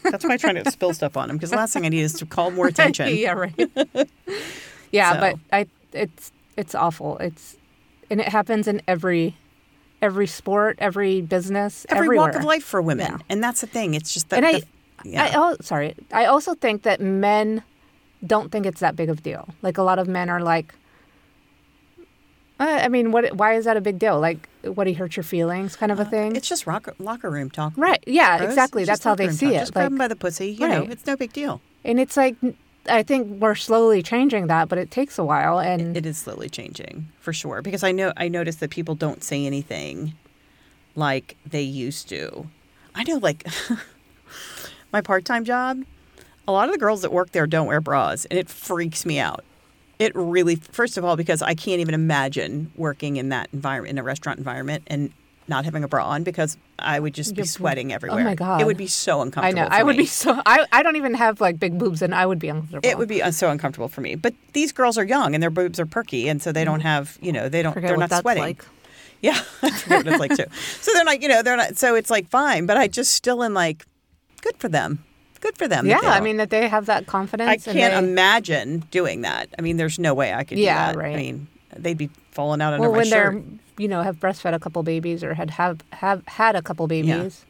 that's 0.10 0.24
why 0.26 0.32
I'm 0.32 0.40
trying 0.40 0.64
to 0.64 0.72
spill 0.72 0.95
stuff 0.95 1.16
on 1.16 1.28
them 1.28 1.38
because 1.38 1.52
the 1.52 1.57
last 1.57 1.74
thing 1.74 1.86
I 1.86 1.90
need 1.90 2.02
is 2.02 2.14
to 2.14 2.26
call 2.26 2.49
more 2.49 2.66
attention. 2.74 3.16
yeah, 3.16 3.34
right. 3.34 3.53
yeah, 4.91 5.14
So. 5.14 5.20
but 5.20 5.36
I 5.53 5.68
it's 5.94 6.32
it's 6.57 6.74
awful. 6.74 7.18
It's 7.20 7.56
and 8.10 8.20
it 8.20 8.30
happens 8.30 8.68
in 8.68 8.82
every 8.88 9.38
every 10.01 10.27
sport, 10.27 10.77
every 10.80 11.21
business, 11.21 11.85
every 11.89 12.05
everywhere. 12.07 12.27
walk 12.27 12.35
of 12.35 12.43
life 12.43 12.63
for 12.63 12.81
women, 12.81 13.11
Yeah. 13.11 13.17
and 13.30 13.43
that's 13.43 13.61
the 13.61 13.67
thing. 13.67 13.93
It's 13.93 14.13
just 14.13 14.30
that. 14.30 14.38
And 14.38 14.45
I, 14.45 14.59
the- 14.59 14.65
yeah. 15.05 15.23
I 15.26 15.31
oh, 15.35 15.57
sorry. 15.61 15.95
I 16.13 16.26
also 16.26 16.53
think 16.55 16.84
that 16.84 16.99
men 17.01 17.63
don't 18.26 18.51
think 18.51 18.65
it's 18.65 18.81
that 18.81 18.95
big 18.95 19.09
of 19.09 19.19
a 19.19 19.21
deal. 19.21 19.49
Like 19.61 19.77
a 19.77 19.84
lot 19.84 19.97
of 19.99 20.07
men 20.07 20.30
are 20.30 20.41
like, 20.41 20.73
uh, 22.59 22.80
I 22.84 22.89
mean, 22.89 23.11
what? 23.11 23.34
Why 23.35 23.53
is 23.55 23.63
that 23.65 23.77
a 23.77 23.81
big 23.81 23.99
deal? 23.99 24.19
Like, 24.19 24.49
what 24.63 24.88
he 24.88 24.93
hurt 24.93 25.15
your 25.15 25.23
feelings, 25.23 25.77
kind 25.77 25.91
of 25.91 25.99
a 25.99 26.05
thing. 26.05 26.35
it's 26.35 26.49
just 26.49 26.67
locker 26.67 27.30
room 27.30 27.49
talk. 27.49 27.71
right? 27.77 28.03
Yeah, 28.05 28.39
Rose. 28.39 28.49
exactly. 28.49 28.81
It's 28.84 28.89
That's 28.89 29.03
how 29.03 29.15
they 29.15 29.30
see 29.30 29.45
talk. 29.47 29.55
it. 29.55 29.59
Just 29.59 29.73
grab 29.73 29.84
Like, 29.84 29.89
them 29.91 29.97
by 29.97 30.07
the 30.09 30.15
pussy. 30.17 30.51
You 30.51 30.67
know, 30.67 30.81
it's 30.89 31.05
no 31.05 31.15
big 31.15 31.31
deal. 31.31 31.61
and 31.85 31.99
it's 31.99 32.17
like, 32.17 32.35
I 32.90 33.03
think 33.03 33.41
we're 33.41 33.56
slowly 33.56 34.02
changing 34.03 34.48
that, 34.48 34.70
but 34.70 34.78
it 34.78 34.91
takes 34.91 35.18
a 35.18 35.24
while. 35.24 35.60
And 35.60 35.95
It 35.95 36.06
is 36.06 36.18
slowly 36.18 36.49
changing 36.49 37.10
for 37.20 37.34
sure 37.34 37.61
because 37.61 37.84
I 37.84 37.91
know 37.91 38.14
I 38.18 38.28
noticed 38.28 38.60
that 38.60 38.70
people 38.70 38.95
don't 38.95 39.24
say 39.24 39.45
anything 39.45 40.14
like 40.95 41.38
they 41.45 41.61
used 41.61 42.10
to. 42.10 42.48
I 42.95 43.03
know, 43.03 43.18
like 43.18 43.48
my 44.91 45.02
part-time 45.02 45.45
job, 45.45 45.84
a 46.48 46.52
lot 46.52 46.68
of 46.68 46.74
the 46.74 46.80
girls 46.80 47.02
that 47.03 47.14
work 47.14 47.32
there 47.32 47.48
don't 47.48 47.68
wear 47.68 47.82
bras, 47.82 48.26
and 48.26 48.40
it 48.40 48.49
freaks 48.49 49.06
me 49.06 49.20
out. 49.20 49.44
It 49.99 50.16
really, 50.16 50.56
first 50.56 50.98
of 50.98 51.06
all, 51.06 51.16
because 51.16 51.41
I 51.41 51.53
can't 51.53 51.82
even 51.82 51.94
imagine 51.94 52.72
working 52.76 53.18
in 53.18 53.30
that 53.30 53.49
environment, 53.53 53.91
in 53.91 53.98
a 53.98 54.03
restaurant 54.03 54.40
environment, 54.40 54.84
and 54.88 55.11
not 55.48 55.66
having 55.66 55.84
a 55.84 55.88
bra 55.88 56.06
on 56.06 56.24
because 56.24 56.57
I 56.81 56.99
would 56.99 57.14
just 57.14 57.35
be 57.35 57.43
sweating 57.45 57.93
everywhere. 57.93 58.22
Oh 58.22 58.23
my 58.23 58.35
God. 58.35 58.61
It 58.61 58.65
would 58.68 58.77
be 58.77 58.88
so 58.88 59.22
uncomfortable. 59.22 59.60
I 59.60 59.64
know 59.64 59.68
I 59.72 59.84
would 59.84 59.95
me. 59.97 60.03
be 60.03 60.07
so. 60.07 60.41
I 60.45 60.65
I 60.72 60.84
don't 60.84 60.95
even 60.95 61.14
have 61.14 61.39
like 61.41 61.60
big 61.60 61.77
boobs, 61.77 62.01
and 62.01 62.14
I 62.15 62.26
would 62.26 62.39
be 62.39 62.49
uncomfortable. 62.49 62.89
It 62.89 62.97
would 62.97 63.07
be 63.10 63.22
uh, 63.22 63.31
so 63.31 63.49
uncomfortable 63.49 63.88
for 63.88 64.01
me. 64.01 64.15
But 64.15 64.34
these 64.53 64.72
girls 64.72 64.97
are 64.97 65.03
young 65.06 65.34
and 65.34 65.41
their 65.43 65.49
boobs 65.49 65.80
are 65.80 65.85
perky, 65.85 66.27
and 66.30 66.41
so 66.41 66.51
they 66.51 66.64
don't 66.65 66.81
have, 66.81 67.18
you 67.22 67.31
know, 67.31 67.49
they 67.49 67.61
don't. 67.61 67.73
Forget 67.73 67.89
they're 67.89 67.97
not 67.97 68.10
that's 68.10 68.22
sweating. 68.22 68.43
like. 68.43 68.65
Yeah, 69.22 69.38
I 69.61 69.72
forget 69.72 70.06
what 70.06 70.07
it's 70.07 70.19
like 70.19 70.35
too. 70.38 70.45
So 70.81 70.93
they're 70.93 71.03
not, 71.03 71.22
you 71.22 71.27
know, 71.27 71.41
they're 71.43 71.57
not. 71.57 71.77
So 71.77 71.93
it's 71.95 72.10
like 72.10 72.30
fine, 72.30 72.65
but 72.65 72.77
I 72.77 72.88
just 72.88 73.11
still 73.11 73.43
am 73.43 73.53
like, 73.53 73.85
good 74.41 74.56
for 74.57 74.69
them. 74.69 75.03
Good 75.41 75.57
for 75.57 75.68
them. 75.68 75.85
Yeah, 75.88 75.99
I 76.03 76.22
mean 76.22 76.38
that 76.38 76.49
they 76.51 76.69
have 76.69 76.85
that 76.85 77.06
confidence. 77.06 77.68
I 77.68 77.73
can't 77.73 77.93
they- 78.06 78.11
imagine 78.11 78.80
doing 78.91 79.22
that. 79.23 79.49
I 79.60 79.61
mean, 79.61 79.76
there's 79.76 79.99
no 79.99 80.14
way 80.14 80.34
I 80.34 80.45
could 80.45 80.57
Yeah, 80.57 80.93
do 80.93 80.97
that. 80.97 81.03
right. 81.03 81.14
I 81.15 81.18
mean, 81.18 81.47
they'd 81.76 81.97
be 81.97 82.10
falling 82.31 82.61
out 82.61 82.72
under 82.72 82.84
well, 82.84 82.91
my 82.93 82.97
when 82.99 83.07
shirt. 83.07 83.34
they're 83.34 83.43
you 83.80 83.88
know 83.88 84.03
have 84.03 84.18
breastfed 84.19 84.53
a 84.53 84.60
couple 84.60 84.84
babies 84.84 85.23
or 85.23 85.34
had 85.34 85.49
have 85.51 85.80
have 85.93 86.22
had 86.27 86.56
a 86.56 86.61
couple 86.61 86.85
babies, 86.88 87.45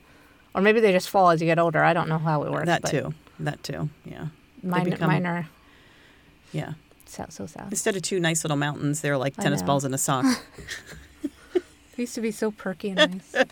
or 0.56 0.62
maybe 0.62 0.80
they 0.80 0.94
just 0.94 1.10
fall 1.10 1.30
as 1.32 1.42
you 1.42 1.48
get 1.48 1.60
older. 1.60 1.84
I 1.84 1.94
don't 1.94 2.08
know 2.08 2.20
how 2.20 2.44
it 2.44 2.52
works. 2.52 2.68
That 2.68 2.86
too. 2.86 3.14
That 3.40 3.62
too. 3.64 3.90
Yeah. 4.06 4.28
Mine, 4.64 4.84
become- 4.86 5.08
mine 5.10 5.26
are 5.26 5.48
Yeah. 6.54 6.74
so, 7.06 7.26
so 7.30 7.46
sad. 7.48 7.68
Instead 7.72 7.96
of 7.96 8.02
two 8.02 8.20
nice 8.20 8.44
little 8.44 8.58
mountains, 8.58 9.02
they're 9.02 9.18
like 9.18 9.36
tennis 9.36 9.64
balls 9.64 9.84
in 9.86 9.94
a 9.94 9.98
sock. 9.98 10.26
They 11.96 12.04
used 12.04 12.16
to 12.16 12.22
be 12.22 12.32
so 12.32 12.52
perky 12.52 12.92
and 12.92 13.22
nice. 13.34 13.46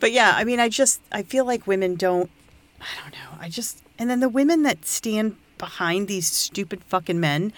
But 0.00 0.10
yeah, 0.12 0.32
I 0.34 0.42
mean, 0.44 0.58
I 0.60 0.68
just 0.68 1.00
I 1.12 1.22
feel 1.22 1.44
like 1.44 1.66
women 1.66 1.94
don't. 1.94 2.28
I 2.80 2.86
don't 3.02 3.12
know. 3.12 3.38
I 3.40 3.48
just 3.48 3.82
and 3.98 4.10
then 4.10 4.20
the 4.20 4.28
women 4.28 4.62
that 4.64 4.84
stand 4.84 5.36
behind 5.58 6.08
these 6.08 6.26
stupid 6.30 6.82
fucking 6.84 7.20
men. 7.20 7.52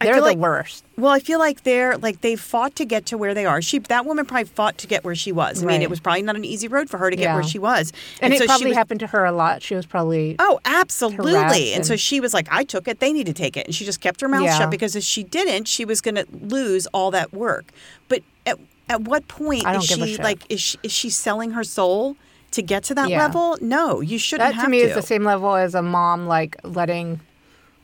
They're 0.00 0.16
the 0.16 0.20
like, 0.22 0.38
worst. 0.38 0.84
Well, 0.96 1.12
I 1.12 1.18
feel 1.20 1.38
like 1.38 1.62
they're 1.62 1.96
like 1.98 2.20
they 2.22 2.34
fought 2.36 2.74
to 2.76 2.84
get 2.84 3.06
to 3.06 3.18
where 3.18 3.34
they 3.34 3.44
are. 3.46 3.60
She 3.60 3.78
that 3.80 4.06
woman 4.06 4.24
probably 4.26 4.44
fought 4.44 4.78
to 4.78 4.86
get 4.86 5.04
where 5.04 5.14
she 5.14 5.30
was. 5.32 5.62
I 5.62 5.66
mean, 5.66 5.82
it 5.82 5.90
was 5.90 6.00
probably 6.00 6.22
not 6.22 6.36
an 6.36 6.44
easy 6.44 6.68
road 6.68 6.88
for 6.88 6.98
her 6.98 7.10
to 7.10 7.16
get 7.16 7.34
where 7.34 7.42
she 7.42 7.58
was. 7.58 7.92
And, 8.20 8.32
it 8.32 8.38
so 8.38 8.46
probably 8.46 8.68
was- 8.68 8.76
happened 8.76 9.00
to 9.00 9.06
her 9.08 9.24
a 9.24 9.32
lot. 9.32 9.62
She 9.62 9.74
was 9.74 9.86
probably 9.86 10.36
Oh, 10.38 10.58
absolutely. 10.64 11.32
harassed 11.32 11.60
And, 11.74 11.86
so 11.86 11.96
she 11.96 12.20
was 12.20 12.32
like, 12.34 12.48
I 12.50 12.64
took 12.64 12.88
it. 12.88 13.00
They 13.00 13.12
need 13.12 13.26
to 13.26 13.32
take 13.32 13.56
it. 13.56 13.66
And 13.66 13.74
she 13.74 13.84
just 13.84 14.00
kept 14.00 14.20
her 14.20 14.28
mouth 14.28 14.44
Yeah. 14.44 14.58
shut 14.58 14.70
because 14.70 14.96
if 14.96 15.04
she 15.04 15.22
didn't, 15.22 15.68
she 15.68 15.84
was 15.84 16.00
going 16.00 16.14
to 16.16 16.26
lose 16.32 16.86
all 16.88 17.10
that 17.10 17.32
work. 17.32 17.72
But 18.08 18.22
at, 18.46 18.58
at 18.88 19.02
what 19.02 19.28
point 19.28 19.66
is 19.66 19.84
she 19.84 20.16
like, 20.18 20.44
is 20.48 20.60
she, 20.60 20.78
is 20.82 20.92
she 20.92 21.10
selling 21.10 21.52
her 21.52 21.64
soul 21.64 22.16
to 22.52 22.62
get 22.62 22.82
to 22.84 22.94
that 22.94 23.08
Yeah. 23.08 23.18
level? 23.18 23.56
No, 23.60 24.00
you 24.00 24.18
shouldn't 24.18 24.48
that 24.48 24.54
have 24.54 24.64
to 24.64 24.70
me 24.70 24.80
to. 24.80 24.86
is 24.88 24.94
the 24.94 25.02
same 25.02 25.24
level 25.24 25.54
as 25.54 25.74
a 25.74 25.82
mom 25.82 26.26
like 26.26 26.56
letting 26.64 27.20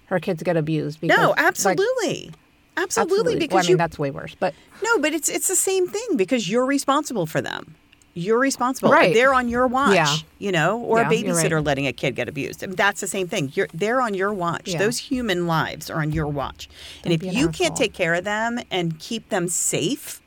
her 0.06 0.18
kids 0.20 0.42
get 0.42 0.56
abused. 0.56 1.00
Because, 1.00 1.18
no, 1.18 1.30
like, 1.30 1.38
absolutely. 1.40 2.32
absolutely. 2.76 2.82
absolutely. 2.82 3.38
Because 3.38 3.54
well, 3.54 3.58
I 3.58 3.62
mean 3.62 3.70
you, 3.70 3.76
that's 3.76 3.98
way 3.98 4.10
worse. 4.10 4.34
But 4.38 4.54
no, 4.82 4.98
but 4.98 5.12
it's, 5.12 5.28
it's 5.28 5.48
the 5.48 5.56
same 5.56 5.86
thing 5.88 6.16
because 6.16 6.48
you're 6.50 6.66
responsible 6.66 7.26
for 7.26 7.40
them. 7.40 7.74
You're 8.18 8.38
responsible. 8.38 8.90
Right. 8.90 9.12
They're 9.12 9.34
on 9.34 9.50
your 9.50 9.66
watch, 9.66 9.94
Yeah. 9.94 10.16
you 10.38 10.50
know, 10.50 10.78
or 10.80 11.00
Yeah, 11.00 11.08
a 11.08 11.10
babysitter 11.10 11.56
right. 11.56 11.64
letting 11.64 11.86
a 11.86 11.92
kid 11.92 12.16
get 12.16 12.30
abused. 12.30 12.62
And 12.62 12.74
that's 12.74 13.02
the 13.02 13.06
same 13.06 13.28
thing. 13.28 13.52
You're 13.54 13.68
they're 13.74 14.00
on 14.00 14.14
your 14.14 14.32
watch. 14.32 14.68
Yeah. 14.68 14.78
Those 14.78 14.96
human 14.96 15.46
lives 15.46 15.90
are 15.90 16.00
on 16.00 16.12
your 16.12 16.26
watch. 16.26 16.66
and 17.04 17.10
Don't 17.10 17.12
if 17.28 17.34
an 17.34 17.38
you 17.38 17.50
can't 17.50 17.76
take 17.76 17.92
care 17.92 18.14
of 18.14 18.24
them 18.24 18.58
and 18.70 18.98
keep 18.98 19.28
them 19.28 19.48
safe 19.48 20.22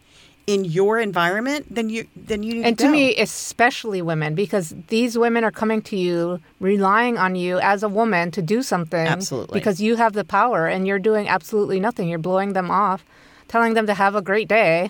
in 0.50 0.66
your 0.66 0.98
environment, 0.98 1.68
then 1.70 1.90
you 1.90 2.08
then 2.16 2.42
you 2.42 2.56
need 2.56 2.66
and 2.66 2.78
to, 2.80 2.86
to 2.86 2.92
me, 2.92 3.16
especially 3.18 4.02
women, 4.02 4.34
because 4.34 4.74
these 4.88 5.16
women 5.18 5.44
are 5.44 5.52
coming 5.52 5.82
to 5.84 5.96
you, 5.96 6.40
relying 6.60 7.18
on 7.20 7.36
you 7.36 7.60
as 7.60 7.84
a 7.84 7.90
woman 7.90 8.32
to 8.32 8.42
do 8.42 8.64
something. 8.64 9.06
Absolutely. 9.06 9.60
Because 9.60 9.80
you 9.80 9.96
have 9.98 10.14
the 10.14 10.24
power 10.24 10.66
and 10.66 10.88
you're 10.88 10.98
doing 11.00 11.28
absolutely 11.30 11.80
nothing. 11.80 12.10
You're 12.10 12.18
blowing 12.18 12.54
them 12.54 12.72
off, 12.72 13.06
telling 13.48 13.76
them 13.76 13.86
to 13.86 13.94
have 13.94 14.16
a 14.16 14.22
great 14.24 14.48
day. 14.48 14.90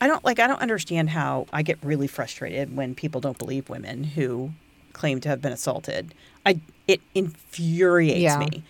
I 0.00 0.08
don't 0.08 0.24
like 0.24 0.40
I 0.40 0.46
don't 0.48 0.60
understand 0.60 1.10
how 1.10 1.46
I 1.52 1.62
get 1.62 1.78
really 1.82 2.08
frustrated 2.08 2.76
when 2.76 2.94
people 2.96 3.20
don't 3.20 3.38
believe 3.38 3.68
women 3.68 4.02
who 4.04 4.50
claim 4.92 5.20
to 5.20 5.28
have 5.28 5.40
been 5.40 5.52
assaulted. 5.52 6.12
I 6.44 6.58
it 6.88 7.00
infuriates 7.14 8.20
Yeah. 8.20 8.38
me. 8.38 8.64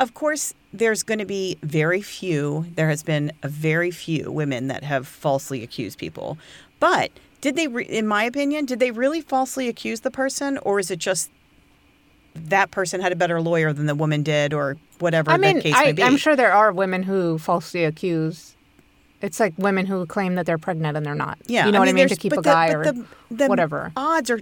Of 0.00 0.14
course, 0.14 0.54
there's 0.72 1.02
going 1.02 1.18
to 1.18 1.26
be 1.26 1.58
very 1.62 2.00
few. 2.00 2.66
There 2.74 2.88
has 2.88 3.02
been 3.02 3.32
a 3.42 3.48
very 3.48 3.90
few 3.90 4.32
women 4.32 4.68
that 4.68 4.82
have 4.82 5.06
falsely 5.06 5.62
accused 5.62 5.98
people. 5.98 6.38
But 6.80 7.10
did 7.42 7.54
they 7.54 7.68
re- 7.68 7.84
in 7.84 8.06
my 8.06 8.24
opinion, 8.24 8.64
did 8.64 8.80
they 8.80 8.90
really 8.90 9.20
falsely 9.20 9.68
accuse 9.68 10.00
the 10.00 10.10
person 10.10 10.58
or 10.58 10.80
is 10.80 10.90
it 10.90 10.98
just 10.98 11.30
that 12.34 12.70
person 12.70 13.02
had 13.02 13.12
a 13.12 13.16
better 13.16 13.42
lawyer 13.42 13.74
than 13.74 13.84
the 13.86 13.94
woman 13.94 14.22
did 14.22 14.54
or 14.54 14.78
whatever 15.00 15.30
I 15.30 15.36
mean, 15.36 15.56
the 15.56 15.62
case 15.62 15.74
may 15.74 15.88
I, 15.88 15.92
be? 15.92 16.02
I'm 16.02 16.16
sure 16.16 16.34
there 16.34 16.52
are 16.52 16.72
women 16.72 17.02
who 17.02 17.38
falsely 17.38 17.84
accuse. 17.84 18.56
It's 19.20 19.38
like 19.38 19.52
women 19.58 19.84
who 19.84 20.06
claim 20.06 20.34
that 20.36 20.46
they're 20.46 20.56
pregnant 20.56 20.96
and 20.96 21.04
they're 21.04 21.14
not. 21.14 21.38
Yeah, 21.46 21.66
you 21.66 21.72
know 21.72 21.78
what 21.78 21.88
I 21.88 21.92
mean? 21.92 22.08
To 22.08 22.16
keep 22.16 22.32
a 22.32 22.36
the- 22.36 22.42
guy 22.42 22.72
or 22.72 22.84
the, 22.84 23.04
the 23.30 23.48
whatever. 23.48 23.92
Odds 23.96 24.30
are 24.30 24.40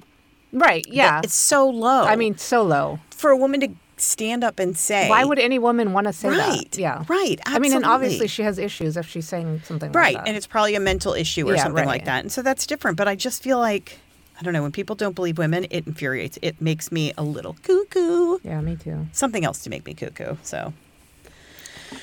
right. 0.53 0.87
Yeah. 0.89 1.21
it's 1.25 1.35
so 1.35 1.69
low. 1.69 2.05
I 2.05 2.15
mean, 2.15 2.39
so 2.39 2.63
low. 2.63 3.01
for 3.11 3.31
a 3.31 3.37
woman 3.37 3.61
to 3.61 3.69
stand 4.01 4.45
up 4.45 4.59
and 4.59 4.77
say, 4.77 5.09
Why 5.09 5.25
would 5.25 5.39
any 5.39 5.59
woman 5.59 5.93
want 5.93 6.07
to 6.07 6.13
say 6.13 6.29
right, 6.29 6.71
that? 6.71 6.79
Yeah. 6.79 7.05
right, 7.09 7.39
I 7.47 7.59
mean, 7.59 7.73
and 7.73 7.85
obviously 7.85 8.27
she 8.29 8.43
has 8.43 8.59
issues 8.59 8.97
if 8.97 9.07
she's 9.09 9.29
saying 9.29 9.63
something 9.65 9.93
right, 9.93 10.15
like 10.15 10.25
that. 10.25 10.29
and 10.29 10.37
it's 10.37 10.47
probably 10.47 10.75
a 10.75 10.81
mental 10.81 11.13
issue 11.15 11.49
or 11.49 11.55
Yeah, 11.55 11.63
something 11.65 11.77
right. 11.85 11.87
like 11.87 12.05
that, 12.07 12.21
and 12.25 12.33
so 12.33 12.43
that's 12.43 12.67
different. 12.67 12.97
But 12.97 13.09
I 13.09 13.15
just 13.15 13.43
feel 13.43 13.59
like 13.59 13.99
I 14.41 14.43
don't 14.45 14.53
know 14.53 14.63
when 14.63 14.73
people 14.73 14.95
don't 14.97 15.15
believe 15.17 15.37
women, 15.39 15.67
it 15.71 15.87
infuriates. 15.87 16.39
It 16.43 16.61
makes 16.61 16.93
me 16.93 17.13
a 17.19 17.23
little 17.25 17.57
cuckoo. 17.63 18.39
yeah, 18.45 18.61
me 18.61 18.77
too. 18.77 19.07
Something 19.13 19.45
else 19.45 19.63
to 19.65 19.71
make 19.71 19.85
me 19.85 19.95
cuckoo. 19.95 20.37
So 20.43 20.73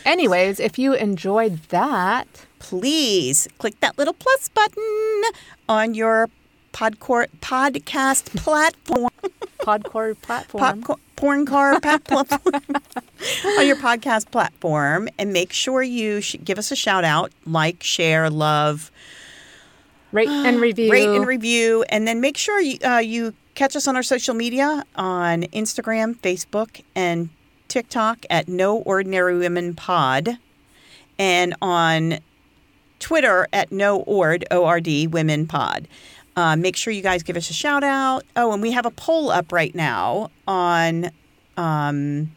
Anyways, 0.04 0.60
if 0.60 0.80
you 0.80 0.94
enjoyed 0.94 1.62
that, 1.70 2.28
please 2.60 3.48
click 3.60 3.80
that 3.82 3.98
little 3.98 4.14
plus 4.16 4.50
button 4.50 5.22
on 5.70 5.94
your 5.94 6.30
podcore, 6.76 7.28
podcast 7.40 8.36
platform. 8.36 9.10
Podcore 9.60 10.22
platform. 10.22 10.82
Popcorn, 10.82 11.00
porn 11.16 11.46
car 11.46 11.80
platform 11.80 12.42
on 13.58 13.66
your 13.66 13.78
podcast 13.78 14.30
platform 14.30 15.08
and 15.18 15.32
make 15.32 15.54
sure 15.54 15.82
you 15.82 16.20
sh- 16.20 16.36
give 16.44 16.58
us 16.58 16.72
a 16.72 16.76
shout 16.76 17.06
out 17.06 17.32
like 17.46 17.82
share 17.82 18.30
love 18.30 18.92
rate 20.12 20.28
and 20.30 20.60
review. 20.60 20.92
rate 20.92 21.08
and 21.08 21.26
review 21.26 21.86
and 21.88 22.06
then 22.06 22.20
make 22.20 22.36
sure 22.36 22.60
you, 22.60 22.78
uh, 22.86 22.98
you 22.98 23.34
catch 23.56 23.78
us 23.78 23.88
on 23.88 23.96
our 23.96 24.04
social 24.04 24.34
media 24.34 24.84
on 24.98 25.44
instagram 25.44 26.14
facebook 26.18 26.82
and 26.96 27.30
tiktok 27.70 28.26
at 28.30 28.50
no 28.50 28.80
ordinary 28.80 29.38
women 29.38 29.74
pod 29.74 30.38
and 31.18 31.56
on 31.62 32.20
Twitter 33.00 33.48
at 33.54 33.72
no 33.72 34.00
ord 34.02 34.46
O-R-D 34.52 35.08
women 35.08 35.48
pod. 35.48 35.88
Uh, 36.36 36.56
make 36.56 36.76
sure 36.76 36.92
you 36.92 37.02
guys 37.02 37.24
give 37.24 37.38
us 37.38 37.50
a 37.50 37.54
shout 37.54 37.84
out. 37.84 38.24
Oh, 38.36 38.52
and 38.52 38.62
we 38.62 38.72
have 38.72 38.86
a 38.86 38.92
poll 38.92 39.30
up 39.30 39.52
right 39.52 39.74
now 39.74 40.32
on. 40.48 41.12
Um, 41.58 42.36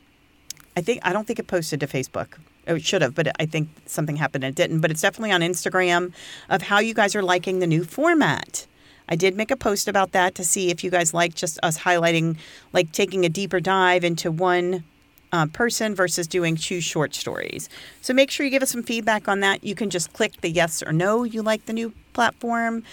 I 0.76 0.80
think 0.80 1.00
I 1.02 1.12
don't 1.12 1.26
think 1.26 1.40
it 1.40 1.48
posted 1.48 1.80
to 1.80 1.86
Facebook. 1.88 2.38
It 2.66 2.84
should 2.84 3.02
have, 3.02 3.14
but 3.14 3.32
I 3.40 3.46
think 3.46 3.68
something 3.86 4.16
happened 4.16 4.44
and 4.44 4.52
it 4.52 4.56
didn't. 4.56 4.80
But 4.80 4.90
it's 4.90 5.00
definitely 5.00 5.32
on 5.32 5.40
Instagram 5.40 6.12
of 6.48 6.62
how 6.62 6.78
you 6.78 6.94
guys 6.94 7.16
are 7.16 7.22
liking 7.22 7.58
the 7.58 7.66
new 7.66 7.82
format. 7.82 8.66
I 9.08 9.16
did 9.16 9.36
make 9.36 9.50
a 9.50 9.56
post 9.56 9.88
about 9.88 10.12
that 10.12 10.34
to 10.36 10.44
see 10.44 10.70
if 10.70 10.84
you 10.84 10.90
guys 10.90 11.14
like 11.14 11.34
just 11.34 11.58
us 11.62 11.78
highlighting, 11.78 12.36
like 12.72 12.92
taking 12.92 13.24
a 13.24 13.28
deeper 13.28 13.58
dive 13.58 14.04
into 14.04 14.30
one 14.30 14.84
uh, 15.32 15.46
person 15.46 15.94
versus 15.94 16.26
doing 16.26 16.56
two 16.56 16.80
short 16.80 17.14
stories. 17.14 17.68
So 18.02 18.12
make 18.12 18.30
sure 18.30 18.44
you 18.44 18.50
give 18.50 18.62
us 18.62 18.70
some 18.70 18.82
feedback 18.82 19.26
on 19.28 19.40
that. 19.40 19.64
You 19.64 19.74
can 19.74 19.90
just 19.90 20.12
click 20.12 20.40
the 20.42 20.50
yes 20.50 20.82
or 20.82 20.92
no 20.92 21.24
you 21.24 21.42
like 21.42 21.66
the 21.66 21.72
new 21.72 21.92
platform, 22.12 22.84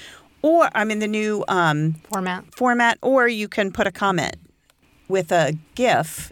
or 0.46 0.70
I 0.76 0.84
mean 0.86 1.00
the 1.00 1.08
new 1.08 1.44
um, 1.48 1.96
format. 2.08 2.46
format, 2.54 2.98
or 3.02 3.28
you 3.28 3.48
can 3.48 3.72
put 3.72 3.88
a 3.88 3.92
comment 3.92 4.36
with 5.08 5.32
a 5.32 5.58
GIF 5.74 6.32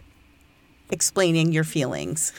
explaining 0.90 1.50
your 1.52 1.64
feelings. 1.64 2.32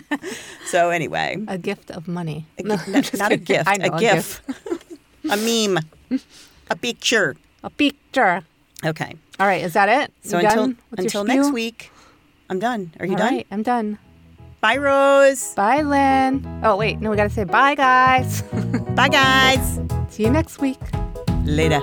so 0.66 0.90
anyway, 0.90 1.36
A 1.48 1.56
gift 1.56 1.90
of 1.90 2.06
money. 2.08 2.44
a 2.58 2.62
No, 2.62 2.76
not, 3.16 3.32
a 3.32 3.36
gift, 3.38 3.78
know, 3.78 3.86
a 3.96 3.98
gif, 3.98 4.42
a 5.30 5.36
meme, 5.36 5.78
a 6.70 6.76
picture. 6.76 7.36
A 7.64 7.70
picture. 7.70 8.42
Okay. 8.84 9.14
All 9.40 9.46
right, 9.46 9.62
is 9.64 9.72
that 9.72 9.88
it? 9.88 10.12
So 10.28 10.38
You 10.38 10.46
until 10.46 10.74
until 10.98 11.24
next 11.24 11.52
week, 11.52 11.90
I'm 12.50 12.58
done. 12.58 12.92
Are 13.00 13.06
you 13.06 13.12
All 13.12 13.18
done? 13.18 13.34
right, 13.34 13.46
I'm 13.50 13.62
done. 13.62 13.98
Bye, 14.60 14.76
Rose. 14.76 15.54
Bye, 15.54 15.82
Lynn. 15.82 16.44
Oh, 16.64 16.76
wait, 16.76 17.00
no, 17.00 17.10
we 17.10 17.16
got 17.16 17.24
to 17.24 17.30
say 17.30 17.44
bye, 17.44 17.74
guys. 17.76 18.42
Bye, 18.96 19.08
guys. 19.08 19.78
See 20.18 20.24
you 20.24 20.30
next 20.30 20.60
week. 20.60 20.80
Later. 21.44 21.80